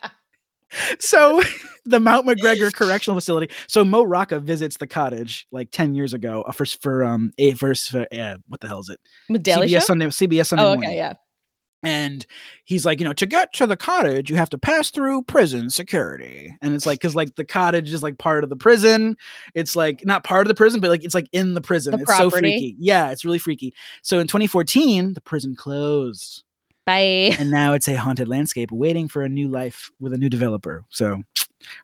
so 0.99 1.41
the 1.85 1.99
Mount 1.99 2.25
McGregor 2.25 2.73
Correctional 2.73 3.19
Facility. 3.19 3.53
So 3.67 3.85
Mo 3.85 4.01
Rocca 4.03 4.39
visits 4.39 4.77
the 4.77 4.87
cottage 4.87 5.45
like 5.51 5.69
10 5.71 5.93
years 5.93 6.13
ago 6.15 6.41
uh, 6.47 6.51
for 6.51 6.65
for 6.65 7.03
um 7.03 7.31
a 7.37 7.51
verse 7.53 7.87
for 7.87 8.07
uh, 8.11 8.37
what 8.47 8.59
the 8.59 8.67
hell 8.67 8.79
is 8.79 8.89
it? 8.89 8.99
Medallion 9.29 9.79
CBS? 9.79 9.83
Sunday 9.83 10.05
CBS 10.07 10.47
Sunday 10.47 10.63
Oh, 10.63 10.69
morning. 10.69 10.89
okay, 10.89 10.97
yeah. 10.97 11.13
And 11.83 12.25
he's 12.63 12.85
like, 12.85 12.99
you 12.99 13.05
know, 13.05 13.13
to 13.13 13.25
get 13.25 13.53
to 13.53 13.67
the 13.67 13.77
cottage, 13.77 14.29
you 14.29 14.37
have 14.37 14.49
to 14.51 14.57
pass 14.57 14.89
through 14.89 15.23
prison 15.23 15.69
security. 15.69 16.55
And 16.61 16.73
it's 16.73 16.85
like, 16.85 17.01
cause 17.01 17.13
like 17.15 17.35
the 17.35 17.45
cottage 17.45 17.93
is 17.93 18.01
like 18.01 18.17
part 18.17 18.43
of 18.43 18.49
the 18.49 18.55
prison. 18.55 19.17
It's 19.53 19.75
like 19.75 20.05
not 20.05 20.23
part 20.23 20.47
of 20.47 20.47
the 20.47 20.55
prison, 20.55 20.79
but 20.79 20.89
like 20.89 21.03
it's 21.03 21.15
like 21.15 21.27
in 21.33 21.53
the 21.53 21.61
prison. 21.61 21.91
The 21.91 22.03
it's 22.03 22.17
so 22.17 22.29
freaky. 22.29 22.75
Yeah, 22.79 23.11
it's 23.11 23.25
really 23.25 23.39
freaky. 23.39 23.73
So 24.01 24.19
in 24.19 24.27
2014, 24.27 25.13
the 25.13 25.21
prison 25.21 25.55
closed. 25.55 26.43
Bye. 26.85 27.35
And 27.39 27.49
now 27.49 27.73
it's 27.73 27.87
a 27.87 27.95
haunted 27.95 28.27
landscape 28.27 28.71
waiting 28.71 29.07
for 29.07 29.21
a 29.23 29.29
new 29.29 29.47
life 29.47 29.89
with 29.99 30.13
a 30.13 30.17
new 30.17 30.29
developer. 30.29 30.83
So 30.89 31.21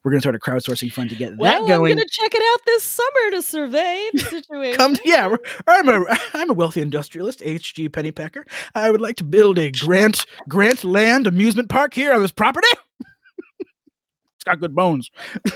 we're 0.04 0.12
gonna 0.12 0.20
start 0.20 0.36
a 0.36 0.40
crowdsourcing 0.40 0.92
fund 0.92 1.10
to 1.10 1.16
get 1.16 1.38
Well, 1.38 1.52
that 1.52 1.62
I'm 1.62 1.68
going. 1.68 1.96
gonna 1.96 2.08
check 2.10 2.32
it 2.36 2.44
out 2.54 2.66
this 2.66 2.84
summer 2.84 3.32
to 3.32 3.42
survey 3.42 4.10
the 4.14 4.20
situation. 4.20 4.78
Come, 4.78 4.98
yeah, 5.06 5.34
I'm 5.68 5.88
a 5.88 6.06
I'm 6.34 6.50
a 6.50 6.54
wealthy 6.54 6.82
industrialist, 6.82 7.42
H.G. 7.46 7.88
Pennypacker. 7.90 8.44
I 8.76 8.92
would 8.92 9.00
like 9.02 9.16
to 9.18 9.24
build 9.24 9.58
a 9.58 9.72
Grant 9.72 10.26
Grant 10.50 10.84
Land 10.84 11.28
amusement 11.28 11.70
park 11.70 11.94
here 11.94 12.14
on 12.14 12.22
this 12.22 12.32
property. 12.34 12.68
it's 13.60 14.44
got 14.46 14.60
good 14.60 14.76
bones. 14.76 15.10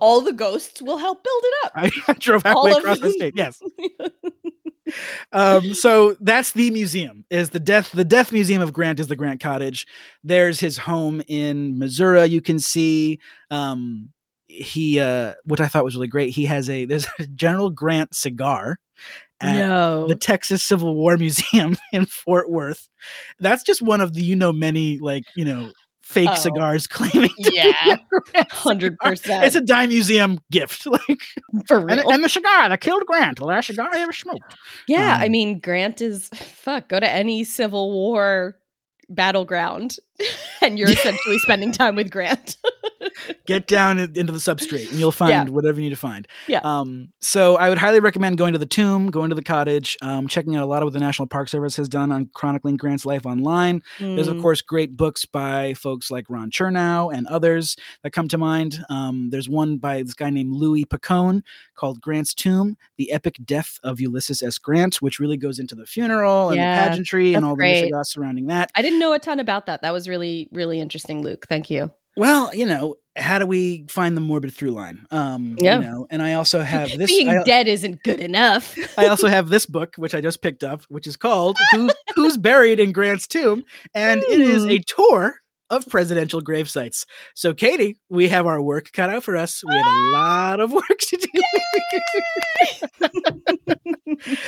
All 0.00 0.20
the 0.20 0.32
ghosts 0.32 0.82
will 0.82 0.98
help 0.98 1.22
build 1.22 1.42
it 1.44 1.54
up. 1.66 1.72
I, 1.76 1.90
I 2.08 2.14
drove 2.14 2.42
halfway 2.42 2.72
of 2.72 2.78
across 2.78 2.98
the 2.98 3.12
state. 3.12 3.34
Yes. 3.36 3.62
Um, 5.32 5.74
so 5.74 6.16
that's 6.20 6.52
the 6.52 6.70
museum. 6.70 7.24
Is 7.30 7.50
the 7.50 7.60
death 7.60 7.90
the 7.92 8.04
death 8.04 8.32
museum 8.32 8.62
of 8.62 8.72
Grant 8.72 9.00
is 9.00 9.08
the 9.08 9.16
Grant 9.16 9.40
Cottage. 9.40 9.86
There's 10.24 10.60
his 10.60 10.78
home 10.78 11.22
in 11.28 11.78
Missouri. 11.78 12.26
You 12.26 12.40
can 12.40 12.58
see. 12.58 13.20
Um, 13.50 14.10
he 14.52 14.98
uh 14.98 15.34
what 15.44 15.60
I 15.60 15.68
thought 15.68 15.84
was 15.84 15.94
really 15.94 16.08
great. 16.08 16.30
He 16.30 16.44
has 16.46 16.68
a 16.68 16.84
there's 16.84 17.06
a 17.18 17.26
General 17.28 17.70
Grant 17.70 18.14
cigar 18.14 18.78
at 19.40 19.56
no. 19.56 20.06
the 20.06 20.16
Texas 20.16 20.62
Civil 20.62 20.94
War 20.94 21.16
Museum 21.16 21.76
in 21.92 22.06
Fort 22.06 22.50
Worth. 22.50 22.88
That's 23.38 23.62
just 23.62 23.80
one 23.80 24.00
of 24.00 24.14
the 24.14 24.22
you 24.22 24.36
know 24.36 24.52
many 24.52 24.98
like 24.98 25.24
you 25.36 25.44
know 25.44 25.70
fake 26.10 26.28
Oh. 26.30 26.34
cigars 26.34 26.86
claiming 26.96 27.30
to 27.42 27.50
be 27.50 27.56
Yeah. 27.56 27.96
hundred 28.50 28.98
percent 28.98 29.44
It's 29.44 29.54
a 29.56 29.60
dime 29.60 29.90
museum 29.90 30.40
gift, 30.50 30.86
like 30.86 31.22
for 31.66 31.78
and, 31.88 32.00
real. 32.00 32.10
and 32.10 32.24
the 32.24 32.28
cigar 32.28 32.68
that 32.68 32.80
killed 32.80 33.04
Grant, 33.06 33.38
the 33.38 33.44
last 33.44 33.68
cigar 33.68 33.88
I 33.92 34.00
ever 34.00 34.12
smoked. 34.12 34.54
yeah, 34.88 35.18
I 35.20 35.26
um, 35.26 35.32
mean, 35.32 35.60
Grant 35.60 36.00
is 36.00 36.28
fuck. 36.30 36.88
Go 36.88 36.98
to 37.00 37.08
any 37.10 37.44
Civil 37.44 37.92
War 37.92 38.56
battleground, 39.08 39.96
and 40.62 40.78
you're 40.78 40.90
essentially 40.90 41.38
spending 41.38 41.72
time 41.72 41.96
with 41.96 42.10
Grant. 42.10 42.56
Get 43.46 43.66
down 43.66 43.98
into 43.98 44.24
the 44.32 44.38
substrate, 44.38 44.90
and 44.90 44.98
you'll 44.98 45.10
find 45.12 45.30
Yeah. 45.30 45.44
whatever 45.44 45.78
you 45.80 45.84
need 45.84 45.90
to 45.94 45.96
find. 45.96 46.28
Yeah. 46.46 46.60
Um. 46.62 47.08
So 47.20 47.56
I 47.56 47.68
would 47.68 47.78
highly 47.78 47.98
recommend 48.00 48.38
going 48.38 48.52
to 48.52 48.58
the 48.58 48.66
tomb, 48.66 49.10
going 49.10 49.30
to 49.30 49.34
the 49.34 49.42
cottage, 49.42 49.96
um, 50.02 50.28
checking 50.28 50.54
out 50.56 50.62
a 50.62 50.66
lot 50.66 50.82
of 50.82 50.86
what 50.86 50.92
the 50.92 51.00
National 51.00 51.26
Park 51.26 51.48
Service 51.48 51.76
has 51.76 51.88
done 51.88 52.12
on 52.12 52.30
chronicling 52.34 52.76
Grant's 52.76 53.04
life 53.06 53.26
online. 53.26 53.82
There's 53.98 54.28
of 54.28 54.36
Mm, 54.36 54.42
course 54.42 54.62
great 54.62 54.96
books 54.96 55.24
by 55.24 55.74
folks 55.74 56.10
like 56.10 56.26
Ron 56.28 56.50
Chernow 56.50 57.12
and 57.12 57.26
others 57.26 57.76
that 58.02 58.12
come 58.12 58.28
to 58.28 58.38
mind. 58.38 58.84
Um, 58.90 59.30
there's 59.30 59.48
one 59.48 59.78
by 59.78 60.02
this 60.02 60.14
guy 60.14 60.30
named 60.30 60.52
Louis 60.54 60.84
Picone 60.84 61.42
called 61.74 62.00
Grant's 62.00 62.34
Tomb: 62.34 62.76
The 62.96 63.10
Epic 63.12 63.36
Death 63.44 63.78
of 63.82 64.00
Ulysses 64.00 64.42
S. 64.42 64.58
Grant, 64.58 64.96
which 64.96 65.18
really 65.18 65.36
goes 65.38 65.58
into 65.58 65.74
the 65.74 65.86
funeral 65.86 66.50
and 66.50 66.58
Yeah, 66.58 66.84
the 66.84 66.90
pageantry 66.90 67.34
and 67.34 67.44
all 67.44 67.56
great. 67.56 67.82
the 67.82 67.90
goss 67.90 68.12
surrounding 68.12 68.46
that. 68.48 68.70
I 68.76 68.82
didn't 68.82 68.98
know 68.98 69.12
a 69.14 69.18
ton 69.18 69.40
about 69.40 69.66
that. 69.66 69.82
That 69.82 69.92
was 69.92 70.08
really, 70.10 70.48
really 70.52 70.80
interesting, 70.80 71.22
Luke. 71.22 71.46
Thank 71.48 71.70
you. 71.70 71.90
Well, 72.16 72.54
you 72.54 72.66
know, 72.66 72.96
how 73.16 73.38
do 73.38 73.46
we 73.46 73.86
find 73.88 74.16
the 74.16 74.20
morbid 74.20 74.52
through 74.52 74.72
line? 74.72 75.06
Um, 75.12 75.56
Yeah. 75.60 75.76
you 75.78 75.82
know, 75.86 76.06
and 76.10 76.20
I 76.20 76.34
also 76.34 76.60
have 76.74 76.90
this. 76.98 77.08
Being 77.10 77.28
I, 77.28 77.42
dead 77.44 77.68
isn't 77.68 78.02
good 78.02 78.20
enough. 78.20 78.76
I 78.98 79.06
also 79.06 79.28
have 79.28 79.48
this 79.48 79.64
book, 79.64 79.94
which 79.96 80.14
I 80.14 80.20
just 80.20 80.42
picked 80.42 80.64
up, 80.64 80.82
which 80.88 81.06
is 81.06 81.16
called 81.16 81.56
Who, 81.70 81.88
"Who's 82.16 82.36
Buried 82.36 82.80
in 82.80 82.92
Grant's 82.92 83.26
Tomb," 83.28 83.64
and 83.94 84.22
it 84.24 84.40
is 84.40 84.64
Hmm. 84.64 84.70
a 84.70 84.78
tour 84.80 85.36
of 85.70 85.88
presidential 85.88 86.40
grave 86.40 86.68
sites. 86.68 87.06
So, 87.34 87.54
Katie, 87.54 87.96
we 88.08 88.28
have 88.28 88.46
our 88.46 88.60
work 88.60 88.92
cut 88.92 89.08
out 89.08 89.24
for 89.24 89.36
us. 89.36 89.62
We 89.66 89.74
have 89.74 89.86
a 89.86 90.10
lot 90.12 90.60
of 90.60 90.72
work 90.72 90.98
to 90.98 91.16
do. 91.16 91.30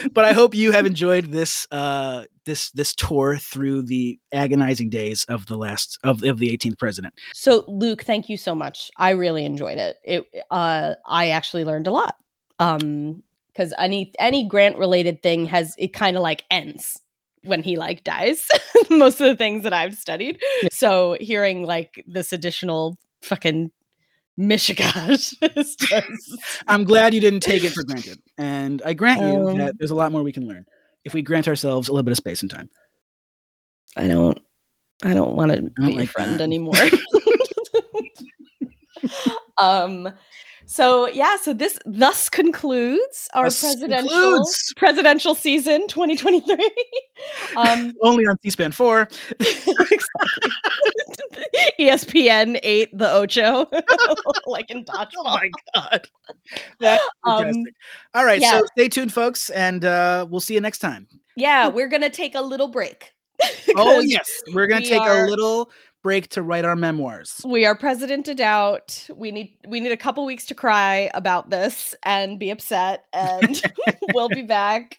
but 0.12 0.24
I 0.24 0.32
hope 0.32 0.54
you 0.54 0.72
have 0.72 0.86
enjoyed 0.86 1.26
this 1.26 1.66
uh, 1.70 2.24
this 2.44 2.70
this 2.72 2.94
tour 2.94 3.38
through 3.38 3.82
the 3.82 4.18
agonizing 4.32 4.90
days 4.90 5.24
of 5.24 5.46
the 5.46 5.56
last 5.56 5.98
of, 6.04 6.22
of 6.24 6.38
the 6.38 6.56
18th 6.56 6.78
president. 6.78 7.14
So, 7.34 7.64
Luke, 7.68 8.04
thank 8.04 8.28
you 8.28 8.36
so 8.36 8.54
much. 8.54 8.90
I 8.96 9.10
really 9.10 9.44
enjoyed 9.44 9.78
it. 9.78 9.96
It 10.04 10.26
uh 10.50 10.94
I 11.06 11.28
actually 11.30 11.64
learned 11.64 11.86
a 11.86 11.92
lot. 11.92 12.16
Um 12.58 13.22
cuz 13.56 13.72
any 13.78 14.12
any 14.18 14.44
grant 14.44 14.78
related 14.78 15.22
thing 15.22 15.46
has 15.46 15.74
it 15.78 15.92
kind 15.92 16.16
of 16.16 16.22
like 16.22 16.44
ends 16.50 17.00
when 17.44 17.62
he 17.62 17.76
like 17.76 18.04
dies. 18.04 18.46
Most 18.90 19.20
of 19.20 19.26
the 19.26 19.36
things 19.36 19.64
that 19.64 19.72
I've 19.72 19.96
studied. 19.96 20.40
So, 20.70 21.16
hearing 21.20 21.64
like 21.64 22.04
this 22.06 22.32
additional 22.32 22.96
fucking 23.22 23.70
just 24.38 25.36
I'm 26.66 26.84
glad 26.84 27.14
you 27.14 27.20
didn't 27.20 27.40
take 27.40 27.64
it 27.64 27.72
for 27.72 27.84
granted, 27.84 28.18
and 28.38 28.82
I 28.84 28.94
grant 28.94 29.20
you 29.20 29.48
Um, 29.48 29.58
that 29.58 29.74
there's 29.78 29.90
a 29.90 29.94
lot 29.94 30.12
more 30.12 30.22
we 30.22 30.32
can 30.32 30.48
learn 30.48 30.64
if 31.04 31.14
we 31.14 31.22
grant 31.22 31.48
ourselves 31.48 31.88
a 31.88 31.92
little 31.92 32.02
bit 32.02 32.12
of 32.12 32.16
space 32.16 32.42
and 32.42 32.50
time. 32.50 32.70
I 33.96 34.08
don't 34.08 34.38
I 35.04 35.14
don't 35.14 35.34
want 35.34 35.52
to 35.52 35.62
be 35.62 35.92
your 35.92 36.00
like 36.00 36.08
friend 36.08 36.34
that. 36.34 36.40
anymore. 36.40 36.74
um 39.58 40.08
so 40.72 41.06
yeah, 41.08 41.36
so 41.36 41.52
this 41.52 41.78
thus 41.84 42.28
concludes 42.30 43.28
our 43.34 43.44
Thus 43.44 43.60
presidential 43.60 44.08
concludes. 44.08 44.72
presidential 44.76 45.34
season 45.34 45.86
2023. 45.88 46.70
um 47.56 47.92
Only 48.02 48.26
on 48.26 48.36
C-SPAN 48.42 48.72
four. 48.72 49.08
ESPN 51.78 52.58
8 52.62 52.96
the 52.98 53.10
Ocho 53.12 53.66
like 54.46 54.70
in 54.70 54.84
dodgeball. 54.84 55.08
Oh 55.18 55.24
my 55.24 55.50
god, 55.74 56.08
that's 56.80 57.04
Um! 57.24 57.64
All 58.14 58.24
right, 58.24 58.40
yeah. 58.40 58.60
so 58.60 58.66
stay 58.76 58.88
tuned, 58.88 59.12
folks, 59.12 59.50
and 59.50 59.84
uh, 59.84 60.26
we'll 60.28 60.40
see 60.40 60.54
you 60.54 60.60
next 60.60 60.78
time. 60.78 61.06
Yeah, 61.36 61.68
we're 61.68 61.88
going 61.88 62.02
to 62.02 62.10
take 62.10 62.34
a 62.34 62.40
little 62.42 62.68
break. 62.68 63.12
oh 63.76 64.00
yes, 64.00 64.30
we're 64.52 64.66
gonna 64.68 64.82
we 64.82 64.88
take 64.88 65.00
are- 65.02 65.26
a 65.26 65.28
little 65.30 65.70
break 66.02 66.28
to 66.28 66.42
write 66.42 66.64
our 66.64 66.76
memoirs. 66.76 67.40
we 67.44 67.64
are 67.64 67.74
president 67.74 68.12
presidented 68.12 68.40
out 68.40 69.08
we 69.16 69.30
need 69.30 69.56
we 69.68 69.80
need 69.80 69.92
a 69.92 69.96
couple 69.96 70.24
weeks 70.24 70.44
to 70.46 70.54
cry 70.54 71.10
about 71.14 71.50
this 71.50 71.94
and 72.02 72.38
be 72.38 72.50
upset 72.50 73.04
and 73.12 73.62
we'll 74.14 74.28
be 74.28 74.42
back 74.42 74.98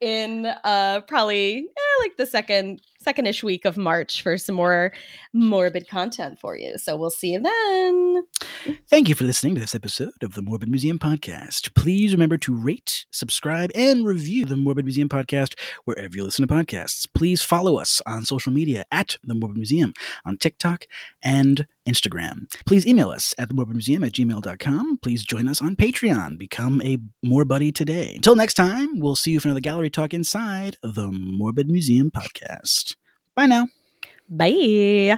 in 0.00 0.46
uh 0.64 1.00
probably 1.08 1.58
eh, 1.58 2.02
like 2.02 2.16
the 2.16 2.26
second 2.26 2.80
second-ish 3.00 3.42
week 3.42 3.64
of 3.64 3.76
march 3.76 4.22
for 4.22 4.36
some 4.36 4.54
more 4.54 4.92
morbid 5.32 5.88
content 5.88 6.38
for 6.38 6.56
you 6.56 6.76
so 6.78 6.96
we'll 6.96 7.10
see 7.10 7.32
you 7.32 7.40
then 7.40 8.22
Thank 8.88 9.08
you 9.08 9.14
for 9.14 9.24
listening 9.24 9.54
to 9.54 9.60
this 9.60 9.74
episode 9.74 10.22
of 10.22 10.34
the 10.34 10.42
Morbid 10.42 10.68
Museum 10.68 10.98
Podcast. 10.98 11.74
Please 11.74 12.12
remember 12.12 12.36
to 12.38 12.54
rate, 12.54 13.06
subscribe, 13.10 13.70
and 13.74 14.06
review 14.06 14.44
the 14.44 14.56
Morbid 14.56 14.84
Museum 14.84 15.08
Podcast 15.08 15.58
wherever 15.84 16.16
you 16.16 16.24
listen 16.24 16.46
to 16.46 16.52
podcasts. 16.52 17.06
Please 17.14 17.42
follow 17.42 17.76
us 17.76 18.02
on 18.06 18.24
social 18.24 18.52
media 18.52 18.84
at 18.90 19.16
the 19.24 19.34
Morbid 19.34 19.56
Museum 19.56 19.92
on 20.24 20.36
TikTok 20.36 20.86
and 21.22 21.66
Instagram. 21.88 22.50
Please 22.66 22.86
email 22.86 23.10
us 23.10 23.34
at 23.38 23.48
themorbidmuseum 23.48 24.06
at 24.06 24.12
gmail.com. 24.12 24.98
Please 24.98 25.24
join 25.24 25.48
us 25.48 25.62
on 25.62 25.76
Patreon. 25.76 26.38
Become 26.38 26.82
a 26.82 26.98
more 27.22 27.44
buddy 27.44 27.72
today. 27.72 28.14
Until 28.16 28.36
next 28.36 28.54
time, 28.54 29.00
we'll 29.00 29.16
see 29.16 29.32
you 29.32 29.40
for 29.40 29.48
another 29.48 29.60
gallery 29.60 29.90
talk 29.90 30.12
inside 30.12 30.76
the 30.82 31.08
Morbid 31.10 31.70
Museum 31.70 32.10
Podcast. 32.10 32.97
Bye 33.38 33.46
now. 33.46 33.68
bye 34.28 35.14